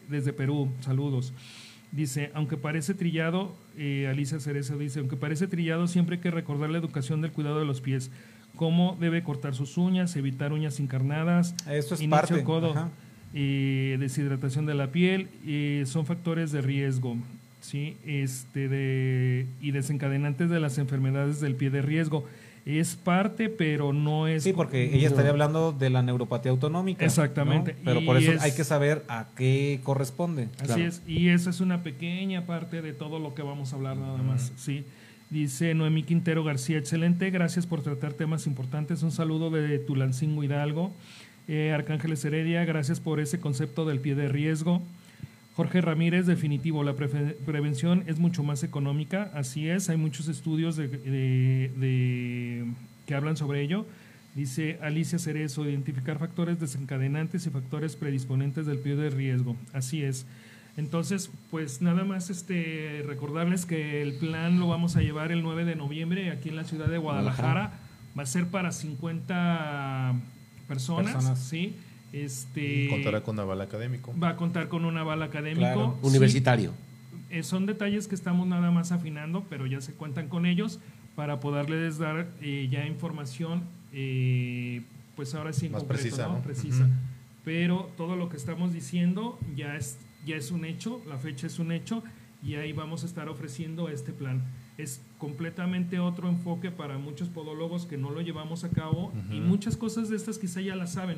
desde 0.08 0.34
Perú. 0.34 0.70
Saludos. 0.82 1.34
Dice, 1.92 2.32
aunque 2.34 2.58
parece 2.58 2.94
trillado, 2.94 3.56
eh, 3.78 4.08
Alicia 4.10 4.40
Cerezo 4.40 4.78
dice, 4.78 5.00
aunque 5.00 5.16
parece 5.16 5.48
trillado, 5.48 5.88
siempre 5.88 6.18
hay 6.18 6.22
que 6.22 6.32
recordar 6.32 6.70
la 6.70 6.78
educación 6.78 7.22
del 7.22 7.32
cuidado 7.32 7.60
de 7.60 7.66
los 7.66 7.80
pies. 7.82 8.12
Cómo 8.56 8.98
debe 9.00 9.24
cortar 9.24 9.56
sus 9.56 9.78
uñas, 9.78 10.16
evitar 10.16 10.52
uñas 10.52 10.80
encarnadas, 10.80 11.56
Eso 11.70 11.96
es 11.96 12.02
Inicio 12.02 12.10
parte. 12.10 12.44
codo. 12.44 12.90
eh, 13.34 13.98
deshidratación 14.00 14.66
de 14.66 14.74
la 14.74 14.92
piel, 14.92 15.28
eh, 15.46 15.84
son 15.86 16.06
factores 16.06 16.52
de 16.52 16.62
riesgo, 16.62 17.18
¿sí? 17.62 17.96
Este 18.06 18.68
de, 18.68 19.46
y 19.62 19.72
desencadenantes 19.72 20.50
de 20.50 20.60
las 20.60 20.78
enfermedades 20.80 21.40
del 21.40 21.56
pie 21.56 21.70
de 21.70 21.82
riesgo. 21.82 22.26
Es 22.70 22.96
parte, 22.98 23.48
pero 23.48 23.94
no 23.94 24.28
es... 24.28 24.44
Sí, 24.44 24.52
porque 24.52 24.94
ella 24.94 25.08
estaría 25.08 25.32
hablando 25.32 25.72
de 25.72 25.90
la 25.90 26.02
neuropatía 26.02 26.52
autonómica. 26.52 27.02
¿no? 27.02 27.06
Exactamente, 27.08 27.76
Pero 27.86 28.02
y 28.02 28.06
por 28.06 28.18
eso 28.18 28.34
es- 28.34 28.42
hay 28.42 28.52
que 28.54 28.66
saber 28.66 29.06
a 29.08 29.28
qué 29.38 29.80
corresponde. 29.84 30.50
Así 30.58 30.66
Claro. 30.66 30.84
es, 30.84 31.02
y 31.08 31.30
esa 31.30 31.50
es 31.50 31.62
una 31.62 31.82
pequeña 31.82 32.46
parte 32.46 32.82
de 32.82 32.92
todo 32.92 33.20
lo 33.20 33.34
que 33.34 33.42
vamos 33.42 33.72
a 33.72 33.78
hablar 33.78 33.96
nada 33.96 34.18
más, 34.22 34.52
¿sí? 34.58 34.84
Dice 35.30 35.74
Noemí 35.76 36.04
Quintero 36.04 36.44
García, 36.44 36.78
excelente, 36.78 37.30
gracias 37.32 37.66
por 37.66 37.82
tratar 37.84 38.14
temas 38.14 38.48
importantes. 38.48 39.02
Un 39.04 39.12
saludo 39.12 39.50
de 39.50 39.80
Tulancingo 39.80 40.44
Hidalgo. 40.44 40.92
Eh, 41.48 41.72
Arcángeles 41.74 42.24
Heredia, 42.26 42.66
gracias 42.66 43.00
por 43.00 43.22
ese 43.22 43.40
concepto 43.40 43.86
del 43.86 44.02
pie 44.02 44.16
de 44.16 44.28
riesgo. 44.28 44.82
Jorge 45.58 45.82
Ramírez, 45.82 46.28
definitivo, 46.28 46.84
la 46.84 46.94
prevención 46.94 48.04
es 48.06 48.20
mucho 48.20 48.44
más 48.44 48.62
económica, 48.64 49.32
así 49.34 49.68
es, 49.68 49.90
hay 49.90 49.98
muchos 49.98 50.28
estudios 50.28 50.76
de, 50.76 50.88
de- 50.88 51.72
de- 51.76 52.66
que 53.08 53.16
hablan 53.16 53.38
sobre 53.38 53.62
ello. 53.64 53.88
Dice 54.36 54.78
Alicia 54.84 55.18
Cerezo, 55.18 55.68
identificar 55.68 56.20
factores 56.20 56.60
desencadenantes 56.60 57.48
y 57.48 57.50
factores 57.50 57.96
predisponentes 57.96 58.68
del 58.68 58.78
pie 58.78 58.96
de 58.96 59.10
riesgo, 59.10 59.56
así 59.74 60.04
es. 60.04 60.28
Entonces, 60.78 61.32
pues 61.50 61.82
nada 61.82 62.04
más 62.04 62.30
este 62.30 63.04
recordarles 63.08 63.66
que 63.66 64.04
el 64.04 64.14
plan 64.20 64.60
lo 64.60 64.68
vamos 64.68 64.96
a 64.96 65.02
llevar 65.02 65.32
el 65.32 65.42
9 65.42 65.66
de 65.66 65.76
noviembre 65.76 66.30
aquí 66.30 66.50
en 66.50 66.56
la 66.56 66.66
ciudad 66.66 66.86
de 66.88 67.00
Guadalajara. 67.00 67.80
Va 68.16 68.22
a 68.22 68.26
ser 68.28 68.46
para 68.46 68.72
50 68.72 70.14
personas, 70.68 71.14
Personas. 71.16 71.40
¿sí? 71.40 71.76
Este, 72.14 72.88
contará 72.90 73.22
con 73.22 73.40
aval 73.40 73.62
académico. 73.62 74.14
va 74.22 74.30
a 74.30 74.36
contar 74.38 74.70
con 74.70 74.86
un 74.86 74.98
aval 74.98 75.22
académico. 75.24 75.60
Claro. 75.62 75.98
Sí, 76.02 76.08
Universitario. 76.08 76.74
eh, 77.30 77.44
son 77.44 77.66
detalles 77.66 78.08
que 78.08 78.16
estamos 78.16 78.48
nada 78.48 78.72
más 78.72 78.92
afinando, 78.92 79.46
pero 79.50 79.66
ya 79.68 79.82
se 79.82 79.94
cuentan 79.94 80.30
con 80.30 80.46
ellos 80.46 80.80
para 81.16 81.40
poderles 81.40 81.98
dar 81.98 82.28
eh, 82.42 82.68
ya 82.72 82.86
información, 82.86 83.64
eh, 83.92 84.84
pues 85.16 85.36
ahora 85.36 85.52
sí 85.52 85.66
en 85.66 85.74
Más 85.74 85.82
concreto, 85.84 86.04
precisa, 86.04 86.28
¿no? 86.28 86.34
¿no? 86.36 86.42
Precisa. 86.44 86.84
Ujú. 86.84 86.94
Pero 87.44 87.90
todo 87.98 88.16
lo 88.16 88.30
que 88.30 88.38
estamos 88.38 88.72
diciendo 88.74 89.40
ya 89.56 89.76
es, 89.76 89.98
ya 90.26 90.36
es 90.36 90.52
un 90.52 90.64
hecho, 90.66 91.02
la 91.08 91.18
fecha 91.18 91.48
es 91.48 91.60
un 91.60 91.72
hecho 91.72 92.04
y 92.44 92.56
ahí 92.56 92.72
vamos 92.72 93.04
a 93.04 93.06
estar 93.08 93.28
ofreciendo 93.30 93.90
este 93.90 94.12
plan. 94.14 94.44
Es 94.78 95.02
completamente 95.18 96.00
otro 96.00 96.30
enfoque 96.30 96.72
para 96.72 96.98
muchos 96.98 97.30
podólogos 97.30 97.86
que 97.86 97.98
no 97.98 98.12
lo 98.12 98.22
llevamos 98.22 98.64
a 98.64 98.70
cabo 98.70 99.12
y 99.32 99.40
muchas 99.40 99.76
cosas 99.76 100.10
de 100.10 100.16
estas 100.18 100.38
quizá 100.38 100.62
ya 100.62 100.76
las 100.76 100.94
saben. 100.94 101.18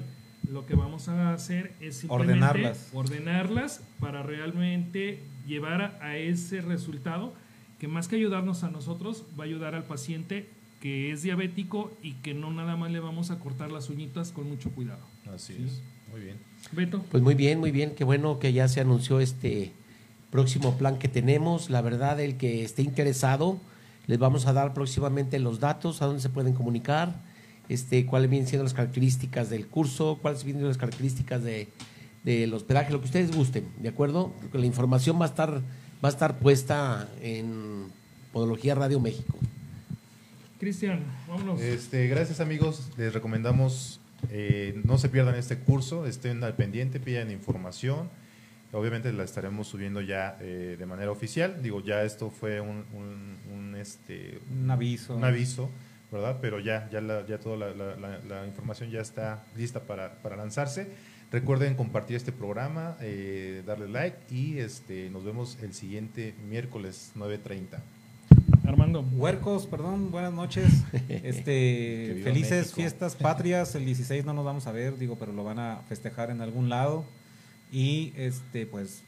Lo 0.51 0.65
que 0.65 0.75
vamos 0.75 1.07
a 1.09 1.33
hacer 1.33 1.73
es 1.79 1.97
simplemente 1.97 2.33
Ordenarlas. 2.43 2.89
ordenarlas 2.93 3.81
para 3.99 4.23
realmente 4.23 5.19
llevar 5.47 5.81
a, 5.81 5.97
a 6.01 6.17
ese 6.17 6.61
resultado 6.61 7.33
que 7.79 7.87
más 7.87 8.07
que 8.07 8.15
ayudarnos 8.15 8.63
a 8.63 8.69
nosotros, 8.71 9.23
va 9.39 9.43
a 9.43 9.47
ayudar 9.47 9.75
al 9.75 9.83
paciente 9.83 10.49
que 10.81 11.11
es 11.11 11.21
diabético 11.23 11.91
y 12.01 12.13
que 12.15 12.33
no 12.33 12.51
nada 12.51 12.75
más 12.75 12.91
le 12.91 12.99
vamos 12.99 13.31
a 13.31 13.39
cortar 13.39 13.71
las 13.71 13.89
uñitas 13.89 14.31
con 14.31 14.49
mucho 14.49 14.69
cuidado. 14.71 15.01
Así 15.33 15.53
Sí. 15.53 15.63
es. 15.65 15.81
Muy 16.11 16.21
bien. 16.21 16.37
Beto. 16.71 17.03
Pues 17.11 17.21
muy 17.21 17.35
bien, 17.35 17.59
muy 17.59 17.71
bien. 17.71 17.93
Qué 17.95 18.03
bueno 18.03 18.39
que 18.39 18.51
ya 18.51 18.67
se 18.67 18.81
anunció 18.81 19.19
este 19.19 19.71
próximo 20.31 20.77
plan 20.77 20.97
que 20.97 21.07
tenemos. 21.07 21.69
La 21.69 21.81
verdad, 21.81 22.19
el 22.19 22.37
que 22.37 22.63
esté 22.63 22.81
interesado, 22.81 23.59
les 24.07 24.17
vamos 24.17 24.47
a 24.47 24.53
dar 24.53 24.73
próximamente 24.73 25.37
los 25.39 25.59
datos, 25.59 26.01
a 26.01 26.05
dónde 26.07 26.21
se 26.21 26.29
pueden 26.29 26.53
comunicar, 26.53 27.15
este, 27.69 28.05
cuáles 28.05 28.29
vienen 28.29 28.47
siendo 28.47 28.63
las 28.63 28.73
características 28.73 29.49
del 29.49 29.67
curso, 29.67 30.19
cuáles 30.21 30.43
vienen 30.43 30.59
siendo 30.59 30.67
las 30.69 30.77
características 30.77 31.43
de, 31.43 31.69
del 32.23 32.53
hospedaje, 32.53 32.91
lo 32.91 32.99
que 32.99 33.05
ustedes 33.05 33.33
gusten, 33.33 33.65
¿de 33.77 33.89
acuerdo? 33.89 34.33
La 34.51 34.65
información 34.65 35.19
va 35.19 35.25
a 35.25 35.29
estar, 35.29 35.61
va 36.03 36.09
a 36.09 36.11
estar 36.11 36.39
puesta 36.39 37.07
en 37.21 37.85
Podología 38.33 38.75
Radio 38.75 38.99
México. 38.99 39.37
Cristian, 40.59 41.03
vámonos. 41.27 41.61
Este, 41.61 42.07
gracias 42.07 42.41
amigos, 42.41 42.89
les 42.97 43.13
recomendamos 43.13 43.99
eh, 44.29 44.79
no 44.83 44.97
se 44.97 45.09
pierdan 45.09 45.35
este 45.35 45.57
curso, 45.57 46.05
estén 46.05 46.43
al 46.43 46.55
pendiente, 46.55 46.99
pidan 46.99 47.31
información. 47.31 48.09
Obviamente 48.71 49.11
la 49.13 49.23
estaremos 49.23 49.67
subiendo 49.67 50.01
ya 50.01 50.37
eh, 50.41 50.75
de 50.77 50.85
manera 50.85 51.11
oficial. 51.11 51.61
Digo, 51.63 51.83
ya 51.83 52.03
esto 52.03 52.29
fue 52.29 52.61
un, 52.61 52.85
un, 52.93 53.37
un, 53.51 53.75
este, 53.75 54.39
Un 54.51 54.69
aviso. 54.69 55.15
un 55.15 55.23
aviso, 55.23 55.69
¿verdad? 56.11 56.37
Pero 56.41 56.59
ya, 56.59 56.89
ya, 56.91 57.01
la, 57.01 57.25
ya 57.27 57.39
toda 57.39 57.55
la, 57.57 57.69
la- 57.73 57.95
la- 57.97 58.19
la 58.27 58.47
información 58.47 58.89
ya 58.89 59.01
está 59.01 59.43
lista 59.55 59.81
para, 59.81 60.13
para 60.21 60.35
lanzarse. 60.35 60.87
Recuerden 61.31 61.75
compartir 61.75 62.15
este 62.17 62.31
programa, 62.31 62.97
eh, 63.01 63.61
darle 63.65 63.87
like 63.87 64.17
y 64.33 64.57
este, 64.57 65.09
nos 65.11 65.23
vemos 65.23 65.57
el 65.61 65.73
siguiente 65.75 66.33
miércoles 66.49 67.11
9.30. 67.15 67.79
Armando. 68.67 69.01
Huercos, 69.13 69.65
perdón, 69.67 70.11
buenas 70.11 70.33
noches. 70.33 70.83
Este, 71.09 72.21
felices 72.23 72.51
México. 72.59 72.75
fiestas 72.75 73.15
patrias. 73.15 73.73
El 73.75 73.85
16 73.85 74.25
no 74.25 74.33
nos 74.33 74.45
vamos 74.45 74.67
a 74.67 74.71
ver, 74.71 74.97
digo, 74.97 75.17
pero 75.19 75.31
lo 75.33 75.43
van 75.43 75.59
a 75.59 75.81
festejar 75.87 76.29
en 76.31 76.41
algún 76.41 76.69
lado. 76.69 77.05
Y 77.71 78.13
este, 78.15 78.65
pues, 78.65 79.03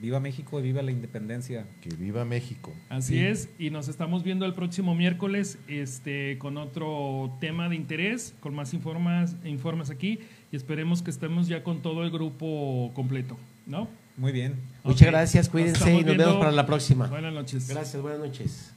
viva 0.00 0.18
México 0.20 0.58
y 0.58 0.62
viva 0.62 0.82
la 0.82 0.90
independencia. 0.90 1.66
Que 1.82 1.90
viva 1.94 2.24
México. 2.24 2.72
Así 2.88 3.14
Sí. 3.14 3.18
es, 3.24 3.48
y 3.58 3.70
nos 3.70 3.88
estamos 3.88 4.22
viendo 4.24 4.46
el 4.46 4.54
próximo 4.54 4.94
miércoles 4.94 5.58
este, 5.68 6.38
con 6.38 6.56
otro 6.56 7.36
tema 7.40 7.68
de 7.68 7.76
interés, 7.76 8.34
con 8.40 8.54
más 8.54 8.72
informas, 8.74 9.36
informes 9.44 9.90
aquí, 9.90 10.20
y 10.50 10.56
esperemos 10.56 11.02
que 11.02 11.10
estemos 11.10 11.48
ya 11.48 11.62
con 11.62 11.82
todo 11.82 12.02
el 12.02 12.10
grupo 12.10 12.90
completo, 12.94 13.36
¿no? 13.66 13.88
Muy 14.16 14.32
bien. 14.32 14.54
Muchas 14.84 15.08
gracias, 15.08 15.48
cuídense 15.48 15.94
y 15.94 16.02
nos 16.04 16.16
vemos 16.16 16.36
para 16.36 16.52
la 16.52 16.66
próxima. 16.66 17.06
Buenas 17.06 17.32
noches. 17.32 17.68
Gracias, 17.68 18.02
buenas 18.02 18.20
noches. 18.20 18.72